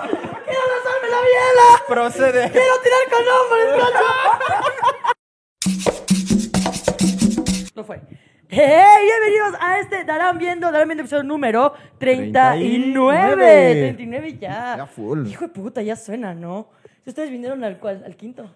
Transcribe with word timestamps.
¡Quiero 0.00 0.62
lanzarme 0.74 1.08
la 1.10 1.20
biela! 1.20 1.68
Procede. 1.88 2.50
¡Quiero 2.50 2.74
tirar 2.82 3.04
con 3.10 3.22
nombres, 3.26 3.66
cacho! 3.82 4.06
No 7.74 7.84
fue. 7.84 8.00
¡Hey! 8.48 9.04
Bienvenidos 9.04 9.54
a 9.60 9.80
este 9.80 10.04
Darán 10.04 10.38
Viendo, 10.38 10.70
Darán 10.70 10.88
Viendo 10.88 11.02
episodio 11.02 11.22
número 11.24 11.74
39. 11.98 12.58
39. 12.58 13.94
39 13.94 14.38
ya. 14.38 14.76
Ya 14.76 14.86
full. 14.86 15.26
Hijo 15.26 15.46
de 15.46 15.52
puta, 15.52 15.82
ya 15.82 15.96
suena, 15.96 16.34
¿no? 16.34 16.68
Si 17.04 17.10
ustedes 17.10 17.30
vinieron 17.30 17.62
al, 17.64 17.78
cual, 17.78 18.02
al 18.06 18.16
quinto. 18.16 18.50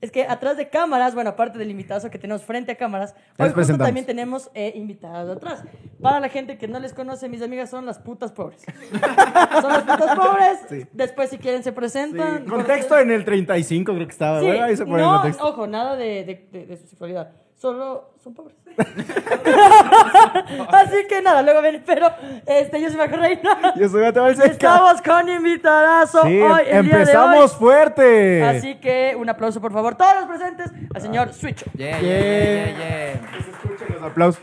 Es 0.00 0.10
que 0.10 0.22
atrás 0.24 0.56
de 0.56 0.68
cámaras, 0.70 1.14
bueno, 1.14 1.30
aparte 1.30 1.58
del 1.58 1.70
invitado 1.70 2.08
que 2.10 2.18
tenemos 2.18 2.42
frente 2.42 2.72
a 2.72 2.76
cámaras, 2.76 3.14
hoy 3.38 3.50
justo 3.50 3.76
también 3.76 4.06
tenemos 4.06 4.50
eh, 4.54 4.72
invitados 4.74 5.36
atrás. 5.36 5.62
Para 6.00 6.20
la 6.20 6.30
gente 6.30 6.56
que 6.56 6.66
no 6.68 6.80
les 6.80 6.94
conoce, 6.94 7.28
mis 7.28 7.42
amigas 7.42 7.68
son 7.68 7.84
las 7.84 7.98
putas 7.98 8.32
pobres. 8.32 8.62
son 9.60 9.70
las 9.72 9.82
putas 9.82 10.16
pobres. 10.16 10.58
Sí. 10.70 10.86
Después, 10.92 11.28
si 11.28 11.36
quieren, 11.38 11.62
se 11.62 11.72
presentan. 11.72 12.46
Contexto 12.46 12.98
en 12.98 13.10
el 13.10 13.24
35 13.26 13.92
creo 13.92 14.06
que 14.06 14.12
estaba. 14.12 14.40
Sí, 14.40 14.46
¿verdad? 14.46 14.64
Ahí 14.64 14.76
se 14.76 14.86
pone 14.86 15.02
no, 15.02 15.22
ojo, 15.40 15.66
nada 15.66 15.96
de, 15.96 16.24
de- 16.24 16.48
de- 16.50 16.66
de 16.66 16.76
su 16.78 16.86
sexualidad. 16.86 17.32
Solo 17.60 18.14
son 18.24 18.32
pobres. 18.32 18.56
Así 20.72 21.06
que 21.08 21.20
nada, 21.20 21.42
luego 21.42 21.60
ven, 21.60 21.82
pero 21.84 22.08
este, 22.46 22.80
yo 22.80 22.88
soy 22.88 22.96
Majo 22.96 23.16
Reina. 23.16 23.74
Yo 23.76 23.86
soy 23.88 24.00
Mateo 24.02 24.22
Balseca. 24.22 24.46
Estamos 24.50 25.02
con 25.02 25.28
invitadazo 25.28 26.22
Sí, 26.22 26.40
hoy, 26.40 26.60
el 26.66 26.84
día 26.86 26.96
de 26.96 27.00
empezamos 27.02 27.52
hoy. 27.52 27.58
fuerte. 27.58 28.44
Así 28.44 28.76
que 28.76 29.14
un 29.18 29.28
aplauso, 29.28 29.60
por 29.60 29.72
favor, 29.72 29.94
todos 29.94 30.14
los 30.16 30.24
presentes 30.26 30.70
al 30.94 31.00
señor 31.02 31.34
Switch. 31.34 31.62
Yeah, 31.74 32.00
yeah, 32.00 32.00
Yeah. 32.00 32.22
yeah, 32.22 32.64
yeah, 32.64 32.78
yeah. 33.20 33.30
Que 33.30 33.42
se 33.42 33.50
escuchen 33.50 33.88
los 33.94 34.02
aplausos. 34.10 34.42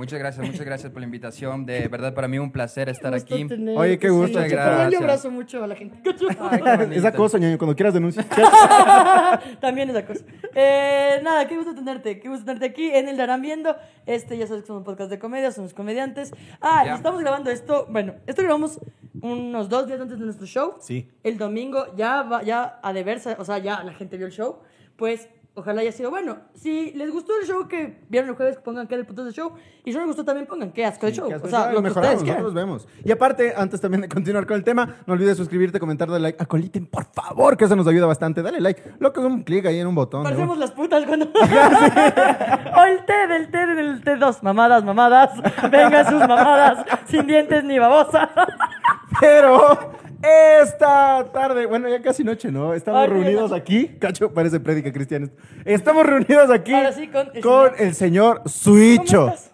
Muchas 0.00 0.18
gracias, 0.18 0.46
muchas 0.46 0.64
gracias 0.64 0.90
por 0.90 1.00
la 1.02 1.04
invitación. 1.04 1.66
De 1.66 1.86
verdad, 1.88 2.14
para 2.14 2.26
mí 2.26 2.38
un 2.38 2.50
placer 2.50 2.88
estar 2.88 3.12
Gusto 3.12 3.34
aquí. 3.34 3.46
tenerte, 3.46 3.78
Oye, 3.78 3.98
qué 3.98 4.08
gusto. 4.08 4.38
Switch. 4.38 4.50
Gracias. 4.50 4.92
Yo 4.92 4.98
abrazo 4.98 5.30
mucho 5.30 5.62
a 5.62 5.66
la 5.66 5.74
gente. 5.76 6.00
Ay. 6.38 6.88
Esa 6.92 7.12
cosa, 7.12 7.36
ñaño, 7.36 7.58
cuando 7.58 7.76
quieras 7.76 7.92
denunciar. 7.92 8.24
También 9.60 9.90
esa 9.90 10.06
cosa. 10.06 10.24
Eh, 10.54 11.20
nada, 11.22 11.46
qué 11.46 11.54
gusto 11.54 11.74
tenerte. 11.74 12.18
Qué 12.18 12.30
gusto 12.30 12.46
tenerte 12.46 12.64
aquí 12.64 12.86
en 12.90 13.08
el 13.08 13.18
Darán 13.18 13.42
Viendo. 13.42 13.76
Este, 14.06 14.38
ya 14.38 14.46
sabes 14.46 14.62
que 14.62 14.68
somos 14.68 14.80
un 14.80 14.84
podcast 14.84 15.10
de 15.10 15.18
comedia, 15.18 15.50
somos 15.52 15.74
comediantes. 15.74 16.32
Ah, 16.62 16.80
y 16.84 16.86
Ya. 16.86 16.94
estamos 16.94 17.20
grabando 17.20 17.50
esto. 17.50 17.86
Bueno, 17.90 18.14
esto 18.26 18.40
grabamos 18.42 18.80
unos 19.20 19.68
dos 19.68 19.86
días 19.86 20.00
antes 20.00 20.18
de 20.18 20.24
nuestro 20.24 20.46
show. 20.46 20.76
Sí. 20.80 21.10
El 21.22 21.36
domingo 21.36 21.94
ya 21.94 22.22
va, 22.22 22.42
ya 22.42 22.80
a 22.82 22.94
deberse, 22.94 23.36
o 23.38 23.44
sea, 23.44 23.58
ya 23.58 23.84
la 23.84 23.92
gente 23.92 24.16
vio 24.16 24.26
el 24.28 24.32
show. 24.32 24.60
Pues 24.96 25.28
ojalá 25.60 25.80
haya 25.80 25.92
sido 25.92 26.10
bueno. 26.10 26.38
Si 26.54 26.92
les 26.92 27.10
gustó 27.10 27.32
el 27.40 27.46
show 27.46 27.68
que 27.68 27.98
vieron 28.08 28.30
el 28.30 28.36
jueves, 28.36 28.58
pongan 28.58 28.86
que 28.86 28.96
del 28.96 29.06
puto 29.06 29.24
de 29.24 29.32
show. 29.32 29.52
Y 29.84 29.92
si 29.92 29.94
no 29.94 30.00
les 30.00 30.08
gustó, 30.08 30.24
también 30.24 30.46
pongan 30.46 30.72
qué 30.72 30.84
asco 30.84 31.06
de 31.06 31.12
show. 31.12 31.30
O 31.42 31.48
sea, 31.48 31.70
lo 31.70 31.76
que 31.76 31.82
mejoramos, 31.88 32.22
nosotros 32.22 32.54
vemos. 32.54 32.88
Y 33.04 33.12
aparte, 33.12 33.54
antes 33.56 33.80
también 33.80 34.02
de 34.02 34.08
continuar 34.08 34.46
con 34.46 34.56
el 34.56 34.64
tema, 34.64 34.96
no 35.06 35.14
olvides 35.14 35.36
suscribirte, 35.36 35.78
comentar, 35.80 36.08
darle 36.08 36.22
like. 36.22 36.42
Acoliten, 36.42 36.86
por 36.86 37.04
favor, 37.04 37.56
que 37.56 37.64
eso 37.64 37.76
nos 37.76 37.86
ayuda 37.86 38.06
bastante. 38.06 38.42
Dale 38.42 38.60
like. 38.60 38.82
Lo 38.98 39.12
que 39.12 39.20
un 39.20 39.42
clic 39.42 39.66
ahí 39.66 39.78
en 39.78 39.86
un 39.86 39.94
botón. 39.94 40.22
Parecemos 40.22 40.58
las 40.58 40.72
putas 40.72 41.04
cuando. 41.06 41.26
o 42.76 42.84
el 42.84 43.04
té 43.04 43.26
del 43.28 43.50
té 43.50 43.66
del 43.66 44.04
T2. 44.04 44.42
Mamadas, 44.42 44.84
mamadas. 44.84 45.30
Vengan 45.70 46.06
sus 46.06 46.20
mamadas. 46.20 46.86
sin 47.06 47.26
dientes 47.26 47.64
ni 47.64 47.78
babosa. 47.78 48.30
Pero 49.20 49.94
esta 50.22 51.30
tarde, 51.32 51.66
bueno, 51.66 51.88
ya 51.88 52.02
casi 52.02 52.22
noche, 52.22 52.52
¿no? 52.52 52.74
Estamos 52.74 53.02
Ay, 53.02 53.08
reunidos 53.08 53.52
aquí. 53.52 53.88
Cacho, 53.98 54.32
parece 54.32 54.60
prédica 54.60 54.92
cristiana. 54.92 55.28
Estamos 55.64 56.06
reunidos 56.06 56.50
aquí 56.50 56.72
Ahora 56.72 56.92
sí, 56.92 57.08
con 57.08 57.30
el 57.34 57.42
con 57.42 57.70
señor- 57.70 57.74
el 57.78 57.94
señor 57.94 58.36
¿Cómo 58.38 58.48
Suicho. 58.48 59.28
estás? 59.28 59.50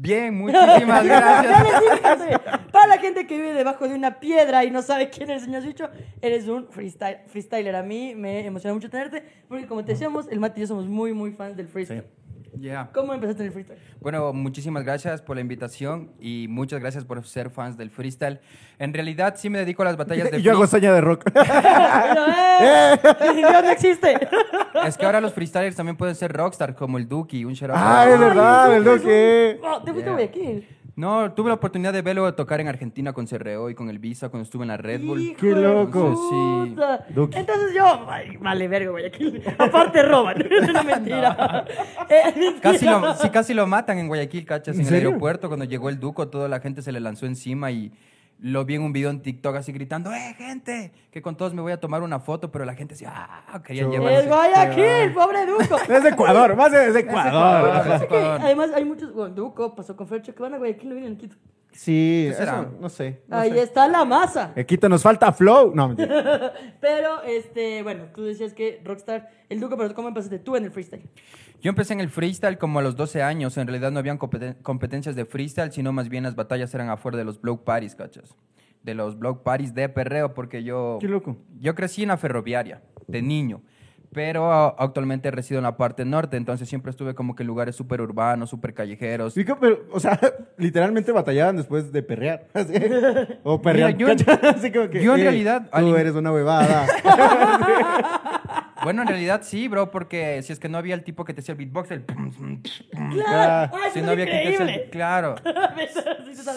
Bien, 0.00 0.32
muchísimas 0.36 1.04
Ya 1.06 1.42
gracias. 1.42 1.62
les 1.64 2.20
dije 2.26 2.38
Para 2.70 2.86
la 2.86 2.98
gente 2.98 3.26
que 3.26 3.36
vive 3.36 3.52
debajo 3.52 3.88
de 3.88 3.94
una 3.96 4.20
piedra 4.20 4.64
y 4.64 4.70
no 4.70 4.80
sabe 4.82 5.10
quién 5.10 5.28
es 5.30 5.38
el 5.38 5.44
señor 5.46 5.62
Suicho, 5.62 5.90
eres 6.22 6.46
un 6.46 6.68
freestyle, 6.68 7.18
freestyler. 7.26 7.74
A 7.74 7.82
mí 7.82 8.14
me 8.14 8.46
emociona 8.46 8.74
mucho 8.74 8.88
tenerte, 8.90 9.24
porque 9.48 9.66
como 9.66 9.84
te 9.84 9.92
decíamos, 9.92 10.28
el 10.30 10.38
Mati 10.38 10.60
y 10.60 10.62
yo 10.62 10.66
somos 10.68 10.86
muy, 10.86 11.12
muy 11.12 11.32
fans 11.32 11.56
del 11.56 11.66
freestyle. 11.68 12.04
Yeah. 12.58 12.90
¿Cómo 12.92 13.14
empezaste 13.14 13.42
en 13.42 13.46
el 13.48 13.52
freestyle? 13.52 13.78
Bueno, 14.00 14.32
muchísimas 14.32 14.84
gracias 14.84 15.22
por 15.22 15.36
la 15.36 15.42
invitación 15.42 16.10
y 16.20 16.46
muchas 16.48 16.80
gracias 16.80 17.04
por 17.04 17.22
ser 17.24 17.50
fans 17.50 17.76
del 17.76 17.90
freestyle. 17.90 18.40
En 18.78 18.92
realidad, 18.92 19.34
sí 19.36 19.50
me 19.50 19.58
dedico 19.58 19.82
a 19.82 19.86
las 19.86 19.96
batallas 19.96 20.30
de 20.30 20.38
Y 20.38 20.42
yo 20.42 20.52
hago 20.52 20.66
seña 20.66 20.92
de 20.92 21.00
rock. 21.00 21.24
Pero, 21.32 21.46
¡eh! 22.60 22.98
Dios 23.34 23.52
no 23.64 23.70
existe. 23.70 24.18
Es 24.84 24.96
que 24.96 25.06
ahora 25.06 25.20
los 25.20 25.32
freestylers 25.32 25.76
también 25.76 25.96
pueden 25.96 26.14
ser 26.14 26.32
rockstar, 26.32 26.74
como 26.74 26.98
el 26.98 27.08
Duki, 27.08 27.44
un 27.44 27.54
out. 27.70 27.70
ah, 27.74 28.06
es 28.10 28.18
verdad, 28.18 28.76
el 28.76 28.84
Duque. 28.84 29.60
Oh, 29.62 29.82
te 29.82 29.92
fuiste 29.92 30.10
a. 30.10 30.12
Guayaquil. 30.14 30.77
No, 30.98 31.32
tuve 31.32 31.46
la 31.46 31.54
oportunidad 31.54 31.92
de 31.92 32.02
verlo 32.02 32.34
tocar 32.34 32.60
en 32.60 32.66
Argentina 32.66 33.12
con 33.12 33.28
Cerreo 33.28 33.70
y 33.70 33.74
con 33.76 33.88
el 33.88 34.00
Visa 34.00 34.30
cuando 34.30 34.42
estuve 34.42 34.64
en 34.64 34.68
la 34.68 34.76
Red 34.76 35.02
Bull. 35.02 35.20
Hijo 35.22 35.36
Qué 35.38 35.52
loco. 35.52 36.16
Sí. 36.28 36.70
puta. 36.70 37.06
Duki. 37.10 37.38
Entonces 37.38 37.72
yo, 37.72 38.10
ay, 38.10 38.36
vale, 38.38 38.66
verga, 38.66 38.90
Guayaquil. 38.90 39.44
Aparte 39.58 40.02
roban. 40.02 40.42
Es 40.50 40.68
una 40.68 40.82
mentira. 40.82 41.64
Mentira. 42.34 42.60
Casi 42.60 42.84
lo, 42.84 43.14
sí, 43.14 43.30
casi 43.30 43.54
lo 43.54 43.68
matan 43.68 43.98
en 43.98 44.08
Guayaquil, 44.08 44.44
cachas, 44.44 44.74
¿En 44.74 44.80
en, 44.80 44.86
el 44.88 44.92
serio? 44.92 45.08
aeropuerto. 45.10 45.46
Cuando 45.46 45.66
llegó 45.66 45.88
el 45.88 46.00
Duco, 46.00 46.26
toda 46.26 46.48
la 46.48 46.58
gente 46.58 46.82
se 46.82 46.90
le 46.90 46.98
lanzó 46.98 47.26
encima 47.26 47.70
y 47.70 47.92
lo 48.40 48.64
vi 48.64 48.76
en 48.76 48.82
un 48.82 48.92
video 48.92 49.10
en 49.10 49.20
TikTok 49.20 49.56
así 49.56 49.72
gritando, 49.72 50.12
¡eh, 50.12 50.34
gente! 50.38 50.92
Que 51.10 51.20
con 51.22 51.36
todos 51.36 51.54
me 51.54 51.60
voy 51.62 51.72
a 51.72 51.80
tomar 51.80 52.02
una 52.02 52.20
foto, 52.20 52.50
pero 52.52 52.64
la 52.64 52.74
gente 52.74 52.94
decía, 52.94 53.12
¡ah! 53.14 53.62
Querían 53.64 53.86
Yo- 53.86 53.92
llevarse. 53.92 54.20
Es 54.20 54.28
Guayaquil, 54.28 55.12
pobre 55.14 55.46
Duco. 55.46 55.76
Es 55.92 56.02
de 56.02 56.08
Ecuador, 56.10 56.54
más 56.56 56.70
de 56.70 56.88
es 56.88 56.94
de 56.94 57.00
Ecuador. 57.00 58.02
Ecuador. 58.02 58.40
Además 58.40 58.70
hay 58.74 58.84
muchos, 58.84 59.12
bueno, 59.12 59.34
Duco 59.34 59.74
pasó 59.74 59.96
con 59.96 60.06
Fercho 60.06 60.34
que 60.34 60.42
van 60.42 60.54
a 60.54 60.58
Guayaquil, 60.58 60.88
no 60.88 60.94
vienen 60.94 61.14
a 61.14 61.18
Quito. 61.18 61.36
Sí, 61.72 62.28
eso, 62.30 62.66
no 62.80 62.88
sé. 62.88 63.20
no 63.28 63.36
Ahí 63.36 63.50
sé. 63.52 63.62
está 63.62 63.86
la 63.86 64.04
masa. 64.04 64.52
En 64.56 64.64
Quito 64.66 64.88
nos 64.88 65.02
falta 65.02 65.32
flow. 65.32 65.72
No, 65.74 65.88
mentira. 65.88 66.52
Pero, 66.80 67.22
este, 67.24 67.82
bueno, 67.82 68.04
tú 68.14 68.24
decías 68.24 68.54
que 68.54 68.80
Rockstar, 68.84 69.28
el 69.48 69.60
Duco, 69.60 69.76
pero 69.76 69.94
¿cómo 69.94 70.08
empezaste 70.08 70.38
tú 70.38 70.56
en 70.56 70.64
el 70.64 70.70
freestyle? 70.72 71.02
Yo 71.60 71.70
empecé 71.70 71.92
en 71.92 72.00
el 72.00 72.08
freestyle 72.08 72.56
como 72.58 72.78
a 72.78 72.82
los 72.82 72.94
12 72.96 73.22
años. 73.22 73.56
En 73.56 73.66
realidad 73.66 73.90
no 73.90 73.98
habían 73.98 74.18
competen- 74.18 74.56
competencias 74.62 75.16
de 75.16 75.24
freestyle, 75.24 75.72
sino 75.72 75.92
más 75.92 76.08
bien 76.08 76.22
las 76.24 76.36
batallas 76.36 76.72
eran 76.74 76.88
afuera 76.88 77.18
de 77.18 77.24
los 77.24 77.40
block 77.40 77.64
parties, 77.64 77.94
cachas. 77.96 78.34
De 78.82 78.94
los 78.94 79.18
block 79.18 79.42
parties 79.42 79.74
de 79.74 79.88
perreo, 79.88 80.34
porque 80.34 80.62
yo... 80.62 80.98
Qué 81.00 81.08
loco. 81.08 81.36
Yo 81.60 81.74
crecí 81.74 82.02
en 82.02 82.08
la 82.08 82.16
ferroviaria, 82.16 82.80
de 83.08 83.22
niño, 83.22 83.60
pero 84.12 84.50
actualmente 84.80 85.30
resido 85.32 85.58
en 85.58 85.64
la 85.64 85.76
parte 85.76 86.04
norte, 86.04 86.36
entonces 86.36 86.68
siempre 86.68 86.90
estuve 86.90 87.14
como 87.14 87.34
que 87.34 87.42
en 87.42 87.48
lugares 87.48 87.74
súper 87.74 88.00
urbanos, 88.00 88.48
súper 88.48 88.72
callejeros. 88.72 89.34
Sí, 89.34 89.44
que, 89.44 89.54
pero, 89.56 89.80
o 89.92 89.98
sea, 89.98 90.18
literalmente 90.58 91.10
batallaban 91.10 91.56
después 91.56 91.90
de 91.92 92.02
perrear. 92.04 92.46
Así. 92.54 92.72
O 93.42 93.60
perrear. 93.60 93.96
Mira, 93.96 93.98
yo 93.98 94.08
en-. 94.32 94.44
Así 94.46 94.70
como 94.72 94.88
que, 94.90 95.02
yo 95.02 95.12
en 95.14 95.18
"Ey, 95.18 95.24
realidad, 95.24 95.68
Tú 95.76 95.96
eres 95.96 96.14
una 96.14 96.32
huevada. 96.32 96.86
Bueno, 98.84 99.02
en 99.02 99.08
realidad 99.08 99.40
sí, 99.42 99.68
bro, 99.68 99.90
porque 99.90 100.42
si 100.42 100.52
es 100.52 100.58
que 100.60 100.68
no 100.68 100.78
había 100.78 100.94
el 100.94 101.02
tipo 101.04 101.24
que 101.24 101.34
te 101.34 101.40
hacía 101.40 101.52
el 101.52 101.58
beatbox, 101.58 101.90
el... 101.90 102.04
¡Claro! 102.04 103.72
¡Ay, 103.82 103.90
Si 103.92 104.00
no 104.02 104.10
había 104.10 104.26
quien 104.26 104.42
te 104.42 104.54
hacía 104.54 104.74
el-! 104.74 104.90
Claro. 104.90 105.34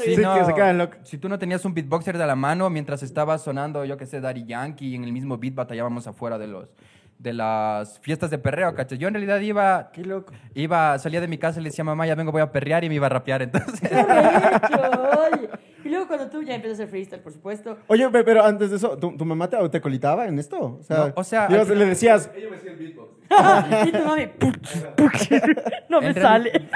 Sí, 0.01 0.15
Sí, 0.15 0.21
no, 0.21 0.35
que 0.37 0.45
se 0.45 0.53
quedan 0.53 0.77
locos. 0.77 0.97
Si 1.03 1.17
tú 1.17 1.29
no 1.29 1.39
tenías 1.39 1.63
un 1.65 1.73
beatboxer 1.73 2.17
de 2.17 2.25
la 2.25 2.35
mano 2.35 2.69
mientras 2.69 3.03
estaba 3.03 3.37
sonando, 3.37 3.85
yo 3.85 3.97
que 3.97 4.05
sé, 4.05 4.19
Daddy 4.19 4.45
Yankee, 4.45 4.89
y 4.89 4.95
en 4.95 5.03
el 5.03 5.11
mismo 5.13 5.37
beat 5.37 5.55
batallábamos 5.55 6.07
afuera 6.07 6.37
de 6.37 6.47
los 6.47 6.67
de 7.19 7.33
las 7.33 7.99
fiestas 7.99 8.31
de 8.31 8.39
perreo, 8.39 8.73
¿cachai? 8.73 8.97
Yo 8.97 9.07
en 9.07 9.13
realidad 9.13 9.39
iba, 9.41 9.91
Qué 9.93 10.03
loco. 10.03 10.33
iba, 10.55 10.97
salía 10.97 11.21
de 11.21 11.27
mi 11.27 11.37
casa 11.37 11.59
y 11.59 11.63
le 11.63 11.69
decía, 11.69 11.83
mamá, 11.83 12.07
ya 12.07 12.15
vengo, 12.15 12.31
voy 12.31 12.41
a 12.41 12.51
perrear 12.51 12.83
y 12.83 12.89
me 12.89 12.95
iba 12.95 13.05
a 13.05 13.09
rapear, 13.09 13.43
entonces... 13.43 13.79
¡Qué! 13.89 13.95
Oye. 15.35 15.49
Luego 15.91 16.07
cuando 16.07 16.29
tú 16.29 16.41
ya 16.41 16.55
empiezas 16.55 16.79
a 16.79 16.83
hacer 16.83 16.89
freestyle, 16.89 17.21
por 17.21 17.33
supuesto. 17.33 17.77
Oye, 17.87 18.09
pe- 18.09 18.23
pero 18.23 18.43
antes 18.45 18.69
de 18.69 18.77
eso, 18.77 18.97
¿tu, 18.97 19.17
tu 19.17 19.25
mamá 19.25 19.49
te, 19.49 19.57
te 19.69 19.81
colitaba 19.81 20.25
en 20.25 20.39
esto? 20.39 20.77
O 20.79 20.83
sea, 20.83 20.97
No, 20.97 21.11
o 21.15 21.23
sea, 21.25 21.45
al 21.47 21.77
le 21.77 21.85
decías, 21.85 22.31
y 23.85 23.91
tu 23.91 24.05
mami, 24.05 24.29
no 25.89 26.01
me 26.01 26.13
sale. 26.13 26.51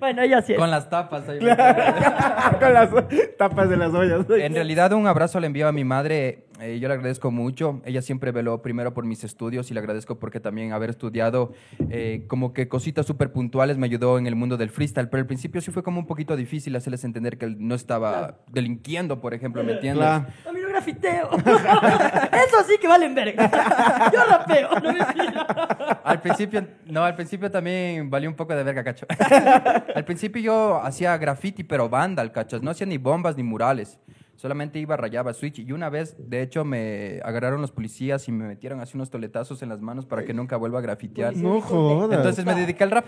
bueno, 0.00 0.22
ella 0.22 0.42
sí 0.42 0.52
es. 0.54 0.58
Con 0.58 0.70
las 0.70 0.88
tapas. 0.88 1.28
ahí. 1.28 1.38
con 1.38 2.72
las 2.74 2.90
tapas 3.36 3.68
de 3.68 3.76
las 3.76 3.92
ollas. 3.92 4.24
En 4.30 4.54
realidad, 4.54 4.92
un 4.92 5.06
abrazo 5.06 5.40
le 5.40 5.46
envío 5.46 5.68
a 5.68 5.72
mi 5.72 5.84
madre. 5.84 6.44
Eh, 6.60 6.78
yo 6.78 6.88
le 6.88 6.94
agradezco 6.94 7.30
mucho. 7.30 7.80
Ella 7.84 8.02
siempre 8.02 8.32
veló 8.32 8.62
primero 8.62 8.94
por 8.94 9.04
mis 9.04 9.24
estudios 9.24 9.70
y 9.70 9.74
le 9.74 9.80
agradezco 9.80 10.18
porque 10.18 10.40
también 10.40 10.72
haber 10.72 10.90
estudiado 10.90 11.52
eh, 11.90 12.24
como 12.28 12.52
que 12.52 12.68
cositas 12.68 13.06
súper 13.06 13.32
puntuales 13.32 13.78
me 13.78 13.86
ayudó 13.86 14.18
en 14.18 14.26
el 14.26 14.34
mundo 14.34 14.56
del 14.56 14.70
freestyle. 14.70 15.08
Pero 15.08 15.20
al 15.20 15.26
principio 15.26 15.60
sí 15.60 15.70
fue 15.70 15.82
como 15.82 16.00
un 16.00 16.06
poquito 16.06 16.36
difícil 16.36 16.74
hacerles 16.76 17.04
entender 17.04 17.38
que 17.38 17.46
no 17.46 17.74
estaba 17.74 18.38
delinquiendo, 18.50 19.20
por 19.20 19.34
ejemplo, 19.34 19.62
¿me 19.62 19.72
entiendes? 19.72 20.04
Claro. 20.04 20.26
A 20.48 20.52
mí 20.52 20.60
no 20.60 20.68
grafiteo. 20.68 21.30
Eso 21.36 22.64
sí 22.66 22.78
que 22.80 22.88
valen 22.88 23.14
verga. 23.14 24.10
Yo 24.12 24.24
rapeo, 24.24 24.70
no 24.80 24.92
mentira. 24.92 26.00
Al 26.04 26.20
principio, 26.20 26.66
no, 26.86 27.04
al 27.04 27.14
principio 27.14 27.50
también 27.50 28.10
valió 28.10 28.28
un 28.28 28.36
poco 28.36 28.54
de 28.54 28.62
verga, 28.62 28.84
cacho. 28.84 29.06
al 29.94 30.04
principio 30.04 30.40
yo 30.40 30.80
hacía 30.82 31.16
graffiti, 31.16 31.64
pero 31.64 31.88
vandal, 31.88 32.32
cachas. 32.32 32.62
No 32.62 32.70
hacía 32.70 32.86
ni 32.86 32.98
bombas 32.98 33.36
ni 33.36 33.42
murales. 33.42 33.98
Solamente 34.38 34.78
iba, 34.78 34.96
rayaba 34.96 35.34
switch. 35.34 35.58
Y 35.58 35.72
una 35.72 35.90
vez, 35.90 36.14
de 36.16 36.42
hecho, 36.42 36.64
me 36.64 37.20
agarraron 37.24 37.60
los 37.60 37.72
policías 37.72 38.28
y 38.28 38.32
me 38.32 38.46
metieron 38.46 38.78
así 38.80 38.96
unos 38.96 39.10
toletazos 39.10 39.62
en 39.62 39.68
las 39.68 39.80
manos 39.80 40.06
para 40.06 40.24
que 40.24 40.32
nunca 40.32 40.56
vuelva 40.56 40.78
a 40.78 40.82
grafitear. 40.82 41.36
No 41.36 41.60
jodas. 41.60 42.16
Entonces 42.16 42.44
me 42.44 42.54
dediqué 42.54 42.84
al 42.84 42.92
rap. 42.92 43.06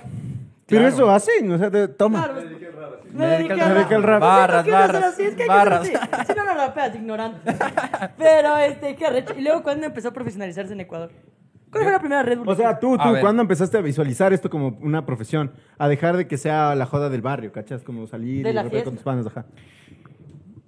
Pero 0.66 0.82
Claro. 0.82 0.88
eso 0.88 1.10
hacen, 1.10 1.52
o 1.52 1.56
sea, 1.58 1.70
te- 1.70 1.86
toma. 1.86 2.18
Claro, 2.24 2.34
Me 2.34 2.40
dediqué 2.42 2.58
dediqué 3.14 3.54
al- 3.54 3.60
al 3.60 3.68
me 3.68 3.74
dediqué 3.74 3.94
al 3.94 4.02
rap. 4.02 4.20
Barras, 4.20 4.64
¿Qué 4.64 4.70
vas 4.72 4.80
a 4.80 4.84
hacer 4.84 4.94
barras, 5.00 5.12
así? 5.14 5.22
Es 5.22 5.34
que 5.36 5.42
hay 5.42 5.48
que 5.48 5.54
barras. 5.54 5.86
ser 5.86 5.96
así. 5.96 6.26
Si 6.26 6.34
no, 6.38 6.44
no 6.46 6.54
rapeas, 6.54 6.94
ignorante. 6.96 7.40
Pero, 8.18 8.56
este, 8.58 8.96
qué 8.96 9.06
arrecho. 9.06 9.34
Y 9.38 9.42
luego, 9.42 9.62
¿cuándo 9.62 9.86
empezó 9.86 10.08
a 10.08 10.12
profesionalizarse 10.12 10.72
en 10.72 10.80
Ecuador? 10.80 11.10
¿Cuál 11.70 11.84
fue 11.84 11.92
la 11.92 12.00
primera 12.00 12.22
Red 12.24 12.38
Bull? 12.38 12.48
O 12.48 12.54
sea, 12.56 12.78
tú, 12.80 12.96
tú. 12.98 13.08
¿cuándo 13.20 13.42
empezaste 13.42 13.78
a 13.78 13.80
visualizar 13.80 14.32
esto 14.32 14.50
como 14.50 14.76
una 14.80 15.06
profesión? 15.06 15.52
A 15.78 15.88
dejar 15.88 16.16
de 16.16 16.26
que 16.26 16.36
sea 16.36 16.74
la 16.74 16.86
joda 16.86 17.08
del 17.08 17.22
barrio, 17.22 17.52
¿cachas? 17.52 17.84
Como 17.84 18.08
salir 18.08 18.42
De 18.44 18.50
y 18.50 18.52
la 18.52 18.68
con 18.68 18.94
tus 18.94 19.02
panas, 19.04 19.26
ajá. 19.28 19.46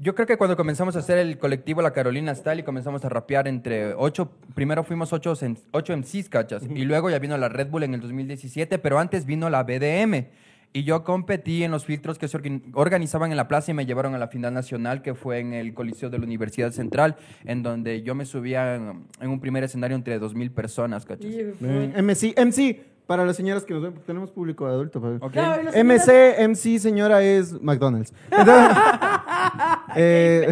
Yo 0.03 0.17
creo 0.17 0.27
que 0.27 0.37
cuando 0.37 0.57
comenzamos 0.57 0.97
a 0.97 0.99
hacer 0.99 1.19
el 1.19 1.39
colectivo 1.39 1.81
La 1.81 1.93
Carolina 1.93 2.35
Style 2.35 2.59
y 2.61 2.63
comenzamos 2.65 3.05
a 3.05 3.09
rapear 3.09 3.47
entre 3.47 3.95
ocho, 3.95 4.33
primero 4.53 4.83
fuimos 4.83 5.13
ocho, 5.13 5.33
en- 5.43 5.57
ocho 5.71 5.93
MCs, 5.97 6.29
cachas, 6.29 6.65
y 6.75 6.85
luego 6.85 7.09
ya 7.09 7.21
vino 7.21 7.39
la 7.39 7.49
Red 7.49 7.69
Bull 7.69 7.85
en 7.85 7.95
el 7.95 8.01
2017, 8.01 8.81
pero 8.81 8.99
antes 8.99 9.27
vino 9.27 9.49
la 9.49 9.63
BDM. 9.63 10.27
Y 10.75 10.85
yo 10.85 11.05
competí 11.05 11.63
en 11.65 11.71
los 11.71 11.85
filtros 11.85 12.19
que 12.19 12.27
se 12.29 12.37
organ- 12.39 12.63
organizaban 12.73 13.31
en 13.31 13.37
la 13.37 13.47
plaza 13.47 13.71
y 13.71 13.75
me 13.75 13.85
llevaron 13.87 14.15
a 14.15 14.19
la 14.19 14.27
final 14.29 14.55
nacional, 14.55 15.03
que 15.03 15.15
fue 15.15 15.39
en 15.39 15.53
el 15.53 15.73
Coliseo 15.75 16.09
de 16.11 16.19
la 16.19 16.25
Universidad 16.25 16.73
Central, 16.73 17.15
en 17.45 17.63
donde 17.63 18.03
yo 18.03 18.15
me 18.17 18.25
subía 18.25 18.75
en, 18.77 19.05
en 19.21 19.29
un 19.31 19.39
primer 19.39 19.63
escenario 19.65 19.95
entre 19.97 20.19
2.000 20.19 20.51
personas, 20.51 21.05
cachas. 21.05 21.31
Y- 21.31 21.39
Eh, 21.41 21.93
MC, 21.97 22.35
MC, 22.37 22.81
para 23.13 23.27
las 23.27 23.37
señoras 23.37 23.63
que 23.67 23.75
nos 23.75 23.83
ven, 23.83 23.93
porque 23.93 24.07
tenemos 24.07 24.31
público 24.31 24.65
adulto. 24.65 24.99
pues. 25.03 25.21
Ok. 25.21 25.33
Claro, 25.33 25.61
y 25.61 25.65
los 25.67 25.75
MC, 25.77 26.39
MC, 26.49 26.79
señora, 26.79 27.23
es 27.23 27.53
McDonald's. 27.61 28.15
Entonces, 28.31 28.77
eh, 29.97 30.51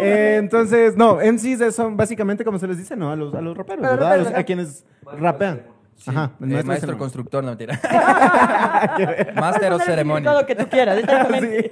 eh, 0.00 0.36
entonces, 0.38 0.96
no, 0.96 1.16
MCs 1.16 1.74
son 1.74 1.96
básicamente 1.96 2.44
como 2.44 2.58
se 2.60 2.68
les 2.68 2.78
dice, 2.78 2.96
¿no? 2.96 3.10
A 3.10 3.16
los, 3.16 3.34
a 3.34 3.40
los 3.40 3.56
raperos, 3.56 3.82
¿verdad? 3.82 4.12
A 4.12 4.16
los- 4.18 4.28
ajá. 4.28 4.38
a 4.38 4.42
quienes 4.44 4.84
rapean. 5.18 5.62
Sí, 5.96 6.10
Ajá, 6.10 6.32
el 6.40 6.44
eh, 6.46 6.48
maestro 6.50 6.66
maestro, 6.68 6.92
de 6.92 6.98
constructor, 6.98 7.42
no 7.42 7.50
mentira. 7.50 7.80
Puedes 8.96 9.34
Máster 9.34 9.72
o 9.72 9.78
poner 9.78 9.80
el 9.80 9.80
ceremonia. 9.80 10.30
significado 10.30 10.46
que 10.46 10.54
tú 10.54 10.68
quieras, 10.68 10.98
exactamente. 10.98 11.70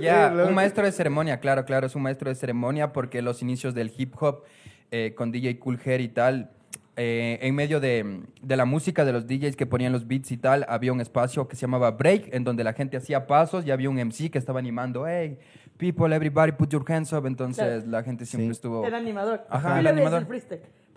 Ya, 0.00 0.28
Sí, 0.28 0.34
luego- 0.34 0.48
un 0.48 0.54
maestro 0.54 0.84
de 0.84 0.92
ceremonia, 0.92 1.40
claro, 1.40 1.64
claro, 1.64 1.86
es 1.88 1.94
un 1.96 2.02
maestro 2.02 2.28
de 2.30 2.36
ceremonia 2.36 2.92
porque 2.92 3.20
los 3.20 3.42
inicios 3.42 3.74
del 3.74 3.92
hip 3.96 4.14
hop 4.20 4.44
eh, 4.90 5.14
con 5.16 5.30
DJ 5.32 5.58
Cool 5.58 5.78
Hair 5.84 6.00
y 6.00 6.08
tal, 6.08 6.50
eh, 6.96 7.38
en 7.42 7.54
medio 7.54 7.78
de, 7.78 8.22
de 8.42 8.56
la 8.56 8.64
música 8.64 9.04
de 9.04 9.12
los 9.12 9.26
DJs 9.26 9.54
que 9.54 9.66
ponían 9.66 9.92
los 9.92 10.06
beats 10.08 10.32
y 10.32 10.36
tal, 10.36 10.66
había 10.68 10.92
un 10.92 11.00
espacio 11.00 11.46
que 11.46 11.54
se 11.54 11.62
llamaba 11.62 11.92
Break, 11.92 12.34
en 12.34 12.42
donde 12.42 12.64
la 12.64 12.72
gente 12.72 12.96
hacía 12.96 13.26
pasos 13.26 13.64
y 13.64 13.70
había 13.70 13.88
un 13.88 13.96
MC 13.98 14.30
que 14.30 14.38
estaba 14.38 14.58
animando, 14.58 15.06
hey, 15.06 15.38
people, 15.76 16.12
everybody 16.14 16.50
put 16.52 16.70
your 16.70 16.84
hands 16.90 17.12
up, 17.12 17.24
entonces 17.26 17.64
Claro. 17.84 17.90
la 17.90 18.02
gente 18.02 18.26
siempre 18.26 18.46
Sí. 18.46 18.50
estuvo... 18.52 18.84
El 18.84 18.94
animador. 18.94 19.46
Ajá, 19.48 19.78
el 19.78 19.86
animador. 19.86 20.26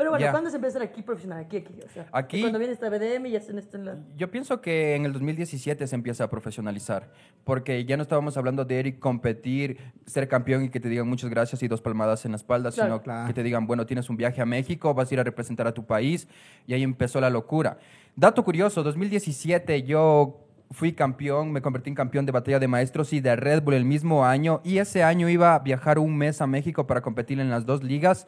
Pero 0.01 0.09
bueno, 0.09 0.25
Ya. 0.25 0.31
¿cuándo 0.31 0.49
se 0.49 0.55
empieza 0.55 0.81
aquí 0.81 1.03
profesional? 1.03 1.41
Aquí, 1.45 1.57
aquí. 1.57 1.75
O 1.85 1.89
sea, 1.93 2.07
Aquí- 2.11 2.41
Cuando 2.41 2.57
viene 2.57 2.73
esta 2.73 2.89
BDM 2.89 3.27
y 3.27 3.35
hacen 3.35 3.59
esto 3.59 3.77
en 3.77 3.85
la... 3.85 3.97
Yo 4.17 4.31
pienso 4.31 4.59
que 4.59 4.95
en 4.95 5.05
el 5.05 5.13
2017 5.13 5.85
se 5.85 5.93
empieza 5.95 6.23
a 6.23 6.29
profesionalizar, 6.31 7.11
porque 7.43 7.85
ya 7.85 7.97
no 7.97 8.01
estábamos 8.01 8.35
hablando 8.35 8.65
de 8.65 8.79
ir 8.79 8.87
y 8.87 8.93
competir, 8.93 9.77
ser 10.07 10.27
campeón 10.27 10.63
y 10.63 10.69
que 10.69 10.79
te 10.79 10.89
digan 10.89 11.07
muchas 11.07 11.29
gracias 11.29 11.61
y 11.61 11.67
dos 11.67 11.83
palmadas 11.83 12.25
en 12.25 12.31
la 12.31 12.37
espalda, 12.37 12.71
Claro. 12.71 12.89
sino 12.95 13.03
Claro. 13.03 13.27
que 13.27 13.33
te 13.35 13.43
digan, 13.43 13.67
bueno, 13.67 13.85
tienes 13.85 14.09
un 14.09 14.17
viaje 14.17 14.41
a 14.41 14.45
México, 14.47 14.91
vas 14.95 15.11
a 15.11 15.13
ir 15.13 15.19
a 15.19 15.23
representar 15.23 15.67
a 15.67 15.71
tu 15.71 15.85
país, 15.85 16.27
y 16.65 16.73
ahí 16.73 16.81
empezó 16.81 17.21
la 17.21 17.29
locura. 17.29 17.77
Dato 18.15 18.43
curioso, 18.43 18.81
2017 18.81 19.83
yo 19.83 20.47
fui 20.71 20.93
campeón, 20.93 21.51
me 21.51 21.61
convertí 21.61 21.91
en 21.91 21.95
campeón 21.95 22.25
de 22.25 22.31
batalla 22.31 22.57
de 22.57 22.67
maestros 22.67 23.13
y 23.13 23.19
de 23.19 23.35
Red 23.35 23.61
Bull 23.61 23.75
el 23.75 23.85
mismo 23.85 24.25
año, 24.25 24.61
y 24.63 24.79
ese 24.79 25.03
año 25.03 25.29
iba 25.29 25.53
a 25.53 25.59
viajar 25.59 25.99
un 25.99 26.17
mes 26.17 26.41
a 26.41 26.47
México 26.47 26.87
para 26.87 27.01
competir 27.01 27.39
en 27.39 27.51
las 27.51 27.67
dos 27.67 27.83
ligas 27.83 28.25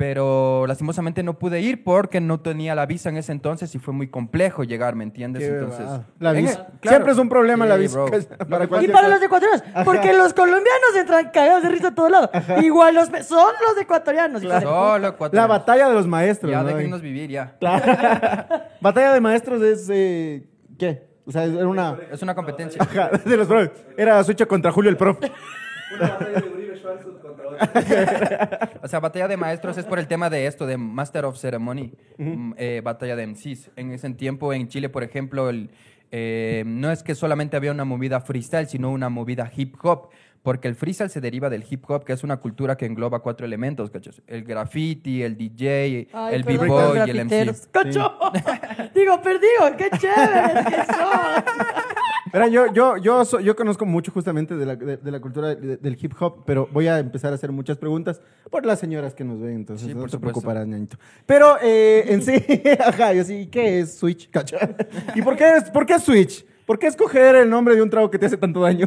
pero 0.00 0.64
lastimosamente 0.66 1.22
no 1.22 1.38
pude 1.38 1.60
ir 1.60 1.84
porque 1.84 2.22
no 2.22 2.40
tenía 2.40 2.74
la 2.74 2.86
visa 2.86 3.10
en 3.10 3.18
ese 3.18 3.32
entonces 3.32 3.74
y 3.74 3.78
fue 3.78 3.92
muy 3.92 4.08
complejo 4.08 4.64
llegar, 4.64 4.94
¿me 4.96 5.04
entiendes? 5.04 5.42
Qué 5.42 5.50
entonces. 5.50 5.86
La 6.18 6.30
en 6.30 6.46
visa. 6.46 6.68
Siempre 6.80 7.12
es 7.12 7.18
un 7.18 7.28
problema 7.28 7.66
la 7.66 7.76
visa. 7.76 8.06
Para 8.48 8.64
Y 8.64 8.68
para 8.68 8.88
cosa. 8.88 9.08
los 9.10 9.22
ecuatorianos, 9.22 9.62
porque 9.84 10.14
los 10.14 10.32
colombianos 10.32 10.96
entran 10.98 11.30
cagados 11.30 11.64
de 11.64 11.68
risa 11.68 11.88
a 11.88 11.94
todos 11.94 12.10
lados. 12.10 12.30
Igual 12.62 12.94
los 12.94 13.08
son 13.26 13.52
los 13.60 13.78
ecuatorianos. 13.78 14.40
de 14.40 14.60
Solo 14.62 15.18
cuatro 15.18 15.36
La 15.38 15.46
batalla 15.46 15.90
de 15.90 15.94
los 15.94 16.06
maestros. 16.06 16.50
Ya, 16.50 16.62
¿no? 16.62 16.68
déjennos 16.68 17.02
vivir, 17.02 17.28
ya. 17.28 17.58
Batalla 18.80 19.12
de 19.12 19.20
maestros 19.20 19.60
es. 19.60 19.86
eh, 19.92 20.48
¿Qué? 20.78 21.10
O 21.26 21.30
sea, 21.30 21.44
era 21.44 21.68
una. 21.68 21.98
Es 22.10 22.22
una 22.22 22.34
competencia. 22.34 22.80
Ajá, 22.82 23.10
de 23.22 23.36
los 23.36 23.46
profes. 23.46 23.70
Era 23.98 24.24
Sucho 24.24 24.48
contra 24.48 24.72
Julio 24.72 24.88
el 24.90 24.96
profe. 24.96 25.30
O 28.82 28.88
sea, 28.88 29.00
batalla 29.00 29.28
de 29.28 29.36
maestros 29.36 29.78
es 29.78 29.84
por 29.84 29.98
el 29.98 30.06
tema 30.06 30.30
de 30.30 30.46
esto, 30.46 30.66
de 30.66 30.76
Master 30.76 31.24
of 31.24 31.38
Ceremony, 31.38 31.92
mm, 32.18 32.52
eh, 32.56 32.80
batalla 32.82 33.16
de 33.16 33.26
MCs. 33.26 33.70
En 33.76 33.92
ese 33.92 34.10
tiempo, 34.10 34.52
en 34.52 34.68
Chile, 34.68 34.88
por 34.88 35.02
ejemplo, 35.02 35.50
el, 35.50 35.70
eh, 36.10 36.64
no 36.66 36.90
es 36.90 37.02
que 37.02 37.14
solamente 37.14 37.56
había 37.56 37.72
una 37.72 37.84
movida 37.84 38.20
freestyle, 38.20 38.66
sino 38.66 38.90
una 38.90 39.08
movida 39.08 39.50
hip 39.54 39.76
hop. 39.82 40.10
Porque 40.42 40.68
el 40.68 40.74
freestyle 40.74 41.10
se 41.10 41.20
deriva 41.20 41.50
del 41.50 41.66
hip 41.68 41.84
hop, 41.90 42.04
que 42.04 42.14
es 42.14 42.24
una 42.24 42.38
cultura 42.38 42.74
que 42.78 42.86
engloba 42.86 43.20
cuatro 43.20 43.44
elementos, 43.44 43.90
¿cachas? 43.90 44.22
El 44.26 44.44
graffiti, 44.44 45.22
el 45.22 45.36
DJ, 45.36 46.08
Ay, 46.14 46.34
el 46.34 46.44
b-boy 46.44 46.98
y 47.06 47.10
el. 47.10 47.26
MC. 47.26 47.70
¡Cacho! 47.70 48.14
Digo, 48.94 49.20
perdido, 49.20 49.76
qué 49.76 49.90
chévere 49.98 50.64
que 50.64 50.76
son. 50.94 51.44
Verán, 52.32 52.50
yo, 52.50 52.72
yo, 52.72 52.96
yo, 52.96 53.24
so- 53.24 53.40
yo 53.40 53.56
conozco 53.56 53.84
mucho 53.86 54.12
justamente 54.12 54.56
de 54.56 54.64
la, 54.66 54.76
de, 54.76 54.96
de 54.96 55.10
la 55.10 55.20
cultura 55.20 55.54
de- 55.54 55.76
del 55.76 55.98
hip 56.00 56.12
hop, 56.20 56.44
pero 56.46 56.68
voy 56.72 56.86
a 56.86 56.98
empezar 56.98 57.32
a 57.32 57.34
hacer 57.34 57.50
muchas 57.52 57.76
preguntas 57.78 58.20
por 58.50 58.64
las 58.64 58.78
señoras 58.78 59.14
que 59.14 59.24
nos 59.24 59.40
ven, 59.40 59.54
entonces 59.56 59.86
Sí, 59.88 59.94
no 59.94 60.00
por 60.00 60.10
te 60.10 60.16
supuesto. 60.16 60.40
preocuparás, 60.40 60.66
ñañito. 60.66 60.96
Pero 61.26 61.56
eh, 61.62 62.04
en 62.08 62.22
sí, 62.22 62.34
ajá, 62.86 63.12
yo 63.14 63.24
sí, 63.24 63.48
¿qué 63.50 63.80
es 63.80 63.94
Switch? 63.98 64.30
cacha? 64.30 64.58
¿Y 65.14 65.22
por 65.22 65.36
qué, 65.36 65.56
es, 65.56 65.70
por 65.70 65.84
qué 65.86 65.98
Switch? 65.98 66.44
¿Por 66.66 66.78
qué 66.78 66.86
escoger 66.86 67.34
el 67.34 67.50
nombre 67.50 67.74
de 67.74 67.82
un 67.82 67.90
trago 67.90 68.08
que 68.10 68.18
te 68.18 68.26
hace 68.26 68.36
tanto 68.36 68.60
daño? 68.60 68.86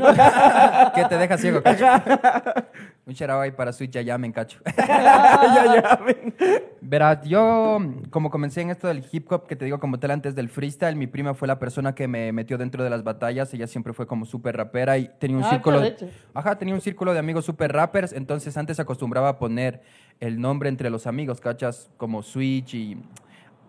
¿Qué 0.96 1.04
te 1.10 1.18
deja 1.18 1.38
ciego, 1.38 1.62
cacho? 1.62 1.86
Un 3.06 3.14
ahí 3.32 3.52
para 3.52 3.74
Switch, 3.74 3.92
ya 3.92 4.02
llamen, 4.02 4.32
cacho. 4.32 4.60
ya, 4.78 5.76
ya, 5.76 5.96
ven. 6.06 6.34
Verás, 6.80 7.28
yo 7.28 7.80
como 8.10 8.30
comencé 8.30 8.62
en 8.62 8.70
esto 8.70 8.88
del 8.88 9.04
hip 9.12 9.30
hop, 9.30 9.46
que 9.46 9.58
te 9.58 9.66
digo 9.66 9.78
como 9.80 10.00
tal 10.00 10.12
antes 10.12 10.36
del 10.36 10.48
freestyle, 10.48 10.96
mi 10.96 11.08
prima 11.08 11.34
fue 11.34 11.50
la 11.50 11.60
persona 11.60 11.94
que 11.96 12.08
me 12.08 12.32
metió 12.32 12.58
dentro 12.58 12.82
de 12.82 12.90
las 12.90 13.04
batallas, 13.04 13.54
ella 13.54 13.68
siempre 13.68 13.92
fue 13.92 14.08
como 14.08 14.26
súper 14.26 14.56
rapera 14.56 14.98
y 14.98 15.10
tenía 15.20 15.36
un 15.36 15.44
Ah, 15.44 15.50
círculo... 15.50 15.80
arrecho. 15.80 16.10
Ajá, 16.34 16.58
tenía 16.58 16.74
un 16.74 16.80
círculo 16.80 17.12
de 17.12 17.20
amigos 17.20 17.44
súper 17.44 17.74
rappers, 17.74 18.14
entonces 18.14 18.56
antes 18.56 18.80
acostumbraba 18.80 19.28
a 19.30 19.38
poner 19.38 19.82
el 20.22 20.40
nombre 20.40 20.70
entre 20.70 20.90
los 20.90 21.06
amigos, 21.06 21.42
¿cachas? 21.42 21.90
Como 21.98 22.24
Switch 22.24 22.74
y... 22.74 22.98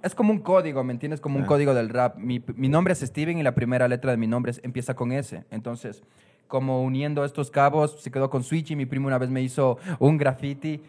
Es 0.03 0.15
como 0.15 0.33
un 0.33 0.39
código, 0.41 0.85
¿me 0.85 0.93
entiendes? 0.93 1.21
Como 1.21 1.39
un 1.39 1.45
Ah. 1.45 1.47
código 1.49 1.75
del 1.75 1.89
rap. 1.89 2.19
Mi, 2.19 2.41
mi 2.55 2.69
nombre 2.69 2.93
es 2.93 3.01
Steven 3.01 3.39
y 3.39 3.43
la 3.43 3.55
primera 3.57 3.89
letra 3.89 4.11
de 4.13 4.17
mi 4.17 4.27
nombre 4.29 4.53
es- 4.53 4.61
empieza 4.63 4.95
con 4.95 5.11
S. 5.13 5.43
Entonces, 5.51 6.05
como 6.49 6.83
uniendo 6.83 7.25
estos 7.25 7.51
cabos, 7.51 8.01
se 8.01 8.11
quedó 8.11 8.31
con 8.31 8.43
Switch 8.43 8.71
y 8.71 8.77
mi 8.77 8.87
primo 8.87 9.07
una 9.09 9.19
vez 9.19 9.31
me 9.31 9.43
hizo 9.43 9.79
un 9.99 10.17
graffiti 10.19 10.81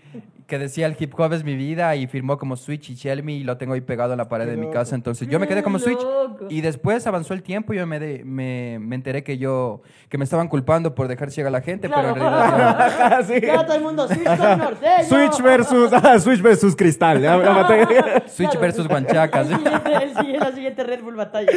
que 0.48 0.60
decía 0.60 0.86
el 0.86 0.96
hip 1.00 1.14
hop 1.20 1.34
es 1.34 1.44
mi 1.44 1.56
vida 1.56 1.96
y 1.96 2.06
firmó 2.08 2.38
como 2.38 2.56
Switch 2.56 2.90
y 2.92 2.96
Shelmy 2.96 3.38
y 3.38 3.44
lo 3.44 3.58
tengo 3.58 3.74
ahí 3.74 3.82
pegado 3.82 4.12
en 4.14 4.18
la 4.20 4.30
pared 4.30 4.46
de 4.46 4.58
mi 4.58 4.70
casa. 4.70 4.94
Entonces, 4.96 5.28
yo 5.28 5.40
me 5.40 5.48
quedé 5.48 5.64
como 5.64 5.80
Switch 5.80 6.00
loco. 6.02 6.46
y 6.50 6.62
después 6.62 7.06
avanzó 7.08 7.34
el 7.34 7.42
tiempo 7.42 7.74
y 7.74 7.78
yo 7.78 7.88
me, 7.88 8.00
de- 8.00 8.24
me, 8.24 8.78
me 8.80 8.96
enteré 8.96 9.24
que 9.24 9.38
yo 9.38 9.82
que 10.10 10.18
me 10.20 10.24
estaban 10.24 10.48
culpando 10.48 10.94
por 10.94 11.08
dejar 11.08 11.32
ciega 11.32 11.50
a 11.50 11.52
la 11.52 11.62
gente, 11.62 11.90
pero 11.90 12.10
en 12.10 12.16
realidad 12.16 13.26
sí. 13.28 13.34
Ya 13.42 13.66
todo 13.66 13.76
el 13.78 13.84
mundo, 13.84 14.08
Switch 14.08 14.24
norteño. 14.24 15.04
Switch 15.10 15.42
versus, 15.42 15.92
ah, 15.94 16.20
Switch 16.20 16.42
versus 16.42 16.76
Cristal. 16.76 17.22
ya. 17.22 17.36
Switch 18.28 18.50
Claro. 18.52 18.60
versus 18.62 18.88
el 18.90 20.16
siguiente- 20.16 20.40
la 20.40 20.52
siguiente 20.52 20.84
Red 20.84 21.02
Bull 21.02 21.16
batalla. 21.16 21.52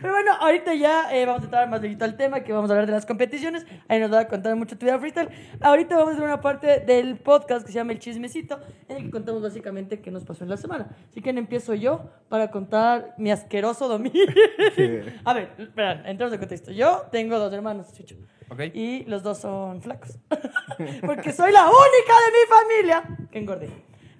Pero 0.00 0.12
bueno, 0.12 0.32
ahorita 0.40 0.74
ya 0.74 1.12
eh, 1.12 1.26
vamos 1.26 1.42
a 1.42 1.44
entrar 1.46 1.68
más 1.68 1.82
directo 1.82 2.04
al 2.04 2.16
tema, 2.16 2.40
que 2.40 2.52
vamos 2.52 2.70
a 2.70 2.72
hablar 2.74 2.86
de 2.86 2.92
las 2.92 3.04
competiciones. 3.06 3.66
Ahí 3.88 3.98
nos 4.00 4.12
va 4.12 4.20
a 4.20 4.28
contar 4.28 4.54
mucho 4.56 4.76
tu 4.78 4.86
vida 4.86 4.98
freestyle. 4.98 5.28
Ahorita 5.60 5.96
vamos 5.96 6.10
a 6.10 6.12
hacer 6.14 6.24
una 6.24 6.40
parte 6.40 6.80
del 6.86 7.16
podcast 7.16 7.57
que 7.64 7.72
se 7.72 7.78
llama 7.78 7.92
El 7.92 7.98
Chismecito, 7.98 8.58
en 8.88 8.96
el 8.96 9.04
que 9.04 9.10
contamos 9.10 9.42
básicamente 9.42 10.00
qué 10.00 10.10
nos 10.10 10.24
pasó 10.24 10.44
en 10.44 10.50
la 10.50 10.56
semana. 10.56 10.88
Así 11.10 11.20
que 11.20 11.30
empiezo 11.30 11.74
yo 11.74 12.10
para 12.28 12.50
contar 12.50 13.14
mi 13.18 13.30
asqueroso 13.30 13.88
domingo. 13.88 14.16
a 15.24 15.32
ver, 15.34 15.52
esperad, 15.58 16.06
entramos 16.06 16.32
en 16.34 16.40
contexto. 16.40 16.72
Yo 16.72 17.02
tengo 17.10 17.38
dos 17.38 17.52
hermanos, 17.52 17.92
Chucho. 17.92 18.16
Ok. 18.50 18.60
Y 18.74 19.04
los 19.04 19.22
dos 19.22 19.38
son 19.38 19.82
flacos. 19.82 20.18
Porque 21.06 21.32
soy 21.32 21.52
la 21.52 21.66
única 21.66 22.14
de 22.24 22.32
mi 22.32 22.46
familia 22.48 23.28
que 23.30 23.38
engordé. 23.38 23.70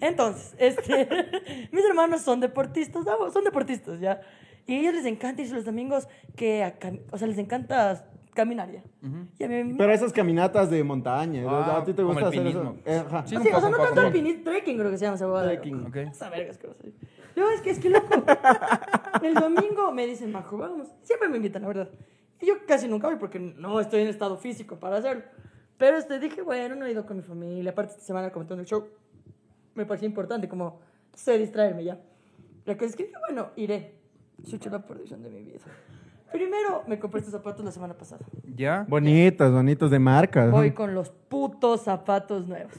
Entonces, 0.00 0.54
este, 0.58 1.08
mis 1.72 1.84
hermanos 1.84 2.22
son 2.22 2.40
deportistas, 2.40 3.04
son 3.32 3.44
deportistas, 3.44 4.00
¿ya? 4.00 4.20
Y 4.66 4.74
a 4.74 4.80
ellos 4.80 4.94
les 4.94 5.06
encanta 5.06 5.42
irse 5.42 5.54
los 5.54 5.64
domingos 5.64 6.08
que, 6.36 6.62
a 6.62 6.74
o 7.10 7.18
sea, 7.18 7.26
les 7.26 7.38
encanta 7.38 8.04
caminar, 8.38 8.70
¿ya? 8.70 8.82
Y 9.36 9.44
a 9.44 9.48
mí, 9.48 9.74
Pero 9.76 9.92
esas 9.92 10.12
caminatas 10.12 10.70
de 10.70 10.84
montaña, 10.84 11.42
Ah, 11.48 11.78
¿a 11.78 11.84
ti 11.84 11.92
te 11.92 12.04
gusta 12.04 12.28
hacer 12.28 12.46
eso? 12.46 12.76
Eh, 12.84 13.02
ajá. 13.04 13.26
Sí, 13.26 13.36
sí, 13.36 13.48
o 13.52 13.60
sea, 13.60 13.68
no 13.68 13.76
tanto 13.78 14.00
alpinismo, 14.00 14.44
trekking 14.44 14.78
creo 14.78 14.90
que 14.92 14.96
se 14.98 15.04
llama 15.06 15.16
esa. 15.16 15.42
Trekking. 15.42 15.86
Ok. 15.86 15.96
Esa 16.12 16.30
verga 16.30 16.52
es 16.52 16.58
que 16.58 16.68
no 17.34 17.50
es 17.50 17.60
que 17.60 17.70
es 17.70 17.78
que 17.80 17.90
loco. 17.90 18.24
El 19.22 19.34
domingo 19.34 19.90
me 19.92 20.06
dicen, 20.06 20.30
Majo, 20.30 20.56
vamos. 20.56 20.86
Siempre 21.02 21.28
me 21.28 21.36
invitan, 21.38 21.62
la 21.62 21.68
verdad. 21.68 21.90
Y 22.40 22.46
yo 22.46 22.54
casi 22.66 22.86
nunca 22.86 23.08
voy 23.08 23.16
porque 23.16 23.40
no 23.40 23.80
estoy 23.80 24.02
en 24.02 24.08
estado 24.08 24.36
físico 24.36 24.78
para 24.78 24.98
hacerlo. 24.98 25.24
Pero 25.76 25.96
este, 25.98 26.20
dije, 26.20 26.42
bueno, 26.42 26.76
no 26.76 26.86
he 26.86 26.92
ido 26.92 27.06
con 27.06 27.16
mi 27.16 27.22
familia. 27.24 27.72
Aparte, 27.72 27.92
esta 27.94 28.04
semana 28.04 28.30
comentando 28.30 28.60
el 28.62 28.68
show, 28.68 28.86
me 29.74 29.84
parecía 29.84 30.06
importante 30.06 30.48
como, 30.48 30.80
sé, 31.12 31.38
distraerme 31.38 31.82
ya. 31.82 32.00
La 32.64 32.74
cosa 32.74 32.86
es 32.86 32.96
que 32.96 33.04
dije, 33.04 33.16
bueno, 33.28 33.50
iré. 33.56 33.94
Chucha 34.48 34.70
la 34.70 34.84
perdición 34.84 35.22
de 35.22 35.30
mi 35.30 35.42
vida. 35.42 35.58
Primero, 36.32 36.82
me 36.86 36.98
compré 36.98 37.20
estos 37.20 37.32
zapatos 37.32 37.64
la 37.64 37.72
semana 37.72 37.94
pasada. 37.94 38.24
¿Ya? 38.54 38.84
Bonitos, 38.86 39.50
bonitos 39.50 39.90
de 39.90 39.98
marca. 39.98 40.46
Voy 40.48 40.72
con 40.72 40.94
los 40.94 41.08
putos 41.10 41.82
zapatos 41.82 42.46
nuevos. 42.46 42.72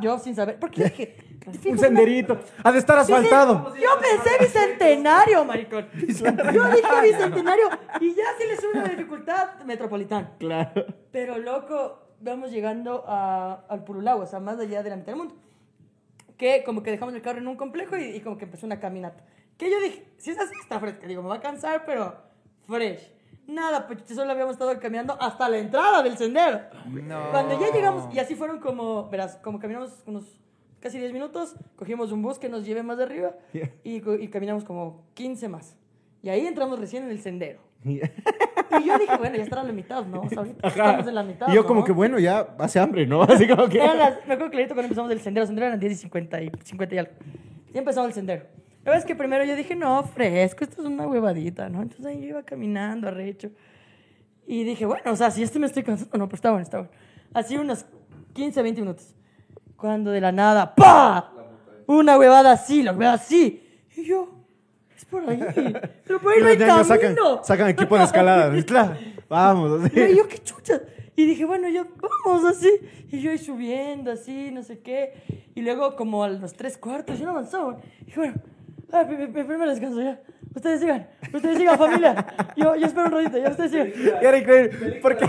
Yo 0.00 0.18
sin 0.18 0.36
saber. 0.36 0.58
Porque 0.60 0.84
dije. 0.84 1.16
fijo, 1.60 1.70
Un 1.70 1.78
senderito. 1.78 2.38
Ha 2.62 2.70
de 2.70 2.78
estar 2.78 2.98
asfaltado. 2.98 3.74
Yo 3.74 3.88
pensé 4.00 4.38
bicentenario, 4.38 5.44
maricón. 5.44 5.88
Yo 5.94 6.64
dije 6.70 7.02
bicentenario. 7.02 7.70
Y 8.00 8.14
ya 8.14 8.24
se 8.38 8.46
le 8.46 8.56
sube 8.56 8.78
una 8.78 8.88
dificultad 8.88 9.60
metropolitana. 9.64 10.30
Claro. 10.38 10.86
Pero 11.10 11.38
loco, 11.38 11.98
vamos 12.20 12.52
llegando 12.52 13.04
a, 13.08 13.64
al 13.68 13.82
Purulagua, 13.82 14.24
o 14.24 14.28
sea, 14.28 14.38
más 14.38 14.60
allá 14.60 14.82
de 14.84 14.90
la 14.90 14.96
mitad 14.96 15.08
del 15.08 15.16
mundo. 15.16 15.34
Que 16.36 16.62
como 16.64 16.84
que 16.84 16.92
dejamos 16.92 17.14
el 17.14 17.22
carro 17.22 17.38
en 17.38 17.48
un 17.48 17.56
complejo 17.56 17.96
y, 17.96 18.04
y 18.04 18.20
como 18.20 18.38
que 18.38 18.44
empezó 18.44 18.66
una 18.66 18.78
caminata. 18.78 19.24
Que 19.58 19.70
yo 19.70 19.80
dije, 19.80 20.06
si 20.18 20.30
es 20.30 20.38
así, 20.38 20.54
está 20.60 20.78
fresca. 20.78 21.06
Digo, 21.06 21.22
me 21.22 21.28
va 21.28 21.36
a 21.36 21.40
cansar, 21.40 21.82
pero 21.84 22.31
fresh. 22.66 23.10
Nada, 23.46 23.86
pues 23.86 24.00
solo 24.14 24.30
habíamos 24.30 24.52
estado 24.54 24.78
caminando 24.78 25.16
hasta 25.20 25.48
la 25.48 25.58
entrada 25.58 26.02
del 26.02 26.16
sendero. 26.16 26.60
No. 26.86 27.30
Cuando 27.30 27.60
ya 27.60 27.72
llegamos, 27.72 28.14
y 28.14 28.18
así 28.18 28.34
fueron 28.34 28.60
como, 28.60 29.08
verás, 29.10 29.36
como 29.42 29.58
caminamos 29.58 30.02
unos 30.06 30.24
casi 30.80 30.98
10 30.98 31.12
minutos, 31.12 31.54
cogimos 31.76 32.12
un 32.12 32.22
bus 32.22 32.38
que 32.38 32.48
nos 32.48 32.64
lleve 32.64 32.82
más 32.82 32.98
arriba 33.00 33.32
y, 33.84 34.00
co- 34.00 34.14
y 34.14 34.28
caminamos 34.28 34.64
como 34.64 35.04
15 35.14 35.48
más. 35.48 35.76
Y 36.22 36.28
ahí 36.28 36.46
entramos 36.46 36.78
recién 36.78 37.04
en 37.04 37.10
el 37.10 37.20
sendero. 37.20 37.60
Y 38.80 38.86
yo 38.86 38.98
dije, 38.98 39.18
bueno, 39.18 39.36
ya 39.36 39.42
estará 39.42 39.62
la 39.64 39.72
mitad, 39.72 40.02
¿no? 40.06 40.22
O 40.22 40.28
sea, 40.30 40.38
ahorita 40.38 40.66
estamos 40.68 41.06
en 41.06 41.14
la 41.14 41.22
mitad. 41.22 41.46
Y 41.48 41.54
yo 41.54 41.66
como 41.66 41.80
¿no? 41.80 41.84
que, 41.86 41.92
bueno, 41.92 42.18
ya 42.18 42.54
hace 42.58 42.80
hambre, 42.80 43.06
¿no? 43.06 43.20
Así 43.28 43.46
como 43.46 43.68
que... 43.68 43.76
Las- 43.78 44.26
me 44.26 44.32
acuerdo 44.32 44.50
clarito 44.50 44.72
cuando 44.74 44.84
empezamos 44.84 45.10
el 45.10 45.20
sendero. 45.20 45.42
El 45.42 45.48
sendero 45.48 45.66
eran 45.66 45.78
10 45.78 45.92
y 45.92 45.96
50 45.96 46.40
y, 46.42 46.50
50 46.64 46.94
y 46.94 46.98
algo. 46.98 47.12
Ya 47.74 47.80
empezamos 47.80 48.08
el 48.08 48.14
sendero. 48.14 48.46
La 48.84 48.90
verdad 48.90 48.98
es 48.98 49.04
que 49.04 49.14
primero 49.14 49.44
yo 49.44 49.54
dije, 49.54 49.76
no, 49.76 50.02
fresco, 50.02 50.64
esto 50.64 50.82
es 50.82 50.88
una 50.88 51.06
huevadita, 51.06 51.68
¿no? 51.68 51.82
Entonces 51.82 52.04
ahí 52.04 52.20
yo 52.20 52.28
iba 52.28 52.42
caminando 52.42 53.06
arrecho. 53.08 53.50
Y 54.44 54.64
dije, 54.64 54.86
bueno, 54.86 55.12
o 55.12 55.16
sea, 55.16 55.30
si 55.30 55.42
este 55.42 55.60
me 55.60 55.66
estoy 55.66 55.84
cansando, 55.84 56.18
no, 56.18 56.26
pero 56.26 56.34
está 56.36 56.50
bueno, 56.50 56.64
está 56.64 56.78
bueno. 56.78 56.92
Así 57.32 57.56
unos 57.56 57.86
15, 58.32 58.60
20 58.60 58.80
minutos. 58.80 59.14
Cuando 59.76 60.10
de 60.10 60.20
la 60.20 60.32
nada, 60.32 60.74
¡pa! 60.74 61.32
Una 61.86 62.18
huevada 62.18 62.52
así, 62.52 62.82
la 62.82 62.92
huevada 62.92 63.14
así. 63.14 63.62
Y 63.96 64.04
yo, 64.04 64.28
es 64.96 65.04
por 65.04 65.28
ahí. 65.28 65.38
Pero 66.04 66.20
por 66.20 66.32
ahí 66.32 66.40
no 66.40 66.46
hay 66.48 66.58
niños 66.58 66.86
sacan, 66.86 67.14
camino. 67.14 67.44
sacan 67.44 67.68
equipo 67.68 67.96
de 67.96 68.04
escalada. 68.04 68.52
Vamos, 69.28 69.84
así. 69.84 70.00
Y 70.00 70.16
yo, 70.16 70.26
qué 70.26 70.38
chucha. 70.38 70.80
Y 71.14 71.26
dije, 71.26 71.44
bueno, 71.44 71.68
yo, 71.68 71.86
vamos 72.24 72.44
así. 72.44 72.70
Y 73.10 73.20
yo 73.20 73.30
ahí 73.30 73.38
subiendo, 73.38 74.10
así, 74.10 74.50
no 74.50 74.62
sé 74.62 74.80
qué. 74.80 75.44
Y 75.54 75.60
luego, 75.60 75.94
como 75.94 76.24
a 76.24 76.28
los 76.28 76.54
tres 76.54 76.76
cuartos, 76.78 77.18
yo 77.18 77.26
no 77.26 77.32
avanzaba. 77.32 77.78
Y 78.00 78.04
dije, 78.06 78.18
bueno, 78.18 78.34
ah, 78.92 79.04
mi, 79.04 79.16
mi- 79.16 79.26
mi 79.28 79.44
primer 79.44 79.68
descanso 79.68 80.00
ya. 80.02 80.20
Ustedes 80.54 80.80
sigan, 80.80 81.08
ustedes 81.32 81.56
sigan, 81.58 81.78
familia. 81.78 82.26
Yo, 82.56 82.74
yo 82.76 82.86
espero 82.86 83.06
un 83.06 83.12
ratito, 83.12 83.38
ya 83.38 83.48
ustedes 83.50 83.70
sigan. 83.70 83.92
Era 84.22 84.36
increíble, 84.38 84.98
porque 85.00 85.26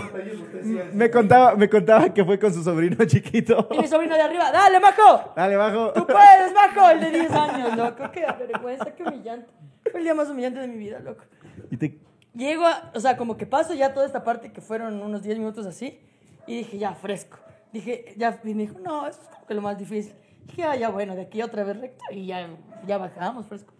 me 0.92 1.10
contaba, 1.10 1.56
me 1.56 1.70
contaba 1.70 2.14
que 2.14 2.26
fue 2.26 2.38
con 2.38 2.54
su 2.54 2.62
sobrino 2.64 2.98
chiquito. 3.06 3.68
Y 3.72 3.80
mi 3.80 3.88
sobrino 3.88 4.16
de 4.16 4.22
arriba, 4.22 4.52
dale, 4.52 4.80
majo. 4.80 5.32
Dale, 5.36 5.56
bajo. 5.56 5.94
Tú 5.94 6.06
puedes, 6.06 6.54
majo. 6.54 6.90
El 6.90 7.00
de 7.00 7.12
10 7.20 7.32
años, 7.32 7.78
loco. 7.78 8.12
Qué 8.12 8.26
vergüenza, 8.38 8.86
qué 8.94 9.04
humillante. 9.04 9.48
Fue 9.90 10.00
el 10.00 10.04
día 10.04 10.14
más 10.14 10.30
humillante 10.30 10.60
de 10.60 10.68
mi 10.68 10.78
vida, 10.78 11.00
loco. 11.00 11.24
Y 11.72 11.78
te... 11.78 11.98
Llego 12.34 12.66
a, 12.66 12.92
o 12.96 13.00
sea, 13.00 13.16
como 13.16 13.38
que 13.38 13.46
paso 13.46 13.74
ya 13.76 13.94
toda 13.94 14.06
esta 14.08 14.24
parte 14.24 14.52
que 14.52 14.60
fueron 14.60 15.00
unos 15.02 15.22
10 15.22 15.38
minutos 15.38 15.66
así, 15.68 16.00
y 16.48 16.58
dije, 16.58 16.78
ya, 16.80 16.94
fresco. 16.96 17.38
Dije, 17.72 18.14
ya, 18.18 18.40
y 18.44 18.54
me 18.56 18.64
dijo, 18.64 18.80
no, 18.80 19.08
eso 19.08 19.20
es 19.22 19.28
como 19.30 19.46
que 19.46 19.54
lo 19.54 19.62
más 19.62 19.78
difícil. 19.78 20.14
Dije, 20.48 20.64
ah, 20.64 20.76
ya, 20.76 20.90
bueno, 20.90 21.16
de 21.16 21.24
aquí 21.24 21.42
otra 21.42 21.64
vez 21.64 21.80
recto, 21.80 22.04
y 22.12 22.28
ya, 22.28 22.48
ya 22.86 22.98
bajamos, 22.98 23.48
fresco. 23.48 23.74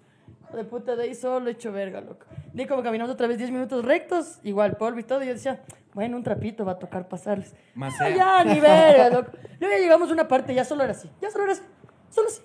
De 0.54 0.64
puta, 0.64 0.96
de 0.96 1.04
ahí 1.04 1.16
solo 1.16 1.50
hecho 1.50 1.72
verga, 1.72 2.00
loco. 2.02 2.26
De 2.54 2.68
como 2.68 2.84
caminamos 2.84 3.12
otra 3.12 3.26
vez 3.28 3.38
10 3.40 3.50
minutos 3.52 3.84
rectos, 3.84 4.40
igual 4.44 4.78
polvo 4.78 5.00
y 5.00 5.04
todo, 5.04 5.24
y 5.24 5.28
yo 5.28 5.34
decía, 5.34 5.62
bueno, 5.94 6.16
un 6.16 6.24
trapito 6.24 6.64
va 6.64 6.74
a 6.74 6.80
tocar 6.80 7.08
pasarles. 7.08 7.56
Más 7.74 7.94
Ah, 8.00 8.10
ya, 8.10 8.44
ni 8.44 8.60
verga, 8.60 9.10
loco. 9.10 9.32
Luego 9.60 9.76
ya 9.76 9.82
llegamos 9.82 10.10
a 10.10 10.14
una 10.14 10.28
parte, 10.28 10.54
ya 10.54 10.64
solo 10.64 10.84
era 10.84 10.92
así, 10.92 11.10
ya 11.22 11.32
solo 11.32 11.46
era 11.46 11.54
así, 11.54 11.64
solo 12.10 12.28
así. 12.28 12.42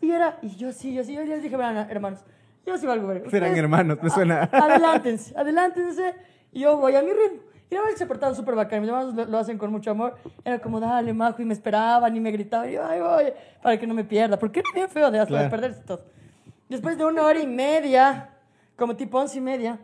Y 0.00 0.10
era, 0.12 0.38
y 0.42 0.54
yo 0.56 0.72
sí, 0.72 0.94
yo 0.94 1.02
sí, 1.02 1.14
yo 1.14 1.22
les 1.24 1.42
dije, 1.42 1.56
"Verán, 1.56 1.90
hermanos, 1.90 2.20
yo 2.64 2.78
sí 2.78 2.86
valgo 2.86 3.08
verga. 3.08 3.28
Serán 3.30 3.56
hermanos, 3.56 3.98
me 4.00 4.10
suena. 4.10 4.48
adelántense, 4.52 5.36
adelántense. 5.36 6.14
Y 6.52 6.60
yo 6.60 6.76
voy 6.78 6.94
a 6.94 7.02
mi 7.02 7.10
ritmo. 7.12 7.42
Y 7.70 7.74
la 7.74 7.82
verdad 7.82 7.96
se 7.96 8.06
portaban 8.06 8.34
súper 8.34 8.54
bacán. 8.56 8.80
Mis 8.80 8.88
hermanos 8.90 9.14
lo, 9.14 9.24
lo 9.26 9.38
hacen 9.38 9.56
con 9.56 9.70
mucho 9.70 9.92
amor. 9.92 10.16
Era 10.44 10.58
como, 10.58 10.80
dale, 10.80 11.12
majo. 11.12 11.40
Y 11.40 11.44
me 11.44 11.54
esperaban 11.54 12.14
y 12.16 12.20
me 12.20 12.32
gritaban. 12.32 12.68
Y 12.68 12.72
yo, 12.72 12.84
ay, 12.84 13.00
voy, 13.00 13.32
para 13.62 13.78
que 13.78 13.86
no 13.86 13.94
me 13.94 14.02
pierda. 14.04 14.38
Porque 14.38 14.60
era 14.60 14.68
bien 14.74 14.88
feo 14.88 15.10
de 15.10 15.20
hasta 15.20 15.34
de 15.34 15.38
Claro. 15.40 15.50
perderse 15.50 15.82
todo. 15.82 16.02
Después 16.68 16.98
de 16.98 17.04
una 17.04 17.22
hora 17.22 17.38
y 17.40 17.46
media, 17.46 18.30
como 18.76 18.96
tipo 18.96 19.18
once 19.18 19.38
y 19.38 19.40
media, 19.40 19.78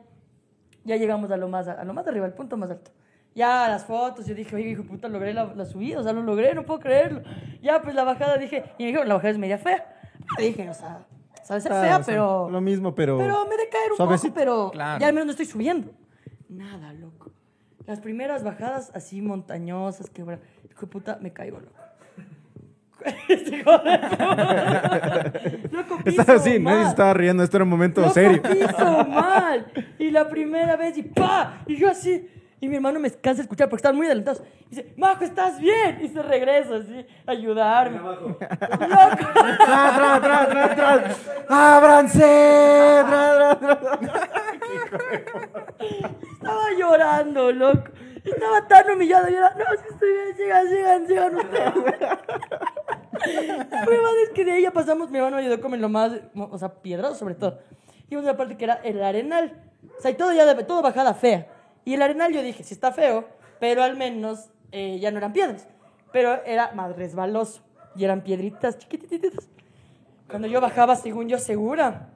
ya 0.85 0.97
llegamos 0.97 1.31
a 1.31 1.37
lo 1.37 1.49
más, 1.49 1.67
a 1.69 1.85
lo 1.85 1.93
más 1.95 2.07
arriba, 2.07 2.27
al 2.27 2.35
punto 2.35 2.57
más 2.57 2.71
alto. 2.71 2.91
Ya 3.35 3.69
las 3.69 3.85
fotos, 3.85 4.25
yo 4.27 4.35
dije, 4.35 4.55
oye, 4.57 4.71
hijo 4.71 4.83
de 4.83 4.89
puta, 4.89 5.09
logré 5.09 5.35
la, 5.35 5.45
la 5.55 5.65
subida, 5.67 6.01
o 6.01 6.03
sea, 6.03 6.13
lo 6.13 6.23
logré, 6.23 6.55
no 6.55 6.63
puedo 6.65 6.81
creerlo. 6.81 7.23
Ya, 7.61 7.83
pues 7.83 7.95
la 7.95 8.03
bajada, 8.05 8.39
dije, 8.39 8.65
y 8.79 8.83
me 8.85 8.87
dijeron, 8.87 9.09
la 9.09 9.15
bajada 9.15 9.31
es 9.33 9.39
media 9.39 9.59
fea. 9.59 9.95
Dije, 10.39 10.71
o 10.71 10.75
sea, 10.75 11.05
sabe 11.45 11.61
ser 11.61 11.71
Claro, 11.71 11.87
fea, 11.87 11.97
o 11.99 12.03
sea, 12.03 12.07
pero... 12.15 12.49
Lo 12.51 12.61
mismo, 12.63 12.95
pero... 12.95 13.19
Pero 13.19 13.45
me 13.47 13.57
de 13.57 13.69
caer 13.69 13.91
un 13.91 13.97
Suavecito. 13.99 14.33
poco, 14.33 14.41
pero 14.41 14.71
Claro. 14.71 15.01
ya 15.01 15.09
al 15.09 15.13
menos 15.13 15.27
no 15.27 15.31
estoy 15.33 15.47
subiendo. 15.47 15.91
Nada, 16.49 16.93
loco. 16.95 17.26
Las 17.87 18.01
primeras 18.01 18.43
bajadas 18.43 18.91
así 18.95 19.21
montañosas, 19.23 20.11
que 20.11 20.23
bueno, 20.23 20.41
hijo 20.71 20.81
de 20.83 20.87
puta, 20.89 21.19
me 21.21 21.33
caigo, 21.33 21.61
loco. 21.61 21.73
Este 23.29 23.57
hijo 23.59 23.79
de 23.79 23.99
puta. 23.99 25.33
loco, 25.71 25.99
piso 26.03 26.21
Estaba 26.23 26.39
así, 26.39 26.59
nadie 26.59 26.85
se 26.85 26.91
estaba 26.91 27.15
riendo. 27.15 27.43
Esto 27.43 27.59
era 27.59 27.65
un 27.65 27.71
momento 27.71 28.01
Loco, 28.01 28.15
serio. 28.15 28.43
piso 28.43 29.05
mal. 29.07 29.67
Y 29.99 30.11
la 30.11 30.29
primera 30.29 30.77
vez, 30.77 30.97
y 30.99 31.03
pa, 31.03 31.63
y 31.67 31.77
yo 31.77 31.89
así. 31.91 32.29
Y 32.59 32.69
mi 32.69 32.77
hermano 32.77 32.99
me 32.99 33.11
cansa 33.11 33.37
de 33.39 33.43
escuchar 33.43 33.69
porque 33.69 33.81
estaban 33.81 33.97
muy 33.97 34.07
adelantados. 34.07 34.43
Y 34.67 34.77
dice, 34.77 34.95
Majo, 34.97 35.25
¿estás 35.25 35.61
bien? 35.61 35.99
Y 36.03 36.09
se 36.09 36.23
regresa 36.23 36.77
así, 36.77 37.07
a 37.27 37.31
ayudarme. 37.31 37.99
Loco. 37.99 38.37
¡Tra, 38.39 38.59
tra, 40.21 40.21
tra, 40.49 40.75
tra! 40.75 41.15
¡Ábranse! 41.49 43.03
¡Tra, 43.07 43.59
tra, 43.59 43.79
tra! 43.79 43.89
Estaba 46.33 46.65
llorando, 46.79 47.53
loco. 47.53 47.85
Estaba 48.25 48.67
tan 48.67 48.91
humillado. 48.91 49.29
Y 49.31 49.35
era, 49.35 49.51
no, 49.51 49.65
si 49.83 49.93
estoy 49.93 50.13
bien, 50.13 50.37
sigan, 50.37 50.69
sigan, 50.69 51.07
sigan 51.07 51.37
ustedes. 51.37 51.73
Es 53.27 54.31
que 54.35 54.45
de 54.45 54.53
ahí 54.53 54.63
ya 54.63 54.71
pasamos. 54.73 55.11
Mi 55.11 55.19
hermano 55.19 55.37
me 55.37 55.43
ayudó 55.43 55.61
como 55.61 55.75
en 55.75 55.83
lo 55.83 55.89
más, 55.89 56.13
o 56.35 56.59
sea, 56.59 56.71
piedroso 56.75 57.15
sobre 57.17 57.35
todo. 57.35 57.59
Y 58.09 58.17
una 58.17 58.37
parte 58.37 58.57
que 58.57 58.65
era 58.65 58.75
el 58.83 59.03
arenal. 59.03 59.61
O 59.99 60.01
sea, 60.01 60.11
y 60.11 60.15
todo 60.15 60.33
ya, 60.33 60.45
de- 60.45 60.65
todo 60.65 60.83
bajada 60.83 61.15
fea. 61.15 61.49
Y 61.87 61.95
el 61.95 62.03
arenal 62.03 62.35
yo 62.35 62.43
dije, 62.43 62.65
sí 62.65 62.75
está 62.75 62.93
feo, 62.93 63.27
pero 63.61 63.83
al 63.83 63.97
menos 63.97 64.51
eh, 64.73 64.99
ya 65.01 65.11
no 65.11 65.17
eran 65.17 65.33
piedras. 65.33 65.67
Pero 66.13 66.45
era 66.45 66.73
más 66.73 66.95
resbaloso. 66.95 67.63
Y 67.95 68.05
eran 68.05 68.23
piedritas 68.23 68.77
chiquititas. 68.77 69.49
Cuando 70.29 70.49
yo 70.49 70.61
bajaba, 70.61 70.97
según 70.97 71.29
yo, 71.29 71.39
segura, 71.39 72.11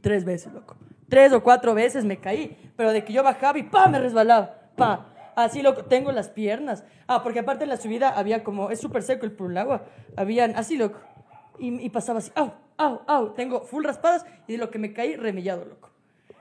Tres 0.00 0.24
veces, 0.24 0.52
loco. 0.52 0.76
Tres 1.08 1.32
o 1.32 1.42
cuatro 1.42 1.74
veces 1.74 2.04
me 2.04 2.18
caí. 2.18 2.56
Pero 2.76 2.92
de 2.92 3.04
que 3.04 3.12
yo 3.12 3.22
bajaba 3.22 3.58
y 3.58 3.64
pa, 3.64 3.88
me 3.88 3.98
resbalaba. 3.98 4.54
Pa. 4.76 5.06
Así, 5.36 5.62
loco. 5.62 5.84
Tengo 5.84 6.12
las 6.12 6.28
piernas. 6.28 6.84
Ah, 7.06 7.22
porque 7.22 7.40
aparte 7.40 7.64
en 7.64 7.70
la 7.70 7.76
subida 7.76 8.10
había 8.10 8.44
como. 8.44 8.70
Es 8.70 8.80
súper 8.80 9.02
seco 9.02 9.26
el 9.26 9.32
Purulagua. 9.32 9.84
Habían. 10.16 10.56
Así, 10.56 10.76
loco. 10.76 10.98
Y, 11.58 11.84
y 11.84 11.90
pasaba 11.90 12.20
así. 12.20 12.30
Au, 12.34 12.52
au, 12.78 13.02
au. 13.06 13.34
Tengo 13.34 13.62
full 13.62 13.84
raspadas. 13.84 14.24
Y 14.46 14.52
de 14.52 14.58
lo 14.58 14.70
que 14.70 14.78
me 14.78 14.92
caí, 14.92 15.16
remillado, 15.16 15.64
loco. 15.64 15.89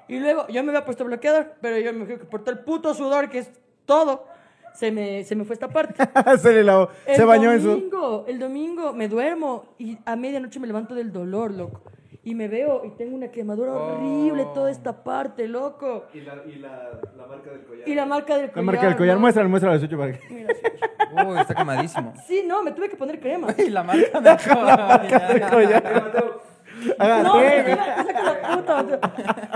Y 0.09 0.19
luego 0.19 0.47
yo 0.47 0.63
me 0.63 0.69
había 0.71 0.83
puesto 0.85 1.05
bloqueador. 1.05 1.53
Pero 1.61 1.77
yo 1.77 1.93
me 1.93 2.05
fui 2.05 2.17
que 2.17 2.25
por 2.25 2.41
todo 2.41 2.51
el 2.51 2.59
puto 2.59 2.93
sudor, 2.93 3.29
que 3.29 3.39
es 3.39 3.51
todo, 3.85 4.25
se 4.73 4.91
me, 4.91 5.23
se 5.23 5.35
me 5.35 5.45
fue 5.45 5.53
esta 5.53 5.69
parte. 5.69 6.03
se 6.39 6.53
le 6.53 6.63
lavó. 6.63 6.89
El 7.05 7.15
Se 7.15 7.23
bañó 7.25 7.51
en 7.51 7.61
su... 7.61 7.69
domingo, 7.69 8.25
El 8.27 8.39
domingo 8.39 8.93
me 8.93 9.07
duermo 9.07 9.75
y 9.77 9.97
a 10.05 10.15
medianoche 10.15 10.59
me 10.59 10.67
levanto 10.67 10.95
del 10.95 11.11
dolor, 11.13 11.53
loco. 11.53 11.81
Y 12.21 12.35
me 12.35 12.47
veo 12.49 12.83
y 12.83 12.89
tengo 12.91 13.15
una 13.15 13.29
quemadura 13.29 13.73
horrible 13.73 14.45
toda 14.53 14.69
esta 14.69 15.03
parte, 15.03 15.47
loco. 15.47 16.05
Y 16.13 16.19
la, 16.21 16.43
y 16.45 16.55
la, 16.57 16.99
la 17.17 17.25
marca 17.25 17.49
del 17.49 17.63
collar. 17.65 17.87
Y 17.87 17.95
la 17.95 18.05
marca 18.05 18.37
del 18.37 18.47
collar. 18.51 18.57
La 18.57 18.63
marca 18.63 18.87
del 18.87 18.97
collar. 18.97 19.17
Muéstralo, 19.17 19.49
muéstralo, 19.49 19.79
Sucho, 19.79 19.97
para 19.97 20.11
que... 20.11 20.33
Mira, 20.33 20.53
sí. 20.53 20.61
Uy, 21.27 21.39
está 21.39 21.55
quemadísimo. 21.55 22.13
Sí, 22.27 22.43
no, 22.45 22.61
me 22.61 22.71
tuve 22.73 22.89
que 22.89 22.97
poner 22.97 23.19
crema. 23.19 23.47
Y 23.57 23.69
la 23.69 23.83
marca 23.83 24.19
de 24.19 25.33
del 25.33 25.49
collar. 25.49 25.83
No, 25.83 25.91
la 25.91 26.11
puta, 26.11 26.23
o 26.25 26.39
sea, 26.39 26.48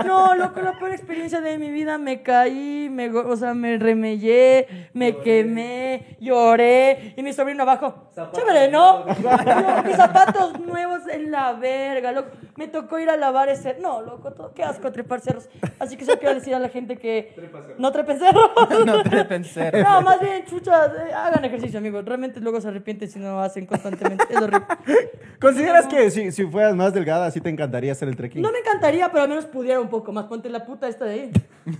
no, 0.04 0.34
loco, 0.34 0.60
la 0.60 0.78
peor 0.78 0.92
experiencia 0.92 1.40
de 1.40 1.58
mi 1.58 1.70
vida. 1.70 1.98
Me 1.98 2.22
caí, 2.22 2.88
me, 2.90 3.08
o 3.10 3.36
sea, 3.36 3.54
me 3.54 3.78
remellé, 3.78 4.88
me 4.92 5.16
quemé, 5.18 6.16
lloré. 6.20 7.14
Y 7.16 7.22
mi 7.22 7.32
sobrino 7.32 7.62
abajo. 7.62 8.10
Chévere, 8.32 8.70
¿no? 8.70 9.04
No, 9.04 9.82
Mis 9.84 9.96
zapatos 9.96 10.60
nuevos 10.60 11.02
en 11.08 11.30
la 11.30 11.52
verga, 11.54 12.12
loco. 12.12 12.30
Me 12.56 12.68
tocó 12.68 12.98
ir 12.98 13.10
a 13.10 13.16
lavar 13.16 13.48
ese. 13.48 13.76
No, 13.80 14.02
loco, 14.02 14.32
todo, 14.32 14.52
qué 14.54 14.62
asco 14.62 14.92
trepar 14.92 15.20
cerros. 15.20 15.48
Así 15.78 15.96
que 15.96 16.04
solo 16.04 16.18
quiero 16.18 16.34
decir 16.34 16.54
a 16.54 16.58
la 16.58 16.68
gente 16.68 16.96
que. 16.96 17.34
No 17.78 17.90
trepen 17.90 18.18
cerros. 18.18 18.50
No 18.84 19.02
trepen 19.02 19.44
cerros. 19.44 19.82
No, 19.82 20.02
más 20.02 20.20
bien, 20.20 20.44
chuchas, 20.44 20.92
eh, 20.92 21.12
hagan 21.12 21.44
ejercicio, 21.44 21.78
amigos. 21.78 22.04
Realmente 22.04 22.40
luego 22.40 22.60
se 22.60 22.68
arrepienten 22.68 23.10
si 23.10 23.18
no 23.18 23.32
lo 23.32 23.40
hacen 23.40 23.66
constantemente. 23.66 24.24
Es 24.28 24.36
horrible. 24.36 24.66
¿Consideras 25.40 25.86
que 25.86 26.10
si, 26.10 26.30
si 26.30 26.46
fueras 26.46 26.74
más 26.74 26.92
delgada, 27.14 27.30
sí 27.30 27.40
te 27.40 27.48
encantaría 27.48 27.92
hacer 27.92 28.08
el 28.08 28.16
trekking? 28.16 28.42
No 28.42 28.52
me 28.52 28.58
encantaría, 28.58 29.10
pero 29.10 29.22
al 29.24 29.28
menos 29.28 29.46
pudiera 29.46 29.80
un 29.80 29.88
poco 29.88 30.12
más. 30.12 30.26
Ponte 30.26 30.48
la 30.48 30.64
puta 30.64 30.88
esta 30.88 31.04
de 31.04 31.14
ahí. 31.14 31.32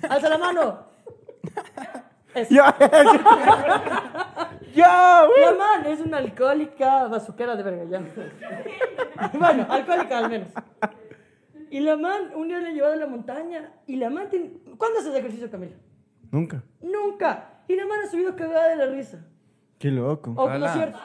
Alza 0.08 0.28
la 0.28 0.38
mano. 0.38 0.78
Eso. 2.34 2.54
¡Ya! 2.54 2.72
güey! 5.26 5.44
La 5.44 5.52
man 5.52 5.86
es 5.86 6.00
una 6.00 6.18
alcohólica 6.18 7.06
bazuquera 7.06 7.54
de 7.54 7.62
verga, 7.62 7.84
ya. 7.84 8.02
bueno, 9.34 9.66
alcohólica 9.70 10.18
al 10.18 10.30
menos. 10.30 10.48
Y 11.70 11.80
la 11.80 11.96
man, 11.96 12.30
un 12.34 12.48
día 12.48 12.58
le 12.58 12.70
he 12.70 12.74
llevado 12.74 12.94
a 12.94 12.96
la 12.96 13.06
montaña. 13.06 13.72
Y 13.86 13.96
la 13.96 14.10
man, 14.10 14.28
tiene- 14.30 14.52
¿cuándo 14.78 15.00
haces 15.00 15.14
ejercicio, 15.14 15.50
Camila? 15.50 15.74
Nunca. 16.30 16.62
Nunca. 16.80 17.50
Y 17.68 17.76
la 17.76 17.86
man 17.86 17.98
ha 18.04 18.10
subido 18.10 18.34
cagada 18.36 18.68
de 18.68 18.76
la 18.76 18.86
risa. 18.86 19.24
Qué 19.78 19.90
loco. 19.90 20.32
O 20.36 20.48
no 20.48 20.66
es 20.66 20.72
cierto. 20.72 20.98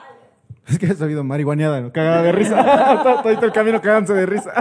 Es 0.70 0.78
que 0.78 0.86
he 0.86 0.94
sabido 0.94 1.24
marihuaneada, 1.24 1.82
¿no? 1.82 1.92
Cagada 1.92 2.22
de 2.22 2.32
risa. 2.32 3.02
todo, 3.04 3.22
todo 3.22 3.46
el 3.46 3.52
camino 3.52 3.82
cagándose 3.82 4.14
de 4.14 4.26
risa. 4.26 4.52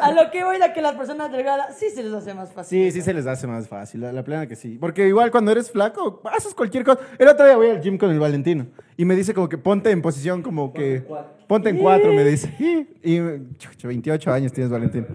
A 0.00 0.12
lo 0.12 0.30
que 0.30 0.44
voy 0.44 0.56
a 0.62 0.72
que 0.72 0.80
las 0.80 0.94
personas 0.94 1.32
delgadas 1.32 1.76
sí 1.78 1.90
se 1.90 2.02
les 2.02 2.12
hace 2.12 2.34
más 2.34 2.52
fácil. 2.52 2.86
Sí, 2.86 2.92
sí 2.92 3.02
se 3.02 3.12
les 3.14 3.26
hace 3.26 3.46
más 3.46 3.68
fácil, 3.68 4.02
la, 4.02 4.12
la 4.12 4.22
plena 4.22 4.46
que 4.46 4.56
sí. 4.56 4.76
Porque 4.80 5.08
igual 5.08 5.30
cuando 5.30 5.50
eres 5.50 5.70
flaco, 5.70 6.22
haces 6.32 6.54
cualquier 6.54 6.84
cosa. 6.84 7.00
El 7.18 7.28
otro 7.28 7.44
día 7.46 7.56
voy 7.56 7.68
al 7.70 7.80
gym 7.80 7.98
con 7.98 8.10
el 8.10 8.18
Valentino 8.18 8.66
y 8.96 9.04
me 9.04 9.14
dice 9.16 9.34
como 9.34 9.48
que 9.48 9.58
ponte 9.58 9.90
en 9.90 10.02
posición 10.02 10.42
como 10.42 10.72
que... 10.72 11.04
Ponte 11.46 11.70
en 11.70 11.78
cuatro, 11.78 12.12
me 12.12 12.24
dice. 12.24 12.54
Y 13.02 13.18
chucha, 13.58 13.88
28 13.88 14.32
años 14.32 14.52
tienes, 14.52 14.70
Valentino. 14.70 15.06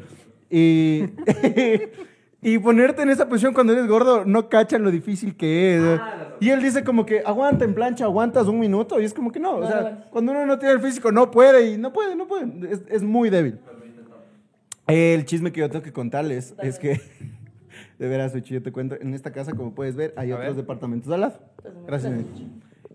Y... 0.49 1.03
Y 2.41 2.59
ponerte 2.59 3.01
en 3.01 3.09
esa 3.09 3.27
posición 3.27 3.53
cuando 3.53 3.73
eres 3.73 3.87
gordo, 3.87 4.23
no 4.23 4.49
cachan 4.49 4.83
lo 4.83 4.91
difícil 4.91 5.35
que 5.35 5.77
es. 5.77 5.99
y 6.39 6.49
él 6.49 6.61
dice 6.61 6.83
como 6.83 7.05
que 7.05 7.21
aguanta 7.25 7.65
en 7.65 7.73
plancha, 7.73 8.03
aguantas 8.05 8.47
un 8.47 8.59
minuto. 8.59 8.99
Y 9.01 9.05
es 9.05 9.13
como 9.13 9.31
que 9.31 9.39
no. 9.39 9.55
O 9.57 9.67
sea, 9.67 10.07
cuando 10.11 10.31
uno 10.31 10.45
no 10.45 10.59
tiene 10.59 10.75
el 10.75 10.79
físico, 10.81 11.11
no 11.11 11.31
puede 11.31 11.71
y 11.71 11.77
no 11.77 11.91
puede, 11.91 12.15
no 12.15 12.27
puede. 12.27 12.71
Es, 12.71 12.83
es 12.89 13.01
muy 13.03 13.29
débil. 13.31 13.59
El 14.87 15.25
chisme 15.25 15.51
que 15.51 15.61
yo 15.61 15.69
tengo 15.69 15.81
que 15.83 15.91
contarles 15.93 16.53
es 16.61 16.77
que, 16.77 17.01
de 17.97 18.07
veras, 18.07 18.33
Suchi, 18.33 18.53
yo 18.53 18.61
te 18.61 18.71
cuento, 18.71 18.95
en 19.01 19.15
esta 19.15 19.31
casa, 19.31 19.53
como 19.53 19.73
puedes 19.73 19.95
ver, 19.95 20.13
hay 20.15 20.31
A 20.31 20.35
otros 20.35 20.49
ver. 20.49 20.63
departamentos 20.63 21.11
al 21.11 21.21
lado. 21.21 21.39
Gracias, 21.87 22.11
nene. 22.11 22.25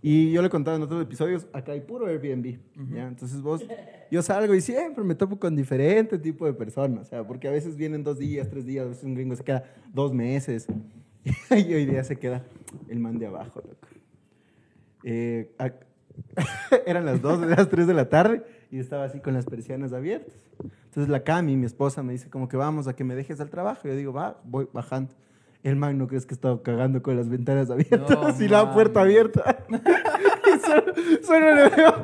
Y 0.03 0.33
yo 0.33 0.41
le 0.41 0.47
he 0.49 0.51
contado 0.51 0.77
en 0.79 0.83
otros 0.83 1.03
episodios, 1.03 1.47
acá 1.53 1.73
hay 1.73 1.81
puro 1.81 2.07
Airbnb, 2.07 2.57
¿ya? 2.91 3.07
Entonces 3.07 3.43
vos, 3.43 3.63
yo 4.11 4.23
salgo 4.23 4.55
y 4.55 4.61
siempre 4.63 5.05
me 5.05 5.15
topo 5.15 5.39
con 5.39 5.55
diferente 5.55 6.19
tipo 6.19 6.47
de 6.47 6.55
personas, 6.55 7.07
o 7.07 7.11
sea, 7.11 7.27
porque 7.27 7.49
a 7.49 7.51
veces 7.51 7.77
vienen 7.77 8.03
dos 8.03 8.19
días, 8.19 8.49
tres 8.49 8.65
días, 8.65 8.87
a 8.87 8.89
veces 8.89 9.05
un 9.05 9.15
gringo 9.15 9.37
se 9.37 9.45
queda 9.45 9.65
dos 9.93 10.15
meses, 10.15 10.67
y 11.51 11.75
hoy 11.75 11.85
día 11.85 12.03
se 12.03 12.17
queda 12.17 12.43
el 12.89 12.99
man 12.99 13.19
de 13.19 13.27
abajo, 13.27 13.61
loco. 13.61 13.89
Eh, 15.05 15.51
ac- 15.59 15.85
eran 16.87 17.05
las 17.05 17.21
2, 17.23 17.41
las 17.47 17.69
3 17.69 17.87
de 17.87 17.95
la 17.95 18.09
tarde 18.09 18.43
y 18.71 18.79
estaba 18.79 19.05
así 19.05 19.21
con 19.21 19.35
las 19.35 19.47
persianas 19.47 19.93
abiertas. 19.93 20.35
Entonces 20.87 21.09
la 21.09 21.23
Cami, 21.25 21.57
mi 21.57 21.67
esposa, 21.67 22.03
me 22.03 22.13
dice 22.13 22.29
como 22.29 22.49
que 22.49 22.57
vamos 22.57 22.89
a 22.89 22.95
que 22.97 23.05
me 23.05 23.15
dejes 23.15 23.41
al 23.41 23.49
trabajo. 23.49 23.87
Yo 23.89 23.95
digo, 23.97 24.13
va, 24.13 24.41
voy 24.45 24.67
bajando. 24.73 25.15
El 25.63 25.77
man 25.77 25.99
no 25.99 26.07
crees 26.09 26.25
que 26.25 26.33
estaba 26.33 26.63
cagando 26.63 27.03
con 27.03 27.17
las 27.17 27.29
ventanas 27.29 27.71
abiertas 27.71 28.39
No, 28.39 28.45
y 28.45 28.49
la 28.49 28.65
man. 28.65 28.75
puerta 28.75 29.01
abierta. 29.03 29.59
y 29.69 30.59
solo, 30.67 30.85
solo 31.23 31.55
le 31.55 31.69
veo, 31.69 31.95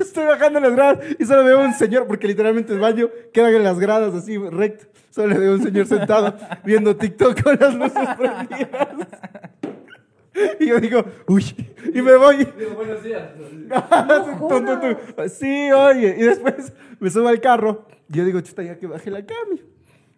estoy 0.00 0.24
bajando 0.24 0.60
las 0.60 0.72
gradas 0.72 0.98
y 1.18 1.24
solo 1.26 1.44
veo 1.44 1.60
un 1.60 1.74
señor, 1.74 2.06
porque 2.06 2.26
literalmente 2.26 2.72
el 2.72 2.78
baño 2.78 3.10
queda 3.32 3.50
en 3.50 3.64
las 3.64 3.78
gradas 3.78 4.14
así 4.14 4.38
recto. 4.38 4.86
Solo 5.10 5.34
le 5.34 5.38
veo 5.40 5.52
un 5.54 5.62
señor 5.62 5.86
sentado 5.86 6.34
viendo 6.64 6.96
TikTok 6.96 7.42
con 7.42 7.58
las 7.60 7.74
luces 7.74 8.08
prendidas. 8.16 8.88
Y 10.58 10.66
yo 10.68 10.80
digo, 10.80 11.04
uy, 11.28 11.44
y 11.92 12.00
me 12.00 12.16
voy. 12.16 12.36
Digo, 12.58 12.74
buenos 12.76 13.02
días. 13.02 13.28
Sí, 15.38 15.70
oye. 15.72 16.16
Y 16.18 16.22
después 16.22 16.72
me 16.98 17.10
subo 17.10 17.28
al 17.28 17.40
carro. 17.40 17.86
Y 18.08 18.16
yo 18.16 18.24
digo, 18.24 18.40
chuta, 18.40 18.62
ya 18.62 18.78
que 18.78 18.86
baje 18.86 19.10
la 19.10 19.24
cami. 19.24 19.60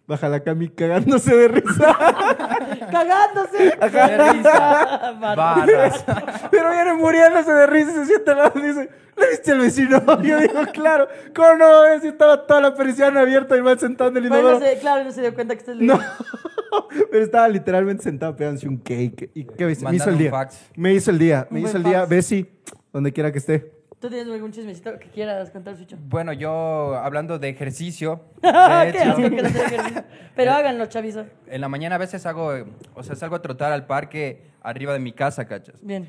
Baja 0.07 0.29
la 0.29 0.39
cami 0.41 0.69
cagándose 0.69 1.35
de 1.35 1.47
risa. 1.47 1.97
Cagándose. 2.91 3.57
De 3.57 4.31
risa. 4.33 5.13
Barras. 5.19 6.05
Pero 6.51 6.69
viene 6.71 6.93
muriéndose 6.93 7.51
de 7.51 7.65
risa 7.65 7.91
y 7.91 7.93
se 7.95 8.05
sienta 8.05 8.31
al 8.33 8.37
lado 8.37 8.59
y 8.59 8.61
dice, 8.67 8.89
¿le 9.17 9.29
viste 9.31 9.51
al 9.51 9.59
vecino? 9.59 10.21
Yo 10.21 10.39
digo, 10.39 10.61
claro, 10.73 11.07
¿cómo 11.35 11.55
no 11.55 11.81
ves? 11.81 12.03
Si 12.03 12.09
estaba 12.09 12.45
toda 12.45 12.61
la 12.61 12.75
persiana 12.75 13.21
abierta 13.21 13.55
y 13.55 13.57
el 13.57 13.63
man 13.63 13.79
sentado 13.79 14.11
en 14.11 14.17
el 14.17 14.29
Bueno, 14.29 14.49
inodoro. 14.49 14.59
no 14.59 14.65
sé, 14.71 14.77
claro, 14.79 15.03
no 15.05 15.11
se 15.11 15.21
dio 15.21 15.33
cuenta 15.33 15.55
que 15.55 15.59
estás 15.61 15.75
No, 15.77 15.99
pero 17.09 17.23
estaba 17.23 17.47
literalmente 17.47 18.03
sentado 18.03 18.35
pegándose 18.35 18.67
un 18.67 18.77
cake. 18.77 19.31
¿Y 19.33 19.45
qué 19.45 19.65
ves? 19.65 19.81
Me 19.81 19.95
hizo 19.95 20.09
el 20.11 20.19
día. 20.19 20.29
fax. 20.29 20.69
Me 20.75 20.93
hizo 20.93 21.09
el 21.09 21.17
día. 21.17 21.47
Me 21.49 21.61
hizo 21.61 21.77
el 21.77 21.83
día. 21.83 22.05
Bessie, 22.05 22.45
donde 22.93 23.11
quiera 23.11 23.31
que 23.31 23.39
esté. 23.39 23.74
¿Tú 24.05 24.11
tienes 24.11 24.31
algún 24.31 24.51
chismecito 24.51 24.99
que 24.99 25.07
quieras 25.09 25.49
contar, 25.49 25.75
Sucho? 25.75 25.97
Bueno, 25.99 26.31
yo 26.31 26.95
hablando 26.95 27.39
de 27.39 27.49
ejercicio, 27.49 28.21
Qué 28.39 28.47
de 28.51 28.57
asco 28.99 29.21
hecho, 29.21 29.29
que 29.35 29.41
no. 29.41 30.03
Pero 30.35 30.51
háganlo, 30.53 30.85
chavizo. 30.85 31.25
en 31.47 31.61
la 31.61 31.67
mañana 31.69 31.95
a 31.95 31.97
veces 31.97 32.23
hago, 32.27 32.53
eh, 32.53 32.65
o 32.93 33.01
sea, 33.01 33.15
salgo 33.15 33.35
a 33.35 33.41
trotar 33.41 33.71
al 33.71 33.87
parque 33.87 34.43
arriba 34.61 34.93
de 34.93 34.99
mi 34.99 35.11
casa, 35.11 35.45
¿cachas? 35.47 35.75
Bien. 35.81 36.07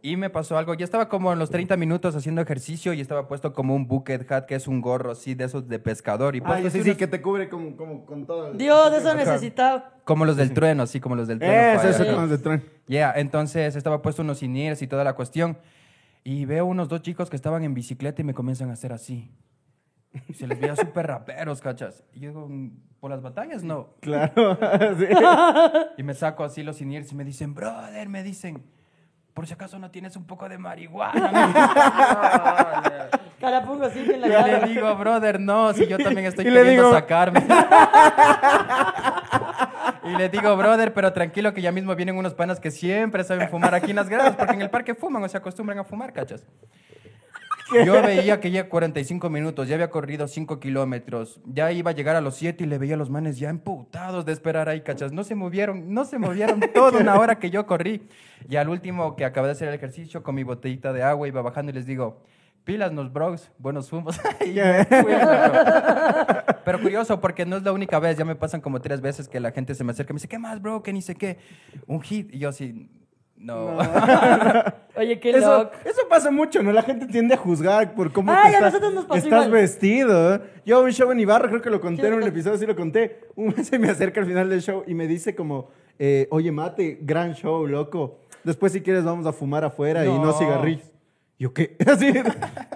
Y 0.00 0.16
me 0.16 0.30
pasó 0.30 0.56
algo, 0.56 0.72
ya 0.74 0.84
estaba 0.84 1.08
como 1.10 1.30
en 1.32 1.38
los 1.38 1.50
30 1.50 1.76
minutos 1.76 2.14
haciendo 2.16 2.40
ejercicio 2.40 2.94
y 2.94 3.00
estaba 3.02 3.28
puesto 3.28 3.52
como 3.52 3.74
un 3.74 3.86
bucket 3.86 4.30
hat, 4.32 4.46
que 4.46 4.54
es 4.54 4.66
un 4.66 4.80
gorro 4.80 5.10
así 5.10 5.34
de 5.34 5.44
esos 5.44 5.68
de 5.68 5.78
pescador. 5.78 6.36
Y 6.36 6.38
Ah, 6.38 6.44
puesto 6.46 6.70
sí, 6.70 6.78
así 6.80 6.90
sí, 6.92 6.96
que 6.96 7.06
te 7.06 7.20
cubre 7.20 7.50
como, 7.50 7.76
como 7.76 8.06
con 8.06 8.24
todo. 8.24 8.52
el- 8.52 8.56
Dios, 8.58 8.94
eso 8.94 9.14
necesitaba. 9.14 9.92
Como 10.04 10.24
los 10.24 10.36
del 10.36 10.54
trueno, 10.54 10.84
así 10.84 11.00
como 11.00 11.16
los 11.16 11.28
del 11.28 11.38
trueno. 11.40 11.80
Eso, 11.80 11.88
eso, 11.88 12.06
con 12.06 12.22
los 12.22 12.30
de 12.30 12.38
tren. 12.38 12.64
Yeah, 12.86 13.12
entonces 13.16 13.76
estaba 13.76 14.00
puesto 14.00 14.22
unos 14.22 14.42
inieres 14.42 14.80
y 14.80 14.86
toda 14.86 15.02
la 15.04 15.14
cuestión. 15.14 15.58
Y 16.28 16.44
veo 16.44 16.66
unos 16.66 16.88
dos 16.88 17.02
chicos 17.02 17.30
que 17.30 17.36
estaban 17.36 17.62
en 17.62 17.72
bicicleta 17.72 18.20
y 18.20 18.24
me 18.24 18.34
comienzan 18.34 18.68
a 18.70 18.72
hacer 18.72 18.92
así. 18.92 19.30
Y 20.28 20.32
se 20.34 20.48
les 20.48 20.58
veía 20.58 20.74
súper 20.74 21.06
raperos, 21.06 21.60
¿cachas? 21.60 22.02
Y 22.12 22.18
yo 22.18 22.30
digo, 22.30 22.48
"Mm, 22.48 22.70
¿por 22.98 23.12
las 23.12 23.22
batallas? 23.22 23.62
No. 23.62 23.90
Claro. 24.00 24.58
sí. 24.98 25.06
Y 25.96 26.02
me 26.02 26.14
saco 26.14 26.42
así 26.42 26.64
los 26.64 26.80
inieres 26.80 27.12
y 27.12 27.14
me 27.14 27.22
dicen, 27.22 27.54
brother, 27.54 28.08
me 28.08 28.24
dicen, 28.24 28.64
por 29.34 29.46
si 29.46 29.52
acaso 29.54 29.78
no 29.78 29.92
tienes 29.92 30.16
un 30.16 30.24
poco 30.24 30.48
de 30.48 30.58
marihuana. 30.58 31.30
Carapungo 33.40 33.84
así 33.84 34.00
en 34.00 34.20
la 34.22 34.26
y 34.26 34.30
cara. 34.32 34.66
le 34.66 34.72
digo, 34.72 34.96
brother, 34.96 35.38
no, 35.38 35.72
si 35.74 35.86
yo 35.86 35.96
también 35.98 36.26
estoy 36.26 36.44
Y 36.46 36.50
le 36.50 36.60
queriendo 36.60 36.88
digo- 36.88 36.94
sacarme. 36.94 37.40
y 40.06 40.16
le 40.16 40.28
digo, 40.28 40.56
brother, 40.56 40.92
pero 40.92 41.12
tranquilo 41.12 41.52
que 41.52 41.62
ya 41.62 41.72
mismo 41.72 41.94
vienen 41.94 42.16
unos 42.16 42.34
panas 42.34 42.60
que 42.60 42.70
siempre 42.70 43.24
saben 43.24 43.48
fumar 43.48 43.74
aquí 43.74 43.90
en 43.90 43.96
las 43.96 44.08
gradas, 44.08 44.36
porque 44.36 44.54
en 44.54 44.62
el 44.62 44.70
parque 44.70 44.94
fuman 44.94 45.22
o 45.22 45.28
se 45.28 45.36
acostumbran 45.36 45.78
a 45.78 45.84
fumar, 45.84 46.12
¿cachas? 46.12 46.46
Yo 47.84 48.00
veía 48.00 48.40
que 48.40 48.50
ya 48.50 48.68
45 48.68 49.28
minutos, 49.28 49.66
ya 49.66 49.74
había 49.74 49.90
corrido 49.90 50.28
5 50.28 50.60
kilómetros, 50.60 51.40
ya 51.46 51.72
iba 51.72 51.90
a 51.90 51.94
llegar 51.94 52.14
a 52.14 52.20
los 52.20 52.36
7 52.36 52.62
y 52.62 52.66
le 52.66 52.78
veía 52.78 52.94
a 52.94 52.96
los 52.96 53.10
manes 53.10 53.38
ya 53.38 53.50
emputados 53.50 54.24
de 54.24 54.32
esperar 54.32 54.68
ahí, 54.68 54.82
¿cachas? 54.82 55.12
No 55.12 55.24
se 55.24 55.34
movieron, 55.34 55.92
no 55.92 56.04
se 56.04 56.18
movieron 56.18 56.60
toda 56.74 57.00
una 57.00 57.18
hora 57.18 57.40
que 57.40 57.50
yo 57.50 57.66
corrí. 57.66 58.06
Y 58.48 58.56
al 58.56 58.68
último 58.68 59.16
que 59.16 59.24
acabé 59.24 59.48
de 59.48 59.52
hacer 59.52 59.68
el 59.68 59.74
ejercicio 59.74 60.22
con 60.22 60.36
mi 60.36 60.44
botellita 60.44 60.92
de 60.92 61.02
agua, 61.02 61.26
iba 61.26 61.42
bajando 61.42 61.72
y 61.72 61.74
les 61.74 61.86
digo, 61.86 62.22
pilas 62.66 62.92
nos 62.92 63.10
bros, 63.12 63.50
buenos 63.58 63.88
fumos. 63.88 64.20
Pero 66.64 66.80
curioso, 66.82 67.20
porque 67.20 67.46
no 67.46 67.56
es 67.56 67.62
la 67.62 67.72
única 67.72 67.98
vez, 67.98 68.18
ya 68.18 68.24
me 68.24 68.34
pasan 68.34 68.60
como 68.60 68.80
tres 68.80 69.00
veces 69.00 69.28
que 69.28 69.38
la 69.40 69.52
gente 69.52 69.74
se 69.74 69.84
me 69.84 69.92
acerca 69.92 70.12
y 70.12 70.14
me 70.14 70.18
dice, 70.18 70.28
¿qué 70.28 70.38
más, 70.38 70.60
bro? 70.60 70.82
Que 70.82 70.92
ni 70.92 71.00
sé 71.00 71.14
qué. 71.14 71.38
Un 71.86 72.00
hit. 72.02 72.34
Y 72.34 72.38
yo 72.40 72.48
así, 72.48 72.90
no. 73.36 73.78
Oye, 74.96 75.20
qué 75.20 75.30
Eso, 75.30 75.58
loco. 75.64 75.76
eso 75.84 76.00
pasa 76.10 76.30
mucho, 76.30 76.62
¿no? 76.62 76.72
La 76.72 76.82
gente 76.82 77.06
tiende 77.06 77.34
a 77.34 77.36
juzgar 77.36 77.94
por 77.94 78.12
cómo 78.12 78.32
Ay, 78.32 78.38
te 78.38 78.46
a 78.48 78.50
está- 78.58 78.66
nosotros 78.66 78.94
nos 78.94 79.04
pasó 79.04 79.18
estás 79.18 79.46
igual. 79.46 79.50
vestido. 79.52 80.40
Yo 80.64 80.82
un 80.82 80.90
show 80.90 81.10
en 81.12 81.20
Ibarra, 81.20 81.48
creo 81.48 81.62
que 81.62 81.70
lo 81.70 81.80
conté 81.80 82.08
en 82.08 82.14
un 82.14 82.22
episodio, 82.24 82.58
sí 82.58 82.66
lo 82.66 82.74
conté. 82.74 83.20
Un 83.36 83.54
mes 83.56 83.68
se 83.68 83.78
me 83.78 83.88
acerca 83.90 84.20
al 84.20 84.26
final 84.26 84.50
del 84.50 84.60
show 84.60 84.82
y 84.86 84.94
me 84.94 85.06
dice 85.06 85.34
como, 85.36 85.68
eh, 85.98 86.26
oye, 86.30 86.50
Mate, 86.50 86.98
gran 87.02 87.34
show, 87.34 87.66
loco. 87.66 88.18
Después 88.42 88.72
si 88.72 88.80
quieres 88.80 89.04
vamos 89.04 89.26
a 89.26 89.32
fumar 89.32 89.64
afuera 89.64 90.04
y 90.04 90.08
no 90.08 90.24
No. 90.26 90.32
cigarrillos. 90.32 90.90
Yo, 91.38 91.52
¿qué? 91.52 91.76
Así. 91.86 92.12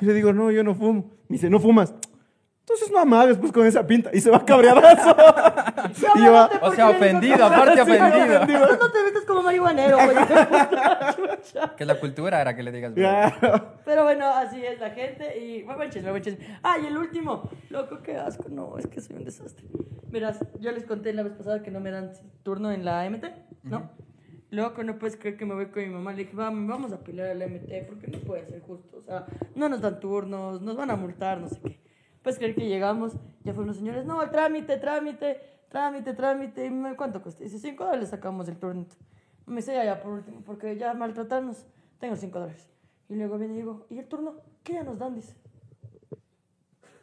Y 0.00 0.04
le 0.04 0.14
digo, 0.14 0.32
no, 0.32 0.50
yo 0.50 0.62
no 0.62 0.74
fumo. 0.74 1.10
Me 1.28 1.36
dice, 1.36 1.50
¿no 1.50 1.60
fumas? 1.60 1.94
Entonces 2.60 2.92
no 2.92 3.00
amagues 3.00 3.36
pues 3.36 3.50
con 3.50 3.66
esa 3.66 3.84
pinta. 3.84 4.10
Y 4.12 4.20
se 4.20 4.30
va 4.30 4.44
cabreadazo. 4.44 5.16
y 6.14 6.24
yo, 6.24 6.48
O 6.62 6.72
sea, 6.72 6.90
ofendido, 6.90 7.44
aparte 7.44 7.74
Sí, 7.74 7.80
ofendido. 7.80 8.38
No 8.46 8.92
te 8.92 9.02
metes 9.02 9.24
como 9.26 9.42
marihuanero, 9.42 9.96
güey. 9.96 10.16
Que 11.76 11.84
la 11.84 11.98
cultura 11.98 12.40
era 12.40 12.54
que 12.54 12.62
le 12.62 12.70
digas. 12.70 12.92
Pero 13.84 14.04
bueno, 14.04 14.26
así 14.28 14.64
es 14.64 14.78
la 14.78 14.90
gente 14.90 15.36
y 15.38 15.64
muy 15.64 15.74
buen 15.74 15.90
chisme, 15.90 16.10
buen 16.10 16.22
chisme. 16.22 16.58
Ah, 16.62 16.76
y 16.80 16.86
el 16.86 16.96
último. 16.96 17.50
Loco, 17.70 18.02
qué 18.02 18.16
asco. 18.16 18.44
No, 18.48 18.78
es 18.78 18.86
que 18.86 19.00
soy 19.00 19.16
un 19.16 19.24
desastre. 19.24 19.66
Verás, 20.08 20.38
yo 20.60 20.70
les 20.70 20.84
conté 20.84 21.12
la 21.12 21.24
vez 21.24 21.32
pasada 21.32 21.62
que 21.62 21.72
no 21.72 21.80
me 21.80 21.90
dan 21.90 22.12
turno 22.44 22.70
en 22.70 22.84
la 22.84 23.08
MT, 23.08 23.24
¿no? 23.64 23.90
Loco, 24.50 24.82
no 24.82 24.98
puedes 24.98 25.16
creer 25.16 25.36
que 25.36 25.46
me 25.46 25.54
voy 25.54 25.66
con 25.66 25.82
mi 25.82 25.90
mamá. 25.90 26.12
Le 26.12 26.24
dije, 26.24 26.36
"Vam- 26.36 26.66
vamos 26.68 26.92
a 26.92 26.98
pelear 27.04 27.28
a 27.30 27.34
la 27.34 27.44
MT 27.46 27.84
porque 27.88 28.08
no 28.08 28.18
puede 28.18 28.44
ser 28.46 28.60
justo. 28.62 28.98
O 28.98 29.02
sea, 29.02 29.26
no 29.54 29.68
nos 29.68 29.80
dan 29.80 30.00
turnos, 30.00 30.60
nos 30.60 30.76
van 30.76 30.90
a 30.90 30.96
multar, 30.96 31.38
no 31.40 31.48
sé 31.48 31.60
qué. 31.60 31.80
Puedes 32.22 32.38
creer 32.38 32.54
que 32.56 32.66
llegamos, 32.68 33.12
ya 33.44 33.52
fueron 33.54 33.68
los 33.68 33.76
señores, 33.76 34.04
no, 34.04 34.18
trámite, 34.30 34.76
trámite, 34.76 35.40
trámite, 35.68 36.12
trámite. 36.14 36.66
Y 36.66 36.70
me, 36.70 36.96
¿Cuánto 36.96 37.22
cuesta? 37.22 37.44
Dice, 37.44 37.58
5 37.58 37.84
dólares 37.84 38.10
sacamos 38.10 38.48
el 38.48 38.58
turno. 38.58 38.86
Me 39.46 39.56
dice, 39.56 39.72
ya, 39.72 39.84
ya, 39.84 40.02
por 40.02 40.12
último, 40.12 40.42
porque 40.44 40.76
ya 40.76 40.92
maltratarnos, 40.94 41.64
tengo 41.98 42.16
5 42.16 42.40
dólares. 42.40 42.68
Y 43.08 43.14
luego 43.14 43.38
viene 43.38 43.54
y 43.54 43.58
digo, 43.58 43.86
¿y 43.88 43.98
el 43.98 44.06
turno? 44.06 44.34
¿Qué 44.64 44.74
ya 44.74 44.82
nos 44.84 44.98
dan? 44.98 45.14
Dice. 45.14 45.34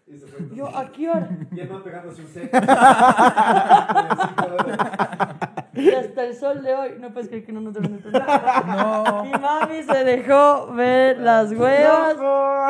Y 0.05 0.17
se 0.17 0.27
fue. 0.27 0.55
Yo, 0.55 0.67
¿a 0.67 0.91
qué 0.91 1.09
hora? 1.09 1.29
Y 1.51 1.59
el 1.61 1.69
man 1.69 1.83
pegándose 1.83 2.21
un 2.21 2.27
seco. 2.27 2.57
Y 5.77 5.93
hasta 5.93 6.23
el 6.23 6.35
sol 6.35 6.63
de 6.63 6.73
hoy, 6.73 6.95
no 6.99 7.11
puedes 7.11 7.29
creer 7.29 7.45
que 7.45 7.51
no 7.51 7.61
nos 7.61 7.75
el 7.75 7.99
turno. 8.01 8.19
No. 8.65 9.23
Mi 9.23 9.31
mami 9.31 9.83
se 9.83 10.03
dejó 10.03 10.73
ver 10.73 11.17
las 11.19 11.51
huevas 11.51 12.15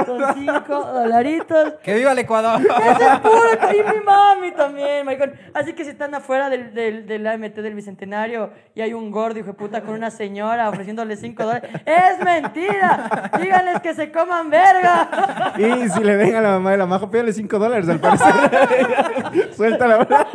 con 0.05 0.33
5 0.33 0.83
dolaritos. 0.93 1.73
¡Que 1.83 1.95
viva 1.95 2.11
el 2.11 2.19
Ecuador! 2.19 2.59
¡Ese 2.61 3.19
puro! 3.21 3.73
Y 3.73 3.95
mi 3.95 4.03
mami 4.03 4.51
también, 4.51 5.05
maricón. 5.05 5.33
Así 5.53 5.73
que 5.73 5.83
si 5.83 5.91
están 5.91 6.13
afuera 6.15 6.49
del, 6.49 6.73
del, 6.73 7.07
del 7.07 7.25
AMT 7.25 7.55
del 7.55 7.75
Bicentenario 7.75 8.51
y 8.75 8.81
hay 8.81 8.93
un 8.93 9.11
gordo, 9.11 9.39
hijo 9.39 9.47
de 9.47 9.53
puta, 9.53 9.81
con 9.81 9.93
una 9.93 10.11
señora 10.11 10.69
ofreciéndole 10.69 11.15
5 11.15 11.43
dólares, 11.43 11.69
¡es 11.85 12.23
mentira! 12.23 13.31
Díganles 13.41 13.81
que 13.81 13.93
se 13.93 14.11
coman 14.11 14.49
verga. 14.49 15.53
Y 15.57 15.89
si 15.89 16.03
le 16.03 16.15
ven 16.17 16.35
a 16.35 16.41
la 16.41 16.49
mamá 16.51 16.71
de 16.71 16.77
la 16.77 16.85
majo, 16.85 17.09
pídale 17.09 17.33
5 17.33 17.59
dólares 17.59 17.87
al 17.89 17.99
parecer. 17.99 18.33
Suelta 19.55 19.87
la 19.87 19.97
verdad. 19.97 20.27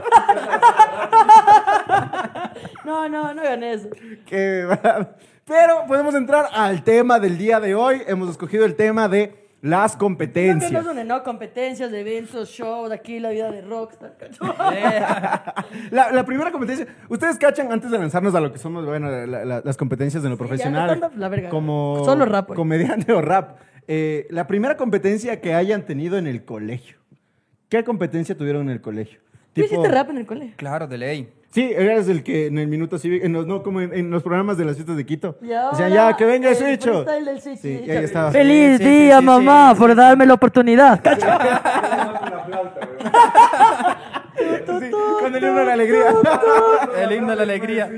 No, 2.84 3.08
no, 3.08 3.34
no 3.34 3.40
hagan 3.40 3.62
eso. 3.62 3.88
Qué 4.26 4.64
verdad. 4.68 5.16
Pero 5.44 5.84
podemos 5.86 6.14
entrar 6.14 6.46
al 6.52 6.82
tema 6.84 7.18
del 7.18 7.36
día 7.38 7.60
de 7.60 7.74
hoy. 7.74 8.02
Hemos 8.06 8.30
escogido 8.30 8.64
el 8.64 8.74
tema 8.76 9.08
de 9.08 9.34
las 9.60 9.92
Creo 9.92 9.98
que 9.98 10.04
competencias. 10.04 10.72
nos 10.72 10.86
unen, 10.86 11.06
¿no? 11.06 11.22
Competencias, 11.22 11.90
de 11.92 12.00
eventos, 12.00 12.48
shows, 12.48 12.90
aquí 12.90 13.20
la 13.20 13.30
vida 13.30 13.50
de 13.50 13.60
rockstar. 13.62 14.16
La, 15.90 16.10
la 16.12 16.24
primera 16.24 16.50
competencia, 16.50 16.86
ustedes 17.08 17.38
cachan 17.38 17.70
antes 17.72 17.90
de 17.90 17.98
lanzarnos 17.98 18.34
a 18.34 18.40
lo 18.40 18.52
que 18.52 18.58
somos, 18.58 18.84
bueno, 18.84 19.10
la- 19.26 19.44
la- 19.44 19.62
las 19.64 19.76
competencias 19.76 20.22
en 20.24 20.30
lo 20.30 20.36
ya, 20.36 20.38
profesional, 20.38 20.90
stand-up, 20.96 21.18
la 21.18 21.28
verga. 21.28 21.50
como 21.50 22.02
Solo 22.04 22.24
rap, 22.24 22.52
comediante 22.54 23.12
o 23.12 23.20
rap. 23.20 23.58
Eh, 23.88 24.26
la 24.30 24.46
primera 24.46 24.76
competencia 24.76 25.40
que 25.40 25.54
hayan 25.54 25.82
tenido 25.84 26.18
en 26.18 26.26
el 26.26 26.44
colegio. 26.44 26.98
¿Qué 27.68 27.84
competencia 27.84 28.36
tuvieron 28.36 28.62
en 28.62 28.70
el 28.70 28.80
colegio? 28.80 29.20
¿Tú 29.52 29.62
Tipo- 29.62 29.66
hiciste 29.66 29.88
rap 29.88 30.10
en 30.10 30.18
el 30.18 30.26
cole? 30.26 30.54
Claro, 30.56 30.86
de 30.86 30.98
ley. 30.98 31.32
Sí, 31.52 31.70
eras 31.76 32.08
el 32.08 32.22
que 32.22 32.46
en 32.46 32.56
el 32.58 32.66
minuto 32.66 32.98
cívico, 32.98 33.26
en 33.26 33.32
los- 33.34 33.46
no 33.46 33.62
como 33.62 33.80
en, 33.82 33.92
en 33.92 34.10
los 34.10 34.22
programas 34.22 34.56
de 34.56 34.64
las 34.64 34.74
fiestas 34.76 34.96
de 34.96 35.04
Quito. 35.04 35.36
Y 35.42 35.52
ahora, 35.52 35.70
Decían, 35.72 35.92
ya, 35.92 36.16
que 36.16 36.24
venga 36.24 36.48
el 36.48 36.56
Switch. 36.56 36.88
Sí, 37.60 37.82
y 37.86 37.90
ahí 37.90 38.04
estaba. 38.04 38.30
Feliz 38.32 38.78
Sí, 38.78 38.84
sí, 38.84 38.90
día, 38.90 39.18
sí, 39.18 39.24
mamá, 39.24 39.72
sí. 39.74 39.80
por 39.80 39.94
darme 39.94 40.24
la 40.24 40.34
oportunidad. 40.34 41.02
¿cacho? 41.02 41.26
Una 41.26 41.38
flauta, 42.46 42.80
weón. 44.38 44.80
Sí, 44.82 44.90
con 45.20 45.34
el 45.36 45.42
himno 45.44 45.58
de 45.60 45.64
la 45.66 45.72
alegría. 45.74 46.04
El 47.02 47.12
himno 47.12 47.30
de 47.30 47.36
la 47.36 47.42
alegría. 47.42 47.90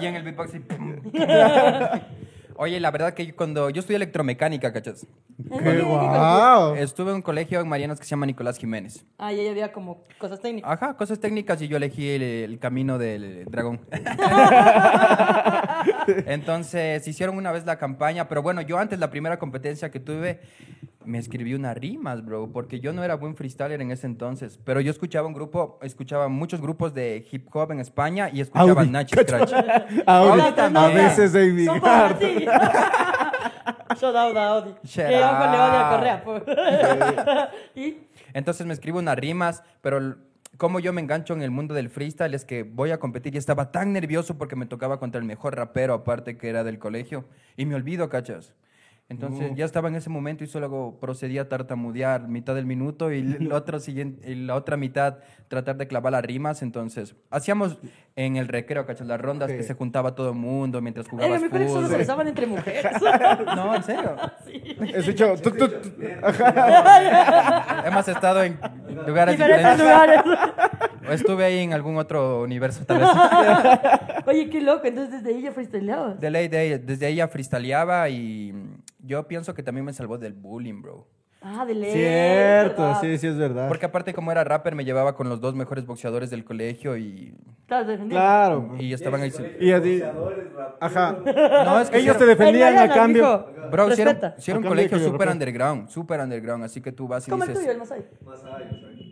Y 0.00 0.06
en 0.06 0.14
el 0.14 0.22
beatbox. 0.22 0.50
sí, 0.52 0.60
pum. 0.60 0.94
Oye, 2.56 2.80
la 2.80 2.90
verdad 2.90 3.14
que 3.14 3.26
yo 3.26 3.36
cuando 3.36 3.70
yo 3.70 3.80
estudié 3.80 3.96
electromecánica, 3.96 4.72
¿cachas? 4.72 5.06
¡Qué 5.48 5.80
guau! 5.80 6.74
Estuve 6.76 7.10
en 7.10 7.16
un 7.16 7.22
colegio 7.22 7.60
en 7.60 7.68
Marianas 7.68 7.98
que 7.98 8.04
se 8.04 8.10
llama 8.10 8.26
Nicolás 8.26 8.58
Jiménez. 8.58 9.04
Ah, 9.18 9.32
y 9.32 9.40
ahí 9.40 9.48
había 9.48 9.72
como 9.72 10.04
cosas 10.18 10.40
técnicas. 10.40 10.70
Ajá, 10.70 10.96
cosas 10.96 11.18
técnicas 11.18 11.60
y 11.62 11.68
yo 11.68 11.76
elegí 11.76 12.08
el, 12.10 12.22
el 12.22 12.58
camino 12.58 12.98
del 12.98 13.44
dragón. 13.46 13.80
Entonces 16.26 17.06
hicieron 17.06 17.36
una 17.36 17.52
vez 17.52 17.64
la 17.66 17.78
campaña, 17.78 18.28
pero 18.28 18.42
bueno, 18.42 18.60
yo 18.60 18.78
antes 18.78 18.98
la 18.98 19.10
primera 19.10 19.38
competencia 19.38 19.90
que 19.90 20.00
tuve 20.00 20.40
me 21.04 21.18
escribí 21.18 21.54
unas 21.54 21.76
rimas, 21.76 22.24
bro, 22.24 22.50
porque 22.52 22.80
yo 22.80 22.92
no 22.92 23.04
era 23.04 23.14
buen 23.14 23.36
freestyler 23.36 23.80
en 23.80 23.90
ese 23.90 24.06
entonces, 24.06 24.58
pero 24.64 24.80
yo 24.80 24.90
escuchaba 24.90 25.26
un 25.26 25.34
grupo, 25.34 25.78
escuchaba 25.82 26.28
muchos 26.28 26.60
grupos 26.60 26.94
de 26.94 27.26
hip 27.30 27.48
hop 27.54 27.72
en 27.72 27.80
España 27.80 28.30
y 28.32 28.40
escuchaba 28.40 28.82
Audi. 28.82 28.90
Nachi 28.90 29.16
Scratch. 29.16 29.52
Audi. 30.06 30.40
Audi 30.40 30.52
también. 30.54 30.84
A 30.84 30.88
veces 30.88 31.32
ti. 32.18 32.46
Shout 33.96 34.16
out 34.16 34.36
a 34.36 34.48
Audi. 34.48 34.74
Shout 34.84 35.08
Que 35.08 35.16
ojo 35.16 35.44
le 35.44 35.58
odia 35.58 35.80
a 35.80 35.90
out. 35.90 36.44
Correa. 36.44 37.50
y 37.74 37.98
Entonces 38.32 38.66
me 38.66 38.72
escribo 38.74 38.98
unas 38.98 39.16
rimas, 39.16 39.62
pero 39.80 40.16
como 40.56 40.80
yo 40.80 40.92
me 40.92 41.00
engancho 41.00 41.34
en 41.34 41.42
el 41.42 41.50
mundo 41.50 41.74
del 41.74 41.90
freestyle 41.90 42.34
es 42.34 42.44
que 42.44 42.62
voy 42.62 42.90
a 42.90 42.98
competir 42.98 43.34
y 43.34 43.38
estaba 43.38 43.72
tan 43.72 43.92
nervioso 43.92 44.38
porque 44.38 44.56
me 44.56 44.66
tocaba 44.66 44.98
contra 44.98 45.20
el 45.20 45.26
mejor 45.26 45.56
rapero 45.56 45.94
aparte 45.94 46.36
que 46.36 46.48
era 46.48 46.64
del 46.64 46.78
colegio 46.78 47.24
y 47.56 47.66
me 47.66 47.74
olvido, 47.74 48.08
cachas. 48.08 48.54
Entonces 49.10 49.52
ya 49.54 49.66
estaba 49.66 49.88
en 49.88 49.96
ese 49.96 50.08
momento 50.08 50.44
y 50.44 50.46
solo 50.46 50.96
procedí 50.98 51.36
a 51.38 51.46
tartamudear 51.48 52.26
mitad 52.26 52.54
del 52.54 52.64
minuto 52.64 53.12
y 53.12 53.22
la 53.22 53.56
otra, 53.56 53.78
siguiente, 53.78 54.30
y 54.32 54.34
la 54.34 54.54
otra 54.54 54.78
mitad 54.78 55.18
tratar 55.48 55.76
de 55.76 55.86
clavar 55.86 56.12
las 56.12 56.24
rimas. 56.24 56.62
Entonces 56.62 57.14
hacíamos 57.30 57.78
en 58.16 58.36
el 58.36 58.48
recreo, 58.48 58.86
cachas, 58.86 59.06
las 59.06 59.20
rondas 59.20 59.50
que 59.52 59.62
se 59.62 59.74
juntaba 59.74 60.14
todo 60.14 60.30
el 60.30 60.36
mundo 60.36 60.80
mientras 60.80 61.04
en 61.06 61.10
jugabas 61.10 61.42
mi 61.42 61.48
colegio 61.50 61.68
solo 61.74 61.80
se 61.82 61.86
fútbol. 61.88 61.98
besaban 61.98 62.28
entre 62.28 62.46
mujeres. 62.46 62.92
No, 63.54 63.74
en 63.74 63.82
serio. 63.82 64.16
Has 64.98 65.08
hecho. 65.08 65.34
Hemos 67.84 68.08
estado 68.08 68.42
en 68.42 68.58
lugares 69.06 69.36
Diferentes 69.36 69.78
diferentes. 69.78 69.78
lugares. 69.78 70.22
O 71.08 71.12
estuve 71.12 71.44
ahí 71.44 71.58
en 71.58 71.72
algún 71.72 71.96
otro 71.96 72.42
universo, 72.42 72.84
tal 72.86 72.98
vez. 73.00 73.08
Oye, 74.26 74.48
qué 74.50 74.60
loco. 74.60 74.86
Entonces 74.86 75.12
desde 75.22 75.34
ahí 75.36 75.42
ya 75.42 75.52
freestyleabas. 75.52 76.20
De 76.20 76.30
ley, 76.30 76.48
de 76.48 76.58
ahí- 76.58 76.78
desde 76.78 77.06
ahí 77.06 77.16
ya 77.16 77.28
freestyleaba 77.28 78.08
y 78.08 78.54
yo 79.00 79.26
pienso 79.28 79.54
que 79.54 79.62
también 79.62 79.84
me 79.84 79.92
salvó 79.92 80.18
del 80.18 80.32
bullying, 80.32 80.80
bro. 80.82 81.06
Ah, 81.46 81.66
de 81.66 81.74
ley. 81.74 81.92
Cierto, 81.92 82.80
¿verdad? 82.82 83.00
sí, 83.02 83.18
sí, 83.18 83.26
es 83.26 83.36
verdad. 83.36 83.68
Porque 83.68 83.84
aparte 83.84 84.14
como 84.14 84.32
era 84.32 84.44
rapper 84.44 84.74
me 84.74 84.82
llevaba 84.82 85.14
con 85.14 85.28
los 85.28 85.42
dos 85.42 85.54
mejores 85.54 85.84
boxeadores 85.84 86.30
del 86.30 86.42
colegio 86.42 86.96
y. 86.96 87.34
Claro. 87.66 88.74
y 88.78 88.92
estaban 88.94 89.20
ahí. 89.20 89.30
Y 89.60 89.72
a 89.72 89.82
ti. 89.82 89.98
Boxeadores, 90.00 90.52
raperos. 90.54 90.76
Ajá. 90.80 91.16
No, 91.66 91.80
es 91.80 91.90
que 91.90 91.98
Ellos 91.98 92.16
te 92.16 92.24
era- 92.24 92.34
defendían 92.34 92.72
En 92.74 92.78
a 92.78 92.94
cambio. 92.94 93.46
Bro, 93.70 93.90
si 93.92 94.00
era, 94.02 94.12
Respeta. 94.12 94.40
si 94.40 94.50
era 94.52 94.60
un 94.60 94.66
colegio 94.66 94.98
súper 94.98 95.28
underground, 95.28 95.88
súper 95.88 96.20
underground, 96.20 96.64
así 96.64 96.80
que 96.80 96.92
tú 96.92 97.08
vas 97.08 97.26
y 97.28 97.30
¿Cómo 97.30 97.42
el 97.44 97.48
dices... 97.50 97.62
tuyo, 97.64 97.72
el 97.72 97.78
Masai? 97.78 98.04
Más 98.24 98.42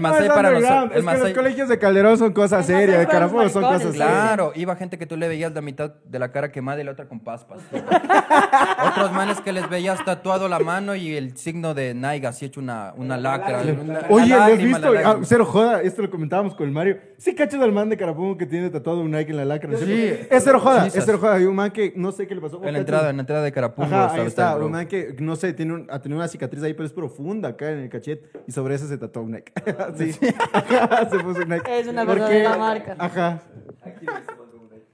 Masai 0.00 0.26
es 0.26 0.32
para 0.32 0.48
underground, 0.48 0.74
nosotros. 0.74 0.82
El 0.82 0.86
Es 0.90 0.92
que 0.92 0.96
los 0.96 1.04
Masai... 1.20 1.34
colegios 1.34 1.68
de 1.68 1.78
Calderón 1.78 2.18
son 2.18 2.32
cosas 2.32 2.68
El 2.68 2.74
Masai 2.74 2.80
serias, 2.86 2.98
de 3.00 3.06
para 3.06 3.18
Carapujo 3.18 3.48
son 3.48 3.62
cosas 3.62 3.82
serias. 3.82 4.08
Claro, 4.08 4.52
iba 4.54 4.76
gente 4.76 4.98
que 4.98 5.06
tú 5.06 5.16
le 5.16 5.28
veías 5.28 5.52
la 5.52 5.60
mitad 5.60 5.94
de 6.04 6.18
la 6.18 6.32
cara 6.32 6.50
quemada 6.52 6.80
y 6.80 6.84
la 6.84 6.92
otra 6.92 7.06
con 7.08 7.20
paspas. 7.20 7.60
Otros 8.90 9.12
manes 9.12 9.40
que 9.40 9.52
les 9.52 9.68
veías 9.68 10.04
tatuado 10.04 10.48
la 10.48 10.58
mano 10.58 10.94
y 10.94 11.14
el 11.16 11.36
signo 11.36 11.74
de 11.74 11.94
Nike 11.94 12.26
así 12.26 12.46
hecho 12.46 12.60
una, 12.60 12.92
una 12.96 13.16
lacra. 13.16 13.60
una- 13.62 14.00
Oye, 14.08 14.28
¿lo 14.28 14.42
has 14.42 14.58
visto? 14.58 14.92
la 14.92 15.10
Ah, 15.10 15.18
cero 15.22 15.44
joda, 15.44 15.82
esto 15.82 16.02
lo 16.02 16.10
comentábamos 16.10 16.54
con 16.54 16.66
el 16.66 16.72
Mario. 16.72 16.98
Sí, 17.18 17.34
cachas 17.34 17.60
al 17.62 17.72
man 17.72 17.88
de 17.88 17.96
Carapungo 17.96 18.36
que 18.36 18.46
tiene 18.46 18.68
tatuado 18.70 19.00
un 19.00 19.10
Nike 19.10 19.30
en 19.30 19.36
la 19.36 19.44
lacra. 19.44 19.70
¿no 19.70 19.76
es 19.76 19.84
Sí. 19.84 20.18
Es 20.30 20.42
cero 20.44 20.58
joda, 20.60 20.88
Sí, 20.90 20.98
es 20.98 21.04
cero 21.04 21.18
joda. 21.20 21.34
Hay 21.34 21.44
un 21.44 21.54
man 21.54 21.70
que 21.70 21.92
no 21.96 22.12
sé 22.12 22.26
qué 22.26 22.34
le 22.34 22.40
pasó. 22.40 22.60
En 22.64 22.72
la 22.72 22.78
entrada, 22.80 23.10
en 23.10 23.16
la 23.16 23.22
entrada 23.22 23.42
de 23.42 23.52
Carapungo. 23.52 23.94
Ajá, 23.94 24.14
ahí 24.14 24.26
está. 24.26 24.56
Un 24.56 24.70
man 24.72 24.86
que, 24.86 25.14
no 25.20 25.36
sé, 25.36 25.52
tiene 25.52 25.74
un- 25.74 25.86
ha 25.90 26.00
tenido 26.00 26.18
una 26.18 26.28
cicatriz 26.28 26.62
ahí, 26.62 26.74
pero 26.74 26.86
es 26.86 26.92
profunda 26.92 27.50
acá 27.50 27.70
en 27.70 27.78
el 27.80 27.88
cachete. 27.88 28.28
Y 28.46 28.52
sobre 28.52 28.74
eso 28.74 28.86
se 28.88 28.98
tatuó 28.98 29.22
un 29.22 29.32
Nike. 29.32 29.52
sí. 29.96 30.12
Ajá, 30.52 31.08
se 31.10 31.18
puso 31.20 31.40
un 31.42 31.48
Nike. 31.48 31.80
Es 31.80 31.86
una 31.86 32.04
verdadera 32.04 32.56
marca. 32.56 32.96
Ajá. 32.98 33.42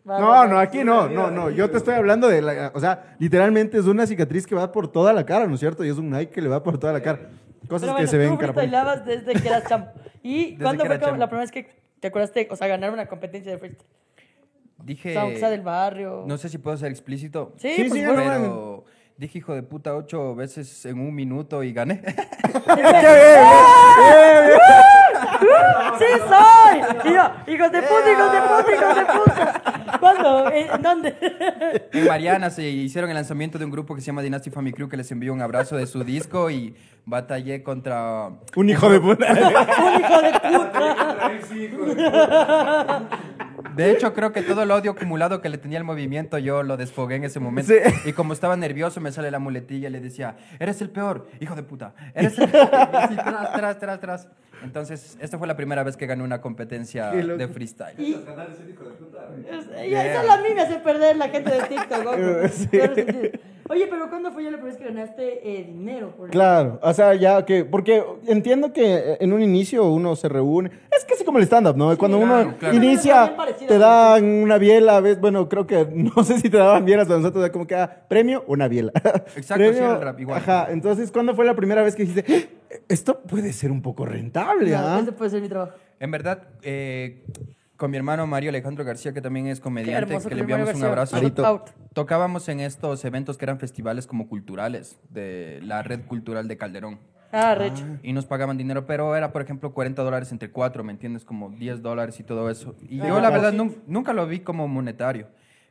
No, 0.05 0.47
no, 0.49 0.59
aquí 0.59 0.83
no, 0.83 1.09
no, 1.09 1.31
no. 1.31 1.51
Yo 1.51 1.71
te 1.71 1.79
estoy 1.79 1.95
hablando 1.95 2.29
de 2.29 2.43
la. 2.43 2.73
O 2.75 2.81
sea, 2.81 3.15
literalmente 3.19 3.79
es 3.79 3.87
una 3.87 4.07
cicatriz 4.07 4.47
que 4.47 4.55
va 4.55 4.73
por 4.73 4.91
toda 4.91 5.13
la 5.13 5.25
cara, 5.25 5.47
¿no 5.47 5.55
es 5.55 5.61
cierto? 5.61 5.85
Y 5.85 5.89
es 5.91 5.97
un 5.99 6.11
Nike 6.11 6.33
que 6.33 6.43
le 6.43 6.49
va 6.49 6.63
por 6.63 6.79
toda 6.79 6.93
la 6.93 7.01
cara. 7.01 7.31
Cosas 7.69 7.83
Pero 7.83 7.93
que 7.93 7.93
bueno, 7.93 8.11
se 8.11 8.19
ven 8.19 8.31
tú 8.31 8.39
freestyleabas 8.39 9.07
desde 9.07 9.33
que 9.35 9.49
eras 9.49 9.65
chamo. 9.69 9.87
¿Y 10.23 10.53
Desde 10.53 10.63
cuándo 10.65 10.85
fue 10.85 10.99
la 10.99 11.29
primera 11.29 11.41
vez 11.41 11.53
que 11.53 11.69
te 12.01 12.09
acordaste, 12.09 12.49
o 12.51 12.57
sea, 12.57 12.67
ganar 12.67 12.93
una 12.93 13.07
competencia 13.07 13.53
de 13.53 13.59
freestyle? 13.59 13.87
O 14.79 14.85
Dije. 14.85 15.13
sea, 15.13 15.23
aunque 15.23 15.39
sea 15.39 15.51
del 15.51 15.63
barrio. 15.63 16.25
No 16.27 16.37
sé 16.37 16.49
si 16.49 16.59
puedo 16.59 16.77
ser 16.77 16.91
explícito. 16.91 17.53
Sí, 17.57 17.73
Sí, 17.77 17.85
por 17.85 17.97
sí. 17.97 18.05
Pero 18.05 18.85
dije 19.23 19.39
hijo 19.39 19.55
de 19.55 19.63
puta 19.63 19.95
ocho 19.95 20.35
veces 20.35 20.85
en 20.85 20.99
un 20.99 21.15
minuto 21.15 21.63
y 21.63 21.73
gané. 21.73 22.03
¡Sí 25.99 26.05
soy! 26.29 26.81
Y 27.05 27.15
yo, 27.15 27.31
hijos 27.47 27.71
de 27.73 27.83
puta, 27.83 28.11
hijos 28.11 28.33
de 28.33 28.41
puta, 28.41 28.73
hijos 28.75 28.97
de 28.97 29.05
puta. 29.05 29.63
¿Cuándo? 30.01 30.51
¿En 30.51 30.71
en 30.73 30.83
dónde? 30.83 31.15
En 31.93 32.07
Mariana 32.07 32.51
se 32.51 32.69
hicieron 32.69 33.11
el 33.11 33.15
lanzamiento 33.15 33.59
de 33.59 33.65
un 33.65 33.71
grupo 33.71 33.95
que 33.95 34.01
se 34.01 34.09
llama 34.09 34.23
Dynasty 34.23 34.51
Family 34.51 34.73
Crew 34.73 34.89
que 34.89 34.97
les 34.97 35.13
envió 35.13 35.33
un 35.33 35.41
abrazo 35.41 35.77
de 35.77 35.87
su 35.87 36.03
disco 36.03 36.51
y 36.51 36.75
batallé 37.05 37.63
contra... 37.63 38.31
Un 38.57 38.71
hijo 38.71 38.91
de 38.91 39.01
puta. 39.01 39.27
Un 39.33 40.01
hijo 40.01 40.23
de 40.23 40.33
puta. 41.69 43.09
De 43.75 43.91
hecho, 43.91 44.13
creo 44.15 44.33
que 44.33 44.43
todo 44.43 44.63
el 44.63 44.71
odio 44.71 44.93
acumulado 44.93 45.41
que 45.41 45.49
le 45.49 45.59
tenía 45.59 45.79
al 45.79 45.85
movimiento 45.85 46.39
yo 46.39 46.63
lo 46.63 46.77
desfogué 46.77 47.17
en 47.17 47.25
ese 47.25 47.41
momento. 47.41 47.73
Sí. 47.73 48.09
Y 48.09 48.13
como 48.13 48.33
estaba 48.33 48.57
nervioso, 48.57 49.01
me 49.01 49.13
sale 49.13 49.31
la 49.31 49.39
muletilla 49.39 49.89
y 49.89 49.93
le 49.93 50.01
decía, 50.01 50.37
eres 50.59 50.81
el 50.83 50.91
peor, 50.91 51.29
hijo 51.41 51.55
de 51.55 51.63
puta. 51.63 51.95
Eres 52.15 52.39
el 52.39 52.49
peor. 52.51 52.69
Y 52.73 52.97
así, 52.97 53.15
tras, 53.15 53.53
tras, 53.53 53.79
tras, 53.79 54.01
tras. 54.01 54.29
Entonces, 54.65 55.17
esta 55.21 55.39
fue 55.39 55.47
la 55.47 55.57
primera 55.57 55.83
vez 55.83 55.97
que 55.97 56.07
gané 56.07 56.23
una 56.23 56.41
competencia 56.41 57.11
de 57.11 57.49
freestyle. 57.49 57.95
Güey. 57.97 58.13
Es- 59.51 59.91
ya, 59.91 60.21
Solo 60.21 60.33
a 60.33 60.37
mí 60.39 60.49
me 60.55 60.61
hace 60.63 60.77
perder 60.79 61.17
la 61.17 61.29
gente 61.29 61.51
de 61.51 61.63
TikTok. 61.63 62.17
Sí. 62.53 62.79
Oye, 63.69 63.87
pero 63.89 64.11
¿cuándo 64.11 64.33
fue 64.33 64.45
ya 64.45 64.51
la 64.51 64.59
primera 64.59 64.77
vez 64.77 64.83
que 64.87 64.93
ganaste 64.93 65.61
eh, 65.61 65.65
dinero? 65.65 66.11
Por 66.17 66.29
Claro, 66.31 66.79
o 66.83 66.93
sea, 66.93 67.15
ya 67.15 67.45
que, 67.47 67.65
porque 67.65 68.05
entiendo 68.27 68.73
que 68.73 69.17
en 69.21 69.33
un 69.33 69.41
inicio 69.41 69.85
uno 69.89 70.15
se 70.17 70.29
reúne, 70.29 70.71
es 70.91 71.05
casi 71.07 71.25
como 71.25 71.39
el 71.39 71.45
stand-up, 71.45 71.77
¿no? 71.77 71.97
Cuando 71.97 72.19
uno 72.19 72.55
claro, 72.59 72.75
inicia, 72.77 73.35
te 73.67 73.79
dan 73.79 74.25
una 74.25 74.59
biela, 74.59 75.01
¿ves? 75.01 75.19
bueno, 75.21 75.49
creo 75.49 75.67
que, 75.67 75.87
no 75.95 76.23
sé 76.25 76.39
si 76.41 76.51
te 76.51 76.59
daban 76.59 76.85
bielas, 76.85 77.07
pero 77.07 77.21
nosotros 77.21 77.49
como 77.51 77.67
que, 77.67 77.77
ah, 77.77 78.03
premio, 78.09 78.45
una 78.47 78.69
biela. 78.69 78.93
Exacto, 79.37 79.65
sí, 79.73 79.79
era 79.79 79.95
el 79.95 80.01
rap, 80.03 80.21
igual. 80.21 80.39
Ajá, 80.39 80.67
entonces, 80.71 81.11
¿cuándo 81.11 81.35
fue 81.35 81.47
la 81.47 81.55
primera 81.55 81.83
vez 81.83 81.95
que 81.95 82.03
dijiste, 82.05 82.31
"Eh, 82.31 82.49
esto 82.89 83.23
puede 83.23 83.53
ser 83.53 83.71
un 83.71 83.83
poco 83.83 84.07
rentable, 84.07 84.69
Claro, 84.71 84.89
ah? 84.89 85.01
Ese 85.01 85.13
puede 85.13 85.31
ser 85.31 85.43
mi 85.43 85.49
trabajo. 85.49 85.73
En 86.01 86.11
verdad, 86.11 86.49
eh, 86.63 87.25
con 87.77 87.91
mi 87.91 87.97
hermano 87.97 88.27
Mario 88.27 88.51
Alejandro 88.51 88.85
García, 88.85 89.13
que 89.13 89.21
también 89.21 89.47
es 89.47 89.61
comediante, 89.61 90.13
hermoso 90.13 90.29
que 90.29 90.35
le 90.35 90.41
enviamos 90.43 90.75
un 90.75 90.85
abrazo. 90.85 91.17
Out. 91.17 91.71
Tocábamos 91.93 92.49
en 92.49 92.61
estos 92.61 93.05
eventos 93.05 93.37
que 93.39 93.45
eran 93.45 93.59
festivales 93.59 94.07
como 94.07 94.29
culturales 94.29 94.99
de 95.11 95.61
la 95.63 95.83
red 95.83 96.01
cultural 96.07 96.49
de 96.49 96.57
Calderón. 96.57 96.99
Ah, 97.33 97.55
recho. 97.55 97.85
Y 98.03 98.13
nos 98.13 98.27
pagaban 98.27 98.59
dinero, 98.59 98.87
pero 98.87 99.17
era, 99.17 99.33
por 99.33 99.41
ejemplo, 99.43 99.73
40 99.73 100.03
dólares 100.03 100.31
entre 100.33 100.51
cuatro, 100.51 100.85
¿me 100.85 100.93
entiendes? 100.93 101.25
Como 101.25 101.51
10 101.51 101.81
dólares 101.83 102.21
y 102.21 102.25
todo 102.25 102.51
eso. 102.51 102.75
Y 102.89 103.01
Ah, 103.01 103.09
yo, 103.09 103.21
la 103.21 103.31
verdad, 103.31 103.55
nunca 103.87 104.13
lo 104.13 104.27
vi 104.27 104.41
como 104.41 104.69
monetario. 104.69 105.29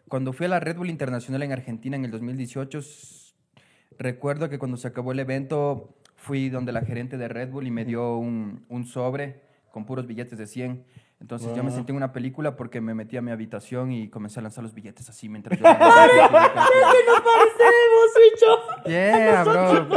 Cuando 0.07 0.33
fui 0.33 0.47
a 0.47 0.49
la 0.49 0.59
Red 0.59 0.77
Bull 0.77 0.89
Internacional 0.89 1.43
en 1.43 1.51
Argentina 1.51 1.95
en 1.95 2.03
el 2.05 2.11
2018, 2.11 2.79
s- 2.79 3.33
recuerdo 3.99 4.49
que 4.49 4.57
cuando 4.59 4.75
se 4.77 4.87
acabó 4.87 5.11
el 5.11 5.19
evento, 5.19 5.95
fui 6.21 6.49
donde 6.49 6.71
la 6.71 6.81
gerente 6.81 7.17
de 7.17 7.27
Red 7.27 7.49
Bull 7.49 7.65
y 7.65 7.71
me 7.71 7.83
dio 7.83 8.15
un, 8.17 8.63
un 8.69 8.85
sobre 8.85 9.41
con 9.71 9.85
puros 9.85 10.05
billetes 10.05 10.37
de 10.37 10.45
100. 10.45 10.85
Entonces 11.19 11.55
yo 11.55 11.63
me 11.63 11.71
sentí 11.71 11.91
en 11.91 11.97
una 11.97 12.13
película 12.13 12.55
porque 12.55 12.79
me 12.79 12.93
metí 12.93 13.17
a 13.17 13.21
mi 13.21 13.31
habitación 13.31 13.91
y 13.91 14.07
comencé 14.07 14.39
a 14.39 14.43
lanzar 14.43 14.63
los 14.63 14.73
billetes 14.73 15.09
así 15.09 15.29
mientras 15.29 15.59
yo... 15.59 15.65
¡Es 15.67 15.77
que 15.77 15.79
nos 15.79 17.21
parecemos! 17.21 17.81
Yeah, 18.85 19.43
bro. 19.43 19.87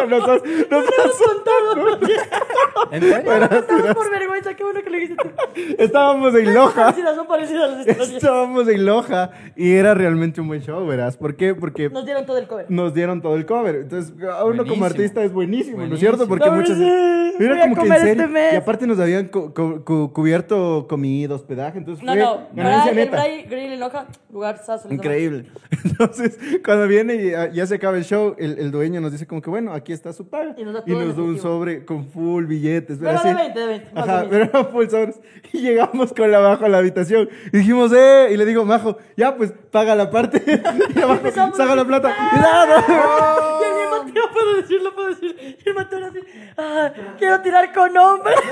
¿En 2.91 3.01
serio? 3.03 3.33
Estamos 3.43 3.95
por 3.95 4.11
vergüenza, 4.11 4.55
qué 4.55 4.65
bueno 4.65 4.83
que 4.83 4.91
lo 4.91 4.97
dijiste 4.97 5.23
tú. 5.23 5.31
estábamos 5.79 6.35
en 6.35 6.55
Loja. 6.55 6.85
Parecidas, 6.87 7.17
son 7.17 7.27
parecidas 7.27 7.71
las 7.71 7.81
historias. 7.81 8.11
Estábamos 8.11 8.69
en 8.69 8.85
Loja 8.87 9.31
y 9.57 9.73
era 9.73 9.95
realmente 9.95 10.41
un 10.41 10.49
buen 10.49 10.61
show, 10.63 10.87
verás. 10.87 11.17
¿Por 11.17 11.37
qué? 11.37 11.55
Porque 11.55 11.89
Nos 11.91 12.05
dieron 12.05 12.27
todo 12.27 12.39
el 12.39 12.47
cover. 12.47 12.67
nos 12.69 12.95
dieron 12.95 13.23
todo 13.23 13.37
el 13.37 13.47
cover. 13.47 13.77
Entonces, 13.77 14.13
a 14.23 14.45
uno 14.45 14.65
como 14.67 14.85
artista 14.85 15.23
es 15.25 15.33
buenísimo, 15.33 15.87
¿no 15.87 15.95
es 15.95 16.01
cierto? 16.01 16.27
Porque 16.29 16.47
No, 16.47 16.57
voy 16.57 17.47
Era 17.47 17.57
a 17.57 17.61
como 17.63 17.75
que 17.75 17.81
en 17.81 17.87
comer 17.89 18.01
serio. 18.01 18.25
este. 18.25 18.55
Y 18.55 18.57
aparte 18.57 18.87
nos 18.87 18.99
habían 19.01 19.27
cu- 19.29 19.53
cu- 19.53 19.83
cu- 19.85 20.13
cubierto 20.13 20.87
comida, 20.89 21.35
hospedaje. 21.35 21.79
Entonces 21.79 22.05
No, 22.05 22.13
fue 22.13 22.23
no. 22.23 22.41
el. 22.89 23.11
Bray 23.11 23.43
Grill 23.45 23.73
en 23.73 23.81
Loja, 23.81 24.07
lugar 24.33 24.59
sazo. 24.65 24.89
les 24.89 24.99
Increíble. 24.99 25.47
Entonces, 25.85 26.39
cuando 26.65 26.87
viene 26.87 27.15
y 27.17 27.35
ah, 27.35 27.51
ya 27.53 27.67
se 27.67 27.75
acaba 27.77 27.97
el 27.97 28.05
show, 28.05 28.35
el, 28.39 28.59
el 28.59 28.71
dueño 28.75 29.01
nos 29.01 29.13
dice 29.13 29.27
como 29.27 29.41
que, 29.41 29.51
bueno, 29.51 29.73
aquí 29.73 29.93
está 29.93 30.13
su 30.13 30.29
paga. 30.29 30.55
Y 30.57 30.65
nos 30.65 30.75
da 30.75 30.83
Y 30.87 30.93
nos 30.93 31.17
da 31.17 31.23
un 31.23 31.39
sobre 31.39 31.85
con 31.85 32.07
full 32.07 32.45
billetes. 32.45 32.99
Pero 32.99 33.19
así. 33.19 33.29
de 33.29 33.35
20, 33.35 33.61
de 33.61 33.67
20, 33.67 33.93
más 33.95 34.09
Ajá, 34.09 34.23
de 34.23 34.29
pero 34.29 34.45
era 34.45 34.65
full 34.65 34.89
sobres. 34.89 35.21
Y 35.53 35.61
llegamos 35.61 36.13
con 36.13 36.31
la 36.31 36.39
bajo 36.41 36.65
a 36.65 36.69
la 36.69 36.79
habitación. 36.79 37.29
Y 37.53 37.59
dijimos, 37.59 37.93
eh, 37.95 38.29
y 38.33 38.37
le 38.37 38.45
digo, 38.45 38.65
Majo, 38.65 38.99
ya 39.17 39.37
pues, 39.37 39.53
paga 39.71 39.95
la 39.95 40.11
parte. 40.11 40.43
y 40.47 41.01
empezamos 41.01 41.57
saca 41.57 41.75
la 41.75 41.85
plata. 41.85 42.15
Y 42.33 42.37
nada, 42.37 42.85
Y 43.61 43.65
el 43.65 43.75
mismo 43.75 44.13
tío, 44.13 44.23
puedo 44.33 44.57
decirlo, 44.57 44.95
puedo 44.95 45.09
decir. 45.09 45.59
Y 45.65 45.69
el 45.69 45.75
matón 45.75 46.05
así, 46.05 46.21
ah, 46.59 46.93
quiero 47.19 47.41
tirar 47.41 47.73
con 47.73 47.97
hombre. 47.97 48.35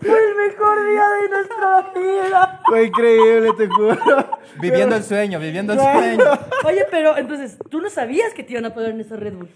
Fue 0.00 0.28
el 0.28 0.36
mejor 0.36 0.88
día 0.88 1.08
de 1.08 1.28
nuestra 1.28 1.92
vida. 1.94 2.60
Fue 2.66 2.86
increíble, 2.86 3.50
te 3.56 3.68
juro. 3.68 4.38
Viviendo 4.60 4.96
el 4.96 5.02
sueño, 5.02 5.38
viviendo 5.38 5.72
el 5.72 5.80
sueño. 5.80 6.24
Oye, 6.64 6.86
pero 6.90 7.16
entonces, 7.16 7.58
tú 7.68 7.80
no 7.80 7.90
sabías 7.90 8.34
que 8.34 8.42
te 8.42 8.52
iban 8.52 8.64
a 8.66 8.74
pagar 8.74 8.90
en 8.90 9.00
esa 9.00 9.16
Red 9.16 9.34
Bull. 9.34 9.48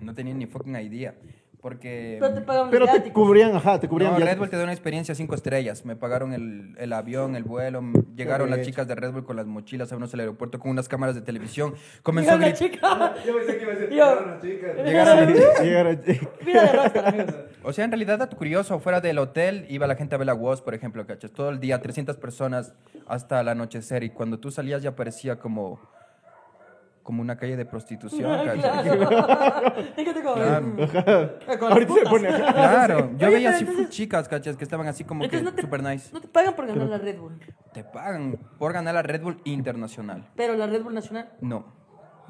No 0.00 0.14
tenía 0.14 0.34
ni 0.34 0.46
fucking 0.46 0.76
idea. 0.76 1.14
Porque. 1.60 2.18
Pero 2.20 2.34
te 2.34 2.40
pagaban 2.42 2.70
Pero 2.70 2.84
los 2.84 2.90
te 2.92 2.98
viáticos. 3.00 3.24
cubrían, 3.24 3.54
ajá, 3.56 3.80
te 3.80 3.88
cubrían. 3.88 4.12
No. 4.12 4.18
Red 4.24 4.38
Bull 4.38 4.48
te 4.48 4.56
da 4.56 4.62
una 4.62 4.72
experiencia 4.72 5.14
cinco 5.16 5.34
estrellas. 5.34 5.84
Me 5.84 5.96
pagaron 5.96 6.32
el, 6.32 6.76
el 6.78 6.92
avión, 6.92 7.34
el 7.34 7.42
vuelo. 7.42 7.82
Llegaron 8.14 8.48
las 8.48 8.60
hecho. 8.60 8.70
chicas 8.70 8.86
de 8.86 8.94
Red 8.94 9.10
Bull 9.12 9.24
con 9.24 9.34
las 9.36 9.46
mochilas 9.46 9.92
a 9.92 9.96
unos 9.96 10.14
al 10.14 10.20
aeropuerto 10.20 10.60
con 10.60 10.70
unas 10.70 10.88
cámaras 10.88 11.16
de 11.16 11.20
televisión. 11.22 11.74
Comenzó 12.04 12.36
Mira 12.38 12.46
a 12.46 12.50
la 12.50 12.56
gritar. 12.56 12.70
chica. 12.70 13.14
Yo 13.26 13.36
pensé 13.36 13.56
que 13.56 13.62
iba 13.64 13.72
a 13.72 13.74
decir, 13.74 13.88
Yo- 13.90 13.94
llegaron 13.96 14.30
las 14.30 14.40
chicas. 14.42 14.76
Llegaron. 14.84 15.34
Llegaron- 15.66 16.00
de 16.04 16.72
rockstar, 16.72 17.06
amigos. 17.08 17.34
O 17.64 17.72
sea, 17.72 17.84
en 17.84 17.90
realidad, 17.90 18.18
dato 18.20 18.36
curioso, 18.36 18.78
fuera 18.78 19.00
del 19.00 19.18
hotel 19.18 19.66
iba 19.68 19.86
la 19.88 19.96
gente 19.96 20.14
a 20.14 20.18
ver 20.18 20.26
la 20.26 20.34
Woz, 20.34 20.62
por 20.62 20.74
ejemplo, 20.74 21.04
¿cachas? 21.06 21.32
Todo 21.32 21.50
el 21.50 21.58
día, 21.58 21.80
300 21.82 22.16
personas 22.16 22.72
hasta 23.08 23.40
el 23.40 23.48
anochecer. 23.48 24.04
Y 24.04 24.10
cuando 24.10 24.38
tú 24.38 24.50
salías 24.52 24.82
ya 24.82 24.94
parecía 24.94 25.40
como, 25.40 25.80
como 27.08 27.22
una 27.22 27.38
calle 27.38 27.56
de 27.56 27.64
prostitución, 27.64 28.30
¿cachas? 28.44 28.82
Claro. 28.82 29.72
Fíjate 29.96 30.22
cómo 30.22 30.34
Claro. 30.34 30.66
Con 30.76 31.68
las 31.70 31.72
Ahorita 31.72 31.94
se 31.94 32.02
pone. 32.02 32.28
Claro, 32.28 33.10
yo 33.16 33.28
Oye, 33.28 33.36
veía 33.36 33.48
así 33.52 33.64
entonces- 33.64 33.88
chicas, 33.88 34.28
¿cachas? 34.28 34.58
Que 34.58 34.64
estaban 34.64 34.86
así 34.88 35.04
como 35.04 35.20
que 35.20 35.24
Entonces 35.24 35.44
no 35.46 35.54
te, 35.54 35.62
super 35.62 35.82
nice. 35.82 36.10
no 36.12 36.20
te 36.20 36.28
pagan 36.28 36.54
por 36.54 36.66
ganar 36.66 36.86
la 36.86 36.98
Red 36.98 37.18
Bull, 37.18 37.40
Te 37.72 37.82
pagan 37.82 38.38
por 38.58 38.74
ganar 38.74 38.92
la 38.92 39.00
Red 39.00 39.22
Bull 39.22 39.40
Internacional. 39.44 40.26
pero 40.36 40.54
la 40.54 40.66
Red 40.66 40.82
Bull 40.82 40.92
Nacional. 40.92 41.30
No, 41.40 41.64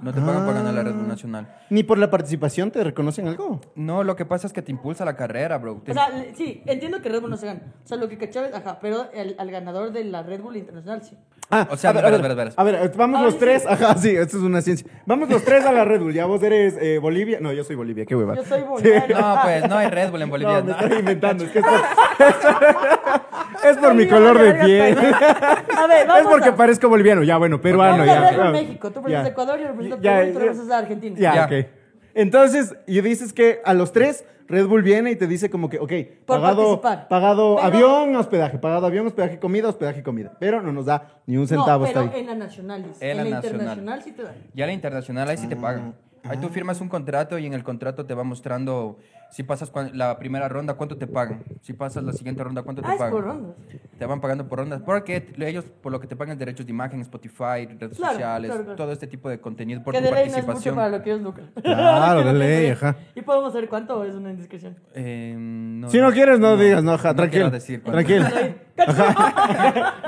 no 0.00 0.12
te 0.14 0.20
pagan 0.20 0.44
por 0.44 0.54
ganar 0.54 0.72
la 0.72 0.82
Red 0.84 0.92
Ah. 0.92 0.96
Bull 0.96 1.08
Nacional. 1.08 1.56
Ni 1.70 1.82
por 1.82 1.98
la 1.98 2.08
participación 2.08 2.70
te 2.70 2.84
reconocen 2.84 3.26
algo. 3.26 3.60
No, 3.74 4.04
lo 4.04 4.14
que 4.14 4.26
pasa 4.26 4.46
es 4.46 4.52
que 4.52 4.62
te 4.62 4.70
impulsa 4.70 5.04
la 5.04 5.16
carrera, 5.16 5.58
bro. 5.58 5.82
Te- 5.84 5.90
O 5.90 5.94
sea, 5.94 6.08
sí, 6.36 6.62
entiendo 6.66 7.02
que 7.02 7.08
Red 7.08 7.20
Bull 7.20 7.30
no 7.30 7.36
se 7.36 7.46
gana. 7.46 7.62
O 7.84 7.88
sea, 7.88 7.96
lo 7.96 8.08
que 8.08 8.16
cachaba 8.16 8.46
es, 8.46 8.54
ajá, 8.54 8.78
pero 8.80 9.10
el, 9.12 9.34
al 9.40 9.50
ganador 9.50 9.90
de 9.90 10.04
la 10.04 10.22
Red 10.22 10.40
Bull 10.40 10.56
Internacional 10.56 11.02
sí. 11.02 11.16
Ah, 11.50 11.66
O 11.70 11.76
sea, 11.78 11.90
a 11.90 11.92
ver, 11.94 12.20
verás, 12.20 12.54
a 12.58 12.62
ver, 12.62 12.76
a 12.76 12.88
vamos 12.94 13.22
los 13.22 13.32
sí. 13.34 13.40
tres. 13.40 13.64
Ajá, 13.66 13.96
sí, 13.96 14.10
esto 14.10 14.36
es 14.36 14.42
una 14.42 14.60
ciencia. 14.60 14.86
Vamos 15.06 15.30
los 15.30 15.42
tres 15.44 15.64
a 15.64 15.72
la 15.72 15.84
Red 15.86 16.00
Bull. 16.02 16.12
Ya 16.12 16.26
vos 16.26 16.42
eres 16.42 16.76
eh, 16.78 16.98
Bolivia. 16.98 17.38
No, 17.40 17.52
yo 17.54 17.64
soy 17.64 17.74
Bolivia, 17.74 18.04
qué 18.04 18.14
hueva. 18.14 18.34
Yo 18.34 18.44
soy 18.44 18.60
boliviano. 18.62 19.18
No, 19.18 19.40
pues 19.42 19.68
no 19.68 19.78
hay 19.78 19.88
Red 19.88 20.10
Bull 20.10 20.20
en 20.22 20.28
Bolivia. 20.30 20.58
No, 20.60 20.64
me 20.64 20.72
no. 20.72 20.78
estoy 20.78 20.98
inventando. 20.98 21.44
Es 21.44 21.50
que 21.50 21.60
es 21.60 21.64
por, 21.64 21.80
es 23.70 23.76
por 23.78 23.94
mi 23.94 24.06
color 24.06 24.38
de 24.38 24.54
piel. 24.62 24.98
A 24.98 25.86
ver, 25.86 26.06
vamos 26.06 26.22
Es 26.22 26.28
porque 26.28 26.48
a... 26.50 26.56
parezco 26.56 26.88
boliviano. 26.90 27.22
Ya, 27.22 27.38
bueno, 27.38 27.60
peruano. 27.62 28.04
Vamos 28.04 28.06
Ya, 28.06 28.18
a 28.26 28.30
Red 28.30 28.38
Bull. 28.42 28.52
México. 28.52 28.90
Tú 28.90 29.00
representas 29.00 29.24
Ya. 29.24 29.30
Ecuador, 29.30 29.58
yo 29.60 29.66
represento 29.68 30.00
Ya, 30.02 30.16
Perú 30.18 30.28
y 30.28 30.32
tú 30.34 30.38
representas 30.40 30.78
Argentina. 30.78 31.16
Ya, 31.18 31.34
Ya. 31.34 31.44
ok. 31.46 31.66
Entonces, 32.14 32.74
y 32.86 33.00
dices 33.00 33.32
que 33.32 33.60
a 33.64 33.74
los 33.74 33.92
tres 33.92 34.24
Red 34.48 34.66
Bull 34.66 34.82
viene 34.82 35.10
y 35.10 35.16
te 35.16 35.26
dice 35.26 35.50
como 35.50 35.68
que, 35.68 35.78
ok, 35.78 35.92
Por 36.24 36.40
pagado, 36.40 36.80
participar. 36.80 37.08
pagado 37.08 37.56
Pero- 37.56 37.66
avión, 37.66 38.16
hospedaje, 38.16 38.58
pagado 38.58 38.86
avión, 38.86 39.06
hospedaje, 39.06 39.38
comida, 39.38 39.68
hospedaje, 39.68 40.02
comida. 40.02 40.32
Pero 40.40 40.62
no 40.62 40.72
nos 40.72 40.86
da 40.86 41.20
ni 41.26 41.36
un 41.36 41.46
centavo 41.46 41.80
no, 41.80 41.84
hasta 41.86 42.00
pero 42.00 42.14
ahí. 42.14 42.20
en 42.20 42.26
la 42.26 42.34
nacional. 42.34 42.84
En 43.00 43.10
En 43.10 43.16
la 43.18 43.24
la 43.24 43.30
nacional. 43.30 43.60
internacional 43.60 44.02
sí 44.02 44.12
te 44.12 44.22
dan. 44.22 44.34
Ya 44.54 44.66
la 44.66 44.72
internacional 44.72 45.28
ahí 45.28 45.36
sí 45.36 45.46
te 45.48 45.54
Ah, 45.54 45.60
pagan. 45.60 45.94
Ahí 46.24 46.38
tú 46.38 46.48
firmas 46.48 46.80
un 46.80 46.88
contrato 46.88 47.38
y 47.38 47.46
en 47.46 47.54
el 47.54 47.62
contrato 47.62 48.04
te 48.04 48.12
va 48.14 48.24
mostrando 48.24 48.98
si 49.30 49.42
pasas 49.42 49.70
la 49.94 50.18
primera 50.18 50.48
ronda 50.48 50.74
cuánto 50.74 50.96
te 50.96 51.06
pagan, 51.06 51.42
si 51.60 51.72
pasas 51.72 52.02
la 52.04 52.12
siguiente 52.12 52.42
ronda 52.42 52.62
cuánto 52.62 52.82
te 52.82 52.88
Ah, 52.88 52.92
es 52.92 52.98
pagan. 52.98 53.12
por 53.12 53.24
rondas. 53.24 53.56
Te 53.98 54.06
van 54.06 54.20
pagando 54.20 54.48
por 54.48 54.58
rondas 54.60 54.80
porque 54.84 55.26
ellos 55.38 55.64
por 55.82 55.92
lo 55.92 56.00
que 56.00 56.06
te 56.06 56.16
pagan 56.16 56.32
es 56.32 56.38
derechos 56.38 56.64
de 56.66 56.70
imagen, 56.70 57.00
Spotify, 57.00 57.66
redes 57.66 57.96
Claro, 57.98 58.12
sociales, 58.14 58.48
claro, 58.50 58.64
claro. 58.64 58.76
todo 58.76 58.92
este 58.92 59.06
tipo 59.06 59.28
de 59.28 59.40
contenido 59.40 59.82
por 59.82 59.92
Que 59.94 60.00
tu 60.00 60.06
de 60.06 60.10
ley 60.12 60.24
no 60.30 60.36
es 60.36 60.36
mucho 60.36 60.46
participación. 60.46 60.74
para 60.76 60.88
lo 60.90 61.02
que 61.02 61.10
ellos 61.10 61.22
lucran. 61.22 61.50
Claro, 61.62 62.24
de 62.24 62.32
ley, 62.32 62.70
ajá. 62.70 62.96
¿Y 63.14 63.22
podemos 63.22 63.52
saber 63.52 63.68
cuánto 63.68 64.04
es 64.04 64.14
una 64.14 64.30
indiscreción? 64.30 64.76
Eh, 64.94 65.34
no, 65.38 65.90
Si 65.90 65.98
no 66.00 66.10
quieres, 66.12 66.38
no, 66.38 66.56
digas, 66.56 66.82
no, 66.82 66.92
ajá, 66.92 67.08
no 67.10 67.16
tranquilo. 67.16 67.44
quiero 67.44 67.50
decir 67.50 67.82
cuánto. 67.82 68.04
tranquilo. 68.04 68.26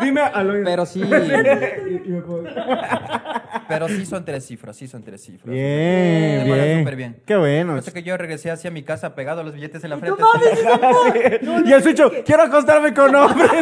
Dime 0.01 0.21
al 0.21 0.51
oído. 0.51 0.65
Pero 0.65 0.87
sí, 0.87 1.05
me 1.05 1.21
pero 3.69 3.89
sí 3.89 4.05
son 4.07 4.25
tres 4.25 4.47
cifras, 4.47 4.77
sí 4.77 4.89
son 4.89 5.03
tres 5.03 5.23
cifras. 5.23 5.53
Bien, 5.53 6.49
pagan 6.49 6.65
bien. 6.65 6.79
súper 6.81 6.97
bien. 6.97 7.23
Qué 7.27 7.37
bueno. 7.37 7.77
Pasa 7.77 7.93
que 7.93 8.03
yo 8.03 8.17
regresé 8.17 8.51
hacia 8.51 8.71
mi 8.71 8.83
casa 8.83 9.15
pegado 9.15 9.41
a 9.41 9.45
los 9.45 9.55
billetes 9.55 9.85
en 9.85 9.91
la 9.91 9.97
¡Y 9.97 10.01
tú 10.01 10.17
frente. 10.17 10.23
mames, 10.23 10.53
ese 10.59 10.69
amor! 10.69 11.67
y 11.67 11.73
el 11.73 11.83
sucho, 11.83 12.11
quiero 12.25 12.43
acostarme 12.43 12.93
con 12.95 13.15
hombres. 13.15 13.51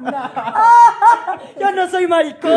Yo 1.60 1.72
no 1.72 1.88
soy 1.90 2.06
maricón. 2.06 2.50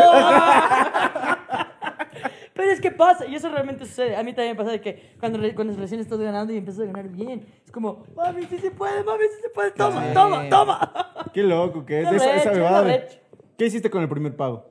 Que 2.84 2.90
pasa, 2.90 3.24
y 3.26 3.34
eso 3.34 3.48
realmente 3.48 3.86
sucede. 3.86 4.14
A 4.14 4.22
mí 4.22 4.34
también 4.34 4.54
me 4.54 4.58
pasa 4.62 4.72
de 4.72 4.80
que 4.82 5.14
cuando, 5.18 5.38
cuando 5.54 5.72
recién 5.74 6.00
estoy 6.02 6.22
ganando 6.22 6.52
y 6.52 6.58
empiezo 6.58 6.82
a 6.82 6.84
ganar 6.84 7.08
bien, 7.08 7.46
es 7.64 7.72
como, 7.72 8.04
mami, 8.14 8.42
sí 8.44 8.58
se 8.58 8.70
puede, 8.70 9.02
mami, 9.02 9.24
sí 9.34 9.40
se 9.40 9.48
puede, 9.48 9.70
toma, 9.70 10.06
Sí. 10.08 10.12
toma, 10.12 10.48
toma. 10.50 10.92
Qué 11.32 11.42
loco 11.42 11.86
que 11.86 12.02
es. 12.02 12.08
Qué 12.10 12.16
Esa, 12.16 12.36
esa 12.36 12.50
recho, 12.50 12.60
bebada 12.62 12.82
qué 12.86 12.98
recho. 12.98 13.18
¿Qué 13.56 13.64
hiciste 13.64 13.88
con 13.88 14.02
el 14.02 14.08
primer 14.10 14.36
pago? 14.36 14.66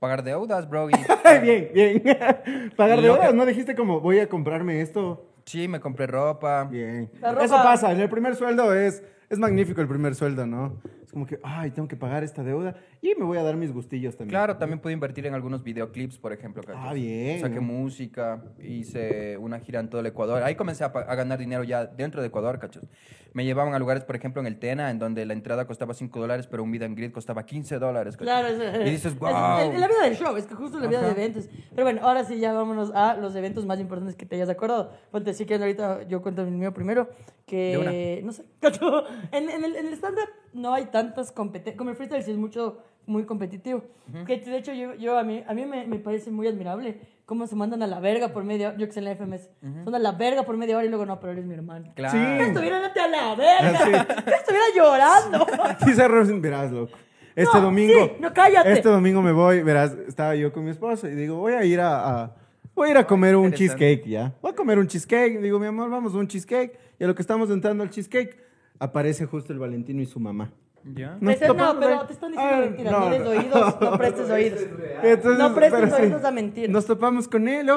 Pagar 0.00 0.24
deudas, 0.24 0.68
bro. 0.68 0.90
y- 0.90 0.94
bien, 1.42 1.70
bien. 1.72 2.02
Pagar 2.76 2.96
Lo 2.98 3.02
deudas, 3.04 3.32
¿no 3.34 3.46
dijiste 3.46 3.76
como 3.76 4.00
voy 4.00 4.18
a 4.18 4.28
comprarme 4.28 4.80
esto? 4.80 5.24
Sí, 5.44 5.68
me 5.68 5.78
compré 5.78 6.08
ropa. 6.08 6.64
Bien. 6.64 7.08
La 7.20 7.30
ropa- 7.30 7.44
Eso 7.44 7.54
pasa, 7.62 7.92
en 7.92 8.00
el 8.00 8.08
primer 8.08 8.34
sueldo 8.34 8.74
es, 8.74 9.00
es 9.30 9.38
magnífico 9.38 9.80
el 9.80 9.86
primer 9.86 10.16
sueldo, 10.16 10.44
¿no? 10.44 10.80
Como 11.14 11.26
que, 11.26 11.38
ay, 11.44 11.70
tengo 11.70 11.86
que 11.86 11.94
pagar 11.96 12.24
esta 12.24 12.42
deuda 12.42 12.74
y 13.00 13.14
me 13.16 13.24
voy 13.24 13.38
a 13.38 13.42
dar 13.44 13.54
mis 13.56 13.72
gustillos 13.72 14.16
también. 14.16 14.30
Claro, 14.30 14.56
también 14.56 14.80
pude 14.80 14.92
invertir 14.92 15.24
en 15.26 15.34
algunos 15.34 15.62
videoclips, 15.62 16.18
por 16.18 16.32
ejemplo. 16.32 16.60
¿cachas? 16.62 16.82
Ah, 16.84 16.92
bien. 16.92 17.40
Saqué 17.40 17.60
música, 17.60 18.42
hice 18.60 19.36
una 19.38 19.60
gira 19.60 19.78
en 19.78 19.88
todo 19.88 20.00
el 20.00 20.06
Ecuador. 20.08 20.42
Ahí 20.42 20.56
comencé 20.56 20.82
a, 20.82 20.88
a 20.88 21.14
ganar 21.14 21.38
dinero 21.38 21.62
ya 21.62 21.86
dentro 21.86 22.20
de 22.20 22.26
Ecuador, 22.28 22.58
¿cachas? 22.58 22.84
Me 23.32 23.44
llevaban 23.44 23.74
a 23.74 23.78
lugares, 23.78 24.04
por 24.04 24.16
ejemplo, 24.16 24.40
en 24.40 24.46
el 24.48 24.58
Tena, 24.58 24.90
en 24.90 24.98
donde 24.98 25.24
la 25.24 25.32
entrada 25.34 25.66
costaba 25.66 25.94
5 25.94 26.18
dólares, 26.20 26.46
pero 26.48 26.62
un 26.64 26.70
meet 26.70 26.82
and 26.82 26.96
greet 26.96 27.12
costaba 27.12 27.46
15 27.46 27.78
dólares. 27.78 28.16
Claro, 28.16 28.48
es, 28.48 28.80
Y 28.86 28.90
dices, 28.90 29.12
es- 29.12 29.18
wow. 29.18 29.30
es 29.72 29.78
la 29.80 29.86
vida 29.88 30.02
del 30.04 30.16
show, 30.16 30.36
es 30.36 30.46
que 30.46 30.54
justo 30.56 30.78
la 30.80 30.88
vida 30.88 30.98
Ajá. 30.98 31.06
de 31.06 31.12
eventos. 31.12 31.48
Pero 31.70 31.84
bueno, 31.84 32.00
ahora 32.02 32.24
sí 32.24 32.38
ya 32.40 32.52
vámonos 32.52 32.90
a 32.92 33.14
los 33.16 33.34
eventos 33.36 33.66
más 33.66 33.78
importantes 33.78 34.16
que 34.16 34.26
te 34.26 34.34
hayas 34.36 34.48
acordado. 34.48 34.90
Ponte, 35.12 35.32
sí 35.32 35.46
que 35.46 35.54
ahorita 35.54 36.02
yo 36.08 36.22
cuento 36.22 36.42
el 36.42 36.50
mío 36.50 36.74
primero, 36.74 37.08
que 37.46 38.20
no 38.24 38.32
sé, 38.32 38.44
en, 39.32 39.48
en 39.50 39.64
el, 39.64 39.76
en 39.76 39.86
el 39.86 39.92
stand-up 39.94 40.28
no 40.54 40.72
hay 40.74 40.86
tantas 40.86 41.30
competencias, 41.32 41.76
como 41.76 41.90
el 41.90 41.96
freestyle 41.96 42.22
sí 42.22 42.30
es 42.30 42.36
mucho, 42.36 42.78
muy 43.06 43.24
competitivo. 43.24 43.82
Que 44.26 44.38
de 44.38 44.56
hecho 44.56 44.72
yo, 44.72 44.94
yo 44.94 45.18
a 45.18 45.22
mí, 45.24 45.44
a 45.46 45.52
mí 45.54 45.66
me, 45.66 45.86
me 45.86 45.98
parece 45.98 46.30
muy 46.30 46.46
admirable 46.48 47.00
cómo 47.26 47.46
se 47.46 47.54
mandan 47.56 47.82
a 47.82 47.86
la 47.86 48.00
verga 48.00 48.28
por 48.32 48.44
media 48.44 48.68
hora, 48.68 48.78
yo 48.78 48.86
que 48.86 48.92
sé 48.92 49.00
en 49.00 49.04
la 49.06 49.10
FMS, 49.16 49.42
se 49.60 49.66
mandan 49.66 49.94
a 49.96 49.98
la 49.98 50.12
verga 50.12 50.44
por 50.44 50.56
media 50.56 50.76
hora 50.76 50.86
y 50.86 50.88
luego 50.88 51.04
no, 51.04 51.20
pero 51.20 51.32
eres 51.32 51.44
mi 51.44 51.54
hermano. 51.54 51.92
Claro. 51.94 52.12
Sí. 52.12 52.18
Que 52.38 52.48
estuviera 52.48 52.80
date 52.80 53.00
a 53.00 53.08
la 53.08 53.34
verga, 53.34 54.06
que 54.24 54.30
estuviera 54.34 54.64
llorando. 54.74 55.46
Sí, 55.84 55.92
se 55.94 56.08
verás, 56.08 56.70
loco. 56.72 56.96
Este 57.36 57.58
No, 57.58 57.62
domingo. 57.64 57.92
sí, 58.06 58.12
no, 58.20 58.32
cállate. 58.32 58.72
Este 58.72 58.88
domingo 58.88 59.20
me 59.20 59.32
voy, 59.32 59.62
verás, 59.62 59.92
estaba 60.06 60.34
yo 60.36 60.52
con 60.52 60.64
mi 60.64 60.70
esposo 60.70 61.08
y 61.08 61.14
digo, 61.14 61.36
voy 61.36 61.54
a 61.54 61.64
ir 61.64 61.80
a, 61.80 62.22
a- 62.24 62.36
voy 62.74 62.88
a 62.88 62.90
ir 62.92 62.96
a 62.98 63.06
comer 63.06 63.34
un 63.36 63.52
cheesecake, 63.52 64.04
¿ya? 64.06 64.32
Voy 64.40 64.52
a 64.52 64.54
comer 64.54 64.78
un 64.78 64.86
cheesecake. 64.86 65.40
Digo, 65.40 65.58
mi 65.58 65.66
amor, 65.66 65.90
vamos 65.90 66.14
a 66.14 66.18
un 66.18 66.28
cheesecake. 66.28 66.78
Y 66.98 67.04
a 67.04 67.06
lo 67.08 67.14
que 67.14 67.22
estamos 67.22 67.50
entrando 67.50 67.82
al 67.82 67.90
cheesecake, 67.90 68.36
aparece 68.78 69.26
justo 69.26 69.52
el 69.52 69.58
Valentino 69.58 70.02
y 70.02 70.06
su 70.06 70.20
mamá. 70.20 70.50
¿Ya? 70.94 71.16
Ese- 71.22 71.46
no, 71.48 71.54
topamos 71.54 71.76
pero 71.82 72.06
te 72.06 72.12
están 72.12 72.32
diciendo 72.32 72.54
Ah, 72.56 72.60
mentiras, 72.60 72.92
no, 72.92 73.00
no, 73.08 73.18
no. 73.18 73.30
oídos, 73.30 73.80
no 73.80 73.92
prestes 73.98 74.30
oídos. 74.30 74.60
Entonces, 75.02 75.38
No 75.38 75.54
prestes 75.54 75.80
pero 75.80 75.96
sí, 75.96 76.02
oídos 76.02 76.24
a 76.24 76.30
mentiras. 76.30 76.70
Nos 76.70 76.84
topamos 76.84 77.26
con 77.26 77.48
él. 77.48 77.70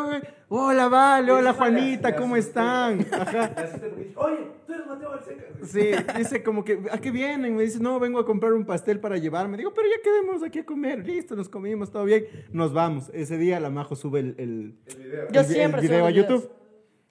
Hola, 0.49 0.89
Vale. 0.89 1.31
Hola, 1.31 1.53
Juanita. 1.53 2.13
¿Cómo 2.17 2.35
están? 2.35 3.05
Ajá. 3.09 3.55
Oye, 4.15 4.37
tú 4.67 4.73
eres 4.73 4.87
Mateo 4.87 5.09
Balseca. 5.11 5.43
Sí, 5.63 5.91
dice 6.17 6.43
como 6.43 6.65
que, 6.65 6.79
¿a 6.91 6.97
qué 6.97 7.09
vienen? 7.11 7.55
Me 7.55 7.63
dice, 7.63 7.79
no, 7.79 7.97
vengo 7.97 8.19
a 8.19 8.25
comprar 8.25 8.51
un 8.51 8.65
pastel 8.65 8.99
para 8.99 9.15
llevarme. 9.15 9.55
Digo, 9.55 9.73
pero 9.73 9.87
ya 9.87 10.01
quedemos 10.03 10.43
aquí 10.43 10.59
a 10.59 10.65
comer. 10.65 11.05
Listo, 11.05 11.33
nos 11.37 11.47
comimos, 11.47 11.89
todo 11.91 12.03
bien. 12.03 12.25
Nos 12.51 12.73
vamos. 12.73 13.09
Ese 13.13 13.37
día 13.37 13.61
la 13.61 13.69
Majo 13.69 13.95
sube 13.95 14.19
el, 14.19 14.35
el, 14.37 14.75
El 14.85 14.97
video. 14.97 15.27
Yo 15.31 15.41
el 15.41 15.47
vi- 15.47 15.53
siempre 15.53 15.79
el 15.79 15.87
video 15.87 15.99
subo 15.99 16.07
a. 16.07 16.11
YouTube. 16.11 16.51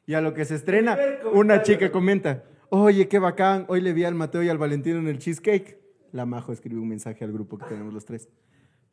Y 0.09 0.13
a 0.13 0.21
lo 0.21 0.35
que 0.35 0.45
se 0.45 0.57
estrena, 0.57 0.99
una 1.33 1.63
chica 1.63 1.91
comenta, 1.91 2.45
oye, 2.71 3.09
qué 3.09 3.19
bacán, 3.19 3.65
hoy 3.69 3.81
le 3.81 3.93
vi 3.93 4.05
al 4.05 4.15
Mateo 4.15 4.43
y 4.43 4.49
al 4.49 4.59
Valentino 4.59 4.99
en 4.99 5.09
el 5.09 5.19
cheesecake. 5.19 5.79
La 6.13 6.27
Majo 6.27 6.53
escribió 6.53 6.81
un 6.81 6.89
mensaje 6.89 7.25
al 7.25 7.33
grupo 7.33 7.59
que 7.59 7.67
tenemos 7.67 7.93
los 7.93 8.05
tres. 8.05 8.29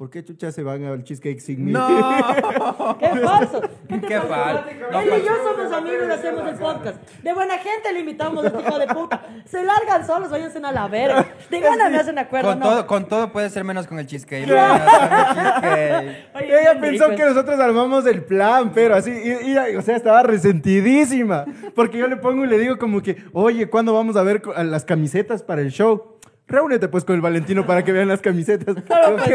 ¿Por 0.03 0.09
qué 0.09 0.21
chucha 0.21 0.51
se 0.51 0.63
van 0.63 0.83
al 0.83 1.01
cheesecake 1.05 1.39
sin 1.39 1.63
mí? 1.63 1.71
¡No! 1.71 1.87
¡Qué 2.99 3.07
falso! 3.07 3.61
¿Qué 3.87 4.01
Qué 4.01 4.17
pasa? 4.19 4.27
falso. 4.27 4.63
No, 4.91 4.99
Él 4.99 5.07
y 5.07 5.25
yo 5.25 5.27
falso. 5.33 5.55
somos 5.55 5.71
amigos 5.77 6.03
y 6.09 6.11
hacemos 6.11 6.49
el 6.49 6.55
podcast. 6.55 6.97
De 7.23 7.33
buena 7.33 7.57
gente 7.59 7.93
le 7.93 7.99
invitamos 8.01 8.43
a 8.43 8.47
este 8.49 8.59
hijo 8.63 8.79
de 8.79 8.87
puta. 8.87 9.25
Se 9.45 9.63
largan 9.63 10.05
solos, 10.05 10.29
váyanse 10.29 10.57
a 10.57 10.71
la 10.73 10.89
verga. 10.89 11.25
De 11.49 11.59
gana 11.61 11.89
me 11.89 11.95
hacen 11.99 12.19
acuerdo, 12.19 12.49
Con 12.49 12.59
¿no? 12.59 12.65
todo, 12.65 12.85
con 12.87 13.07
todo 13.07 13.31
puede 13.31 13.49
ser 13.49 13.63
menos 13.63 13.87
con 13.87 13.97
el 13.97 14.05
cheesecake. 14.05 14.45
menos 14.45 14.81
con 14.81 15.03
el 15.03 15.25
cheesecake. 15.35 16.25
Oye, 16.35 16.61
Ella 16.61 16.81
pensó 16.81 17.05
rico. 17.07 17.17
que 17.21 17.25
nosotros 17.29 17.57
armamos 17.61 18.05
el 18.05 18.25
plan, 18.25 18.73
pero 18.75 18.95
así, 18.95 19.09
y- 19.09 19.51
y- 19.53 19.75
o 19.77 19.81
sea, 19.81 19.95
estaba 19.95 20.21
resentidísima. 20.23 21.45
Porque 21.75 21.97
yo 21.97 22.07
le 22.09 22.17
pongo 22.17 22.43
y 22.43 22.47
le 22.47 22.59
digo 22.59 22.77
como 22.77 23.01
que, 23.01 23.23
oye, 23.31 23.69
¿cuándo 23.69 23.93
vamos 23.93 24.17
a 24.17 24.23
ver 24.23 24.41
las 24.65 24.83
camisetas 24.83 25.43
para 25.43 25.61
el 25.61 25.71
show? 25.71 26.09
Reúnete 26.45 26.89
pues 26.89 27.05
con 27.05 27.15
el 27.15 27.21
Valentino 27.21 27.65
para 27.65 27.83
que 27.83 27.91
vean 27.93 28.09
las 28.09 28.21
camisetas. 28.21 28.75
Claro, 28.83 29.15
pues, 29.15 29.29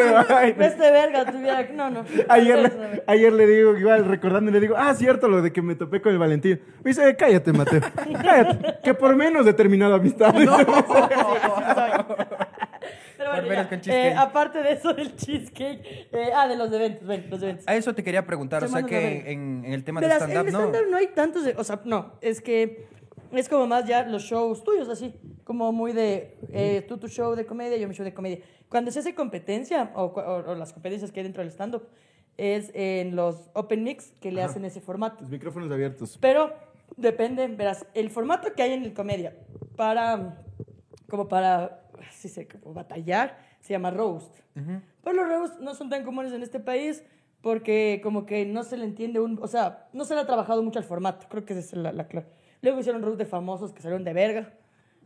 este 0.72 0.90
verga 0.90 1.24
tuviera... 1.24 1.66
No, 1.72 1.88
no. 1.90 2.04
Ayer, 2.28 3.02
ayer 3.06 3.32
le 3.32 3.46
digo, 3.46 3.76
igual 3.76 4.04
recordando, 4.04 4.50
le 4.50 4.60
digo, 4.60 4.74
ah, 4.76 4.94
cierto, 4.94 5.26
lo 5.26 5.40
de 5.40 5.52
que 5.52 5.62
me 5.62 5.74
topé 5.74 6.02
con 6.02 6.12
el 6.12 6.18
Valentín. 6.18 6.60
Me 6.84 6.90
dice, 6.90 7.16
cállate, 7.16 7.52
Mateo. 7.52 7.80
Cállate. 8.22 8.74
Que 8.84 8.92
por 8.94 9.16
menos 9.16 9.46
he 9.46 9.54
terminado 9.54 9.94
amistad. 9.94 10.34
Pero 13.16 13.30
Por 13.32 13.44
bueno, 13.46 13.62
ya, 13.62 13.68
con 13.68 13.80
eh, 13.86 14.14
aparte 14.16 14.62
de 14.62 14.72
eso 14.72 14.94
del 14.94 15.16
cheesecake... 15.16 16.08
eh, 16.12 16.30
ah, 16.34 16.46
de 16.46 16.56
los 16.56 16.72
eventos, 16.72 17.06
ven, 17.06 17.26
los 17.28 17.42
eventos. 17.42 17.66
A 17.66 17.74
eso 17.74 17.92
te 17.94 18.04
quería 18.04 18.24
preguntar, 18.24 18.62
o 18.62 18.68
sea 18.68 18.84
que 18.84 19.32
en, 19.32 19.64
en 19.64 19.72
el 19.72 19.82
tema 19.82 20.00
de 20.00 20.06
Verás, 20.06 20.22
en 20.22 20.30
stand-up, 20.30 20.52
¿no? 20.52 20.58
stand-up 20.68 20.90
no 20.90 20.96
hay 20.96 21.08
tantos, 21.08 21.44
de- 21.44 21.54
o 21.56 21.64
sea, 21.64 21.80
no, 21.84 22.12
es 22.20 22.40
que 22.40 22.86
es 23.32 23.48
como 23.48 23.66
más 23.66 23.86
ya 23.86 24.04
los 24.04 24.22
shows 24.22 24.62
tuyos, 24.64 24.88
así, 24.88 25.14
como 25.44 25.72
muy 25.72 25.92
de 25.92 26.36
eh, 26.52 26.84
tú 26.88 26.98
tu 26.98 27.08
show 27.08 27.34
de 27.34 27.44
comedia, 27.46 27.76
yo 27.76 27.88
mi 27.88 27.94
show 27.94 28.04
de 28.04 28.14
comedia. 28.14 28.38
Cuando 28.68 28.90
se 28.90 28.98
hace 29.00 29.14
competencia, 29.14 29.92
o, 29.94 30.12
cu- 30.12 30.20
o- 30.20 30.50
o 30.50 30.54
las 30.54 30.72
competencias 30.72 31.10
que 31.12 31.20
hay 31.20 31.24
dentro 31.24 31.42
del 31.42 31.50
stand-up, 31.52 31.88
es 32.36 32.70
en 32.74 33.16
los 33.16 33.50
open 33.54 33.82
mix 33.82 34.12
que 34.20 34.30
le 34.30 34.42
hacen 34.42 34.64
ese 34.64 34.80
formato. 34.80 35.22
Los 35.22 35.30
micrófonos 35.30 35.70
abiertos. 35.72 36.16
Pero 36.20 36.52
depende, 36.96 37.48
verás, 37.48 37.86
el 37.94 38.10
formato 38.10 38.52
que 38.54 38.62
hay 38.62 38.72
en 38.72 38.84
el 38.84 38.94
comedia 38.94 39.34
para, 39.76 40.42
como 41.08 41.28
para, 41.28 41.82
sí 42.12 42.28
sé, 42.28 42.46
como 42.46 42.74
batallar, 42.74 43.38
se 43.60 43.72
llama 43.72 43.90
roast. 43.90 44.38
Pero 45.02 45.16
los 45.16 45.28
roast 45.28 45.60
no 45.60 45.74
son 45.74 45.88
tan 45.90 46.04
comunes 46.04 46.32
en 46.32 46.42
este 46.42 46.60
país 46.60 47.02
porque 47.40 48.00
como 48.02 48.26
que 48.26 48.44
no 48.46 48.62
se 48.64 48.76
le 48.76 48.84
entiende 48.84 49.20
un, 49.20 49.38
o 49.42 49.46
sea, 49.46 49.88
no 49.92 50.04
se 50.04 50.14
le 50.14 50.20
ha 50.20 50.26
trabajado 50.26 50.62
mucho 50.62 50.78
al 50.78 50.84
formato, 50.84 51.26
creo 51.28 51.44
que 51.44 51.52
esa 51.54 51.60
es 51.60 51.72
la, 51.74 51.92
la 51.92 52.06
clave. 52.08 52.26
Luego 52.62 52.80
hicieron 52.80 53.02
roast 53.02 53.18
de 53.18 53.24
famosos 53.26 53.72
que 53.72 53.82
salieron 53.82 54.04
de 54.04 54.12
verga. 54.12 54.52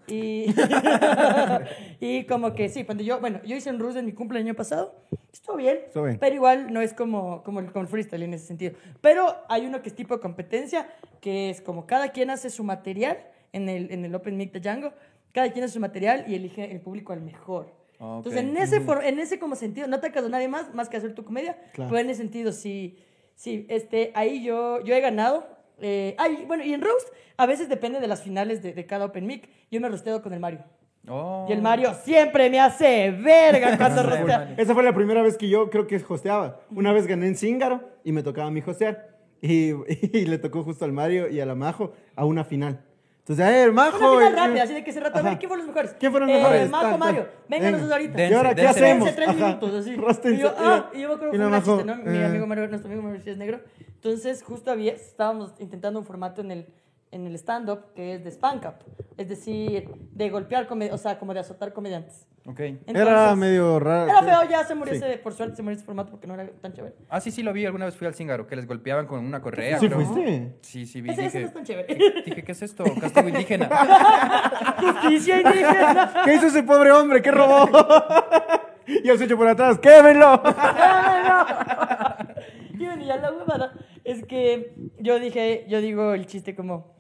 Y, 0.09 0.47
y 2.01 2.25
como 2.25 2.55
que 2.55 2.69
sí, 2.69 2.85
cuando 2.85 3.05
yo, 3.05 3.21
bueno, 3.21 3.41
yo 3.45 3.57
hice 3.57 3.71
un 3.71 3.79
roast 3.79 3.97
en 3.99 4.07
mi 4.07 4.13
cumpleaños 4.13 4.49
año 4.51 4.57
pasado, 4.57 4.95
estuvo 5.33 5.57
bien, 5.57 5.79
Estuvo 5.87 6.05
bien. 6.05 6.19
pero 6.19 6.35
igual 6.35 6.73
no 6.73 6.81
es 6.81 6.93
como, 6.93 7.43
como 7.43 7.61
el 7.61 7.71
con 7.73 7.87
freestyle 7.89 8.23
en 8.23 8.35
ese 8.35 8.47
sentido. 8.47 8.75
Pero 9.01 9.37
hay 9.49 9.67
uno 9.67 9.81
que 9.83 9.89
es 9.89 9.95
tipo 9.95 10.15
de 10.17 10.21
competencia, 10.21 10.89
que 11.21 11.51
es 11.51 11.61
como 11.61 11.87
cada 11.87 12.09
quien 12.11 12.31
hace 12.31 12.51
su 12.51 12.65
material 12.65 13.19
en 13.53 13.69
el, 13.69 13.91
en 13.93 14.05
el 14.05 14.15
Open 14.15 14.37
Mic 14.37 14.53
de 14.53 14.61
Django, 14.61 14.93
cada 15.33 15.51
quien 15.53 15.65
hace 15.65 15.75
su 15.75 15.81
material 15.81 16.25
y 16.27 16.35
elige 16.35 16.71
el 16.73 16.81
público 16.81 17.13
al 17.13 17.21
mejor. 17.21 17.73
Ok. 17.99 18.27
Entonces, 18.27 18.43
en 18.43 18.57
ese, 18.57 18.81
for- 18.81 19.05
en 19.05 19.19
ese 19.21 19.39
como 19.39 19.55
sentido, 19.55 19.87
no 19.87 20.01
te 20.01 20.07
atacas 20.09 20.25
a 20.25 20.29
nadie 20.29 20.49
más, 20.49 20.75
más 20.75 20.89
que 20.89 20.97
hacer 20.97 21.15
tu 21.15 21.25
comedia, 21.25 21.57
Claro. 21.73 21.91
pero 21.91 22.01
en 22.01 22.11
ese 22.11 22.21
sentido, 22.23 22.51
sí, 22.53 22.99
sí, 23.37 23.65
este, 23.69 24.11
ahí 24.15 24.43
yo, 24.43 24.81
yo 24.83 24.95
he 24.95 25.01
ganado. 25.01 25.47
Eh, 25.83 26.15
ay, 26.19 26.45
bueno, 26.47 26.65
y 26.65 26.73
en 26.73 26.81
Roast, 26.81 27.09
a 27.37 27.45
veces 27.47 27.69
depende 27.69 28.01
de 28.01 28.07
las 28.07 28.23
finales 28.23 28.63
de, 28.63 28.73
de 28.73 28.87
cada 28.87 29.07
Open 29.07 29.27
Mic. 29.27 29.49
Yo 29.71 29.81
me 29.81 29.89
rosteo 29.89 30.23
con 30.23 30.33
el 30.33 30.41
Mario. 30.41 30.61
Oh. 31.09 31.47
Y 31.49 31.53
el 31.53 31.61
Mario 31.61 31.93
siempre 32.05 32.49
me 32.49 32.61
hace 32.61 33.11
verga 33.11 33.77
cuando 33.77 34.05
rostea. 34.05 34.55
Esa 34.57 34.73
fue 34.75 34.85
la 34.85 34.95
primera 34.95 35.23
vez 35.23 35.37
que 35.37 35.49
yo 35.49 35.69
creo 35.69 35.87
que 35.87 36.03
hosteaba. 36.09 36.61
Una 36.71 36.93
vez 36.93 37.07
gané 37.07 37.27
en 37.27 37.37
Zíngaro 37.37 37.81
y 38.05 38.13
me 38.13 38.23
tocaba 38.23 38.49
a 38.49 38.51
mí 38.51 38.63
hostear. 38.65 39.11
Y, 39.41 39.71
y 40.13 40.27
le 40.27 40.39
tocó 40.39 40.63
justo 40.63 40.85
al 40.85 40.93
Mario 40.93 41.29
y 41.29 41.41
a 41.41 41.47
la 41.47 41.57
Majo 41.57 41.93
a 42.15 42.25
una 42.25 42.45
final. 42.45 42.85
Entonces, 43.19 43.45
a 43.45 43.51
ver, 43.51 43.73
Majo. 43.73 43.99
Una 43.99 44.27
final 44.29 44.33
eh, 44.33 44.37
rápida, 44.47 44.63
así 44.65 44.75
de 44.75 44.85
que 44.85 44.93
se 44.93 45.01
rato. 45.01 45.19
A 45.19 45.23
ver, 45.23 45.31
Ajá. 45.33 45.39
¿quién 45.39 45.49
fueron 45.49 45.67
los 45.67 45.75
mejores? 45.75 45.97
¿Quién 45.99 46.11
fueron 46.13 46.29
los 46.29 46.39
Eh, 46.39 46.41
mejores? 46.43 46.71
Majo, 46.71 46.91
tan. 46.91 46.99
Mario. 46.99 47.21
Vengan 47.23 47.49
Venga. 47.49 47.71
nosotros 47.71 47.93
ahorita. 47.93 48.17
Dense, 48.17 48.33
¿Y 48.33 48.37
ahora 48.37 48.55
qué 48.55 48.67
hacemos? 48.67 49.05
Dense 49.05 49.13
tres 49.17 49.29
Ajá. 49.29 49.47
minutos, 49.47 49.75
así. 49.75 49.97
Róstense. 49.97 50.39
Y 50.39 50.43
yo, 50.43 50.55
ah, 50.59 50.91
y 50.93 51.01
yo 51.01 51.09
me 51.09 51.15
acuerdo 51.15 51.33
que 51.33 51.85
¿no? 51.85 51.97
Mi 51.97 52.19
eh. 52.19 52.25
amigo 52.25 52.47
Mario, 52.47 52.69
nuestro 52.69 52.89
amigo 52.91 53.03
Mario 53.03 53.21
es 53.25 53.37
negro. 53.37 53.61
Entonces, 54.05 54.43
justo 54.43 54.73
había, 54.73 54.95
estábamos 54.95 55.53
intentando 55.61 56.01
un 56.01 56.05
formato 56.05 56.41
en 56.41 56.51
el, 56.51 56.67
en 57.13 57.25
el 57.25 57.37
stand-up 57.37 57.93
que 57.95 58.15
es 58.15 58.25
de 58.25 58.33
spank 58.33 58.65
up. 58.65 58.75
Es 59.17 59.29
decir, 59.29 59.89
de 60.11 60.29
golpear, 60.29 60.67
o 60.91 60.99
sea, 60.99 61.21
como 61.21 61.33
de 61.35 61.39
azotar 61.39 61.73
comediantes. 61.73 62.27
Ok. 62.45 62.59
Era 62.87 63.37
medio 63.37 63.79
raro. 63.79 64.11
Era 64.11 64.23
feo, 64.25 64.51
ya 64.51 64.65
se 64.65 64.75
murió 64.75 64.95
Sí. 64.95 65.01
ese, 65.05 65.19
por 65.19 65.33
suerte 65.35 65.55
se 65.55 65.63
murió 65.63 65.77
ese 65.77 65.85
formato 65.85 66.11
porque 66.11 66.27
no 66.27 66.35
era 66.35 66.49
tan 66.61 66.73
chévere. 66.73 66.97
Ah, 67.09 67.21
sí, 67.21 67.31
sí, 67.31 67.45
lo 67.45 67.53
vi. 67.53 67.65
Alguna 67.65 67.85
vez 67.85 67.95
fui 67.95 68.09
al 68.09 68.15
Cíngaro, 68.17 68.49
que 68.49 68.57
les 68.57 68.67
golpeaban 68.67 69.07
con 69.07 69.25
una 69.25 69.41
correa. 69.41 69.79
¿Sí 69.79 69.87
creo. 69.87 70.01
fuiste? 70.01 70.57
Sí, 70.63 70.85
sí, 70.85 71.01
vi. 71.01 71.11
Ese, 71.11 71.27
ese 71.27 71.39
no 71.43 71.47
Dije, 71.47 71.47
es 71.47 71.55
tan 71.55 71.65
chévere. 71.65 71.95
dije, 72.27 72.43
¿qué 72.43 72.51
es 72.53 72.63
esto? 72.63 72.83
Castigo 73.01 73.29
indígena. 73.29 73.69
Justicia 74.81 75.41
indígena. 75.43 76.13
¿Qué 76.25 76.35
hizo 76.35 76.47
ese 76.49 76.65
pobre 76.65 76.91
hombre? 76.91 77.23
¿Qué 77.23 77.31
robó? 77.31 77.69
y 78.89 79.09
el 79.09 79.23
hecho 79.23 79.37
por 79.37 79.47
atrás, 79.47 79.79
¡quémelo! 79.79 80.43
Y 82.75 82.85
bueno, 82.85 83.05
ya 83.05 83.17
la 83.19 83.31
huevada 83.31 83.73
es 84.05 84.25
que 84.25 84.75
yo 84.99 85.19
dije, 85.19 85.65
yo 85.69 85.81
digo 85.81 86.15
el 86.15 86.27
chiste 86.27 86.55
como, 86.55 86.95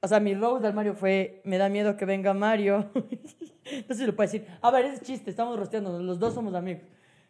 o 0.00 0.08
sea, 0.08 0.20
mi 0.20 0.34
roast 0.34 0.64
al 0.64 0.74
Mario 0.74 0.94
fue, 0.94 1.40
me 1.44 1.58
da 1.58 1.68
miedo 1.68 1.96
que 1.96 2.04
venga 2.04 2.34
Mario. 2.34 2.90
no 2.94 3.94
sé 3.94 3.94
si 3.94 4.06
lo 4.06 4.14
puedo 4.14 4.30
decir. 4.30 4.46
A 4.62 4.70
ver, 4.70 4.84
es 4.86 5.00
chiste, 5.02 5.30
estamos 5.30 5.58
rosteando, 5.58 5.98
los 6.00 6.18
dos 6.18 6.34
somos 6.34 6.54
amigos. 6.54 6.82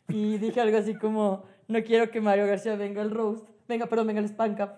Y 0.09 0.39
dije 0.39 0.61
algo 0.61 0.79
así 0.79 0.95
como, 0.95 1.45
no 1.69 1.83
quiero 1.83 2.11
que 2.11 2.21
Mario 2.21 2.47
García 2.47 2.77
venga 2.77 3.03
al 3.03 3.11
roast 3.11 3.47
venga, 3.69 3.87
perdón, 3.87 4.07
venga 4.07 4.21
el 4.21 4.29
spank 4.29 4.61
up, 4.61 4.71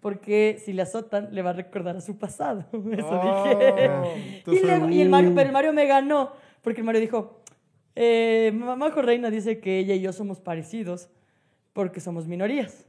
porque 0.00 0.60
si 0.62 0.72
le 0.72 0.82
azotan, 0.82 1.28
le 1.34 1.42
va 1.42 1.50
a 1.50 1.54
recordar 1.54 1.96
a 1.96 2.00
su 2.00 2.18
pasado. 2.18 2.64
Eso 2.72 3.08
Oh, 3.10 3.48
dije. 3.54 3.90
y, 4.26 4.36
entonces, 4.38 4.62
luego- 4.64 4.90
y 4.90 5.00
el 5.00 5.08
Mario, 5.08 5.32
pero 5.34 5.46
el 5.46 5.52
Mario 5.52 5.72
me 5.72 5.86
ganó, 5.86 6.32
porque 6.62 6.80
el 6.80 6.84
Mario 6.84 7.00
dijo, 7.00 7.40
eh, 7.94 8.50
Majo 8.52 9.02
Reina 9.02 9.30
dice 9.30 9.60
que 9.60 9.78
ella 9.78 9.94
y 9.94 10.00
yo 10.00 10.12
somos 10.12 10.40
parecidos 10.40 11.08
porque 11.72 12.00
somos 12.00 12.26
minorías. 12.26 12.86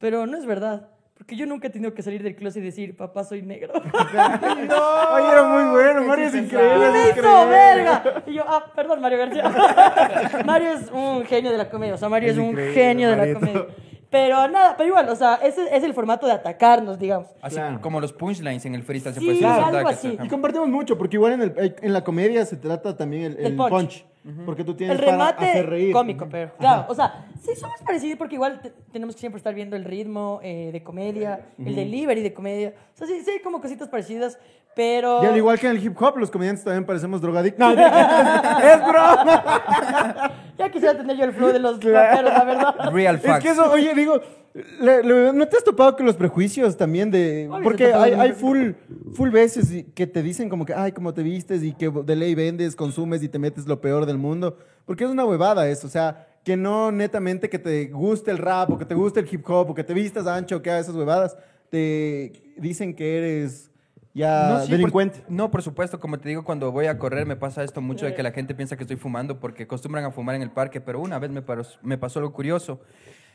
Pero 0.00 0.26
no 0.26 0.36
es 0.36 0.46
verdad, 0.46 0.88
porque 1.16 1.36
yo 1.36 1.46
nunca 1.46 1.68
he 1.68 1.70
tenido 1.70 1.92
que 1.94 2.02
salir 2.02 2.22
del 2.22 2.34
closet 2.34 2.62
y 2.62 2.66
decir, 2.66 2.96
papá, 2.96 3.22
soy 3.22 3.42
negro. 3.42 3.72
Oye, 3.74 5.28
era 5.30 5.42
muy 5.44 5.70
bueno, 5.70 6.02
Mario 6.04 6.26
es 6.26 6.34
increíble. 6.34 6.86
increíble. 7.10 7.46
verga. 7.50 8.22
Y 8.26 8.32
yo, 8.34 8.42
ah, 8.46 8.64
perdón, 8.74 9.00
Mario 9.00 9.18
García. 9.18 10.42
Mario 10.46 10.72
es 10.72 10.90
un 10.90 11.24
genio 11.26 11.50
de 11.52 11.58
la 11.58 11.68
comedia. 11.68 11.94
O 11.94 11.98
sea, 11.98 12.08
Mario 12.08 12.30
es, 12.30 12.36
Es 12.38 12.42
un 12.42 12.56
genio 12.74 13.10
de 13.10 13.16
la 13.16 13.34
comedia. 13.38 13.66
Pero 14.10 14.48
nada, 14.48 14.74
pero 14.76 14.88
igual, 14.88 15.08
o 15.08 15.14
sea, 15.14 15.36
ese 15.36 15.68
es 15.76 15.84
el 15.84 15.94
formato 15.94 16.26
de 16.26 16.32
atacarnos, 16.32 16.98
digamos. 16.98 17.28
Así 17.40 17.54
Claro. 17.54 17.80
como 17.80 18.00
los 18.00 18.12
punchlines 18.12 18.64
en 18.66 18.74
el 18.74 18.82
freestyle 18.82 19.14
se 19.14 19.20
Sí, 19.20 19.26
puede 19.26 19.38
decir. 19.38 19.46
algo 19.52 19.70
los 19.70 19.80
ataques, 19.80 19.98
así. 19.98 20.14
ajá. 20.16 20.24
Y 20.26 20.28
compartimos 20.28 20.68
mucho, 20.68 20.98
porque 20.98 21.16
igual 21.16 21.34
en, 21.34 21.42
el- 21.42 21.76
en 21.80 21.92
la 21.92 22.02
comedia 22.02 22.44
se 22.44 22.56
trata 22.56 22.96
también 22.96 23.22
el, 23.24 23.38
El 23.38 23.46
el 23.46 23.56
punch. 23.56 23.70
punch. 23.70 24.06
Porque 24.44 24.64
tú 24.64 24.74
tienes 24.74 24.98
El 24.98 25.04
para 25.04 25.12
remate 25.12 25.44
hacer 25.46 25.68
reír. 25.70 25.92
cómico, 25.92 26.26
pero 26.30 26.52
claro, 26.58 26.84
o 26.88 26.94
sea, 26.94 27.26
sí 27.40 27.56
somos 27.56 27.80
parecidos 27.80 28.18
porque 28.18 28.34
igual 28.34 28.60
te- 28.60 28.70
tenemos 28.92 29.14
que 29.14 29.20
siempre 29.20 29.38
estar 29.38 29.54
viendo 29.54 29.76
el 29.76 29.84
ritmo 29.84 30.40
eh, 30.42 30.70
de 30.72 30.82
comedia, 30.82 31.46
el 31.58 31.74
delivery 31.74 32.20
de 32.22 32.34
comedia. 32.34 32.74
O 32.94 32.96
sea, 32.98 33.06
sí, 33.06 33.22
sí 33.24 33.30
hay 33.30 33.40
como 33.40 33.60
cositas 33.62 33.88
parecidas, 33.88 34.38
pero... 34.76 35.22
Y 35.24 35.26
al 35.26 35.36
igual 35.38 35.58
que 35.58 35.68
en 35.68 35.76
el 35.76 35.82
hip 35.84 35.96
hop, 36.00 36.18
los 36.18 36.30
comediantes 36.30 36.64
también 36.64 36.84
parecemos 36.84 37.22
drogadictos. 37.22 37.60
No, 37.60 37.70
es 38.60 38.86
broma. 38.86 40.32
Ya 40.58 40.68
quisiera 40.70 40.94
tener 40.94 41.16
yo 41.16 41.24
el 41.24 41.32
flow 41.32 41.52
de 41.52 41.58
los 41.58 41.82
raperos, 41.82 42.32
la 42.34 42.44
verdad. 42.44 42.74
Real 42.92 43.16
Es 43.16 43.22
facts. 43.22 43.42
que 43.42 43.48
eso, 43.52 43.70
oye, 43.72 43.94
digo, 43.94 44.20
le- 44.54 45.02
le- 45.02 45.32
¿no 45.32 45.46
te 45.48 45.56
has 45.56 45.64
topado 45.64 45.96
con 45.96 46.06
los 46.06 46.16
prejuicios 46.16 46.76
también 46.76 47.10
de...? 47.10 47.48
Porque 47.62 47.84
hay, 47.94 48.32
full, 48.32 48.70
full 49.14 49.30
veces 49.30 49.84
que 49.94 50.06
te 50.06 50.22
dicen 50.22 50.48
como 50.48 50.64
que, 50.66 50.74
ay, 50.74 50.92
cómo 50.92 51.14
te 51.14 51.22
vistes 51.22 51.62
y 51.62 51.72
que 51.72 51.88
de 51.90 52.16
ley 52.16 52.34
vendes, 52.34 52.74
consumes 52.74 53.22
y 53.22 53.28
te 53.28 53.38
metes 53.38 53.66
lo 53.66 53.80
peor 53.80 54.06
del 54.06 54.18
mundo. 54.18 54.56
Porque 54.86 55.04
es 55.04 55.10
una 55.10 55.24
huevada 55.24 55.68
eso, 55.68 55.86
o 55.86 55.90
sea, 55.90 56.26
que 56.44 56.56
no 56.56 56.90
netamente 56.90 57.48
que 57.48 57.58
te 57.58 57.86
guste 57.88 58.30
el 58.30 58.38
rap 58.38 58.70
o 58.70 58.78
que 58.78 58.84
te 58.84 58.94
guste 58.94 59.20
el 59.20 59.28
hip 59.30 59.48
hop 59.48 59.70
o 59.70 59.74
que 59.74 59.84
te 59.84 59.94
vistas 59.94 60.26
ancho 60.26 60.56
o 60.56 60.62
que 60.62 60.70
hagas 60.70 60.86
esas 60.86 60.96
huevadas, 60.96 61.36
te 61.68 62.32
dicen 62.56 62.94
que 62.94 63.18
eres 63.18 63.70
ya 64.12 64.62
sí, 64.64 64.72
delincuente. 64.72 65.20
por- 65.20 65.30
no, 65.30 65.50
por 65.52 65.62
supuesto, 65.62 66.00
como 66.00 66.18
te 66.18 66.28
digo, 66.28 66.42
cuando 66.44 66.72
voy 66.72 66.86
a 66.86 66.98
correr 66.98 67.26
me 67.26 67.36
pasa 67.36 67.62
esto 67.62 67.80
mucho 67.80 68.06
de 68.06 68.14
que 68.14 68.22
la 68.24 68.32
gente 68.32 68.54
piensa 68.56 68.76
que 68.76 68.82
estoy 68.82 68.96
fumando 68.96 69.38
porque 69.38 69.62
acostumbran 69.62 70.04
a 70.04 70.10
fumar 70.10 70.34
en 70.34 70.42
el 70.42 70.50
parque, 70.50 70.80
pero 70.80 70.98
una 71.00 71.18
vez 71.20 71.30
me, 71.30 71.42
me 71.82 71.98
pasó 71.98 72.18
algo 72.18 72.32
curioso. 72.32 72.80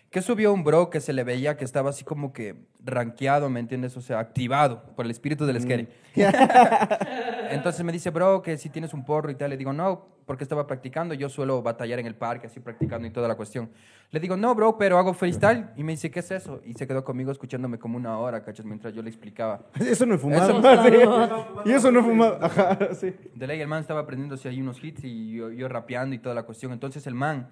Que 0.09 0.21
subió 0.21 0.53
un 0.53 0.63
bro 0.63 0.89
que 0.89 1.01
se 1.01 1.11
le 1.11 1.23
veía 1.25 1.57
que 1.57 1.65
estaba 1.65 1.89
así 1.89 2.05
como 2.05 2.31
que 2.31 2.55
rankeado, 2.83 3.49
¿me 3.49 3.59
entiendes? 3.59 3.97
O 3.97 4.01
sea, 4.01 4.19
activado 4.19 4.83
por 4.95 5.03
el 5.05 5.11
espíritu 5.11 5.45
del 5.45 5.59
skate. 5.61 5.89
Entonces 7.51 7.83
me 7.83 7.91
dice, 7.91 8.09
bro, 8.11 8.41
que 8.41 8.57
si 8.57 8.69
tienes 8.69 8.93
un 8.93 9.03
porro 9.05 9.29
y 9.31 9.35
tal. 9.35 9.49
Le 9.49 9.57
digo, 9.57 9.73
no, 9.73 10.05
porque 10.25 10.43
estaba 10.43 10.65
practicando. 10.67 11.13
Yo 11.13 11.27
suelo 11.29 11.61
batallar 11.61 11.99
en 11.99 12.05
el 12.05 12.15
parque, 12.15 12.47
así 12.47 12.59
practicando 12.59 13.07
y 13.07 13.11
toda 13.11 13.27
la 13.27 13.35
cuestión. 13.35 13.69
Le 14.11 14.19
digo, 14.19 14.37
no, 14.37 14.53
bro, 14.55 14.77
pero 14.77 14.97
hago 14.97 15.13
freestyle. 15.13 15.67
Y 15.75 15.83
me 15.83 15.91
dice, 15.93 16.09
¿qué 16.11 16.19
es 16.19 16.31
eso? 16.31 16.61
Y 16.63 16.73
se 16.75 16.87
quedó 16.87 17.03
conmigo 17.03 17.31
escuchándome 17.31 17.77
como 17.77 17.97
una 17.97 18.17
hora, 18.17 18.43
¿cachas? 18.43 18.65
Mientras 18.65 18.93
yo 18.93 19.01
le 19.01 19.09
explicaba. 19.09 19.65
Eso 19.79 20.05
no 20.05 20.15
es 20.15 20.21
fumado. 20.21 20.59
Eso- 20.59 21.45
Sí. 21.65 21.69
Y 21.69 21.71
eso 21.73 21.91
no 21.91 21.99
es 21.99 22.05
fumado. 22.05 22.39
Ajá, 22.41 22.77
sí. 22.93 23.13
De 23.33 23.47
ley, 23.47 23.59
el 23.61 23.67
man 23.67 23.81
estaba 23.81 24.01
aprendiéndose 24.01 24.47
ahí 24.47 24.61
unos 24.61 24.81
hits 24.83 25.03
y 25.03 25.33
yo, 25.35 25.49
yo 25.51 25.67
rapeando 25.67 26.15
y 26.15 26.19
toda 26.19 26.33
la 26.35 26.43
cuestión. 26.43 26.71
Entonces 26.71 27.05
el 27.07 27.15
man, 27.15 27.49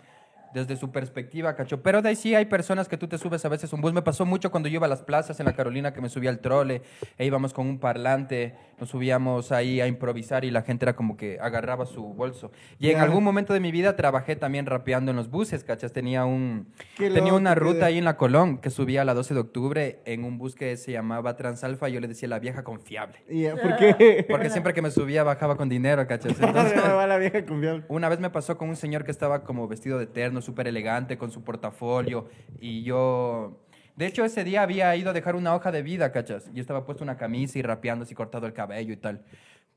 desde 0.54 0.76
su 0.76 0.92
perspectiva, 0.92 1.56
cachó. 1.56 1.82
Pero 1.82 2.02
de 2.02 2.10
ahí 2.10 2.16
sí 2.16 2.36
hay 2.36 2.46
personas 2.46 2.88
que 2.88 2.98
tú 2.98 3.08
te 3.08 3.18
subes 3.18 3.44
a 3.46 3.50
veces 3.50 3.72
un 3.74 3.82
bus. 3.82 3.94
Me 3.94 4.02
pasó 4.02 4.26
mucho 4.26 4.52
cuando 4.52 4.70
yo 4.70 4.76
iba 4.76 4.86
a 4.86 4.90
las 4.90 5.02
plazas 5.04 5.40
en 5.40 5.46
la 5.46 5.54
Carolina 5.54 5.94
que 5.94 6.02
me 6.02 6.10
subía 6.10 6.30
al 6.30 6.40
trole 6.40 6.82
e 7.18 7.26
íbamos 7.26 7.54
con 7.54 7.68
un 7.68 7.80
parlante, 7.80 8.56
nos 8.80 8.90
subíamos 8.90 9.52
ahí 9.52 9.82
a 9.82 9.88
improvisar 9.88 10.46
y 10.46 10.52
la 10.52 10.62
gente 10.62 10.86
era 10.86 10.96
como 10.96 11.18
que 11.18 11.40
agarraba 11.40 11.86
su 11.86 12.04
bolso. 12.14 12.52
Y 12.80 12.90
en 12.90 13.00
algún 13.00 13.24
momento 13.24 13.54
de 13.54 13.60
mi 13.60 13.72
vida 13.72 13.96
trabajé 13.96 14.36
también 14.36 14.66
rapeando 14.66 15.12
en 15.12 15.18
los 15.18 15.30
buses, 15.30 15.64
cachas. 15.64 15.92
Tenía, 15.94 16.26
un, 16.26 16.68
Qué 16.98 17.10
tenía 17.10 17.34
una 17.34 17.56
ruta 17.56 17.80
de- 17.80 17.86
ahí 17.86 17.98
en 17.98 18.06
la 18.06 18.18
Colón 18.18 18.58
que 18.60 18.70
subía 18.70 19.02
a 19.02 19.06
la 19.06 19.14
12 19.14 19.34
de 19.34 19.40
octubre 19.40 20.00
en 20.06 20.24
un 20.24 20.38
bus 20.38 20.56
que 20.56 20.78
se 20.78 20.92
llamaba 20.92 21.36
Transalfa 21.36 21.90
y 21.90 21.94
yo 21.94 22.00
le 22.00 22.08
decía 22.08 22.28
la 22.30 22.40
vieja 22.40 22.64
confiable. 22.64 23.20
Y, 23.30 23.46
eh, 23.46 23.54
¿Por 23.62 23.76
qué? 23.78 24.26
Porque 24.30 24.50
siempre 24.50 24.74
que 24.74 24.82
me 24.82 24.92
subía 24.92 25.24
bajaba 25.24 25.56
con 25.56 25.70
dinero, 25.70 26.06
¿cachas? 26.08 26.34
Entonces, 26.40 26.76
la 26.84 27.18
vieja 27.18 27.46
confiable. 27.46 27.84
una 27.90 28.10
vez 28.10 28.20
me 28.20 28.30
pasó 28.30 28.58
con 28.58 28.70
un 28.70 28.76
señor 28.76 29.04
que 29.04 29.12
estaba 29.12 29.44
como 29.44 29.68
vestido 29.68 29.98
de 30.00 30.06
terno, 30.08 30.42
súper 30.44 30.68
elegante, 30.68 31.18
con 31.18 31.32
su 31.32 31.44
portafolio, 31.44 32.30
y 32.60 32.84
yo... 32.84 33.60
De 33.96 34.08
hecho, 34.08 34.26
ese 34.26 34.44
día 34.44 34.64
había 34.64 34.96
ido 34.96 35.12
a 35.12 35.14
dejar 35.14 35.36
una 35.36 35.54
hoja 35.54 35.72
de 35.72 35.84
vida, 35.84 36.12
¿cachas? 36.12 36.52
Yo 36.52 36.62
estaba 36.62 36.84
puesto 36.84 37.04
una 37.04 37.16
camisa 37.16 37.60
y 37.60 37.62
rapeando 37.62 38.04
así, 38.06 38.16
cortado 38.16 38.48
el 38.48 38.54
cabello 38.54 38.92
y 38.92 38.98
tal. 38.98 39.24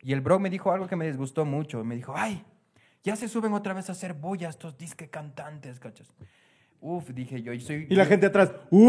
Y 0.01 0.15
el 0.15 0.23
bro 0.23 0.39
me 0.39 0.49
dijo 0.49 0.73
algo 0.73 0.87
que 0.87 0.97
me 0.97 1.07
disgustó 1.07 1.45
mucho. 1.45 1.85
Me 1.85 1.97
dijo, 1.97 2.15
ay, 2.17 2.43
ya 3.05 3.15
se 3.15 3.29
suben 3.29 3.53
otra 3.53 3.75
vez 3.75 3.91
a 3.91 3.93
hacer 3.93 4.15
boya 4.15 4.49
estos 4.49 4.79
disque 4.79 5.11
cantantes, 5.11 5.79
¿cachas? 5.81 6.15
Uf, 6.81 7.11
dije 7.11 7.43
yo, 7.43 7.53
y 7.53 7.61
soy... 7.61 7.87
Y 7.91 7.95
la 7.95 8.07
gente 8.07 8.25
atrás, 8.27 8.53
¡uh! 8.71 8.89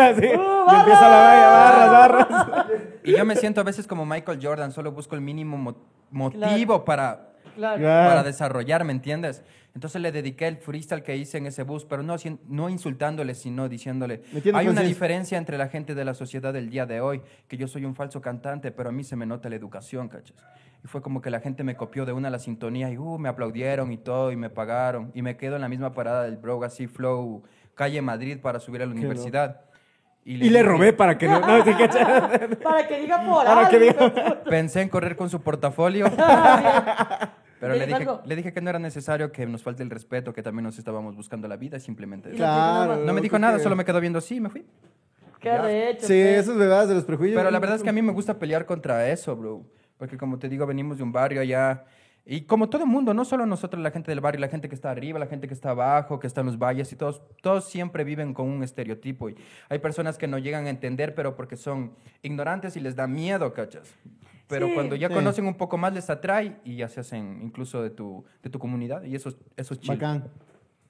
Así. 0.00 0.24
y 0.26 0.36
barras! 0.36 0.78
empieza 0.80 1.08
la 1.08 1.18
valla, 1.18 1.46
barras, 1.46 2.28
barras. 2.28 2.66
Y 3.04 3.16
yo 3.16 3.24
me 3.24 3.36
siento 3.36 3.60
a 3.60 3.64
veces 3.64 3.86
como 3.86 4.04
Michael 4.04 4.40
Jordan, 4.42 4.72
solo 4.72 4.90
busco 4.90 5.14
el 5.14 5.20
mínimo 5.20 5.56
mo- 5.56 5.76
motivo 6.10 6.84
para 6.84 7.31
Claro. 7.54 7.78
Claro. 7.80 8.08
para 8.10 8.22
desarrollar, 8.22 8.84
¿me 8.84 8.92
entiendes? 8.92 9.42
Entonces 9.74 10.02
le 10.02 10.12
dediqué 10.12 10.48
el 10.48 10.58
freestyle 10.58 11.02
que 11.02 11.16
hice 11.16 11.38
en 11.38 11.46
ese 11.46 11.62
bus, 11.62 11.84
pero 11.86 12.02
no, 12.02 12.16
no 12.46 12.68
insultándole, 12.68 13.34
sino 13.34 13.68
diciéndole, 13.70 14.22
hay 14.54 14.68
una 14.68 14.82
diferencia 14.82 15.38
entre 15.38 15.56
la 15.56 15.68
gente 15.68 15.94
de 15.94 16.04
la 16.04 16.12
sociedad 16.12 16.52
del 16.52 16.68
día 16.68 16.84
de 16.84 17.00
hoy, 17.00 17.22
que 17.48 17.56
yo 17.56 17.66
soy 17.66 17.86
un 17.86 17.94
falso 17.94 18.20
cantante, 18.20 18.70
pero 18.70 18.90
a 18.90 18.92
mí 18.92 19.02
se 19.02 19.16
me 19.16 19.24
nota 19.24 19.48
la 19.48 19.56
educación, 19.56 20.08
¿cachas? 20.08 20.36
Y 20.84 20.88
fue 20.88 21.00
como 21.00 21.22
que 21.22 21.30
la 21.30 21.40
gente 21.40 21.64
me 21.64 21.74
copió 21.76 22.04
de 22.04 22.12
una 22.12 22.28
la 22.28 22.38
sintonía 22.38 22.90
y 22.90 22.98
uh, 22.98 23.16
me 23.18 23.28
aplaudieron 23.30 23.92
y 23.92 23.96
todo, 23.98 24.30
y 24.30 24.36
me 24.36 24.50
pagaron, 24.50 25.10
y 25.14 25.22
me 25.22 25.36
quedo 25.38 25.54
en 25.56 25.62
la 25.62 25.68
misma 25.70 25.94
parada 25.94 26.24
del 26.24 26.36
bro, 26.36 26.62
así 26.64 26.86
flow, 26.86 27.42
calle 27.74 28.02
Madrid 28.02 28.38
para 28.42 28.60
subir 28.60 28.82
a 28.82 28.86
la 28.86 28.92
universidad. 28.92 29.62
Y 30.24 30.36
le 30.36 30.44
dije- 30.48 30.62
robé 30.62 30.92
para 30.92 31.16
que 31.18 31.26
no. 31.28 31.40
no. 31.40 31.64
Para 32.62 32.86
que 32.86 33.00
diga 33.00 33.24
por 33.24 33.44
Para 33.44 33.68
que 33.68 33.76
algo. 33.76 34.04
diga- 34.06 34.42
Pensé 34.44 34.82
en 34.82 34.88
correr 34.88 35.16
con 35.16 35.28
su 35.30 35.40
portafolio. 35.40 36.06
Pero 37.62 37.76
¿Le 37.76 37.86
dije, 37.86 38.06
le 38.24 38.34
dije 38.34 38.52
que 38.52 38.60
no 38.60 38.70
era 38.70 38.80
necesario 38.80 39.30
que 39.30 39.46
nos 39.46 39.62
falte 39.62 39.84
el 39.84 39.90
respeto, 39.90 40.32
que 40.32 40.42
también 40.42 40.64
nos 40.64 40.80
estábamos 40.80 41.14
buscando 41.14 41.46
la 41.46 41.56
vida, 41.56 41.78
simplemente. 41.78 42.30
eso. 42.30 42.38
Claro. 42.38 42.96
No 42.96 43.12
me 43.12 43.20
dijo 43.20 43.38
nada, 43.38 43.60
solo 43.60 43.76
me 43.76 43.84
quedó 43.84 44.00
viendo 44.00 44.18
así 44.18 44.34
y 44.34 44.40
me 44.40 44.50
fui. 44.50 44.66
Qué 45.38 45.48
arrecho. 45.48 46.00
Sí, 46.00 46.08
pues. 46.08 46.40
eso 46.40 46.52
es 46.54 46.58
verdad 46.58 46.88
de 46.88 46.94
los 46.94 47.04
prejuicios. 47.04 47.38
Pero 47.38 47.52
la 47.52 47.60
verdad 47.60 47.76
es 47.76 47.84
que 47.84 47.88
a 47.88 47.92
mí 47.92 48.02
me 48.02 48.10
gusta 48.10 48.36
pelear 48.36 48.66
contra 48.66 49.08
eso, 49.08 49.36
bro. 49.36 49.62
Porque 49.96 50.18
como 50.18 50.40
te 50.40 50.48
digo, 50.48 50.66
venimos 50.66 50.96
de 50.96 51.04
un 51.04 51.12
barrio 51.12 51.40
allá. 51.40 51.84
Y 52.26 52.40
como 52.40 52.68
todo 52.68 52.82
el 52.82 52.88
mundo, 52.88 53.14
no 53.14 53.24
solo 53.24 53.46
nosotros, 53.46 53.80
la 53.80 53.92
gente 53.92 54.10
del 54.10 54.20
barrio, 54.20 54.40
la 54.40 54.48
gente 54.48 54.68
que 54.68 54.74
está 54.74 54.90
arriba, 54.90 55.20
la 55.20 55.28
gente 55.28 55.46
que 55.46 55.54
está 55.54 55.70
abajo, 55.70 56.18
que 56.18 56.26
está 56.26 56.40
en 56.40 56.48
los 56.48 56.58
valles 56.58 56.90
y 56.90 56.96
todos, 56.96 57.22
todos 57.42 57.68
siempre 57.68 58.02
viven 58.02 58.34
con 58.34 58.48
un 58.48 58.64
estereotipo. 58.64 59.30
Y 59.30 59.36
hay 59.68 59.78
personas 59.78 60.18
que 60.18 60.26
no 60.26 60.38
llegan 60.38 60.66
a 60.66 60.70
entender, 60.70 61.14
pero 61.14 61.36
porque 61.36 61.54
son 61.54 61.92
ignorantes 62.22 62.76
y 62.76 62.80
les 62.80 62.96
da 62.96 63.06
miedo, 63.06 63.52
¿cachas? 63.52 63.94
Pero 64.48 64.66
Sí. 64.66 64.74
cuando 64.74 64.96
ya 64.96 65.08
Sí. 65.08 65.14
conocen 65.14 65.46
un 65.46 65.54
poco 65.54 65.76
más 65.78 65.92
les 65.94 66.10
atrae 66.10 66.56
y 66.64 66.76
ya 66.76 66.88
se 66.88 67.00
hacen 67.00 67.40
incluso 67.42 67.82
de 67.82 67.90
tu, 67.90 68.24
de 68.42 68.50
tu 68.50 68.58
comunidad. 68.58 69.02
Y 69.04 69.14
eso, 69.14 69.30
es- 69.30 69.36
eso 69.56 69.74
es 69.74 69.80
chido. 69.80 69.94
Bacán. 69.94 70.24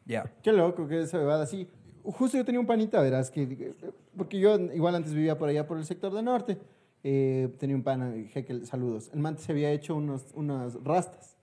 Ya. 0.05 0.33
Qué 0.43 0.53
loco 0.53 0.87
que 0.89 1.03
esa 1.03 1.19
bebada 1.19 1.45
así. 1.45 1.69
Justo 2.03 2.37
yo 2.37 2.45
tenía 2.45 2.59
un 2.61 2.67
panita, 2.67 3.01
verás, 3.01 3.31
que, 3.31 3.73
porque 4.17 4.41
yo 4.41 4.59
igual 4.59 4.95
antes 4.97 5.15
vivía 5.15 5.39
por 5.39 5.49
allá 5.49 5.67
por 5.67 5.79
el 5.79 5.85
sector 5.85 6.13
del 6.13 6.25
norte. 6.25 6.59
eh, 7.05 7.53
tenía 7.59 7.75
un 7.75 7.83
pana, 7.83 8.13
Jekyll, 8.33 8.65
saludos. 8.65 9.11
El 9.13 9.19
man 9.19 9.37
se 9.37 9.51
había 9.51 9.73
hecho 9.73 9.97
unos, 9.97 10.25
unas 10.35 10.75
rastas. 10.85 11.37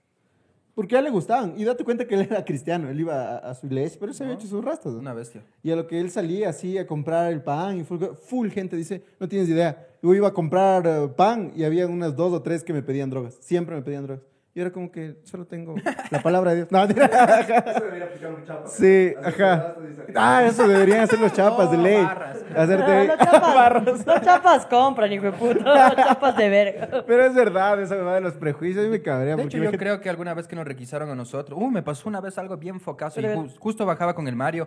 Porque 0.74 0.96
a 0.96 1.00
él 1.00 1.04
le 1.04 1.10
gustaban. 1.10 1.52
Y 1.58 1.64
date 1.64 1.84
cuenta 1.84 2.06
que 2.06 2.14
él 2.14 2.22
era 2.22 2.42
cristiano. 2.46 2.88
Él 2.88 2.98
iba 3.00 3.34
a, 3.36 3.50
a 3.50 3.54
su 3.54 3.66
iglesia, 3.66 3.98
pero 4.00 4.14
se 4.14 4.24
había 4.24 4.36
hecho 4.36 4.46
sus 4.46 4.64
rastas. 4.64 4.94
¿no? 4.94 5.00
Una 5.00 5.12
bestia. 5.12 5.42
Y 5.62 5.70
a 5.70 5.76
lo 5.76 5.86
que 5.86 6.00
él 6.00 6.10
salía 6.10 6.48
así 6.48 6.78
a 6.78 6.86
comprar 6.86 7.30
el 7.30 7.42
pan 7.42 7.76
y 7.78 7.84
full, 7.84 8.02
full 8.22 8.48
gente 8.48 8.74
dice, 8.74 9.04
no 9.18 9.28
tienes 9.28 9.50
idea. 9.50 9.86
Yo 10.02 10.14
iba 10.14 10.28
a 10.28 10.32
comprar 10.32 10.86
eh, 10.86 11.08
pan 11.16 11.52
y 11.54 11.64
había 11.64 11.86
unas 11.86 12.16
dos 12.16 12.32
o 12.32 12.42
tres 12.42 12.64
que 12.64 12.72
me 12.72 12.82
pedían 12.82 13.10
drogas. 13.10 13.36
Siempre 13.40 13.74
me 13.76 13.82
pedían 13.82 14.04
drogas. 14.06 14.24
Y 14.52 14.60
era 14.60 14.72
como 14.72 14.90
que 14.90 15.16
solo 15.22 15.46
tengo 15.46 15.76
la 16.10 16.22
palabra 16.22 16.50
de 16.50 16.56
Dios. 16.56 16.68
No, 16.72 16.78
mentira. 16.86 17.06
Eso 17.06 17.84
debería 17.84 18.04
aplicar 18.06 18.34
un 18.34 18.44
chapa. 18.44 18.66
Sí, 18.66 19.12
ajá. 19.22 19.76
Ah, 20.16 20.42
eso 20.44 20.66
deberían 20.66 21.00
hacer 21.00 21.20
los 21.20 21.32
chapas 21.32 21.70
de 21.70 21.76
Oh, 21.76 21.80
ley. 21.82 22.02
barras. 22.02 22.38
Hacerte 22.56 23.06
No, 23.06 23.16
no 23.16 23.16
chapas, 23.16 24.06
no 24.06 24.20
chapas 24.20 24.66
compran, 24.66 25.12
hijo 25.12 25.26
de 25.26 25.32
puta. 25.32 25.60
No 25.90 25.94
chapas 25.94 26.36
de 26.36 26.48
verga. 26.48 27.04
Pero 27.06 27.24
es 27.26 27.34
verdad, 27.34 27.80
esa 27.80 27.94
verdad 27.94 28.14
de 28.14 28.20
los 28.22 28.32
prejuicios. 28.34 28.88
Me 28.88 29.00
cabrea. 29.00 29.36
De 29.36 29.42
hecho, 29.44 29.56
yo 29.58 29.62
gente- 29.64 29.78
creo 29.78 30.00
que 30.00 30.10
alguna 30.10 30.34
vez 30.34 30.48
que 30.48 30.56
nos 30.56 30.64
requisaron 30.64 31.08
a 31.10 31.14
nosotros, 31.14 31.56
uh, 31.60 31.70
me 31.70 31.82
pasó 31.82 32.08
una 32.08 32.20
vez 32.20 32.36
algo 32.36 32.56
bien 32.56 32.80
focazo 32.80 33.20
y 33.20 33.24
ju- 33.24 33.56
justo 33.56 33.86
bajaba 33.86 34.14
con 34.16 34.26
el 34.26 34.34
Mario, 34.34 34.66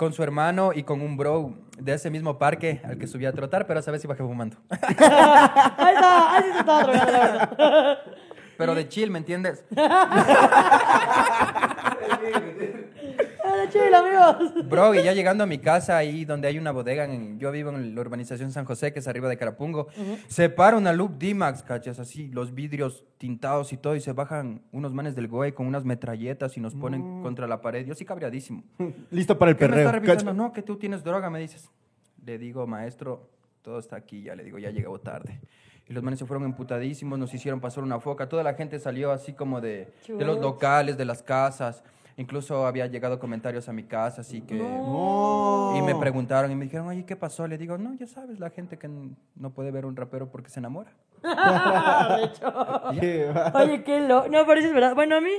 con 0.00 0.14
su 0.14 0.22
hermano 0.22 0.70
y 0.74 0.84
con 0.84 1.02
un 1.02 1.18
bro 1.18 1.52
de 1.78 1.92
ese 1.92 2.08
mismo 2.08 2.38
parque 2.38 2.80
al 2.84 2.96
que 2.96 3.06
subía 3.06 3.28
a 3.28 3.32
trotar, 3.32 3.66
pero 3.66 3.80
esa 3.80 3.90
vez 3.90 4.00
sí 4.00 4.08
bajé 4.08 4.22
fumando. 4.22 4.56
Ahí 4.70 4.78
está, 4.88 6.36
ahí 6.36 6.42
sí 6.42 6.52
se 6.52 6.58
estaba 6.60 6.82
drogando, 6.84 7.12
la 7.12 7.18
verdad. 7.18 7.98
pero 8.56 8.74
de 8.74 8.88
chill, 8.88 9.10
¿me 9.10 9.18
entiendes? 9.18 9.62
De 13.72 13.78
chill, 13.78 13.94
amigos. 13.94 14.68
Bro, 14.68 14.94
y 14.94 15.02
ya 15.02 15.12
llegando 15.12 15.44
a 15.44 15.46
mi 15.46 15.58
casa, 15.58 15.96
ahí 15.96 16.24
donde 16.24 16.48
hay 16.48 16.58
una 16.58 16.70
bodega, 16.72 17.04
en- 17.04 17.38
yo 17.38 17.50
vivo 17.52 17.70
en 17.70 17.94
la 17.94 18.00
urbanización 18.00 18.52
San 18.52 18.64
José, 18.64 18.92
que 18.92 18.98
es 19.00 19.08
arriba 19.08 19.28
de 19.28 19.36
Carapungo, 19.36 19.88
se 20.28 20.48
para 20.50 20.76
una 20.76 20.92
Loop 20.92 21.18
D-Max, 21.18 21.62
cachas, 21.62 21.98
así, 21.98 22.28
los 22.28 22.54
vidrios 22.54 23.04
tintados 23.18 23.72
y 23.72 23.76
todo, 23.76 23.96
y 23.96 24.00
se 24.00 24.12
bajan 24.12 24.62
unos 24.72 24.92
manes 24.92 25.14
del 25.14 25.28
GOE 25.28 25.54
con 25.54 25.66
unas 25.66 25.84
metralletas 25.84 26.56
y 26.56 26.60
nos 26.60 26.74
ponen 26.74 27.22
contra 27.22 27.46
la 27.46 27.60
pared. 27.60 27.84
Yo 27.86 27.94
sí 27.94 28.04
cabreadísimo. 28.04 28.62
Listo 29.10 29.38
para 29.38 29.50
el 29.52 29.56
¿Qué 29.56 29.64
me 29.64 29.68
perreo. 29.70 29.86
está 29.86 29.92
revisando? 29.98 30.24
cacha. 30.24 30.32
No, 30.34 30.52
que 30.52 30.62
tú 30.62 30.76
tienes 30.76 31.04
droga, 31.04 31.30
me 31.30 31.38
dices. 31.40 31.70
Le 32.24 32.38
digo, 32.38 32.66
maestro, 32.66 33.28
todo 33.62 33.78
está 33.78 33.96
aquí, 33.96 34.22
ya 34.22 34.34
le 34.34 34.44
digo, 34.44 34.58
ya 34.58 34.70
llegó 34.70 34.98
tarde. 35.00 35.40
Y 35.88 35.92
los 35.92 36.04
manes 36.04 36.20
se 36.20 36.26
fueron 36.26 36.44
emputadísimos, 36.44 37.18
nos 37.18 37.34
hicieron 37.34 37.60
pasar 37.60 37.82
una 37.82 37.98
foca. 37.98 38.28
Toda 38.28 38.44
la 38.44 38.54
gente 38.54 38.78
salió 38.78 39.10
así 39.10 39.32
como 39.32 39.60
de, 39.60 39.92
de 40.06 40.24
los 40.24 40.38
locales, 40.38 40.96
de 40.96 41.04
las 41.04 41.22
casas. 41.22 41.82
Incluso 42.16 42.66
había 42.66 42.86
llegado 42.86 43.18
comentarios 43.18 43.68
a 43.68 43.72
mi 43.72 43.84
casa, 43.84 44.22
así 44.22 44.42
que... 44.42 44.54
No. 44.54 45.74
Y 45.76 45.82
me 45.82 45.94
preguntaron 45.94 46.50
y 46.50 46.54
me 46.54 46.64
dijeron, 46.64 46.88
oye, 46.88 47.04
¿qué 47.04 47.16
pasó? 47.16 47.46
Le 47.46 47.58
digo, 47.58 47.78
no, 47.78 47.94
ya 47.94 48.06
sabes, 48.06 48.40
la 48.40 48.50
gente 48.50 48.78
que 48.78 48.88
no 48.88 49.50
puede 49.50 49.70
ver 49.70 49.86
un 49.86 49.96
rapero 49.96 50.30
porque 50.30 50.50
se 50.50 50.60
enamora. 50.60 50.92
Oye, 53.54 53.84
qué 53.84 54.00
lo. 54.00 54.28
No, 54.28 54.46
pero 54.46 54.60
sí 54.60 54.66
es 54.66 54.74
verdad. 54.74 54.94
Bueno, 54.94 55.16
a 55.16 55.20
mí, 55.20 55.30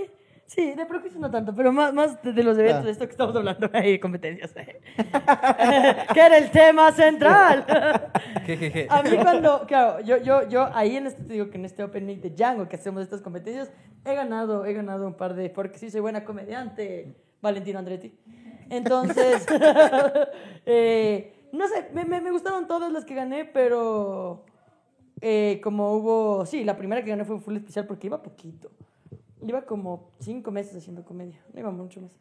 sí, 0.53 0.73
de 0.73 0.85
prejuicios 0.85 1.21
no 1.21 1.29
tanto, 1.31 1.53
pero 1.55 1.71
más, 1.71 1.93
más 1.93 2.21
de, 2.21 2.33
de 2.33 2.43
los 2.43 2.57
eventos, 2.57 2.81
Ah. 2.81 2.85
de 2.85 2.91
esto 2.91 3.05
que 3.05 3.11
estamos 3.11 3.35
hablando, 3.35 3.69
ahí, 3.73 3.99
competencias. 3.99 4.53
eh. 4.57 4.79
que 6.13 6.19
era 6.19 6.37
el 6.37 6.51
tema 6.51 6.91
central. 6.91 7.65
Jejeje. 8.45 8.87
a 8.89 9.01
mí 9.03 9.17
cuando, 9.21 9.65
claro, 9.65 9.99
yo, 10.01 10.17
yo, 10.17 10.47
yo 10.49 10.69
ahí 10.73 10.95
en 10.97 11.07
este, 11.07 11.23
te 11.23 11.33
digo 11.33 11.49
que 11.49 11.57
en 11.57 11.65
este 11.65 11.83
Open 11.83 12.05
Mic 12.05 12.21
de 12.21 12.29
Django 12.31 12.67
que 12.67 12.75
hacemos 12.75 13.01
estas 13.03 13.21
competencias, 13.21 13.71
he 14.05 14.13
ganado, 14.15 14.65
he 14.65 14.73
ganado 14.73 15.07
un 15.07 15.13
par 15.15 15.35
de, 15.35 15.49
porque 15.49 15.77
sí 15.77 15.89
soy 15.91 16.01
buena 16.01 16.23
comediante, 16.25 17.15
Valentino 17.41 17.79
Andretti. 17.79 18.13
Entonces, 18.69 19.45
eh, 20.65 21.33
no 21.51 21.67
sé, 21.67 21.89
me, 21.93 22.05
me, 22.05 22.21
me 22.21 22.31
gustaron 22.31 22.67
todas 22.67 22.91
las 22.91 23.05
que 23.05 23.15
gané, 23.15 23.45
pero 23.45 24.45
eh, 25.21 25.59
como 25.63 25.93
hubo, 25.93 26.45
sí, 26.45 26.63
la 26.63 26.77
primera 26.77 27.03
que 27.03 27.09
gané 27.09 27.25
fue 27.25 27.39
full 27.39 27.55
especial 27.57 27.85
porque 27.87 28.07
iba 28.07 28.21
poquito. 28.21 28.71
Iba 29.41 29.63
como 29.63 30.11
cinco 30.19 30.51
meses 30.51 30.75
haciendo 30.75 31.03
comedia, 31.03 31.39
no 31.53 31.59
iba 31.59 31.71
mucho 31.71 32.01
más. 32.01 32.19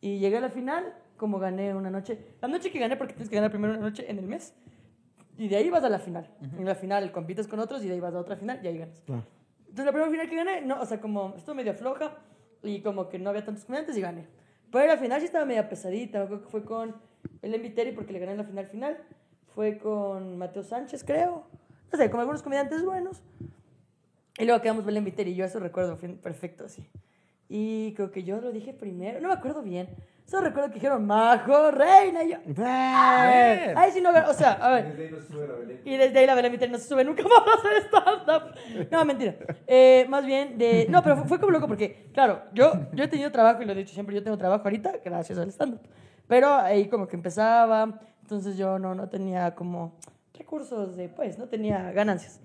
Y 0.00 0.18
llegué 0.18 0.38
a 0.38 0.40
la 0.40 0.50
final, 0.50 0.94
como 1.16 1.38
gané 1.38 1.74
una 1.74 1.90
noche, 1.90 2.18
la 2.40 2.48
noche 2.48 2.70
que 2.70 2.78
gané 2.78 2.96
porque 2.96 3.14
tienes 3.14 3.28
que 3.28 3.36
ganar 3.36 3.50
primero 3.50 3.74
una 3.74 3.82
noche 3.82 4.10
en 4.10 4.18
el 4.18 4.26
mes. 4.26 4.54
Y 5.36 5.48
de 5.48 5.56
ahí 5.56 5.70
vas 5.70 5.84
a 5.84 5.88
la 5.88 5.98
final. 5.98 6.28
En 6.58 6.66
la 6.66 6.74
final 6.74 7.12
compites 7.12 7.48
con 7.48 7.60
otros 7.60 7.82
y 7.82 7.88
de 7.88 7.94
ahí 7.94 8.00
vas 8.00 8.14
a 8.14 8.18
otra 8.18 8.36
final 8.36 8.60
y 8.62 8.66
ahí 8.68 8.78
ganas. 8.78 9.02
Entonces 9.60 9.86
la 9.86 9.92
primera 9.92 10.10
final 10.10 10.28
que 10.28 10.36
gané, 10.36 10.60
no, 10.62 10.80
o 10.80 10.84
sea, 10.84 11.00
como 11.00 11.34
estuvo 11.36 11.54
medio 11.54 11.72
floja 11.74 12.18
y 12.62 12.82
como 12.82 13.08
que 13.08 13.18
no 13.18 13.30
había 13.30 13.44
tantos 13.44 13.64
comediantes 13.64 13.96
y 13.96 14.00
gané. 14.00 14.26
Pero 14.70 14.86
la 14.86 14.98
final 14.98 15.20
sí 15.20 15.26
estaba 15.26 15.44
media 15.46 15.68
pesadita, 15.68 16.22
acuerdo 16.22 16.44
que 16.44 16.50
fue 16.50 16.64
con 16.64 16.94
el 17.42 17.60
Viteri 17.60 17.92
porque 17.92 18.12
le 18.12 18.18
gané 18.18 18.32
en 18.32 18.38
la 18.38 18.44
final 18.44 18.66
final. 18.66 18.98
Fue 19.54 19.78
con 19.78 20.38
Mateo 20.38 20.62
Sánchez, 20.62 21.04
creo. 21.04 21.44
No 21.92 21.98
sé, 21.98 22.10
con 22.10 22.20
algunos 22.20 22.42
comediantes 22.42 22.84
buenos. 22.84 23.22
Y 24.38 24.44
luego 24.44 24.60
quedamos 24.62 24.84
Belén 24.84 25.04
Viteri 25.04 25.32
y 25.32 25.34
yo 25.34 25.44
eso 25.44 25.58
recuerdo 25.58 25.98
perfecto 26.22 26.64
así. 26.64 26.88
Y 27.48 27.94
creo 27.94 28.10
que 28.10 28.22
yo 28.22 28.40
lo 28.40 28.52
dije 28.52 28.72
primero, 28.72 29.20
no 29.20 29.28
me 29.28 29.34
acuerdo 29.34 29.62
bien. 29.62 29.88
Solo 30.24 30.46
recuerdo 30.46 30.68
que 30.68 30.74
dijeron 30.74 31.04
Majo, 31.04 31.72
Reina, 31.72 32.22
y 32.22 32.30
yo. 32.30 32.36
Ay, 33.76 33.90
sí, 33.90 34.00
no, 34.00 34.10
o 34.10 34.32
sea, 34.32 34.52
a 34.52 34.70
ver. 34.74 35.80
Y 35.84 35.96
desde 35.96 36.20
ahí 36.20 36.26
la 36.26 36.36
Belén 36.36 36.52
Viteri 36.52 36.70
no 36.70 36.78
se 36.78 36.86
sube 36.86 37.04
nunca 37.04 37.22
más 37.28 37.32
a 37.32 37.54
hacer 37.54 37.82
stand-up. 37.88 38.88
No, 38.92 39.04
mentira. 39.04 39.34
Eh, 39.66 40.06
más 40.08 40.24
bien 40.24 40.56
de... 40.56 40.86
No, 40.88 41.02
pero 41.02 41.16
fue, 41.16 41.26
fue 41.26 41.40
como 41.40 41.50
loco 41.50 41.66
porque, 41.66 42.08
claro, 42.14 42.42
yo, 42.54 42.72
yo 42.92 43.02
he 43.02 43.08
tenido 43.08 43.32
trabajo 43.32 43.60
y 43.62 43.64
lo 43.64 43.72
he 43.72 43.76
dicho 43.76 43.92
siempre, 43.92 44.14
yo 44.14 44.22
tengo 44.22 44.38
trabajo 44.38 44.62
ahorita 44.62 45.00
gracias 45.04 45.36
al 45.36 45.48
stand-up. 45.48 45.80
Pero 46.28 46.54
ahí 46.54 46.88
como 46.88 47.08
que 47.08 47.16
empezaba, 47.16 47.98
entonces 48.22 48.56
yo 48.56 48.78
no, 48.78 48.94
no 48.94 49.08
tenía 49.08 49.56
como 49.56 49.98
recursos 50.50 50.96
de, 50.96 51.08
pues, 51.08 51.38
no 51.38 51.48
tenía 51.48 51.92
ganancias. 51.92 52.40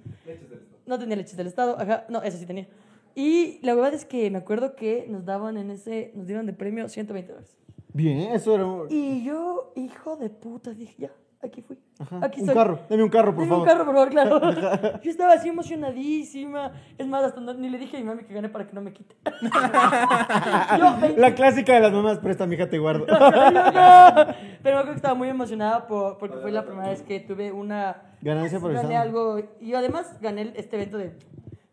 No 0.86 1.00
tenía 1.00 1.16
leches 1.16 1.36
del 1.38 1.48
Estado, 1.48 1.78
ajá, 1.80 2.06
no, 2.10 2.22
eso 2.22 2.38
sí 2.38 2.46
tenía. 2.46 2.68
Y 3.16 3.60
la 3.64 3.74
verdad 3.76 3.94
es 3.94 4.06
que 4.06 4.30
me 4.30 4.38
acuerdo 4.38 4.76
que 4.76 5.06
nos 5.10 5.26
daban 5.26 5.58
en 5.58 5.72
ese, 5.72 6.12
nos 6.16 6.28
dieron 6.28 6.46
de 6.46 6.54
premio 6.54 6.88
120 6.90 7.32
dólares. 7.32 7.58
Bien, 7.94 8.20
eso 8.34 8.54
era. 8.56 8.66
Y 8.90 9.24
yo, 9.24 9.72
hijo 9.76 10.18
de 10.18 10.30
puta, 10.30 10.72
dije, 10.72 10.96
ya, 10.98 11.12
aquí 11.42 11.62
fui. 11.62 11.78
Ajá, 11.98 12.20
Aquí 12.22 12.42
un 12.42 12.48
carro, 12.48 12.80
deme 12.90 13.04
un 13.04 13.10
carro, 13.10 13.34
por 13.34 13.46
Deme 13.46 13.50
favor. 13.52 13.66
un 13.66 13.74
carro, 13.74 13.86
por 13.86 13.94
favor, 13.96 14.10
claro. 14.10 15.00
Yo 15.02 15.10
estaba 15.10 15.32
así 15.32 15.48
emocionadísima. 15.48 16.74
Es 16.98 17.08
más, 17.08 17.24
hasta 17.24 17.40
no- 17.40 17.54
ni 17.54 17.70
le 17.70 17.78
dije 17.78 17.96
a 17.96 18.00
mi 18.02 18.06
mami 18.06 18.26
que 18.26 18.34
gané 18.34 18.50
para 18.50 18.68
que 18.68 18.74
no 18.74 18.82
me 18.82 18.92
quite. 18.92 19.16
yo, 20.78 20.98
La 21.18 21.34
clásica 21.36 21.74
de 21.76 21.80
las 21.80 21.94
mamás, 21.94 22.20
presta, 22.20 22.46
mija, 22.46 22.70
te 22.70 22.78
guardo. 22.80 23.06
Yo. 23.08 23.14
Pero 24.64 24.82
creo 24.82 24.86
que 24.88 24.92
estaba 24.98 25.14
muy 25.16 25.30
emocionada 25.30 25.88
por- 25.88 26.18
porque 26.18 26.38
fue 26.38 26.52
la 26.52 26.66
primera 26.66 26.90
vez 26.90 27.02
que 27.02 27.22
tuve 27.22 27.52
una... 27.54 28.02
Ganancia 28.26 28.60
por 28.60 28.74
Gané 28.74 28.98
algo. 28.98 29.40
Y 29.62 29.74
además 29.74 30.18
gané 30.22 30.52
este 30.56 30.76
evento 30.76 30.98
de... 30.98 31.14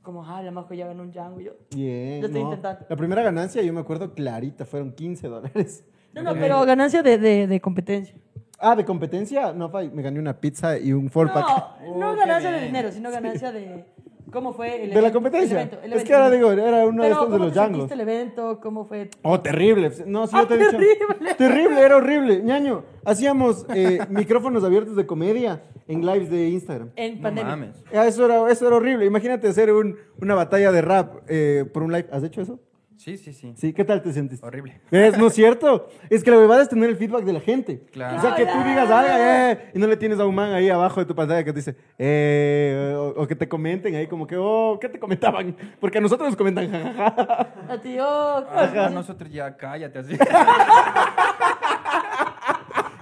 Como, 0.03 0.25
ah, 0.27 0.43
la 0.43 0.51
majo 0.51 0.75
ya 0.75 0.87
ganó 0.89 1.03
un 1.03 1.13
Django. 1.13 1.41
Yo, 1.41 1.53
Bien. 1.75 2.21
Yo 2.21 2.27
estoy 2.27 2.43
no. 2.43 2.49
intentando. 2.49 2.85
La 2.89 2.97
primera 2.97 3.23
ganancia, 3.23 3.63
yo 3.63 3.73
me 3.73 3.81
acuerdo 3.81 4.13
clarita, 4.15 4.65
fueron 4.65 4.93
15 4.93 5.29
dólares. 5.29 5.85
no, 6.13 6.23
no, 6.23 6.35
pero 6.35 6.61
ganancia 6.65 7.03
de, 7.03 7.19
de, 7.19 7.47
de 7.47 7.61
competencia. 7.61 8.15
Ah, 8.59 8.75
de 8.77 8.85
competencia, 8.85 9.53
no, 9.53 9.69
me 9.93 10.03
gané 10.03 10.19
una 10.21 10.39
pizza 10.41 10.77
y 10.79 10.93
un 10.93 11.09
four 11.11 11.33
pack. 11.33 11.47
No, 11.87 11.97
no 11.99 12.17
ganancia 12.17 12.51
de 12.51 12.61
dinero, 12.67 12.91
sino 12.93 13.11
ganancia 13.13 13.51
de 13.53 13.85
cómo 14.33 14.53
fue 14.53 14.75
el 14.85 14.89
De 14.91 14.95
la 14.95 15.01
evento- 15.09 15.15
competencia. 15.15 15.61
el 15.63 15.69
evento, 15.69 15.77
el 15.85 15.93
Es 15.93 15.93
evento, 15.93 16.09
que 16.09 16.15
ahora 16.15 16.27
evento. 16.29 16.51
digo, 16.51 16.63
era 16.69 16.87
uno 16.87 17.03
de 17.05 17.09
estos 17.11 17.27
de 17.27 17.33
¿cómo 17.33 17.45
los 17.45 17.55
Djangos. 17.55 17.79
sentiste 17.89 17.95
el 17.95 18.01
evento? 18.01 18.61
¿Cómo 18.61 18.85
fue? 18.87 19.11
Oh, 19.23 19.41
terrible. 19.41 19.91
No, 20.07 20.27
sí, 20.27 20.33
Ah, 20.37 20.43
yo 20.43 20.49
te 20.49 20.55
he 20.55 20.59
dicho. 20.59 20.71
terrible. 20.73 21.35
Terrible, 21.39 21.81
era 21.81 21.97
horrible. 21.97 22.43
ñaño, 22.43 22.85
hacíamos 23.05 23.67
eh, 23.75 24.01
micrófonos 24.11 24.65
abiertos 24.65 24.97
de 24.97 25.07
comedia 25.07 25.63
en 25.89 26.05
lives 26.07 26.31
de 26.31 26.49
Instagram. 26.49 26.91
En 26.97 27.17
No 27.17 27.23
pandemia. 27.23 27.51
mames. 27.57 27.85
Ah, 27.95 28.07
Eso 28.07 28.25
era, 28.27 28.51
eso 28.51 28.67
era 28.67 28.77
horrible. 28.77 29.05
Imagínate 29.07 29.49
hacer 29.49 29.73
un- 29.73 29.97
una 30.21 30.35
batalla 30.35 30.71
de 30.73 30.83
rap 30.83 31.17
eh, 31.29 31.65
por 31.73 31.83
un 31.83 31.93
live. 31.93 32.09
¿Has 32.13 32.23
hecho 32.25 32.41
eso? 32.43 32.61
Sí, 32.97 33.17
sí, 33.19 33.33
sí. 33.33 33.53
Sí, 33.57 33.73
¿qué 33.73 33.85
tal 33.85 34.01
te 34.01 34.13
sentiste? 34.13 34.47
Horrible. 34.47 34.81
Es, 34.93 35.19
no 35.19 35.27
es 35.27 35.33
cierto. 35.35 35.89
Es 36.09 36.23
que 36.23 36.31
la 36.31 36.37
verdad 36.37 36.61
es 36.61 36.69
tener 36.69 36.89
el 36.89 36.97
feedback 36.97 37.25
de 37.25 37.33
la 37.33 37.41
gente. 37.41 37.81
Claro. 37.91 38.17
O 38.17 38.21
sea, 38.21 38.37
que 38.37 38.47
tú 38.47 38.53
digas 38.65 38.89
algo 38.89 39.13
eh, 39.19 39.71
y 39.75 39.79
no 39.81 39.89
le 39.89 39.97
tienes 39.97 40.21
a 40.21 40.27
un 40.27 40.33
man 40.37 40.53
ahí 40.53 40.69
abajo 40.71 41.01
de 41.01 41.07
tu 41.07 41.15
pantalla 41.15 41.43
que 41.43 41.53
te 41.53 41.59
dice, 41.59 41.75
eh, 41.99 42.95
o, 42.97 43.23
o 43.23 43.27
que 43.27 43.35
te 43.35 43.49
comenten 43.49 43.97
ahí 43.97 44.07
como 44.07 44.25
que, 44.25 44.37
oh, 44.39 44.79
¿qué 44.81 44.89
te 44.89 45.01
comentaban? 45.01 45.57
Porque 45.81 45.99
a 45.99 46.01
nosotros 46.01 46.29
nos 46.29 46.37
comentan, 46.37 46.71
jajaja. 46.71 47.49
A 47.69 47.81
ti, 47.81 47.97
oh, 47.99 48.45
Ajá, 48.55 48.89
nosotros 48.91 49.33
ya 49.33 49.57
cállate 49.57 49.99
así. 49.99 50.17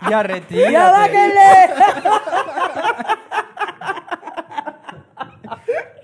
ya 0.09 0.23
retírate. 0.23 0.73
¡Ya 0.73 0.91
bájenle! 0.91 1.75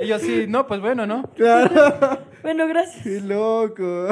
Y 0.06 0.08
yo 0.08 0.18
sí, 0.18 0.46
no, 0.48 0.66
pues 0.66 0.80
bueno, 0.80 1.06
¿no? 1.06 1.24
Claro. 1.34 1.70
bueno, 2.42 2.66
gracias. 2.68 3.02
Qué 3.02 3.20
loco. 3.20 4.08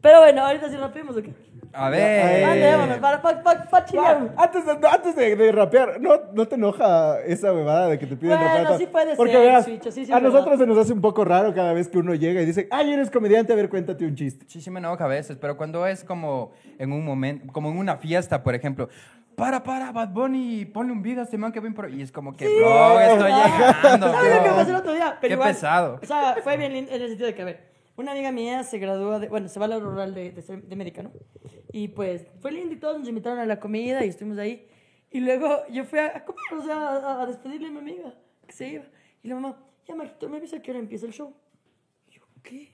Pero 0.00 0.20
bueno, 0.20 0.44
ahorita 0.44 0.68
sí 0.68 0.76
nos 0.76 0.90
pedimos 0.92 1.16
o 1.16 1.22
qué. 1.22 1.32
A 1.72 1.90
ver. 1.90 2.44
Andémonos, 2.44 2.98
para, 2.98 3.20
para, 3.22 3.42
para, 3.42 3.64
para 3.64 3.84
chilear. 3.84 4.34
Antes, 4.36 4.64
de, 4.64 4.72
antes 4.88 5.16
de, 5.16 5.36
de 5.36 5.52
rapear, 5.52 6.00
¿no, 6.00 6.12
¿no 6.32 6.48
te 6.48 6.54
enoja 6.54 7.20
esa 7.20 7.52
bebada 7.52 7.88
de 7.88 7.98
que 7.98 8.06
te 8.06 8.16
piden 8.16 8.38
Bueno, 8.38 8.54
rapear? 8.54 8.78
sí 8.78 8.86
puede 8.86 9.16
Porque 9.16 9.32
ser, 9.32 9.40
veas, 9.42 9.64
sí, 9.64 9.78
sí, 9.90 10.12
a 10.12 10.18
nosotros 10.20 10.58
se 10.58 10.66
nos 10.66 10.78
hace 10.78 10.92
un 10.92 11.00
poco 11.00 11.24
raro 11.24 11.54
cada 11.54 11.72
vez 11.72 11.88
que 11.88 11.98
uno 11.98 12.14
llega 12.14 12.40
y 12.40 12.46
dice, 12.46 12.68
ay, 12.70 12.92
eres 12.92 13.10
comediante, 13.10 13.52
a 13.52 13.56
ver, 13.56 13.68
cuéntate 13.68 14.04
un 14.06 14.14
chiste. 14.14 14.46
Sí, 14.48 14.60
sí 14.60 14.70
me 14.70 14.78
enoja 14.80 15.04
a 15.04 15.08
veces, 15.08 15.36
pero 15.38 15.56
cuando 15.56 15.86
es 15.86 16.04
como 16.04 16.52
en 16.78 16.92
un 16.92 17.04
momento, 17.04 17.52
como 17.52 17.70
en 17.70 17.76
una 17.76 17.96
fiesta, 17.96 18.42
por 18.42 18.54
ejemplo. 18.54 18.88
Para, 19.38 19.62
para, 19.62 19.92
Bad 19.92 20.08
Bunny, 20.08 20.64
ponle 20.64 20.92
un 20.92 21.00
video 21.00 21.20
a 21.20 21.24
este 21.24 21.38
man 21.38 21.52
que 21.52 21.60
ven 21.60 21.72
por... 21.72 21.88
Y 21.88 22.02
es 22.02 22.10
como 22.10 22.36
que, 22.36 22.44
bro, 22.44 23.00
estoy 23.00 23.30
llegando, 23.30 24.08
¿Sabes 24.12 24.36
lo 24.36 24.42
que 24.42 24.50
pasó 24.50 24.70
el 24.70 24.76
otro 24.76 24.92
día? 24.92 25.16
Pero 25.20 25.28
Qué 25.28 25.34
igual, 25.34 25.48
pesado. 25.50 26.00
O 26.02 26.06
sea, 26.06 26.36
fue 26.42 26.56
bien 26.56 26.72
lindo 26.72 26.90
en 26.90 27.00
el 27.00 27.08
sentido 27.08 27.28
de 27.28 27.34
que, 27.36 27.42
a 27.42 27.44
ver, 27.44 27.68
una 27.96 28.12
amiga 28.12 28.32
mía 28.32 28.64
se 28.64 28.78
gradúa 28.78 29.20
de, 29.20 29.28
bueno, 29.28 29.46
se 29.46 29.60
va 29.60 29.66
a 29.66 29.68
la 29.68 29.78
rural 29.78 30.12
de, 30.12 30.32
de, 30.32 30.42
de 30.42 30.76
médica, 30.76 31.04
¿no? 31.04 31.12
Y 31.72 31.86
pues 31.88 32.26
fue 32.40 32.50
lindo 32.50 32.74
y 32.74 32.78
todos 32.78 32.98
nos 32.98 33.08
invitaron 33.08 33.38
a 33.38 33.46
la 33.46 33.60
comida 33.60 34.04
y 34.04 34.08
estuvimos 34.08 34.38
ahí. 34.38 34.68
Y 35.12 35.20
luego 35.20 35.64
yo 35.70 35.84
fui 35.84 36.00
a, 36.00 36.16
a 36.16 36.24
comer, 36.24 36.42
o 36.58 36.62
sea, 36.62 36.76
a, 36.76 37.22
a 37.22 37.26
despedirle 37.26 37.68
a 37.68 37.70
mi 37.70 37.78
amiga 37.78 38.14
que 38.44 38.52
se 38.52 38.68
iba. 38.68 38.84
Y 39.22 39.28
la 39.28 39.36
mamá, 39.36 39.56
ya, 39.86 39.94
Marquito, 39.94 40.28
me 40.28 40.38
avisa 40.38 40.56
a 40.56 40.62
qué 40.62 40.72
hora 40.72 40.80
empieza 40.80 41.06
el 41.06 41.12
show. 41.12 41.32
Y 42.08 42.14
yo, 42.14 42.22
¿qué? 42.42 42.72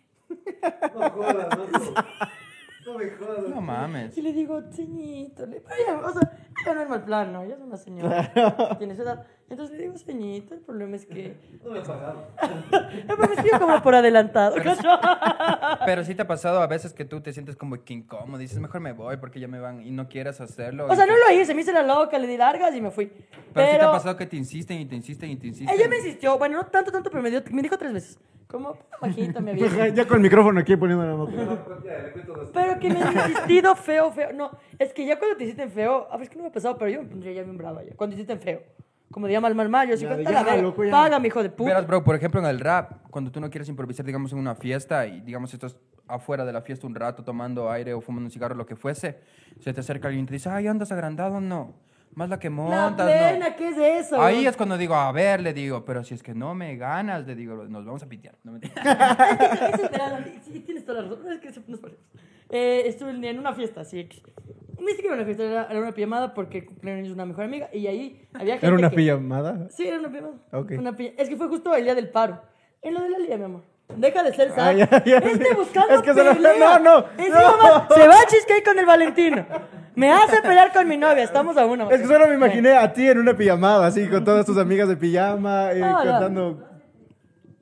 No 0.95 1.11
jodas, 1.11 1.59
no, 1.59 1.67
no 1.67 1.95
me 2.99 3.11
jodas. 3.11 3.49
No 3.49 3.61
mames. 3.61 4.17
Y 4.17 4.23
le 4.23 4.33
digo, 4.33 4.63
ceñito, 4.71 5.47
le... 5.47 5.61
pero 5.61 5.75
ella, 5.77 6.07
o 6.07 6.13
sea, 6.13 6.33
ella 6.63 6.75
no 6.75 6.83
es 6.83 6.89
mal 6.89 7.05
plan, 7.05 7.33
¿no? 7.33 7.43
Ella 7.43 7.55
es 7.55 7.61
una 7.61 7.77
señora, 7.77 8.77
tiene 8.79 8.95
su 8.95 9.03
edad. 9.03 9.27
Entonces 9.49 9.77
le 9.77 9.85
digo, 9.85 9.99
ceñito, 9.99 10.55
el 10.55 10.61
problema 10.61 10.97
es 10.97 11.07
que... 11.07 11.37
No 11.65 11.71
me 11.71 11.81
pagaron. 11.81 12.25
El 12.93 13.07
problema 13.07 13.35
es 13.35 13.43
que 13.43 13.51
yo 13.51 13.59
como 13.59 13.83
por 13.83 13.95
adelantado, 13.95 14.57
¿cacho? 14.57 14.89
Pero 15.87 16.05
sí 16.05 16.15
te 16.15 16.23
ha 16.23 16.27
pasado 16.27 16.61
a 16.61 16.67
veces 16.67 16.93
que 16.93 17.05
tú 17.05 17.21
te 17.21 17.33
sientes 17.33 17.57
como 17.57 17.83
que 17.85 17.93
incómodo, 17.95 18.39
dices, 18.39 18.59
mejor 18.59 18.81
me 18.81 18.93
voy 18.93 19.17
porque 19.17 19.41
ya 19.41 19.49
me 19.49 19.61
van 19.61 19.83
y 19.83 19.91
no 19.91 20.09
quieras 20.09 20.41
hacerlo. 20.41 20.87
O 20.89 20.95
sea, 20.95 21.05
y 21.07 21.09
no 21.09 21.15
que- 21.15 21.35
lo 21.35 21.41
hice, 21.41 21.55
me 21.55 21.63
hice 21.63 21.73
la 21.73 21.83
loca, 21.83 22.19
le 22.19 22.27
di 22.27 22.37
largas 22.37 22.75
y 22.75 22.81
me 22.81 22.91
fui. 22.91 23.07
Pero, 23.07 23.27
Pero, 23.55 23.73
sí 23.73 23.79
te 23.79 23.85
ha 23.85 23.91
pasado 23.93 24.17
que 24.17 24.27
te 24.27 24.37
insisten 24.37 24.81
y 24.81 24.87
te 24.87 24.95
insisten 24.95 25.31
y 25.31 25.37
te 25.37 25.47
insisten. 25.47 25.75
ella 25.75 25.89
me 25.89 25.97
insistió, 25.97 26.39
bueno, 26.39 26.59
no 26.59 26.67
tanto, 26.67 26.91
tanto, 26.93 27.11
pero 27.11 27.23
me, 27.23 27.31
dio, 27.31 27.43
me 27.51 27.63
dijo 27.63 27.77
tres 27.79 27.93
veces 27.93 28.19
Como 28.49 28.77
bajito, 29.01 29.41
mi 29.41 29.53
vieja. 29.53 29.89
Ya 29.89 30.07
con 30.07 30.19
el 30.19 30.23
micrófono 30.23 30.61
aquí 30.61 30.77
poniendo 30.77 31.05
la 31.05 31.15
mano. 31.17 31.59
Pero 32.53 32.79
que 32.79 32.91
me 32.91 33.03
han 33.03 33.13
insistido 33.13 33.75
feo, 33.75 34.13
feo. 34.13 34.33
No, 34.33 34.51
es 34.79 34.93
que 34.93 35.07
ya 35.07 35.19
cuando 35.19 35.37
te 35.37 35.45
hiciste 35.45 35.69
feo, 35.69 36.07
a 36.11 36.17
ver, 36.17 36.25
es 36.25 36.31
que 36.31 36.37
no 36.37 36.43
me 36.43 36.49
ha 36.49 36.53
pasado, 36.53 36.77
pero 36.79 36.91
yo 36.91 37.03
me 37.03 37.09
pondría 37.09 37.33
ya 37.33 37.43
bien 37.43 37.57
brava 37.57 37.83
ya. 37.83 37.95
Cuando 37.97 38.17
te 38.17 38.23
hiciste 38.23 38.39
feo. 38.43 38.63
Como 39.11 39.27
de 39.29 39.39
mal, 39.41 39.55
mal, 39.55 39.69
mal, 39.69 39.89
yo 39.89 39.95
Ya, 39.95 40.09
"Cuenta 40.09 40.31
ya, 40.31 40.39
la 40.39 40.43
verga, 40.45 40.63
loco, 40.63 40.85
ya". 40.85 40.91
Págame, 40.91 41.29
hijo 41.29 41.43
de 41.43 41.51
puta. 41.51 41.71
Verás, 41.71 41.87
bro, 41.87 42.03
por 42.03 42.17
ejemplo, 42.17 42.41
en 42.41 42.47
el 42.47 42.59
rap, 42.59 43.09
cuando 43.11 43.31
tú 43.31 43.41
no 43.41 43.49
quieres 43.49 43.69
improvisar, 43.69 44.05
digamos, 44.05 44.33
en 44.33 44.39
una 44.39 44.55
fiesta 44.57 45.07
y, 45.07 45.21
digamos, 45.21 45.55
estás 45.55 45.77
afuera 46.09 46.45
de 46.45 46.53
la 46.53 46.63
fiesta 46.63 46.87
un 46.87 46.95
rato 46.95 47.23
tomando 47.23 47.71
aire 47.71 47.95
o 47.95 48.01
fumando 48.01 48.27
un 48.27 48.31
cigarro, 48.33 48.55
lo 48.57 48.67
que 48.67 48.75
fuese, 48.77 49.21
se 49.61 49.73
te 49.73 49.81
acerca 49.81 50.09
alguien 50.09 50.25
y 50.25 50.27
te 50.27 50.35
dice, 50.35 50.49
ay, 50.49 50.67
andas 50.67 50.91
agrandado, 50.91 51.41
no. 51.41 51.75
Más 52.15 52.29
la 52.29 52.39
que 52.39 52.49
La 52.49 52.55
montas, 52.55 53.07
plena, 53.07 53.49
no. 53.51 53.57
¿qué 53.57 53.69
es 53.69 54.07
eso? 54.07 54.21
Ahí 54.23 54.47
es 54.47 54.57
cuando 54.57 54.79
digo, 54.79 54.95
a 54.95 55.11
ver, 55.13 55.41
le 55.41 55.53
digo, 55.53 55.85
pero 55.85 56.05
si 56.05 56.15
es 56.15 56.23
que 56.23 56.33
no 56.35 56.55
me 56.55 56.77
ganas, 56.77 57.27
le 57.27 57.35
digo, 57.35 57.65
nos 57.67 57.85
vamos 57.85 58.03
a 58.03 58.09
pitear. 58.09 58.37
No, 58.45 58.53
mentira. 58.53 58.75
Es 59.53 59.59
que 59.59 59.67
ese 59.83 59.89
verano, 59.89 60.27
sí, 60.45 60.61
tienes 60.61 60.85
toda 60.85 61.03
la 61.03 61.09
razón. 61.09 61.33
Es 61.33 61.41
que 61.41 61.49
eso 61.49 61.61
nos 61.67 61.81
parece. 61.81 62.01
Eh, 62.51 62.83
estuve 62.87 63.11
en 63.11 63.39
una 63.39 63.53
fiesta, 63.55 63.81
así. 63.81 64.09
Ni 64.79 64.93
siquiera 64.93 65.15
una 65.17 65.25
fiesta, 65.25 65.43
era, 65.45 65.67
era 65.71 65.81
una 65.81 65.93
pijamada 65.93 66.35
porque 66.35 66.65
cumpleaños 66.67 67.11
una 67.13 67.25
mejor 67.25 67.45
amiga 67.45 67.69
y 67.73 67.87
ahí 67.87 68.29
había 68.35 68.55
gente 68.55 68.67
¿Era 68.67 68.77
una 68.77 68.91
que- 68.91 68.97
pijamada? 68.97 69.69
Sí, 69.71 69.87
era 69.89 69.99
una 69.99 70.09
pijamada. 70.11 70.35
Ok. 70.53 70.73
Una 70.79 70.95
pi- 70.95 71.15
Es 71.17 71.29
que 71.29 71.37
fue 71.37 71.49
justo 71.49 71.75
el 71.75 71.85
día 71.85 71.95
del 71.95 72.11
paro. 72.11 72.43
En 72.83 72.95
lo 72.95 73.03
de 73.03 73.09
la 73.09 73.19
liga, 73.19 73.37
mi 73.39 73.45
amor. 73.45 73.63
Deja 73.97 74.23
de 74.23 74.33
ser 74.35 74.51
sad. 74.51 74.69
Ah, 74.69 74.73
ya, 74.73 75.05
ya, 75.05 75.17
este 75.19 75.45
sí. 75.49 75.55
buscando 75.55 75.95
Es 75.95 76.03
que 76.03 76.15
se 76.15 76.25
lo- 76.25 76.35
no, 76.35 76.79
no, 76.79 77.05
Encima 77.19 77.41
no. 77.89 77.89
Se 77.95 78.09
va 78.09 78.15
a 78.21 78.27
cheesecake 78.27 78.65
con 78.65 78.79
el 78.79 78.87
Valentino. 78.87 79.47
Me 79.95 80.11
hace 80.13 80.43
pelear 80.43 80.73
con 80.73 80.89
mi 80.89 80.97
novia. 80.97 81.23
Estamos 81.23 81.57
a 81.57 81.67
una. 81.67 81.85
Es 81.89 82.01
que 82.01 82.07
solo 82.07 82.27
me 82.27 82.35
imaginé 82.35 82.77
a 82.77 82.93
ti 82.93 83.09
en 83.09 83.19
una 83.19 83.37
pijamada, 83.37 83.87
así, 83.87 84.09
con 84.09 84.25
todas 84.25 84.45
tus 84.45 84.59
amigas 84.59 84.89
de 84.89 84.97
pijama, 84.97 85.73
eh, 85.73 85.83
Ah, 85.85 86.01
cantando 86.05 86.69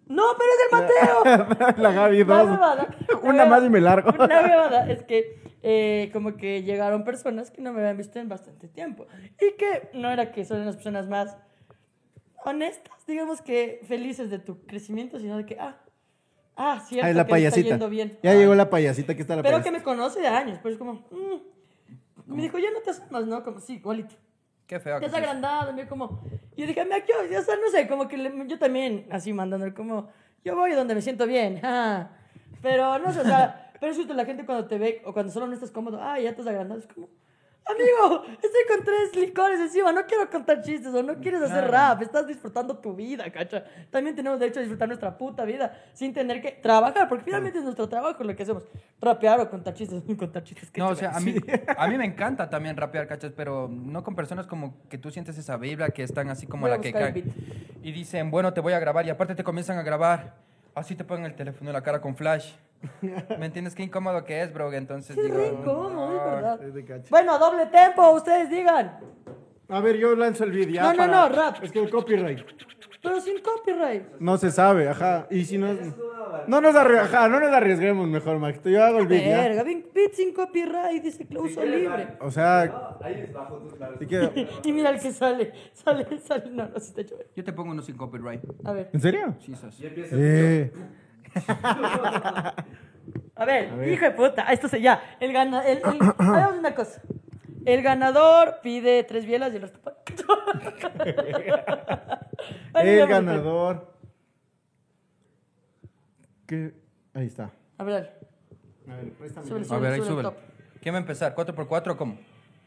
No, 0.08 0.22
pero 0.38 0.50
es 0.52 0.58
el 0.64 1.38
Mateo. 1.52 1.74
la 1.82 1.92
Gaby 1.92 2.24
La 2.24 2.38
2. 2.42 2.50
huevada, 2.50 2.74
la 3.08 3.16
Una 3.22 3.44
más 3.46 3.62
y 3.64 3.68
me 3.70 3.80
largo. 3.80 4.10
La 4.26 4.40
huevada 4.42 4.90
es 4.90 5.02
que 5.02 5.42
eh, 5.62 6.10
como 6.12 6.36
que 6.36 6.62
llegaron 6.62 7.04
personas 7.04 7.50
que 7.50 7.60
no 7.62 7.72
me 7.72 7.80
habían 7.80 7.96
visto 7.98 8.18
en 8.18 8.28
bastante 8.28 8.66
tiempo. 8.68 9.06
Y 9.40 9.56
que 9.56 9.90
no 9.94 10.10
era 10.10 10.32
que 10.32 10.44
son 10.44 10.64
las 10.64 10.76
personas 10.76 11.08
más 11.08 11.36
honestas, 12.44 12.92
digamos 13.06 13.40
que 13.42 13.80
felices 13.86 14.30
de 14.30 14.38
tu 14.38 14.64
crecimiento, 14.66 15.18
sino 15.20 15.36
de 15.36 15.46
que, 15.46 15.58
ah, 15.60 15.76
ah, 16.56 16.82
cierto, 16.86 17.06
Ah, 17.06 17.10
es 17.10 17.16
la 17.16 17.24
que 17.26 17.32
le 17.32 17.38
está 17.38 17.50
payasita. 17.54 17.68
yendo 17.68 17.88
bien. 17.90 18.18
Ya 18.22 18.34
llegó 18.34 18.54
la 18.54 18.68
payasita, 18.70 19.12
aquí 19.12 19.22
está 19.22 19.36
la 19.36 19.42
Pero 19.42 19.58
que 19.58 19.64
payasita. 19.70 19.78
me 19.78 19.96
conoce 19.96 20.20
de 20.20 20.28
años, 20.28 20.58
pero 20.62 20.72
es 20.74 20.78
como, 20.78 20.94
mm. 20.94 22.34
me 22.34 22.42
dijo, 22.42 22.58
ya 22.58 22.70
no 22.70 22.80
te 22.80 22.90
asomas, 22.90 23.26
¿no? 23.26 23.42
Como, 23.42 23.60
sí, 23.60 23.74
igualito. 23.74 24.14
Qué 24.66 24.80
feo. 24.80 24.94
Te 24.96 25.00
que 25.00 25.06
has 25.06 25.14
agrandado, 25.14 25.72
me 25.72 25.86
como... 25.86 26.22
Yo 26.56 26.66
dije, 26.66 26.84
me 26.84 27.00
yo, 27.00 27.38
o 27.38 27.42
sea, 27.42 27.56
no 27.56 27.70
sé, 27.70 27.88
como 27.88 28.08
que 28.08 28.16
le- 28.16 28.46
yo 28.46 28.58
también, 28.58 29.06
así 29.10 29.32
mandándole 29.32 29.74
como, 29.74 30.08
yo 30.44 30.54
voy 30.56 30.72
donde 30.72 30.94
me 30.94 31.02
siento 31.02 31.26
bien, 31.26 31.60
ah. 31.64 32.10
Pero 32.62 32.98
no 32.98 33.12
sé, 33.12 33.20
o 33.20 33.24
sea, 33.24 33.72
pero 33.80 33.90
es 33.92 33.98
justo 33.98 34.14
la 34.14 34.24
gente 34.24 34.46
cuando 34.46 34.66
te 34.66 34.78
ve, 34.78 35.02
o 35.04 35.12
cuando 35.12 35.32
solo 35.32 35.46
no 35.46 35.52
estás 35.54 35.70
cómodo, 35.72 35.98
ah, 36.00 36.18
ya 36.20 36.34
te 36.34 36.40
has 36.42 36.46
agrandado, 36.46 36.78
es 36.80 36.86
como, 36.86 37.08
amigo, 37.66 38.24
estoy 38.42 38.62
con 38.68 38.84
tres 38.84 39.16
licores 39.16 39.60
encima, 39.60 39.92
no 39.92 40.04
quiero 40.06 40.28
contar 40.30 40.62
chistes, 40.62 40.92
o 40.92 41.02
no 41.02 41.16
quieres 41.16 41.42
hacer 41.42 41.70
rap, 41.70 42.02
estás 42.02 42.26
disfrutando 42.26 42.76
tu 42.76 42.94
vida, 42.94 43.30
cacha. 43.30 43.64
También 43.90 44.16
tenemos 44.16 44.38
derecho 44.38 44.60
a 44.60 44.62
disfrutar 44.62 44.88
nuestra 44.88 45.16
puta 45.16 45.44
vida, 45.44 45.80
sin 45.92 46.12
tener 46.12 46.40
que 46.40 46.52
trabajar, 46.52 47.08
porque 47.08 47.24
finalmente 47.24 47.58
es 47.58 47.64
nuestro 47.64 47.88
trabajo 47.88 48.22
lo 48.22 48.34
que 48.34 48.42
hacemos, 48.42 48.64
rapear 49.00 49.40
o 49.40 49.50
contar 49.50 49.74
chistes, 49.74 50.02
contar 50.18 50.44
chistes. 50.44 50.70
No, 50.76 50.88
o 50.88 50.94
sea, 50.94 51.10
a 51.10 51.20
mí, 51.20 51.34
a 51.76 51.88
mí 51.88 51.98
me 51.98 52.04
encanta 52.04 52.48
también 52.48 52.76
rapear, 52.76 53.06
¿cachas? 53.06 53.32
Pero 53.36 53.68
no 53.68 54.02
con 54.02 54.14
personas 54.14 54.46
como 54.46 54.74
que 54.88 54.98
tú 54.98 55.10
sientes 55.10 55.38
esa 55.38 55.56
vibra, 55.56 55.90
que 55.90 56.02
están 56.02 56.30
así 56.30 56.46
como 56.46 56.68
la 56.68 56.80
que 56.80 56.90
buscar 56.90 57.08
el 57.08 57.12
cae. 57.12 57.22
beat. 57.22 57.36
Y 57.82 57.92
dicen, 57.92 58.30
bueno, 58.30 58.52
te 58.52 58.60
voy 58.60 58.72
a 58.72 58.78
grabar. 58.78 59.06
Y 59.06 59.10
aparte 59.10 59.34
te 59.34 59.44
comienzan 59.44 59.78
a 59.78 59.82
grabar. 59.82 60.34
Así 60.74 60.94
te 60.94 61.04
ponen 61.04 61.26
el 61.26 61.34
teléfono 61.34 61.70
en 61.70 61.74
la 61.74 61.82
cara 61.82 62.00
con 62.00 62.16
flash. 62.16 62.52
¿Me 63.38 63.46
entiendes? 63.46 63.74
Qué 63.74 63.82
incómodo 63.82 64.24
que 64.24 64.42
es, 64.42 64.52
bro. 64.52 64.72
Entonces 64.72 65.14
Qué 65.16 65.22
digo... 65.22 65.36
rico, 65.38 65.88
es 65.90 65.96
"Ah". 65.98 66.34
verdad. 66.34 66.62
es 66.62 66.74
de. 66.74 67.02
Bueno, 67.10 67.38
doble 67.38 67.66
tempo, 67.66 68.10
ustedes 68.12 68.50
digan. 68.50 68.98
A 69.68 69.80
ver, 69.80 69.96
yo 69.96 70.14
lanzo 70.16 70.44
el 70.44 70.50
video. 70.52 70.82
No, 70.82 70.92
no, 70.94 71.06
no, 71.06 71.28
rap. 71.28 71.62
Es 71.62 71.72
que 71.72 71.78
el 71.80 71.90
copyright. 71.90 72.40
Pero 73.02 73.20
sin 73.20 73.40
copyright. 73.40 74.04
No 74.20 74.36
se 74.38 74.50
sabe, 74.52 74.88
ajá. 74.88 75.26
Y 75.30 75.44
si 75.44 75.58
no. 75.58 75.68
No 76.46 76.60
nos, 76.60 76.74
arri- 76.74 76.98
ajá, 77.00 77.28
no 77.28 77.40
nos 77.40 77.50
arriesguemos 77.50 78.06
mejor, 78.08 78.38
Maxito. 78.38 78.68
Yo 78.70 78.82
hago 78.84 78.98
el 79.00 79.06
beat, 79.06 79.24
¿ya? 79.24 79.36
Verga, 79.42 79.64
beat 79.64 80.12
sin 80.14 80.32
copyright, 80.32 81.02
dice 81.02 81.26
que 81.26 81.36
uso 81.38 81.64
libre. 81.64 82.08
O 82.20 82.30
sea, 82.30 82.96
Ahí 83.00 83.24
es 83.26 83.32
bajo 83.32 83.56
tus 83.58 83.78
labios. 83.78 83.98
si 83.98 84.06
quiero- 84.06 84.32
Y 84.64 84.72
mira 84.72 84.90
el 84.90 85.00
que 85.00 85.10
sale, 85.12 85.52
sale, 85.72 86.06
sale. 86.18 86.50
No, 86.50 86.68
no, 86.68 86.78
se 86.78 86.86
está 86.88 87.00
hecho. 87.02 87.16
Yo 87.34 87.42
te 87.44 87.52
pongo 87.52 87.72
uno 87.72 87.82
sin 87.82 87.96
copyright. 87.96 88.42
A 88.64 88.72
ver, 88.72 88.90
¿En 88.92 89.00
serio? 89.00 89.34
Sí, 89.40 89.54
sos. 89.54 89.78
Y 89.80 89.86
empieza 89.86 90.14
Eh. 90.18 90.72
a 93.36 93.44
ver, 93.44 93.88
hijo 93.88 94.04
de 94.04 94.10
puta. 94.12 94.42
Esto 94.52 94.68
se 94.68 94.80
ya. 94.80 95.16
El 95.20 95.32
gana, 95.32 95.66
el, 95.66 95.78
el, 95.78 95.84
hagamos 96.18 96.58
una 96.58 96.74
cosa. 96.74 97.02
El 97.64 97.82
ganador 97.82 98.58
pide 98.62 99.04
tres 99.04 99.24
bielas 99.24 99.52
y 99.52 99.56
el 99.56 99.62
resto. 99.62 99.80
Ahí 102.74 102.88
El 102.88 102.98
vamos, 103.00 103.08
ganador. 103.08 103.96
¿Qué? 106.46 106.74
Ahí 107.14 107.26
está. 107.26 107.50
A 107.78 107.84
ver, 107.84 107.94
dale. 107.94 108.10
A 108.88 108.96
ver, 108.96 109.12
préstame. 109.12 109.46
Súbele, 109.46 109.64
A 109.64 109.68
súbele, 109.68 109.82
ver, 109.82 109.92
ahí 109.92 110.00
súbele 110.06 110.28
el 110.28 110.34
top. 110.34 110.42
¿Quién 110.80 110.94
va 110.94 110.98
a 110.98 111.00
empezar? 111.02 111.34
¿4x4 111.34 111.90
o 111.92 111.96
cómo? 111.96 112.18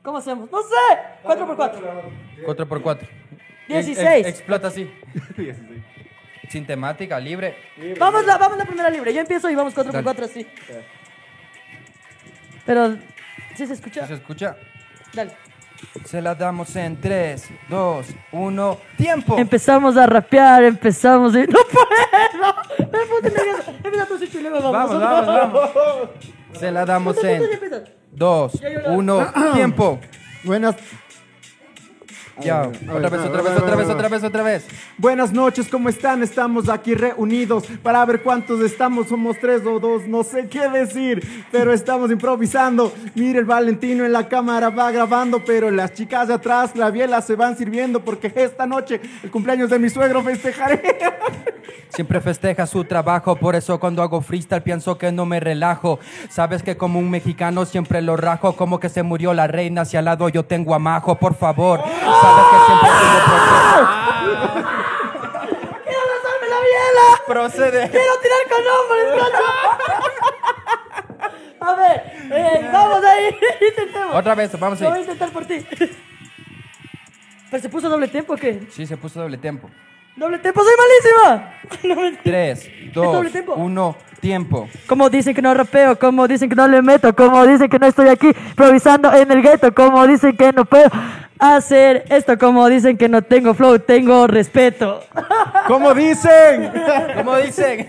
¿Cómo 0.01 0.17
hacemos? 0.19 0.49
No 0.51 0.61
sé. 0.61 0.75
4x4. 1.23 2.45
4x4. 2.45 3.09
16. 3.67 4.27
explota 4.27 4.67
así. 4.67 4.89
Sin 6.49 6.65
temática, 6.65 7.19
libre. 7.19 7.55
Vamos 7.99 8.25
la, 8.25 8.37
vamos 8.37 8.57
la 8.57 8.65
primera 8.65 8.89
libre. 8.89 9.13
Yo 9.13 9.21
empiezo 9.21 9.49
y 9.49 9.55
vamos 9.55 9.73
4x4 9.75 10.03
Dale. 10.03 10.23
así. 10.25 10.47
Pero, 12.65 12.95
¿sí 13.55 13.65
se 13.67 13.73
escucha? 13.73 14.07
¿Se 14.07 14.13
escucha? 14.15 14.55
Dale. 15.13 15.31
Se 16.05 16.21
la 16.21 16.33
damos 16.35 16.75
en 16.75 16.99
3, 16.99 17.49
2, 17.69 18.07
1, 18.31 18.79
¡tiempo! 18.97 19.37
Empezamos 19.37 19.97
a 19.97 20.05
rapear, 20.07 20.63
empezamos 20.63 21.35
a... 21.35 21.39
¡No 21.39 21.45
puedo! 21.71 22.55
Me 22.91 22.99
puse 23.05 23.31
nervioso. 23.35 23.73
Empieza 23.83 24.05
tú, 24.07 24.39
luego 24.41 24.71
Vamos, 24.71 24.99
vamos. 24.99 25.27
vamos, 25.27 25.53
vamos. 25.75 26.09
Se 26.59 26.71
la 26.71 26.85
damos 26.85 27.21
en 27.23 27.41
empieza, 27.43 27.53
empieza. 27.53 27.83
2, 28.11 28.53
Ya, 28.53 28.69
yo 28.69 28.79
la- 28.81 28.89
1, 28.91 29.33
¡tiempo! 29.53 29.99
Buenas, 30.43 30.75
Ya, 32.41 32.63
otra 32.63 33.09
vez, 33.09 33.21
otra 33.21 33.41
vez, 33.41 33.57
otra 33.57 33.75
vez, 33.75 33.89
otra 33.89 34.09
vez, 34.09 34.23
otra 34.23 34.43
vez. 34.43 34.65
buenas 34.97 35.31
noches, 35.31 35.69
¿cómo 35.69 35.87
están? 35.87 36.21
Estamos 36.21 36.67
aquí 36.67 36.93
reunidos 36.93 37.63
para 37.81 38.05
ver 38.05 38.21
cuántos 38.21 38.59
estamos. 38.59 39.07
Somos 39.07 39.37
tres 39.39 39.65
o 39.65 39.79
dos, 39.79 40.05
no 40.05 40.21
sé 40.23 40.49
qué 40.49 40.67
decir, 40.67 41.45
pero 41.51 41.71
estamos 41.71 42.11
improvisando. 42.11 42.91
Mire, 43.15 43.39
el 43.39 43.45
Valentino 43.45 44.05
en 44.05 44.11
la 44.11 44.27
cámara 44.27 44.69
va 44.69 44.91
grabando, 44.91 45.43
pero 45.45 45.71
las 45.71 45.93
chicas 45.93 46.27
de 46.27 46.33
atrás, 46.33 46.75
la 46.75 46.89
biela 46.91 47.21
se 47.21 47.35
van 47.35 47.57
sirviendo 47.57 48.03
porque 48.03 48.31
esta 48.35 48.65
noche, 48.65 48.99
el 49.23 49.31
cumpleaños 49.31 49.69
de 49.69 49.79
mi 49.79 49.89
suegro, 49.89 50.21
festejaré. 50.21 50.81
Siempre 51.89 52.19
festeja 52.19 52.67
su 52.67 52.83
trabajo, 52.83 53.37
por 53.37 53.55
eso 53.55 53.79
cuando 53.79 54.03
hago 54.03 54.19
freestyle 54.19 54.61
pienso 54.61 54.97
que 54.97 55.13
no 55.13 55.25
me 55.25 55.39
relajo. 55.39 55.99
Sabes 56.29 56.61
que 56.61 56.75
como 56.75 56.99
un 56.99 57.09
mexicano 57.09 57.65
siempre 57.65 58.01
lo 58.01 58.17
rajo, 58.17 58.57
como 58.57 58.81
que 58.81 58.89
se 58.89 59.01
murió 59.01 59.33
la 59.33 59.47
reina, 59.47 59.81
hacia 59.81 59.99
al 59.99 60.05
lado 60.05 60.27
yo 60.27 60.43
tengo 60.43 60.75
a 60.75 60.79
Majo, 60.79 61.15
por 61.15 61.35
favor. 61.35 61.81
Que 62.51 62.57
siempre 62.65 62.89
¡Quiero 65.83 66.01
lanzarme 66.11 66.47
la 66.49 66.59
biela! 66.65 67.07
Procede. 67.27 67.89
¡Quiero 67.89 68.13
tirar 68.21 68.43
con 68.49 68.61
hombres, 68.75 69.05
cacho! 69.21 69.45
A 71.61 71.75
ver, 71.75 71.97
eh, 72.31 72.69
vamos 72.71 73.03
ahí. 73.03 73.35
Intentemos. 73.69 74.15
Otra 74.15 74.35
vez, 74.35 74.59
vamos 74.59 74.79
Lo 74.81 74.87
voy 74.89 74.93
a 74.93 74.97
ahí. 74.97 75.01
intentar 75.03 75.29
por 75.31 75.45
ti. 75.45 75.65
¿Pero 77.51 77.61
se 77.63 77.69
puso 77.69 77.89
doble 77.89 78.07
tempo 78.07 78.33
o 78.33 78.37
qué? 78.37 78.67
Sí, 78.71 78.85
se 78.85 78.97
puso 78.97 79.19
doble 79.21 79.37
tiempo. 79.37 79.69
¡Doble 80.15 80.37
tempo! 80.39 80.61
¡Soy 80.63 80.73
malísima! 80.77 81.51
No 81.83 81.95
me- 82.01 82.11
3, 82.17 82.93
doble 82.93 83.23
2, 83.29 83.31
tiempo. 83.31 83.53
1, 83.55 83.95
tiempo. 84.21 84.69
Como 84.87 85.09
dicen 85.09 85.33
que 85.35 85.41
no 85.41 85.53
rapeo, 85.53 85.97
como 85.99 86.27
dicen 86.27 86.49
que 86.49 86.55
no 86.55 86.67
le 86.67 86.81
meto, 86.81 87.13
como 87.15 87.45
dicen 87.45 87.69
que 87.69 87.79
no 87.79 87.87
estoy 87.87 88.07
aquí 88.09 88.27
improvisando 88.27 89.11
en 89.13 89.31
el 89.31 89.41
gueto, 89.41 89.73
como 89.73 90.05
dicen 90.07 90.35
que 90.37 90.51
no 90.53 90.65
puedo 90.65 90.89
hacer 91.39 92.05
esto, 92.09 92.37
como 92.37 92.67
dicen 92.69 92.97
que 92.97 93.09
no 93.09 93.21
tengo 93.21 93.53
flow, 93.53 93.79
tengo 93.79 94.27
respeto. 94.27 95.03
¿Cómo 95.67 95.93
dicen? 95.93 96.71
¿Cómo 97.15 97.35
dicen? 97.37 97.87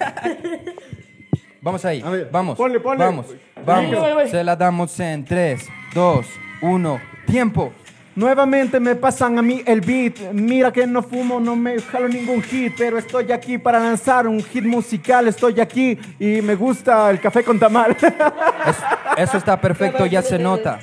Vamos 1.60 1.84
ahí, 1.84 2.00
A 2.04 2.10
ver, 2.10 2.28
vamos, 2.30 2.56
ponle, 2.56 2.78
ponle. 2.78 3.04
vamos, 3.04 3.26
vamos. 3.64 4.30
Se 4.30 4.44
la 4.44 4.54
damos 4.54 4.98
en 5.00 5.24
3, 5.24 5.66
2, 5.94 6.26
1, 6.62 7.00
tiempo. 7.26 7.72
Nuevamente 8.14 8.80
me 8.80 8.94
pasan 8.94 9.38
a 9.38 9.42
mí 9.42 9.62
el 9.66 9.80
beat. 9.82 10.32
Mira 10.32 10.72
que 10.72 10.86
no 10.86 11.02
fumo, 11.02 11.38
no 11.38 11.54
me 11.54 11.78
jalo 11.82 12.08
ningún 12.08 12.40
hit, 12.42 12.72
pero 12.78 12.96
estoy 12.98 13.30
aquí 13.30 13.58
para 13.58 13.78
lanzar 13.78 14.26
un 14.26 14.42
hit 14.42 14.64
musical. 14.64 15.28
Estoy 15.28 15.60
aquí 15.60 15.98
y 16.18 16.40
me 16.40 16.54
gusta 16.54 17.10
el 17.10 17.20
café 17.20 17.42
con 17.44 17.58
tamal. 17.58 17.94
Es- 18.00 18.76
eso 19.18 19.36
está 19.36 19.60
perfecto, 19.60 20.06
ya 20.06 20.22
se 20.22 20.38
nota. 20.38 20.78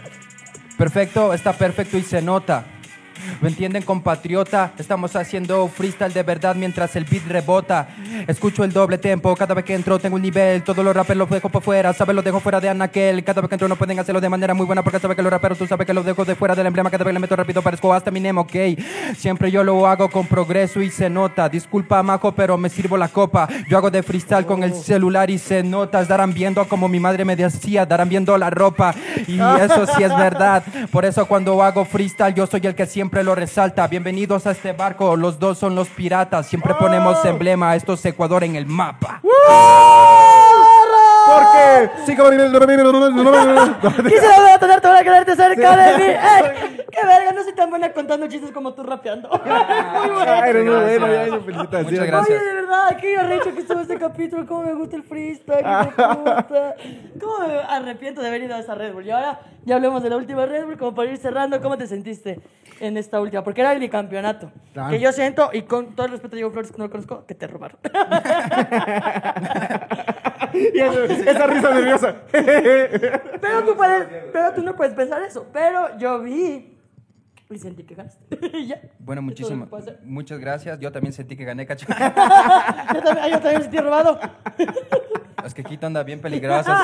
Perfecto, 0.77 1.33
está 1.33 1.53
perfecto 1.53 1.97
y 1.97 2.03
se 2.03 2.21
nota. 2.21 2.72
¿Lo 3.41 3.47
entienden, 3.47 3.83
compatriota? 3.83 4.71
Estamos 4.77 5.15
haciendo 5.15 5.67
freestyle 5.67 6.13
de 6.13 6.23
verdad 6.23 6.55
mientras 6.55 6.95
el 6.95 7.05
beat 7.05 7.27
rebota. 7.27 7.87
Escucho 8.27 8.63
el 8.63 8.71
doble 8.71 8.97
tempo, 8.97 9.35
cada 9.35 9.53
vez 9.53 9.65
que 9.65 9.73
entro 9.73 9.99
tengo 9.99 10.15
un 10.15 10.21
nivel. 10.21 10.63
Todos 10.63 10.83
los 10.83 10.95
raperos 10.95 11.17
los 11.17 11.29
dejo 11.29 11.49
por 11.49 11.61
fuera, 11.61 11.93
sabes, 11.93 12.15
los 12.15 12.23
dejo 12.23 12.39
fuera 12.39 12.59
de 12.59 12.69
Anaquel. 12.69 13.23
Cada 13.23 13.41
vez 13.41 13.49
que 13.49 13.55
entro 13.55 13.67
no 13.67 13.75
pueden 13.75 13.99
hacerlo 13.99 14.21
de 14.21 14.29
manera 14.29 14.53
muy 14.53 14.65
buena 14.65 14.83
porque 14.83 14.99
sabes 14.99 15.15
que 15.15 15.23
los 15.23 15.31
raperos 15.31 15.57
tú 15.57 15.67
sabes 15.67 15.85
que 15.85 15.93
los 15.93 16.05
dejo 16.05 16.25
de 16.25 16.35
fuera 16.35 16.55
del 16.55 16.67
emblema. 16.67 16.89
Cada 16.89 17.03
vez 17.03 17.13
le 17.13 17.19
meto 17.19 17.35
rápido 17.35 17.61
parezco 17.61 17.93
hasta 17.93 18.11
mi 18.11 18.19
Nemo, 18.19 18.41
ok. 18.41 18.55
Siempre 19.17 19.51
yo 19.51 19.63
lo 19.63 19.85
hago 19.87 20.09
con 20.09 20.25
progreso 20.27 20.81
y 20.81 20.89
se 20.89 21.09
nota. 21.09 21.49
Disculpa, 21.49 22.01
majo, 22.03 22.31
pero 22.33 22.57
me 22.57 22.69
sirvo 22.69 22.97
la 22.97 23.07
copa. 23.07 23.47
Yo 23.69 23.77
hago 23.77 23.91
de 23.91 24.03
freestyle 24.03 24.45
con 24.45 24.63
el 24.63 24.73
celular 24.73 25.29
y 25.29 25.37
se 25.37 25.63
nota. 25.63 26.01
Estarán 26.01 26.33
viendo 26.33 26.65
como 26.67 26.87
mi 26.87 26.99
madre 26.99 27.25
me 27.25 27.35
decía, 27.35 27.85
darán 27.85 28.09
viendo 28.09 28.37
la 28.37 28.49
ropa. 28.49 28.95
Y 29.27 29.39
eso 29.39 29.85
sí 29.95 30.03
es 30.03 30.15
verdad. 30.15 30.63
Por 30.91 31.05
eso 31.05 31.25
cuando 31.25 31.61
hago 31.61 31.85
freestyle 31.85 32.33
yo 32.33 32.47
soy 32.47 32.61
el 32.63 32.75
que 32.75 32.85
siempre 32.85 33.12
lo 33.21 33.35
resalta. 33.35 33.85
Bienvenidos 33.87 34.47
a 34.47 34.51
este 34.51 34.71
barco, 34.71 35.15
los 35.15 35.37
dos 35.37 35.59
son 35.59 35.75
los 35.75 35.89
piratas. 35.89 36.47
Siempre 36.47 36.73
ponemos 36.73 37.23
emblema, 37.25 37.75
esto 37.75 37.93
es 37.93 38.03
Ecuador 38.05 38.43
en 38.43 38.55
el 38.55 38.65
mapa. 38.65 39.21
Porque 41.25 41.91
sí, 42.05 42.15
como 42.15 42.31
Quisiera 44.03 44.59
tener 44.59 44.81
toda 44.81 44.93
la 44.95 45.03
quererte 45.03 45.35
cerca 45.35 45.77
de 45.77 45.97
mí. 45.97 46.03
¡Ey! 46.03 46.85
¡Qué 46.91 47.07
verga! 47.07 47.31
No 47.33 47.43
soy 47.43 47.53
tan 47.53 47.69
buena 47.69 47.91
contando 47.93 48.27
chistes 48.27 48.51
como 48.51 48.73
tú 48.73 48.83
rapeando. 48.83 49.29
Muy 49.29 50.09
bueno. 50.09 51.41
Felicitaciones. 51.41 51.91
Muchas 51.91 52.07
gracias. 52.07 52.29
Oye, 52.29 52.45
de 52.45 52.53
verdad, 52.53 52.97
qué 52.99 53.17
arrecho 53.17 53.53
que 53.53 53.61
estuvo 53.61 53.79
este 53.79 53.97
capítulo. 53.97 54.45
Cómo 54.45 54.63
me 54.63 54.73
gusta 54.73 54.95
el 54.95 55.03
freestyle. 55.03 55.63
puta. 55.63 56.75
Cómo 57.19 57.47
me 57.47 57.59
arrepiento 57.69 58.21
de 58.21 58.27
haber 58.27 58.43
ido 58.43 58.55
a 58.55 58.59
esa 58.59 58.75
Red 58.75 58.93
Bull. 58.93 59.05
Y 59.05 59.11
ahora 59.11 59.39
ya 59.65 59.75
hablemos 59.75 60.03
de 60.03 60.09
la 60.09 60.17
última 60.17 60.45
Red 60.45 60.65
Bull, 60.65 60.77
como 60.77 60.93
para 60.93 61.09
ir 61.09 61.17
cerrando. 61.17 61.61
¿Cómo 61.61 61.77
te 61.77 61.87
sentiste 61.87 62.41
en 62.85 62.97
esta 62.97 63.19
última? 63.21 63.43
Porque 63.43 63.61
era 63.61 63.71
el 63.73 63.79
bicampeonato. 63.79 64.51
Claro. 64.73 64.89
Que 64.91 64.99
yo 64.99 65.11
siento, 65.11 65.49
y 65.53 65.63
con 65.63 65.95
todo 65.95 66.05
el 66.07 66.11
respeto 66.13 66.35
a 66.35 66.37
Diego 66.37 66.51
Flores, 66.51 66.71
que 66.71 66.77
no 66.77 66.83
lo 66.85 66.89
conozco, 66.91 67.25
que 67.25 67.35
te 67.35 67.47
robaron. 67.47 67.79
Y 70.53 70.79
eso- 70.79 71.05
esa 71.05 71.47
risa 71.47 71.73
nerviosa. 71.73 72.15
Pero 72.31 73.63
tú, 73.65 73.75
puedes, 73.75 74.07
pero 74.31 74.53
tú 74.53 74.61
no 74.61 74.75
puedes 74.75 74.93
pensar 74.93 75.21
eso. 75.23 75.47
Pero 75.51 75.97
yo 75.97 76.19
vi 76.21 76.77
y 77.49 77.57
sentí 77.57 77.83
que 77.83 77.95
ganaste. 77.95 78.37
Ya. 78.67 78.79
Bueno, 78.99 79.21
muchísimas, 79.23 79.67
muchas 80.03 80.39
gracias. 80.39 80.79
Yo 80.79 80.91
también 80.91 81.11
sentí 81.13 81.35
que 81.35 81.43
gané, 81.43 81.65
cacho. 81.65 81.87
Yo 81.87 81.95
también, 83.03 83.27
yo 83.31 83.39
también 83.39 83.55
me 83.57 83.61
sentí 83.61 83.77
robado. 83.77 84.19
Es 85.43 85.53
que 85.55 85.63
Quito 85.63 85.87
anda 85.87 86.03
bien 86.03 86.21
peligrosa. 86.21 86.81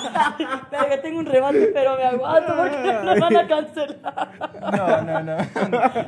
Verga, 0.70 1.02
tengo 1.02 1.18
un 1.18 1.26
rebate, 1.26 1.70
pero 1.72 1.96
me 1.96 2.04
aguanto 2.04 2.56
porque 2.56 2.76
me 2.78 3.20
van 3.20 3.36
a 3.36 3.48
cancelar. 3.48 4.30
No, 4.60 5.02
no, 5.02 5.22
no. 5.22 5.36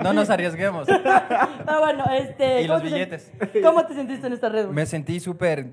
No 0.03 0.12
nos 0.12 0.30
arriesguemos. 0.30 0.88
Ah, 0.88 1.78
bueno, 1.80 2.05
este. 2.12 2.62
Y 2.62 2.66
¿cómo 2.66 2.78
los 2.78 2.82
te 2.82 2.88
billetes. 2.95 3.32
¿Cómo 3.62 3.86
te 3.86 3.95
sentiste 3.95 4.26
en 4.26 4.32
esta 4.32 4.49
red? 4.49 4.66
Me 4.66 4.86
sentí 4.86 5.20
súper... 5.20 5.70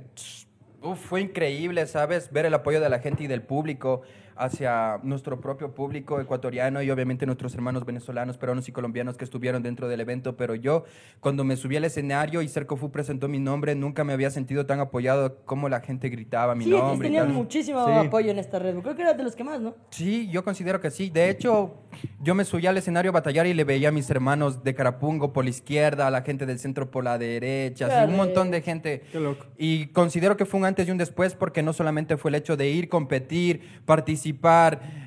Uf, 0.81 0.97
fue 0.97 1.21
increíble, 1.21 1.85
¿sabes? 1.87 2.31
Ver 2.31 2.45
el 2.45 2.53
apoyo 2.53 2.79
de 2.79 2.89
la 2.89 2.99
gente 2.99 3.23
y 3.23 3.27
del 3.27 3.41
público 3.41 4.01
hacia 4.39 4.99
nuestro 5.03 5.39
propio 5.41 5.73
público 5.75 6.19
ecuatoriano 6.19 6.81
y 6.81 6.89
obviamente 6.89 7.25
nuestros 7.25 7.53
hermanos 7.53 7.85
venezolanos, 7.85 8.37
peruanos 8.37 8.67
y 8.69 8.71
colombianos 8.71 9.17
que 9.17 9.25
estuvieron 9.25 9.61
dentro 9.61 9.87
del 9.87 9.99
evento. 9.99 10.37
Pero 10.37 10.55
yo, 10.55 10.85
cuando 11.19 11.43
me 11.43 11.55
subí 11.57 11.75
al 11.75 11.83
escenario 11.85 12.41
y 12.41 12.47
Cercofu 12.47 12.91
presentó 12.91 13.27
mi 13.27 13.39
nombre, 13.39 13.75
nunca 13.75 14.03
me 14.03 14.13
había 14.13 14.31
sentido 14.31 14.65
tan 14.65 14.79
apoyado 14.79 15.37
como 15.45 15.67
la 15.69 15.81
gente 15.81 16.09
gritaba 16.09 16.55
mi 16.55 16.63
Sí, 16.63 16.69
nombre. 16.71 17.07
y 17.07 17.11
tenían 17.11 17.33
muchísimo 17.33 17.85
Sí. 17.85 17.91
apoyo 18.07 18.31
en 18.31 18.39
esta 18.39 18.59
red. 18.59 18.77
Creo 18.79 18.95
que 18.95 19.01
era 19.01 19.13
de 19.13 19.23
los 19.23 19.35
que 19.35 19.43
más, 19.43 19.59
¿no? 19.59 19.75
Sí, 19.89 20.29
yo 20.31 20.43
considero 20.43 20.79
que 20.79 20.89
sí. 20.89 21.09
De 21.09 21.29
hecho, 21.29 21.73
yo 22.21 22.33
me 22.33 22.45
subí 22.45 22.65
al 22.67 22.77
escenario 22.77 23.09
a 23.09 23.13
batallar 23.13 23.45
y 23.47 23.53
le 23.53 23.63
veía 23.65 23.89
a 23.89 23.91
mis 23.91 24.09
hermanos 24.09 24.63
de 24.63 24.73
Carapungo 24.73 25.33
por 25.33 25.43
la 25.43 25.49
izquierda, 25.49 26.07
a 26.07 26.11
la 26.11 26.21
gente 26.21 26.45
del 26.45 26.59
centro 26.59 26.89
por 26.89 27.03
la 27.03 27.17
derecha, 27.17 27.87
así, 27.87 28.09
un 28.09 28.15
montón 28.17 28.51
de 28.51 28.61
gente. 28.61 29.03
Qué 29.11 29.19
loco. 29.19 29.45
Y 29.57 29.87
considero 29.87 30.37
que 30.37 30.45
fue 30.45 30.59
un 30.59 30.65
antes 30.65 30.87
y 30.87 30.91
un 30.91 30.97
después 30.97 31.35
porque 31.35 31.61
no 31.61 31.73
solamente 31.73 32.15
fue 32.17 32.29
el 32.31 32.35
hecho 32.35 32.55
de 32.55 32.69
ir, 32.69 32.87
competir, 32.89 33.81
participar, 33.85 34.28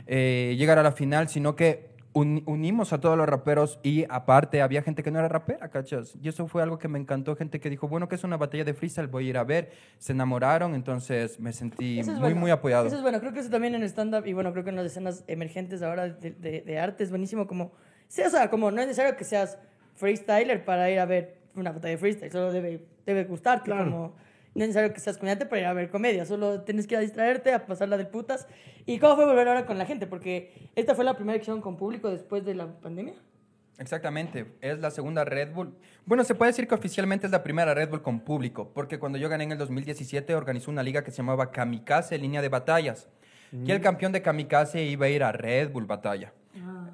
eh, 0.06 0.54
llegar 0.58 0.78
a 0.78 0.82
la 0.82 0.92
final, 0.92 1.28
sino 1.28 1.54
que 1.56 1.90
un- 2.14 2.42
unimos 2.44 2.92
a 2.92 3.00
todos 3.00 3.16
los 3.16 3.26
raperos 3.26 3.78
y 3.82 4.04
aparte 4.10 4.60
había 4.60 4.82
gente 4.82 5.02
que 5.02 5.10
no 5.10 5.18
era 5.18 5.28
rapera, 5.28 5.68
¿cachas? 5.70 6.14
Y 6.22 6.28
eso 6.28 6.46
fue 6.46 6.62
algo 6.62 6.78
que 6.78 6.86
me 6.86 6.98
encantó, 6.98 7.34
gente 7.36 7.58
que 7.58 7.70
dijo, 7.70 7.88
bueno, 7.88 8.06
que 8.08 8.16
es 8.16 8.24
una 8.24 8.36
batalla 8.36 8.64
de 8.64 8.74
freestyle, 8.74 9.06
voy 9.06 9.26
a 9.26 9.30
ir 9.30 9.38
a 9.38 9.44
ver. 9.44 9.70
Se 9.98 10.12
enamoraron, 10.12 10.74
entonces 10.74 11.40
me 11.40 11.54
sentí 11.54 12.00
es 12.00 12.08
muy, 12.08 12.18
bueno. 12.20 12.36
muy 12.36 12.50
apoyado. 12.50 12.86
Eso 12.86 12.96
es 12.96 13.02
bueno. 13.02 13.18
Creo 13.20 13.32
que 13.32 13.40
eso 13.40 13.48
también 13.48 13.74
en 13.74 13.82
stand-up 13.84 14.26
y 14.26 14.34
bueno, 14.34 14.52
creo 14.52 14.62
que 14.62 14.70
en 14.70 14.76
las 14.76 14.84
escenas 14.86 15.24
emergentes 15.26 15.82
ahora 15.82 16.08
de, 16.10 16.32
de- 16.32 16.60
de 16.60 16.78
arte 16.78 17.02
es 17.02 17.08
buenísimo. 17.08 17.46
Como, 17.46 17.72
sí, 18.08 18.20
o 18.20 18.28
sea, 18.28 18.50
como 18.50 18.70
no 18.70 18.80
es 18.82 18.88
necesario 18.88 19.16
que 19.16 19.24
seas 19.24 19.56
freestyler 19.94 20.64
para 20.66 20.90
ir 20.90 20.98
a 21.00 21.06
ver 21.06 21.38
una 21.54 21.72
batalla 21.72 21.92
de 21.92 21.98
freestyle. 21.98 22.30
Solo 22.30 22.52
debe, 22.52 22.84
debe 23.06 23.24
gustarte. 23.24 23.64
Claro. 23.66 23.84
Como, 23.84 24.14
no 24.54 24.62
es 24.62 24.68
necesario 24.68 24.92
que 24.92 25.00
seas 25.00 25.16
comediante 25.18 25.46
para 25.46 25.60
ir 25.60 25.66
a 25.66 25.72
ver 25.72 25.90
comedia. 25.90 26.26
Solo 26.26 26.60
tienes 26.62 26.86
que 26.86 26.94
ir 26.94 26.98
a 26.98 27.00
distraerte, 27.00 27.52
a 27.54 27.66
pasarla 27.66 27.96
de 27.96 28.04
putas. 28.04 28.46
¿Y 28.86 28.98
cómo 28.98 29.16
fue 29.16 29.26
volver 29.26 29.48
ahora 29.48 29.66
con 29.66 29.78
la 29.78 29.86
gente? 29.86 30.06
Porque 30.06 30.70
esta 30.74 30.94
fue 30.94 31.04
la 31.04 31.16
primera 31.16 31.38
acción 31.38 31.60
con 31.60 31.76
público 31.76 32.10
después 32.10 32.44
de 32.44 32.54
la 32.54 32.66
pandemia. 32.66 33.14
Exactamente, 33.78 34.46
es 34.60 34.78
la 34.78 34.90
segunda 34.90 35.24
Red 35.24 35.54
Bull. 35.54 35.74
Bueno, 36.04 36.22
se 36.24 36.34
puede 36.34 36.50
decir 36.50 36.68
que 36.68 36.74
oficialmente 36.74 37.26
es 37.26 37.32
la 37.32 37.42
primera 37.42 37.74
Red 37.74 37.88
Bull 37.88 38.02
con 38.02 38.20
público, 38.20 38.70
porque 38.74 38.98
cuando 38.98 39.18
yo 39.18 39.28
gané 39.28 39.44
en 39.44 39.52
el 39.52 39.58
2017 39.58 40.34
organizó 40.34 40.70
una 40.70 40.82
liga 40.82 41.02
que 41.02 41.10
se 41.10 41.16
llamaba 41.18 41.50
Kamikaze 41.50 42.18
Línea 42.18 42.42
de 42.42 42.48
Batallas. 42.48 43.08
Y 43.52 43.70
el 43.70 43.80
campeón 43.80 44.12
de 44.12 44.22
Kamikaze 44.22 44.82
iba 44.84 45.06
a 45.06 45.08
ir 45.10 45.22
a 45.22 45.32
Red 45.32 45.72
Bull 45.72 45.84
Batalla. 45.84 46.32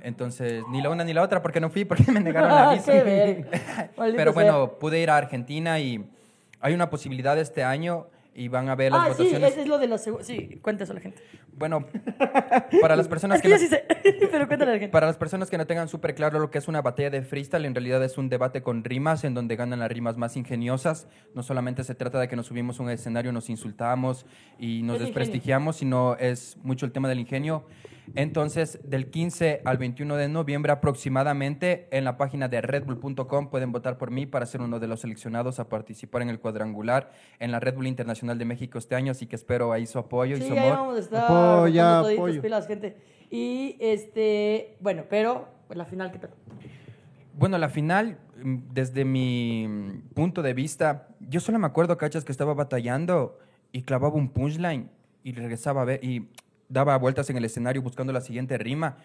Entonces, 0.02 0.62
ni 0.70 0.80
la 0.80 0.90
una 0.90 1.04
ni 1.04 1.12
la 1.12 1.22
otra, 1.22 1.42
porque 1.42 1.61
no 1.61 1.70
fui, 1.70 1.84
porque 1.84 2.11
me 2.11 2.20
negaron 2.20 2.48
la 2.48 2.70
Ah, 2.70 2.74
visa. 2.74 2.92
Pero 4.16 4.32
bueno, 4.32 4.78
pude 4.78 5.00
ir 5.00 5.11
a 5.11 5.16
Argentina 5.16 5.78
y 5.78 6.09
hay 6.61 6.74
una 6.74 6.90
posibilidad 6.90 7.38
este 7.38 7.62
año 7.64 8.09
y 8.34 8.46
van 8.48 8.68
a 8.68 8.76
ver 8.76 8.92
las 8.92 9.00
Ah, 9.00 9.04
sí, 9.14 9.22
votaciones. 9.24 9.50
ese 9.52 9.62
es 9.62 9.66
lo 9.68 9.78
de. 9.78 9.98
Sí, 10.22 10.59
cuéntaselo 10.62 10.98
a 10.98 11.00
la 11.00 11.02
gente. 11.02 11.20
Bueno, 11.56 11.86
para 12.80 12.94
las 12.94 13.09
personas 13.09 13.36
Es 13.36 13.42
que 13.42 13.48
que 13.48 13.54
yo 13.54 13.56
no- 13.56 13.61
sí 13.61 13.66
sé, 13.68 13.84
pero 14.30 14.46
cuéntale 14.46 14.70
a 14.70 14.74
la 14.74 14.80
gente. 14.80 14.92
para 14.92 15.09
las 15.09 15.16
personas 15.16 15.50
que 15.50 15.59
no 15.59 15.66
tengan 15.66 15.88
súper 15.88 16.14
claro 16.14 16.38
lo 16.38 16.48
que 16.50 16.59
es 16.59 16.68
una 16.68 16.80
batalla 16.80 17.11
de 17.11 17.22
freestyle, 17.22 17.64
en 17.64 17.74
realidad 17.74 18.02
es 18.04 18.16
un 18.16 18.28
debate 18.28 18.62
con 18.62 18.84
rimas 18.84 19.24
en 19.24 19.34
donde 19.34 19.56
ganan 19.56 19.80
las 19.80 19.90
rimas 19.90 20.16
más 20.16 20.36
ingeniosas. 20.36 21.09
No 21.34 21.42
solamente 21.42 21.82
se 21.82 21.96
trata 21.96 22.20
de 22.20 22.28
que 22.28 22.36
nos 22.36 22.46
subimos 22.46 22.78
a 22.78 22.84
un 22.84 22.90
escenario, 22.90 23.32
nos 23.32 23.50
insultamos 23.50 24.24
y 24.56 24.82
nos 24.82 24.96
Es 24.96 25.00
ingenio. 25.00 25.06
desprestigiamos, 25.06 25.76
sino 25.76 26.14
es 26.16 26.59
mucho 26.62 26.86
el 26.86 26.92
tema 26.92 27.09
del 27.09 27.18
ingenio. 27.18 27.64
Entonces, 28.14 28.80
del 28.84 29.11
15 29.11 29.62
al 29.64 29.78
21 29.78 30.16
de 30.16 30.28
noviembre 30.28 30.72
aproximadamente, 30.72 31.88
en 31.90 32.04
la 32.04 32.16
página 32.16 32.48
de 32.48 32.61
redbull.com 32.61 33.50
pueden 33.50 33.72
votar 33.72 33.98
por 33.98 34.11
mí 34.11 34.26
para 34.26 34.46
ser 34.46 34.61
uno 34.61 34.78
de 34.78 34.88
los 34.88 35.00
seleccionados 35.00 35.61
a 35.61 35.68
participar 35.68 36.22
en 36.22 36.30
el 36.30 36.40
cuadrangular 36.40 37.11
en 37.38 37.52
la 37.52 37.61
Red 37.61 37.74
Bull 37.74 37.86
Internacional 37.86 38.38
de 38.38 38.44
México 38.44 38.78
este 38.78 38.94
año, 38.94 39.12
así 39.12 39.26
que 39.26 39.36
espero 39.36 39.72
ahí 39.72 39.86
su 39.86 39.98
apoyo 39.98 40.36
y 40.36 40.42
su 40.42 40.52
ahí 40.52 40.59
amor. 40.59 40.72
vamos 40.72 40.96
a 40.96 41.00
estar. 41.00 41.24
Apoya, 41.24 42.00
apoyo. 42.00 42.42
pilas, 42.42 42.66
gente. 42.66 42.96
Y 43.30 43.76
este, 43.80 44.76
bueno, 44.80 45.04
pero 45.09 45.48
la 45.70 45.84
final, 45.84 46.11
¿qué 46.12 46.18
tal? 46.18 46.30
Bueno, 47.38 47.56
la 47.59 47.68
final, 47.68 48.18
mm, 48.42 48.56
desde 48.72 49.04
mi 49.04 50.02
punto 50.14 50.42
de 50.42 50.54
vista, 50.54 51.09
yo 51.20 51.40
solo 51.40 51.59
me 51.59 51.66
acuerdo, 51.66 51.96
cachas, 51.96 52.24
que 52.24 52.32
estaba 52.32 52.54
batallando 52.54 53.38
y 53.70 53.82
clavaba 53.82 54.14
un 54.14 54.30
punchline 54.30 54.90
y 55.22 55.32
regresaba 55.32 55.82
a 55.82 55.84
ver 55.84 56.02
y 56.02 56.28
daba 56.69 56.97
vueltas 56.99 57.29
en 57.31 57.37
el 57.37 57.45
escenario 57.45 57.83
buscando 57.83 58.12
la 58.12 58.21
siguiente 58.21 58.59
rima 58.59 58.97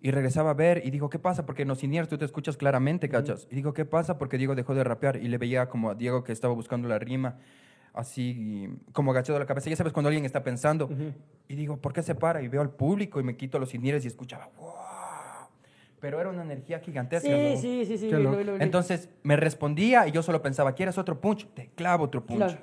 y 0.00 0.10
regresaba 0.10 0.50
a 0.50 0.54
ver 0.54 0.82
y 0.84 0.90
digo, 0.90 1.08
¿qué 1.08 1.18
pasa? 1.18 1.46
Porque 1.46 1.62
en 1.62 1.68
los 1.68 1.78
siniers 1.78 2.08
tú 2.08 2.18
te 2.18 2.24
escuchas 2.24 2.56
claramente, 2.56 3.08
cachas. 3.08 3.46
Y 3.50 3.54
digo, 3.54 3.72
¿qué 3.72 3.84
pasa? 3.84 4.18
Porque 4.18 4.36
Diego 4.38 4.54
dejó 4.54 4.74
de 4.74 4.84
rapear 4.84 5.16
y 5.16 5.28
le 5.28 5.38
veía 5.38 5.68
como 5.68 5.90
a 5.90 5.94
Diego 5.94 6.22
que 6.24 6.32
estaba 6.32 6.52
buscando 6.54 6.88
la 6.88 6.98
rima 6.98 7.36
así 7.94 8.68
como 8.92 9.10
agachado 9.12 9.38
la 9.38 9.46
cabeza. 9.46 9.70
Ya 9.70 9.76
sabes 9.76 9.92
cuando 9.92 10.08
alguien 10.08 10.24
está 10.26 10.42
pensando. 10.44 10.90
Y 11.48 11.54
digo, 11.54 11.78
¿por 11.78 11.92
qué 11.94 12.02
se 12.02 12.14
para? 12.14 12.42
Y 12.42 12.48
veo 12.48 12.60
al 12.60 12.70
público 12.70 13.20
y 13.20 13.22
me 13.22 13.36
quito 13.36 13.58
los 13.58 13.70
sinieres 13.70 14.04
y 14.04 14.08
escuchaba, 14.08 14.50
¡wow! 14.58 15.48
Pero 15.98 16.20
era 16.20 16.28
una 16.28 16.42
energía 16.42 16.78
gigantesca. 16.80 17.26
Sí, 17.26 17.52
¿no? 17.54 17.60
sí, 17.60 17.84
sí, 17.86 17.96
sí. 17.98 18.10
Lo- 18.10 18.18
lo- 18.18 18.44
lo- 18.44 18.56
Entonces 18.60 19.08
me 19.22 19.34
respondía 19.36 20.06
y 20.06 20.12
yo 20.12 20.22
solo 20.22 20.42
pensaba, 20.42 20.74
¿quieres 20.74 20.98
otro 20.98 21.20
punch? 21.20 21.46
Te 21.54 21.68
clavo 21.68 22.04
otro 22.04 22.24
punch. 22.26 22.38
Claro. 22.38 22.58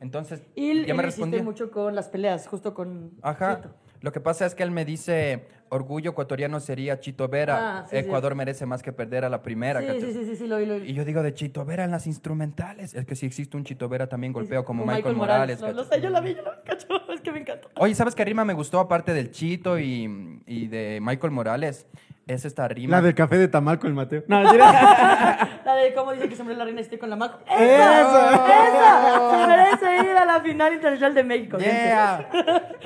Entonces 0.00 0.42
y 0.54 0.86
ya 0.86 0.92
él 0.92 0.94
me 0.96 1.02
respondía. 1.02 1.42
mucho 1.42 1.70
con 1.70 1.94
las 1.94 2.08
peleas, 2.08 2.48
justo 2.48 2.72
con. 2.72 3.10
Ajá. 3.20 3.60
Lo 4.00 4.12
que 4.12 4.20
pasa 4.20 4.46
es 4.46 4.54
que 4.54 4.62
él 4.62 4.70
me 4.70 4.84
dice, 4.84 5.46
orgullo 5.68 6.12
ecuatoriano 6.12 6.58
sería 6.60 7.00
Chito 7.00 7.28
Vera. 7.28 7.80
Ah, 7.80 7.86
sí, 7.88 7.96
Ecuador 7.96 8.34
merece 8.34 8.64
más 8.66 8.82
que 8.82 8.92
perder 8.92 9.24
a 9.24 9.28
la 9.28 9.42
primera. 9.42 9.80
Sí, 9.80 10.00
sí, 10.00 10.12
sí, 10.12 10.24
sí, 10.24 10.36
sí, 10.36 10.46
lo 10.46 10.58
lo. 10.58 10.78
Y 10.78 10.94
yo 10.94 11.04
digo, 11.04 11.22
de 11.22 11.34
Chito 11.34 11.64
Vera 11.64 11.84
en 11.84 11.90
las 11.90 12.06
instrumentales. 12.06 12.94
Es 12.94 13.04
que 13.04 13.14
si 13.14 13.26
existe 13.26 13.56
un 13.56 13.64
Chito 13.64 13.88
Vera 13.88 14.08
también 14.08 14.32
golpeo 14.32 14.64
como 14.64 14.86
Michael, 14.86 15.16
Morales. 15.16 15.60
Lo, 15.60 15.72
lo 15.72 15.82
¿cachai? 15.84 15.98
sé, 15.98 16.04
yo 16.04 16.10
la 16.10 16.20
vi, 16.20 16.34
yo 16.34 16.42
la 16.42 16.62
cacho, 16.62 16.88
es 17.12 17.20
que 17.20 17.32
me 17.32 17.40
encantó. 17.40 17.68
Oye, 17.76 17.94
¿sabes 17.94 18.14
qué 18.14 18.24
rima 18.24 18.44
me 18.44 18.54
gustó 18.54 18.80
aparte 18.80 19.12
del 19.12 19.30
Chito 19.30 19.78
y, 19.78 20.40
y 20.46 20.66
de 20.68 20.98
Michael 21.02 21.32
Morales? 21.32 21.86
Es 22.30 22.44
esta 22.44 22.68
rima. 22.68 22.92
La 22.92 23.02
del 23.02 23.16
café 23.16 23.38
de 23.38 23.48
tamal 23.48 23.80
con 23.80 23.88
el 23.88 23.94
Mateo. 23.94 24.22
No. 24.28 24.40
La 24.54 25.74
de 25.82 25.92
cómo 25.94 26.12
dice 26.12 26.28
que 26.28 26.36
siempre 26.36 26.56
la 26.56 26.64
reina 26.64 26.80
esté 26.80 26.96
con 26.96 27.10
la 27.10 27.16
maco. 27.16 27.40
¡Eso! 27.44 27.60
¡Esa! 27.60 28.68
¡Esa! 28.68 29.30
Se 29.30 29.46
merece 29.48 30.10
ir 30.10 30.16
a 30.16 30.24
la 30.24 30.40
final 30.40 30.72
internacional 30.74 31.14
de 31.14 31.24
México. 31.24 31.58
Yeah. 31.58 32.30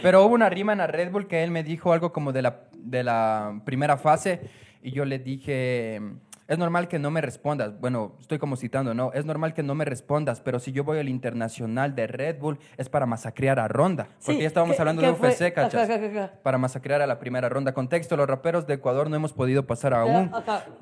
Pero 0.00 0.24
hubo 0.24 0.34
una 0.34 0.48
rima 0.48 0.72
en 0.72 0.78
la 0.78 0.86
Red 0.86 1.10
Bull 1.10 1.26
que 1.26 1.44
él 1.44 1.50
me 1.50 1.62
dijo 1.62 1.92
algo 1.92 2.10
como 2.10 2.32
de 2.32 2.40
la, 2.40 2.60
de 2.72 3.04
la 3.04 3.60
primera 3.66 3.98
fase 3.98 4.40
y 4.82 4.92
yo 4.92 5.04
le 5.04 5.18
dije, 5.18 6.00
es 6.46 6.58
normal 6.58 6.88
que 6.88 6.98
no 6.98 7.10
me 7.10 7.20
respondas. 7.20 7.78
Bueno, 7.80 8.16
estoy 8.20 8.38
como 8.38 8.56
citando, 8.56 8.94
¿no? 8.94 9.12
Es 9.12 9.24
normal 9.24 9.54
que 9.54 9.62
no 9.62 9.74
me 9.74 9.84
respondas, 9.84 10.40
pero 10.40 10.58
si 10.58 10.72
yo 10.72 10.84
voy 10.84 10.98
al 10.98 11.08
internacional 11.08 11.94
de 11.94 12.06
Red 12.06 12.38
Bull 12.38 12.58
es 12.76 12.88
para 12.88 13.06
masacrear 13.06 13.58
a 13.58 13.68
Ronda. 13.68 14.08
Porque 14.24 14.42
ya 14.42 14.46
estábamos 14.46 14.78
hablando 14.78 15.02
de 15.02 15.10
UFC, 15.10 15.52
¿cachas? 15.54 15.88
Para 16.42 16.58
masacrear 16.58 17.00
a 17.00 17.06
la 17.06 17.18
primera 17.18 17.48
ronda. 17.48 17.72
Contexto, 17.72 18.16
los 18.16 18.28
raperos 18.28 18.66
de 18.66 18.74
Ecuador 18.74 19.08
no 19.08 19.16
hemos 19.16 19.32
podido 19.32 19.66
pasar 19.66 19.94
aún. 19.94 20.30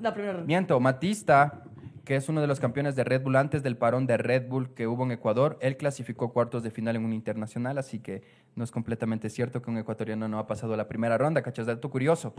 La 0.01 0.13
primera 0.13 0.35
ronda. 0.35 0.47
Miento, 0.47 0.81
Matista, 0.81 1.63
que 2.05 2.17
es 2.17 2.29
uno 2.29 2.41
de 2.41 2.47
los 2.47 2.59
campeones 2.59 2.97
de 2.97 3.05
Red 3.05 3.23
Bull 3.23 3.37
antes 3.37 3.63
del 3.63 3.77
parón 3.77 4.07
de 4.07 4.17
Red 4.17 4.49
Bull 4.49 4.75
que 4.75 4.87
hubo 4.87 5.05
en 5.05 5.13
Ecuador, 5.13 5.59
él 5.61 5.77
clasificó 5.77 6.33
cuartos 6.33 6.63
de 6.63 6.71
final 6.71 6.97
en 6.97 7.05
un 7.05 7.13
internacional, 7.13 7.79
así 7.79 8.01
que 8.01 8.23
no 8.55 8.65
es 8.65 8.71
completamente 8.71 9.31
cierto 9.31 9.63
que 9.63 9.71
un 9.71 9.79
ecuatoriano 9.79 10.29
no 10.29 10.39
ha 10.39 10.47
pasado 10.47 10.77
la 10.77 10.89
primera 10.89 11.17
ronda, 11.19 11.43
¿cachas? 11.43 11.67
Dato 11.67 11.91
curioso. 11.91 12.35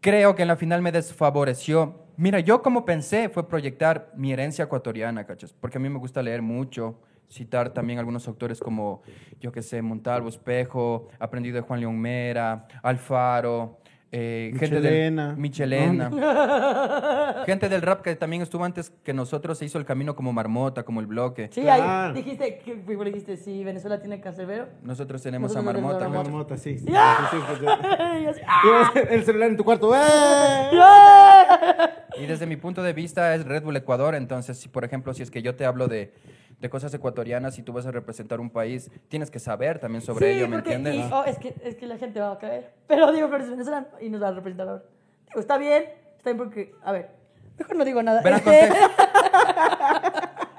Creo 0.00 0.34
que 0.34 0.42
en 0.42 0.48
la 0.48 0.56
final 0.56 0.82
me 0.82 0.92
desfavoreció. 0.92 2.06
Mira, 2.16 2.40
yo 2.40 2.62
como 2.62 2.84
pensé 2.84 3.28
fue 3.28 3.48
proyectar 3.48 4.10
mi 4.16 4.32
herencia 4.32 4.64
ecuatoriana, 4.64 5.24
¿cachas? 5.24 5.52
Porque 5.52 5.78
a 5.78 5.80
mí 5.80 5.88
me 5.88 5.98
gusta 5.98 6.22
leer 6.22 6.42
mucho, 6.42 7.00
citar 7.28 7.70
también 7.70 7.98
algunos 7.98 8.28
autores 8.28 8.60
como, 8.60 9.02
yo 9.40 9.52
qué 9.52 9.62
sé, 9.62 9.82
Montalvo 9.82 10.28
Espejo, 10.28 11.08
aprendido 11.18 11.56
de 11.56 11.62
Juan 11.62 11.80
León 11.80 11.98
Mera, 11.98 12.66
Alfaro, 12.82 13.78
eh, 14.12 14.52
gente 14.58 14.76
Michelena. 14.76 15.28
del 15.28 15.36
Michelena. 15.36 16.10
Gente 17.46 17.68
del 17.68 17.82
rap 17.82 18.02
que 18.02 18.14
también 18.16 18.42
estuvo 18.42 18.64
antes 18.64 18.90
que 19.04 19.12
nosotros, 19.12 19.58
se 19.58 19.64
hizo 19.64 19.78
el 19.78 19.84
camino 19.84 20.14
como 20.16 20.32
Marmota, 20.32 20.84
como 20.84 21.00
el 21.00 21.06
bloque. 21.06 21.48
Sí, 21.52 21.62
Claro. 21.62 22.14
ahí 22.14 22.22
dijiste, 22.22 22.58
que, 22.58 22.74
dijiste, 22.76 23.36
sí, 23.36 23.62
Venezuela 23.64 24.00
tiene 24.00 24.20
cancerbero. 24.20 24.68
Nosotros 24.82 25.22
tenemos 25.22 25.52
Nosotros 25.54 25.68
a 25.68 25.72
tenemos 25.76 25.92
Marmota. 25.98 26.06
a. 26.06 26.22
Marmota, 26.22 26.56
sí. 26.56 26.78
sí, 26.78 26.86
¡Ya! 26.90 27.28
sí, 27.30 27.36
sí, 27.36 27.54
sí. 27.60 27.66
Y 28.22 28.26
así, 28.26 28.40
Y 28.64 28.70
ves 28.70 29.10
El 29.10 29.24
celular 29.24 29.50
en 29.50 29.56
tu 29.56 29.64
cuarto. 29.64 29.94
¡eh! 29.94 29.98
¡ah! 30.00 31.90
Y 32.18 32.26
desde 32.26 32.46
mi 32.46 32.56
punto 32.56 32.82
de 32.82 32.92
vista 32.92 33.34
es 33.34 33.44
Red 33.44 33.62
Bull 33.64 33.76
Ecuador, 33.76 34.14
entonces, 34.14 34.56
si 34.58 34.68
por 34.68 34.84
ejemplo, 34.84 35.12
si 35.14 35.22
es 35.22 35.30
que 35.30 35.42
yo 35.42 35.54
te 35.54 35.64
hablo 35.66 35.86
de, 35.88 36.12
de 36.60 36.70
cosas 36.70 36.92
ecuatorianas 36.94 37.58
y 37.58 37.62
tú 37.62 37.72
vas 37.72 37.84
a 37.86 37.90
representar 37.90 38.40
un 38.40 38.48
país, 38.50 38.90
tienes 39.08 39.30
que 39.30 39.38
saber 39.38 39.78
también 39.78 40.00
sobre 40.02 40.26
Sí, 40.32 40.38
ello, 40.38 40.48
¿me 40.48 40.56
porque- 40.56 40.74
entiendes? 40.74 41.08
y- 41.08 41.12
oh, 41.12 41.24
es, 41.24 41.38
que, 41.38 41.54
es 41.62 41.74
que 41.76 41.86
la 41.86 41.98
gente 41.98 42.20
va 42.20 42.32
a 42.32 42.38
caer. 42.38 42.72
Pero 42.86 43.12
digo, 43.12 43.28
Flores 43.28 43.44
es 43.46 43.50
venezolano 43.52 43.86
y 44.00 44.08
nos 44.08 44.22
va 44.22 44.28
a 44.28 44.32
representar 44.32 44.68
ahora. 44.68 44.82
Digo, 45.28 45.40
está 45.40 45.58
bien, 45.58 45.84
está 46.16 46.30
bien 46.30 46.36
porque, 46.38 46.74
a 46.82 46.92
ver, 46.92 47.10
mejor 47.58 47.76
no 47.76 47.84
digo 47.84 48.02
nada. 48.02 48.22
Verán, 48.22 48.40
Este. 48.46 48.70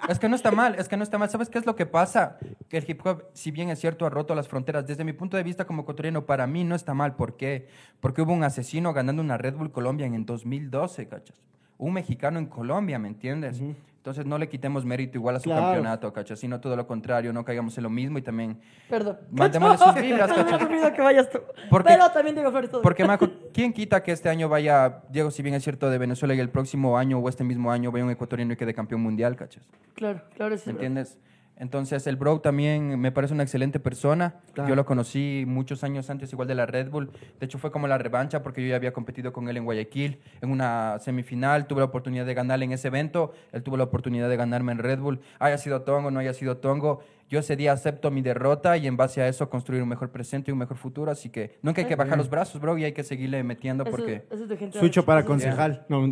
Es 0.10 0.20
que 0.20 0.30
no 0.30 0.38
está 0.38 0.52
mal, 0.52 0.76
es 0.76 0.88
que 0.88 0.96
no 0.96 1.04
está 1.04 1.18
mal. 1.18 1.30
¿Sabes 1.30 1.50
qué 1.50 1.58
es 1.60 1.66
lo 1.66 1.76
que 1.76 1.86
pasa? 1.86 2.38
Que 2.70 2.78
el 2.78 2.90
hip 2.90 3.06
hop, 3.06 3.24
si 3.34 3.52
bien 3.52 3.70
es 3.70 3.80
cierto, 3.80 4.06
ha 4.06 4.10
roto 4.10 4.36
las 4.36 4.48
fronteras. 4.48 4.88
Desde 4.88 5.04
mi 5.04 5.12
punto 5.12 5.36
de 5.36 5.44
vista 5.44 5.66
como 5.66 5.82
ecuatoriano, 5.82 6.26
para 6.26 6.48
mí 6.48 6.64
no 6.64 6.76
está 6.76 6.94
mal. 6.94 7.16
¿Por 7.18 7.36
qué? 7.36 7.68
Porque 8.00 8.22
hubo 8.22 8.32
un 8.32 8.46
asesino 8.46 8.94
ganando 8.94 9.22
una 9.22 9.38
Red 9.38 9.56
Bull 9.56 9.70
Colombia 9.74 10.06
en 10.08 10.14
el 10.14 10.26
2012, 10.26 11.10
¿cachas? 11.10 11.36
Un 11.78 11.92
mexicano 11.92 12.40
en 12.40 12.46
Colombia, 12.46 12.98
¿me 13.00 13.10
entiendes? 13.10 13.62
Entonces 14.08 14.26
no 14.26 14.38
le 14.38 14.48
quitemos 14.48 14.86
mérito 14.86 15.18
igual 15.18 15.36
a 15.36 15.40
su 15.42 15.50
Claro. 15.50 15.64
campeonato, 15.66 16.14
¿cachas? 16.14 16.40
Sino 16.40 16.62
todo 16.62 16.78
lo 16.78 16.88
contrario, 16.88 17.34
no 17.34 17.44
caigamos 17.44 17.78
en 17.78 17.84
lo 17.84 17.90
mismo 17.90 18.18
y 18.18 18.22
también... 18.22 18.58
Perdón. 18.90 19.18
Mandémosle 19.32 19.78
sus 19.86 19.96
vibras, 19.96 20.32
olvidó 20.62 20.94
que 20.94 21.02
vayas 21.02 21.30
tú. 21.30 21.40
Porque- 21.70 21.90
Pero 21.90 22.10
también 22.12 22.34
Diego 22.34 22.50
Flores 22.50 22.72
todo. 22.72 22.82
Porque, 22.84 23.04
Majo, 23.04 23.28
¿quién 23.54 23.74
quita 23.74 24.02
que 24.04 24.14
este 24.14 24.30
año 24.30 24.48
vaya, 24.48 25.02
Diego, 25.10 25.30
si 25.30 25.44
bien 25.44 25.56
es 25.56 25.64
cierto, 25.64 25.90
de 25.90 25.98
Venezuela 25.98 26.34
y 26.36 26.40
el 26.40 26.48
próximo 26.50 26.98
año 26.98 27.20
o 27.20 27.28
este 27.28 27.44
mismo 27.44 27.70
año 27.70 27.92
vaya 27.92 28.06
un 28.06 28.12
ecuatoriano 28.12 28.54
y 28.54 28.56
quede 28.56 28.74
campeón 28.74 29.02
mundial, 29.02 29.36
¿cachas? 29.36 29.68
Claro, 29.94 30.22
claro, 30.38 30.56
sí. 30.58 30.64
¿Me 30.68 30.72
entiendes? 30.72 31.18
Entonces, 31.60 32.06
el 32.06 32.18
bro 32.18 32.40
también 32.40 33.00
me 33.00 33.12
parece 33.12 33.34
una 33.34 33.44
excelente 33.44 33.80
persona. 33.80 34.36
Claro. 34.54 34.70
Yo 34.70 34.76
lo 34.76 34.86
conocí 34.86 35.44
muchos 35.48 35.84
años 35.84 36.10
antes, 36.10 36.32
igual 36.32 36.48
de 36.48 36.56
la 36.56 36.66
Red 36.66 36.90
Bull. 36.90 37.12
De 37.40 37.46
hecho, 37.46 37.58
fue 37.58 37.72
como 37.72 37.88
la 37.88 37.98
revancha 37.98 38.44
porque 38.44 38.62
yo 38.62 38.70
ya 38.70 38.76
había 38.76 38.94
competido 38.94 39.34
con 39.34 39.50
él 39.50 39.58
en 39.58 39.66
Guayaquil 39.66 40.20
en 40.42 40.52
una 40.52 41.00
semifinal. 41.00 41.66
Tuve 41.68 41.80
la 41.80 41.86
oportunidad 41.86 42.26
de 42.26 42.34
ganarle 42.34 42.66
en 42.66 42.74
ese 42.74 42.90
evento. 42.90 43.34
Él 43.52 43.64
tuvo 43.64 43.78
la 43.78 43.86
oportunidad 43.86 44.30
de 44.30 44.38
ganarme 44.38 44.72
en 44.72 44.80
Red 44.80 45.00
Bull. 45.00 45.20
Haya 45.40 45.58
sido 45.58 45.82
Tongo, 45.82 46.12
no 46.12 46.20
haya 46.20 46.34
sido 46.34 46.58
Tongo. 46.58 47.00
Yo 47.30 47.40
ese 47.40 47.56
día 47.58 47.74
acepto 47.74 48.10
mi 48.10 48.22
derrota 48.22 48.78
y 48.78 48.88
en 48.88 48.96
base 48.96 49.22
a 49.22 49.28
eso 49.28 49.50
construir 49.50 49.82
un 49.82 49.90
mejor 49.90 50.12
presente 50.12 50.50
y 50.50 50.54
un 50.54 50.60
mejor 50.60 50.78
futuro. 50.78 51.12
Así 51.12 51.30
que 51.30 51.58
nunca 51.62 51.82
hay 51.82 51.88
que 51.88 51.96
bajar 51.96 52.18
los 52.18 52.30
brazos, 52.30 52.62
bro, 52.62 52.78
y 52.78 52.86
hay 52.86 52.94
que 52.94 53.04
seguirle 53.04 53.44
metiendo 53.44 53.84
Eso, 53.84 53.92
porque... 53.92 54.24
eso 54.30 54.44
es 54.44 54.50
de 54.50 54.58
gente 54.58 54.80
Sucho 54.80 55.04
para 55.04 55.26
concejal. 55.26 55.86
No. 55.90 56.00
Oye, 56.04 56.12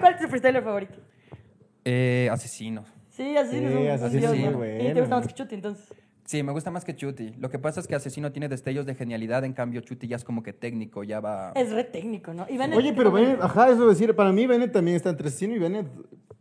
¿cuál 0.00 0.14
es 0.14 0.20
tu 0.20 0.28
freestyler 0.28 0.62
favorito? 0.62 0.94
Eh, 1.84 2.28
asesinos. 2.32 2.95
Sí, 3.16 3.36
así 3.36 3.58
Sí, 3.58 3.64
es 3.64 3.74
un- 3.74 3.88
Asesino 3.88 4.32
es 4.32 4.54
bueno. 4.54 4.84
Y 4.90 4.92
te 4.92 5.00
gusta 5.00 5.16
más 5.16 5.26
que 5.26 5.34
Chuti, 5.34 5.54
entonces. 5.54 5.94
Sí, 6.24 6.42
me 6.42 6.52
gusta 6.52 6.70
más 6.70 6.84
que 6.84 6.94
Chuti. 6.94 7.34
Lo 7.38 7.48
que 7.50 7.58
pasa 7.58 7.80
es 7.80 7.86
que 7.86 7.94
Asesino 7.94 8.32
tiene 8.32 8.48
destellos 8.48 8.84
de 8.84 8.94
genialidad, 8.94 9.44
en 9.44 9.52
cambio 9.52 9.80
Chuti 9.80 10.08
ya 10.08 10.16
es 10.16 10.24
como 10.24 10.42
que 10.42 10.52
técnico, 10.52 11.04
ya 11.04 11.20
va... 11.20 11.52
Es 11.54 11.70
re 11.70 11.84
técnico, 11.84 12.34
¿no? 12.34 12.46
Y 12.48 12.56
Bennett- 12.58 12.76
Oye, 12.76 12.92
pero 12.92 13.12
Bennett, 13.12 13.40
ajá, 13.40 13.70
eso 13.70 13.86
decir, 13.88 14.14
para 14.14 14.32
mí 14.32 14.46
Bennett 14.46 14.72
también 14.72 14.96
está 14.96 15.08
entre 15.10 15.28
Asesino 15.28 15.54
y 15.54 15.58
Bennett 15.60 15.86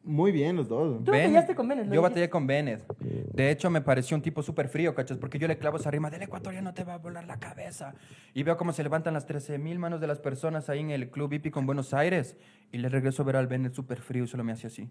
muy 0.03 0.31
bien 0.31 0.55
los 0.55 0.67
dos. 0.67 1.03
Tú 1.03 1.11
batallaste 1.11 1.55
con 1.55 1.67
Bennett, 1.67 1.85
¿no 1.87 1.93
Yo 1.93 2.01
dijiste? 2.01 2.09
batallé 2.13 2.29
con 2.29 2.45
Bennett. 2.47 2.83
De 2.99 3.49
hecho, 3.51 3.69
me 3.69 3.81
pareció 3.81 4.15
un 4.17 4.21
tipo 4.23 4.41
súper 4.43 4.67
frío, 4.69 4.93
¿cachas? 4.95 5.17
Porque 5.17 5.37
yo 5.39 5.47
le 5.47 5.57
clavo 5.57 5.77
esa 5.77 5.89
rima 5.91 6.09
del 6.09 6.21
ecuatoriano 6.23 6.73
te 6.73 6.83
va 6.83 6.95
a 6.95 6.97
volar 6.97 7.25
la 7.25 7.39
cabeza. 7.39 7.93
Y 8.33 8.43
veo 8.43 8.57
cómo 8.57 8.71
se 8.73 8.83
levantan 8.83 9.13
las 9.13 9.25
13 9.25 9.57
mil 9.59 9.79
manos 9.79 10.01
de 10.01 10.07
las 10.07 10.19
personas 10.19 10.69
ahí 10.69 10.79
en 10.79 10.91
el 10.91 11.09
club 11.09 11.31
hípico 11.33 11.59
en 11.59 11.65
Buenos 11.67 11.93
Aires. 11.93 12.37
Y 12.71 12.79
le 12.79 12.89
regreso 12.89 13.21
a 13.23 13.25
ver 13.25 13.35
al 13.35 13.47
Bennett 13.47 13.73
súper 13.73 13.99
frío 14.01 14.23
y 14.23 14.27
solo 14.27 14.43
me 14.43 14.51
hace 14.51 14.67
así. 14.67 14.89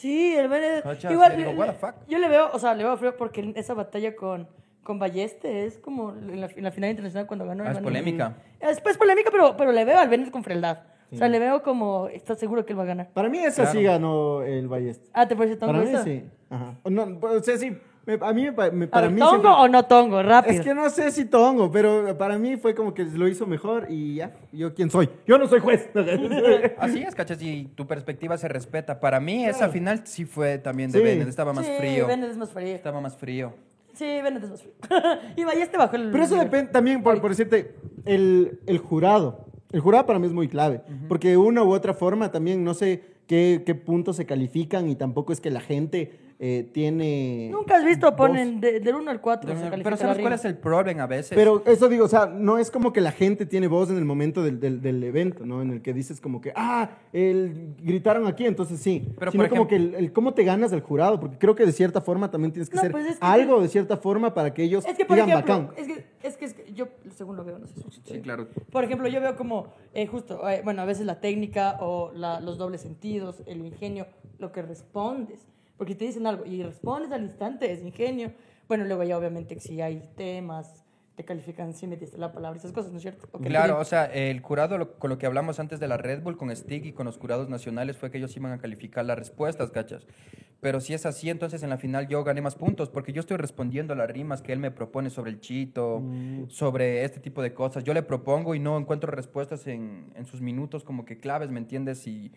Sí, 0.00 0.34
el 0.34 0.48
Bennett. 0.48 0.82
Cachas, 0.82 1.12
Igual, 1.12 1.32
yo 1.32 1.36
digo, 1.38 1.52
le- 1.52 1.58
what 1.58 1.66
the 1.68 1.74
fuck. 1.74 1.94
yo 2.08 2.18
le 2.18 2.28
veo, 2.28 2.48
o 2.52 2.58
sea, 2.58 2.74
le 2.74 2.84
veo 2.84 2.96
frío 2.96 3.16
porque 3.16 3.52
esa 3.56 3.74
batalla 3.74 4.16
con, 4.16 4.48
con 4.82 4.98
Balleste 4.98 5.66
es 5.66 5.78
como 5.78 6.12
en 6.14 6.40
la, 6.40 6.46
en 6.46 6.64
la 6.64 6.70
final 6.70 6.90
internacional 6.90 7.26
cuando 7.26 7.44
ganó. 7.44 7.64
Ah, 7.64 7.72
es 7.72 7.78
polémica. 7.78 8.36
Es, 8.60 8.80
pues, 8.80 8.96
polémica, 8.96 9.30
pero, 9.30 9.56
pero 9.56 9.72
le 9.72 9.84
veo 9.84 9.98
al 9.98 10.08
Bennett 10.08 10.30
con 10.30 10.42
frialdad. 10.42 10.80
O 11.12 11.16
sea, 11.16 11.28
le 11.28 11.38
veo 11.40 11.62
como, 11.62 12.06
está 12.06 12.36
seguro 12.36 12.64
que 12.64 12.72
él 12.72 12.78
va 12.78 12.84
a 12.84 12.86
ganar. 12.86 13.10
Para 13.12 13.28
mí 13.28 13.38
esa 13.38 13.66
sí 13.66 13.82
ganó 13.82 14.42
el 14.42 14.68
Ballester. 14.68 15.08
Ah, 15.12 15.26
¿te 15.26 15.34
parece 15.34 15.56
tongo 15.56 15.72
Para 15.72 15.84
mí 15.84 15.92
sí. 16.04 16.24
Ajá. 16.48 16.76
No, 16.88 17.18
o 17.20 17.42
sea, 17.42 17.58
sí. 17.58 17.76
Me- 18.06 18.18
a 18.20 18.32
mí, 18.32 18.42
me 18.72 18.84
A 18.86 18.90
para 18.90 19.06
ver, 19.06 19.10
mí 19.12 19.18
¿Tongo 19.20 19.30
siempre- 19.30 19.50
o 19.50 19.68
no 19.68 19.84
tongo? 19.84 20.22
Rápido. 20.22 20.54
Es 20.58 20.60
que 20.66 20.74
no 20.74 20.88
sé 20.90 21.10
si 21.10 21.24
tongo, 21.26 21.70
pero 21.70 22.16
para 22.18 22.38
mí 22.38 22.56
fue 22.56 22.74
como 22.74 22.92
que 22.94 23.04
lo 23.04 23.28
hizo 23.28 23.46
mejor 23.46 23.86
y 23.88 24.16
ya. 24.16 24.34
¿Yo 24.52 24.74
quién 24.74 24.90
soy? 24.90 25.08
Yo 25.26 25.38
no 25.38 25.46
soy 25.46 25.60
juez. 25.60 25.88
Así 26.78 27.02
es, 27.02 27.14
¿cachas? 27.14 27.40
Y 27.42 27.64
tu 27.74 27.86
perspectiva 27.86 28.36
se 28.38 28.48
respeta. 28.48 29.00
Para 29.00 29.20
mí, 29.20 29.44
esa 29.44 29.68
final 29.68 30.02
sí 30.04 30.24
fue 30.24 30.58
también 30.58 30.90
de 30.90 30.98
Sí. 30.98 31.04
Bennett. 31.04 31.28
Estaba 31.28 31.52
más 31.52 31.64
sí, 31.66 31.72
frío. 31.78 32.06
Bennett 32.06 32.30
es 32.30 32.36
más 32.36 32.50
frío. 32.50 32.74
Estaba 32.74 33.00
más 33.00 33.16
frío. 33.16 33.52
Sí, 33.92 34.04
Bennett 34.04 34.44
es 34.44 34.50
más 34.50 34.62
frío. 34.62 34.72
y 35.36 35.44
Balleste 35.44 35.76
bajó 35.76 35.96
el... 35.96 36.10
Pero 36.10 36.24
eso 36.24 36.36
depende 36.36 36.72
también, 36.72 37.02
por, 37.02 37.20
por 37.20 37.30
decirte, 37.30 37.74
el, 38.04 38.60
el 38.66 38.78
jurado. 38.78 39.46
El 39.72 39.80
jurado 39.80 40.06
para 40.06 40.18
mí 40.18 40.26
es 40.26 40.32
muy 40.32 40.48
clave, 40.48 40.80
porque 41.08 41.28
de 41.30 41.36
una 41.36 41.62
u 41.62 41.72
otra 41.72 41.94
forma 41.94 42.32
también 42.32 42.64
no 42.64 42.74
sé 42.74 43.04
qué, 43.28 43.62
qué 43.64 43.76
puntos 43.76 44.16
se 44.16 44.26
califican 44.26 44.88
y 44.88 44.96
tampoco 44.96 45.32
es 45.32 45.40
que 45.40 45.48
la 45.50 45.60
gente 45.60 46.18
eh, 46.42 46.70
tiene... 46.72 47.50
Nunca 47.52 47.76
has 47.76 47.84
visto, 47.84 48.06
voz. 48.12 48.16
ponen 48.16 48.60
de- 48.60 48.80
del 48.80 48.94
1 48.94 49.10
al 49.10 49.20
4. 49.20 49.50
se 49.50 49.54
califica 49.56 49.82
Pero 49.84 49.96
¿sabes 49.98 50.18
cuál 50.20 50.32
es 50.32 50.44
el 50.46 50.56
problema 50.56 51.02
a 51.02 51.06
veces? 51.06 51.32
Pero 51.34 51.62
eso 51.66 51.86
digo, 51.90 52.06
o 52.06 52.08
sea, 52.08 52.24
no 52.24 52.56
es 52.56 52.70
como 52.70 52.94
que 52.94 53.02
la 53.02 53.12
gente 53.12 53.44
tiene 53.44 53.66
voz 53.66 53.90
en 53.90 53.98
el 53.98 54.06
momento 54.06 54.42
del, 54.42 54.58
del, 54.58 54.80
del 54.80 55.04
evento, 55.04 55.44
¿no? 55.44 55.60
En 55.60 55.70
el 55.70 55.82
que 55.82 55.92
dices 55.92 56.18
como 56.18 56.40
que, 56.40 56.52
ah, 56.56 56.88
el, 57.12 57.74
gritaron 57.82 58.26
aquí, 58.26 58.46
entonces 58.46 58.80
sí. 58.80 59.06
Pero, 59.18 59.32
Sino 59.32 59.42
por 59.44 59.50
como 59.50 59.68
que 59.68 59.76
el, 59.76 59.94
el 59.94 60.12
cómo 60.14 60.32
te 60.32 60.42
ganas 60.44 60.70
del 60.70 60.80
jurado, 60.80 61.20
porque 61.20 61.36
creo 61.36 61.54
que 61.54 61.66
de 61.66 61.72
cierta 61.72 62.00
forma 62.00 62.30
también 62.30 62.52
tienes 62.52 62.70
que 62.70 62.76
No, 62.76 62.80
hacer 62.80 62.92
pues 62.92 63.04
es 63.04 63.18
que- 63.18 63.26
algo 63.26 63.60
de 63.60 63.68
cierta 63.68 63.98
forma 63.98 64.32
para 64.32 64.54
que 64.54 64.62
ellos 64.62 64.86
Es 64.86 64.96
que, 64.96 65.04
por 65.04 65.16
digan 65.16 65.28
ejemplo, 65.28 65.54
bacán. 65.66 65.74
es 65.76 65.86
que, 65.86 66.06
es 66.26 66.36
que, 66.38 66.44
es 66.46 66.54
que 66.54 66.72
yo, 66.72 66.88
según 67.16 67.36
lo 67.36 67.44
veo, 67.44 67.58
no 67.58 67.66
sé. 67.66 67.74
Sí, 68.04 68.20
claro. 68.22 68.48
Por 68.72 68.82
ejemplo, 68.84 69.08
yo 69.08 69.20
veo 69.20 69.36
como, 69.36 69.74
eh, 69.92 70.06
justo, 70.06 70.48
eh, 70.48 70.62
bueno, 70.64 70.80
a 70.80 70.86
veces 70.86 71.04
la 71.04 71.20
técnica 71.20 71.76
o 71.80 72.12
la- 72.14 72.40
los 72.40 72.56
dobles 72.56 72.80
sentidos, 72.80 73.42
el 73.46 73.58
ingenio, 73.66 74.06
lo 74.38 74.52
que 74.52 74.62
respondes. 74.62 75.46
Porque 75.80 75.94
te 75.94 76.04
dicen 76.04 76.26
algo 76.26 76.44
y 76.44 76.62
respondes 76.62 77.10
al 77.10 77.22
instante, 77.22 77.72
es 77.72 77.80
ingenio. 77.82 78.32
Bueno, 78.68 78.84
luego 78.84 79.02
ya 79.02 79.16
obviamente 79.16 79.58
si 79.58 79.80
hay 79.80 80.02
temas, 80.14 80.84
te 81.16 81.24
califican 81.24 81.72
si 81.72 81.86
metiste 81.86 82.18
la 82.18 82.32
palabra, 82.34 82.58
esas 82.58 82.72
cosas, 82.72 82.90
¿no 82.92 82.98
es 82.98 83.02
cierto? 83.02 83.26
Ok. 83.32 83.46
Claro, 83.46 83.78
o 83.78 83.84
sea, 83.86 84.04
el 84.04 84.40
jurado, 84.40 84.76
lo- 84.76 84.98
con 84.98 85.08
lo 85.08 85.16
que 85.16 85.24
hablamos 85.24 85.58
antes 85.58 85.80
de 85.80 85.88
la 85.88 85.96
Red 85.96 86.20
Bull, 86.22 86.36
con 86.36 86.54
Stig 86.54 86.84
y 86.84 86.92
con 86.92 87.06
los 87.06 87.16
jurados 87.16 87.48
nacionales, 87.48 87.96
fue 87.96 88.10
que 88.10 88.18
ellos 88.18 88.36
iban 88.36 88.52
a 88.52 88.58
calificar 88.58 89.06
las 89.06 89.18
respuestas, 89.18 89.70
¿cachas? 89.70 90.06
Pero 90.60 90.82
si 90.82 90.92
es 90.92 91.06
así, 91.06 91.30
entonces 91.30 91.62
en 91.62 91.70
la 91.70 91.78
final 91.78 92.08
yo 92.08 92.22
gané 92.24 92.42
más 92.42 92.56
puntos, 92.56 92.90
porque 92.90 93.14
yo 93.14 93.20
estoy 93.20 93.38
respondiendo 93.38 93.94
a 93.94 93.96
las 93.96 94.10
rimas 94.10 94.42
que 94.42 94.52
él 94.52 94.58
me 94.58 94.70
propone 94.70 95.08
sobre 95.08 95.30
el 95.30 95.40
chito, 95.40 96.02
sobre 96.48 97.04
este 97.04 97.20
tipo 97.20 97.40
de 97.40 97.54
cosas. 97.54 97.84
Yo 97.84 97.94
le 97.94 98.02
propongo 98.02 98.54
y 98.54 98.58
no 98.58 98.76
encuentro 98.76 99.10
respuestas 99.10 99.66
en, 99.66 100.12
en 100.14 100.26
sus 100.26 100.42
minutos 100.42 100.84
como 100.84 101.06
que 101.06 101.18
claves, 101.18 101.50
¿me 101.50 101.58
entiendes? 101.58 102.06
Y, 102.06 102.32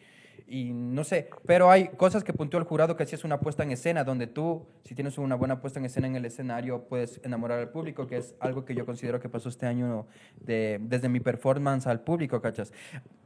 y 0.47 0.71
no 0.73 1.03
sé, 1.03 1.29
pero 1.45 1.71
hay 1.71 1.87
cosas 1.89 2.23
que 2.23 2.33
puntuó 2.33 2.59
el 2.59 2.65
jurado 2.65 2.95
que 2.95 3.05
sí 3.05 3.15
es 3.15 3.23
una 3.23 3.39
puesta 3.39 3.63
en 3.63 3.71
escena, 3.71 4.03
donde 4.03 4.27
tú, 4.27 4.65
si 4.83 4.93
tienes 4.93 5.17
una 5.17 5.35
buena 5.35 5.61
puesta 5.61 5.79
en 5.79 5.85
escena 5.85 6.07
en 6.07 6.15
el 6.15 6.25
escenario, 6.25 6.83
puedes 6.83 7.19
enamorar 7.23 7.59
al 7.59 7.69
público, 7.69 8.07
que 8.07 8.17
es 8.17 8.35
algo 8.39 8.65
que 8.65 8.75
yo 8.75 8.85
considero 8.85 9.19
que 9.19 9.29
pasó 9.29 9.49
este 9.49 9.65
año 9.65 10.05
de, 10.41 10.79
desde 10.81 11.09
mi 11.09 11.19
performance 11.19 11.87
al 11.87 12.01
público, 12.01 12.41
¿cachas? 12.41 12.71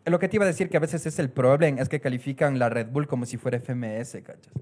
Lo 0.08 0.20
que 0.20 0.30
te 0.30 0.38
iba 0.38 0.46
a 0.46 0.48
decir 0.48 0.70
que 0.70 0.78
a 0.78 0.80
veces 0.80 1.06
es 1.06 1.20
el 1.20 1.30
problema, 1.30 1.82
es 1.82 1.90
que 1.90 2.00
califican 2.00 2.60
la 2.60 2.70
Red 2.70 2.88
Bull 2.88 3.08
como 3.08 3.26
si 3.26 3.38
fuera 3.38 3.60
FMS, 3.60 4.22
¿cachas? 4.24 4.54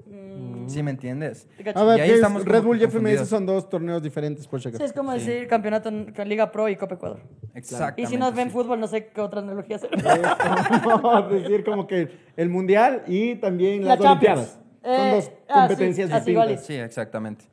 ¿Sí 0.68 0.82
me 0.82 0.90
entiendes? 0.92 1.48
A 1.76 1.84
ver, 1.84 2.00
Y 2.00 2.02
ahí 2.02 2.12
estamos 2.12 2.44
Red 2.46 2.64
Bull 2.64 2.82
y 2.82 2.86
FMS 2.88 3.28
son 3.28 3.46
dos 3.46 3.70
torneos 3.70 4.02
diferentes, 4.02 4.48
por 4.48 4.60
si 4.62 4.72
Sí, 4.72 4.84
es 4.84 4.94
como 4.94 5.14
decir 5.14 5.48
campeonato 5.48 5.90
en 5.90 6.12
con 6.14 6.28
Liga 6.28 6.52
Pro 6.52 6.68
y 6.68 6.76
Copa 6.76 6.96
Ecuador. 6.96 7.20
Exactamente. 7.54 8.02
Y 8.02 8.06
si 8.08 8.18
nos 8.18 8.34
ven 8.34 8.48
sí. 8.48 8.54
fútbol, 8.54 8.80
no 8.80 8.88
sé 8.88 9.08
qué 9.08 9.22
otra 9.22 9.42
analogía 9.42 9.76
hacer. 9.76 9.92
Es 9.96 10.82
como 10.82 11.22
decir 11.30 11.64
como 11.64 11.86
que 11.86 12.10
el 12.36 12.50
mundial 12.50 13.04
y 13.08 13.36
también 13.36 13.84
La 13.84 13.96
las 13.96 14.00
Champions. 14.00 14.40
olimpiadas. 14.40 14.60
Eh, 14.84 14.98
son 14.98 15.12
dos 15.12 15.32
ah, 15.50 15.54
competencias 15.68 16.10
sí, 16.10 16.16
así 16.16 16.32
distintas. 16.32 16.66
Sí, 16.66 16.74
exactamente. 16.76 17.46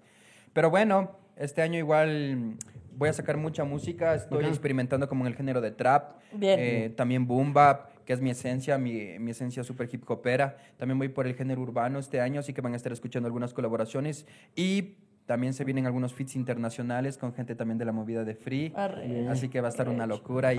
Pero 0.52 0.70
bueno, 0.70 1.10
este 1.36 1.62
año 1.62 1.78
igual 1.78 2.36
mm, 2.36 2.58
voy 3.02 3.08
a 3.08 3.12
sacar 3.12 3.36
mucha 3.36 3.64
música. 3.64 4.14
Estoy 4.14 4.44
experimentando 4.44 5.08
como 5.08 5.24
en 5.24 5.32
el 5.32 5.36
género 5.36 5.60
de 5.60 5.72
trap. 5.72 6.20
Bien. 6.32 6.60
Eh, 6.60 6.94
también 6.96 7.26
boom 7.26 7.52
bap, 7.52 8.04
que 8.04 8.12
es 8.12 8.20
mi 8.20 8.30
esencia, 8.30 8.78
mi, 8.78 9.18
mi 9.18 9.32
esencia 9.32 9.64
super 9.64 9.88
hip 9.92 10.08
hopera. 10.08 10.56
También 10.76 10.98
voy 10.98 11.08
por 11.08 11.26
el 11.26 11.34
género 11.34 11.62
urbano 11.62 11.98
este 11.98 12.20
año, 12.20 12.38
así 12.38 12.52
que 12.52 12.60
van 12.60 12.74
a 12.74 12.76
estar 12.76 12.92
escuchando 12.92 13.26
algunas 13.26 13.54
colaboraciones. 13.54 14.24
Y 14.54 14.98
también 15.26 15.52
se 15.52 15.64
vienen 15.64 15.86
algunos 15.86 16.14
feats 16.14 16.36
internacionales 16.36 17.18
con 17.18 17.34
gente 17.34 17.56
también 17.56 17.76
de 17.76 17.86
la 17.86 17.92
movida 17.92 18.22
de 18.22 18.36
Free. 18.36 18.72
Arre. 18.76 19.26
Así 19.28 19.48
que 19.48 19.60
va 19.60 19.66
a 19.66 19.70
estar 19.70 19.88
una 19.88 20.06
locura. 20.06 20.54
Y. 20.54 20.58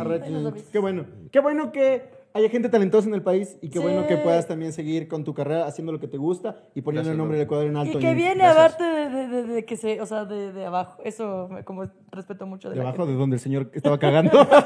Qué 0.70 0.80
bueno. 0.80 1.06
Qué 1.32 1.39
bueno 1.39 1.72
que 1.72 2.23
haya 2.36 2.50
gente 2.50 2.68
talentosa 2.70 3.08
en 3.08 3.14
el 3.14 3.22
país 3.22 3.58
y 3.62 3.70
qué 3.70 3.78
Sí. 3.80 3.84
bueno 3.84 4.08
que 4.08 4.18
puedas 4.18 4.48
también 4.48 4.74
seguir 4.74 5.08
con 5.08 5.24
tu 5.24 5.34
carrera 5.36 5.68
haciendo 5.68 5.92
lo 5.92 6.00
que 6.00 6.08
te 6.08 6.18
gusta 6.18 6.58
y 6.74 6.82
poniendo 6.82 7.08
Gracias, 7.10 7.12
el 7.12 7.18
nombre 7.18 7.38
del 7.38 7.46
Ecuador 7.46 7.68
en 7.68 7.78
alto. 7.78 7.98
Y 7.98 8.02
que 8.02 8.10
en- 8.10 8.18
viene 8.18 8.36
Gracias. 8.44 8.58
aparte 8.74 8.84
de, 8.84 9.10
de, 9.10 9.28
de- 9.28 9.44
de 9.44 9.66
que 9.66 9.78
se, 9.78 10.02
o 10.02 10.06
sea, 10.06 10.26
de, 10.26 10.52
de 10.52 10.66
abajo. 10.66 11.00
Eso, 11.06 11.48
me- 11.52 11.64
como 11.64 11.86
respeto 12.12 12.46
mucho 12.48 12.70
de 12.70 12.76
la 12.76 12.82
Debajo 12.82 12.98
gente. 12.98 13.12
de 13.14 13.18
donde 13.20 13.36
el 13.36 13.40
señor 13.40 13.70
estaba 13.74 13.98
cagando. 14.00 14.48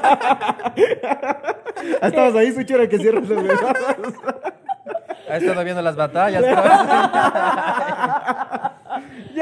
Ah, 2.02 2.08
Estabas 2.08 2.34
ahí, 2.34 2.52
ahora 2.72 2.88
que 2.88 2.98
cierras 2.98 3.28
los 3.28 3.42
dedos. 3.42 3.60
ha 5.30 5.36
estado 5.36 5.62
viendo 5.64 5.80
las 5.82 5.94
batallas. 5.96 6.42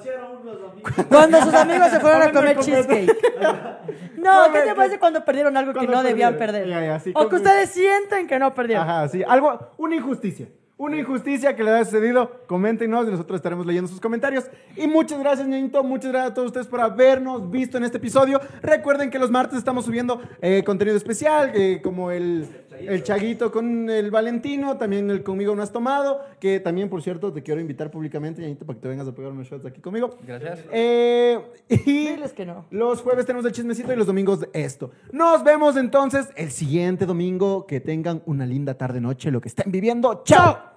Cuando 1.09 1.41
sus 1.41 1.53
amigos 1.53 1.89
se 1.89 1.99
fueron 1.99 2.21
a 2.21 2.31
comer 2.31 2.59
cheesecake. 2.59 3.15
No, 4.17 4.51
¿qué 4.51 4.61
te 4.61 4.73
parece 4.73 4.97
cuando 4.97 5.23
perdieron 5.23 5.55
algo 5.55 5.71
que 5.79 5.85
no 5.85 6.01
debían 6.01 6.35
perder? 6.37 6.67
Ya, 6.67 6.83
ya, 6.83 6.99
sí, 6.99 7.11
o 7.15 7.29
que 7.29 7.35
ustedes 7.35 7.69
sienten 7.69 8.25
que 8.27 8.39
no 8.39 8.55
perdieron. 8.55 8.83
Ajá, 8.89 9.07
sí. 9.07 9.21
Algo, 9.27 9.59
una 9.77 9.95
injusticia. 9.95 10.47
Una 10.77 10.97
injusticia 10.97 11.55
que 11.55 11.63
le 11.63 11.71
haya 11.71 11.85
sucedido. 11.85 12.41
Coméntenos 12.47 13.07
y 13.07 13.11
nosotros 13.11 13.37
estaremos 13.37 13.65
leyendo 13.65 13.87
sus 13.87 14.01
comentarios. 14.01 14.43
Y 14.75 14.87
muchas 14.87 15.19
gracias, 15.19 15.47
ñañito. 15.47 15.81
Muchas 15.85 16.11
gracias 16.11 16.31
a 16.31 16.33
todos 16.33 16.47
ustedes 16.47 16.67
por 16.67 16.81
habernos 16.81 17.49
visto 17.49 17.77
en 17.77 17.85
este 17.85 17.95
episodio. 17.97 18.41
Recuerden 18.61 19.09
que 19.09 19.17
los 19.17 19.31
martes 19.31 19.57
estamos 19.57 19.85
subiendo 19.85 20.21
eh, 20.41 20.63
contenido 20.65 20.97
especial, 20.97 21.51
eh, 21.53 21.79
como 21.81 22.11
el, 22.11 22.64
el 22.79 23.03
chaguito 23.03 23.51
con 23.51 23.89
el 23.89 24.11
Valentino, 24.11 24.77
también 24.77 25.09
el 25.09 25.23
conmigo 25.23 25.55
no 25.55 25.63
has 25.63 25.71
tomado, 25.71 26.21
que 26.39 26.59
también, 26.59 26.89
por 26.89 27.01
cierto, 27.01 27.31
te 27.33 27.43
quiero 27.43 27.59
invitar 27.61 27.91
públicamente, 27.91 28.41
ñañito, 28.41 28.65
para 28.65 28.77
que 28.77 28.81
te 28.83 28.87
vengas 28.87 29.07
a 29.07 29.13
pegar 29.13 29.31
unos 29.31 29.47
shots 29.47 29.65
aquí 29.65 29.81
conmigo. 29.81 30.17
Gracias. 30.25 30.59
Eh, 30.71 31.39
y 31.69 32.07
Diles 32.09 32.33
que 32.33 32.45
no. 32.45 32.65
los 32.69 33.01
jueves 33.01 33.25
tenemos 33.25 33.45
el 33.45 33.51
chismecito 33.51 33.91
y 33.93 33.95
los 33.95 34.07
domingos 34.07 34.47
esto. 34.53 34.91
Nos 35.11 35.43
vemos 35.43 35.77
entonces 35.77 36.29
el 36.35 36.51
siguiente 36.51 37.05
domingo. 37.05 37.65
Que 37.67 37.79
tengan 37.79 38.21
una 38.25 38.45
linda 38.45 38.75
tarde 38.75 39.01
noche, 39.01 39.31
lo 39.31 39.41
que 39.41 39.47
estén 39.49 39.71
viviendo. 39.71 40.21
¡Chao! 40.25 40.74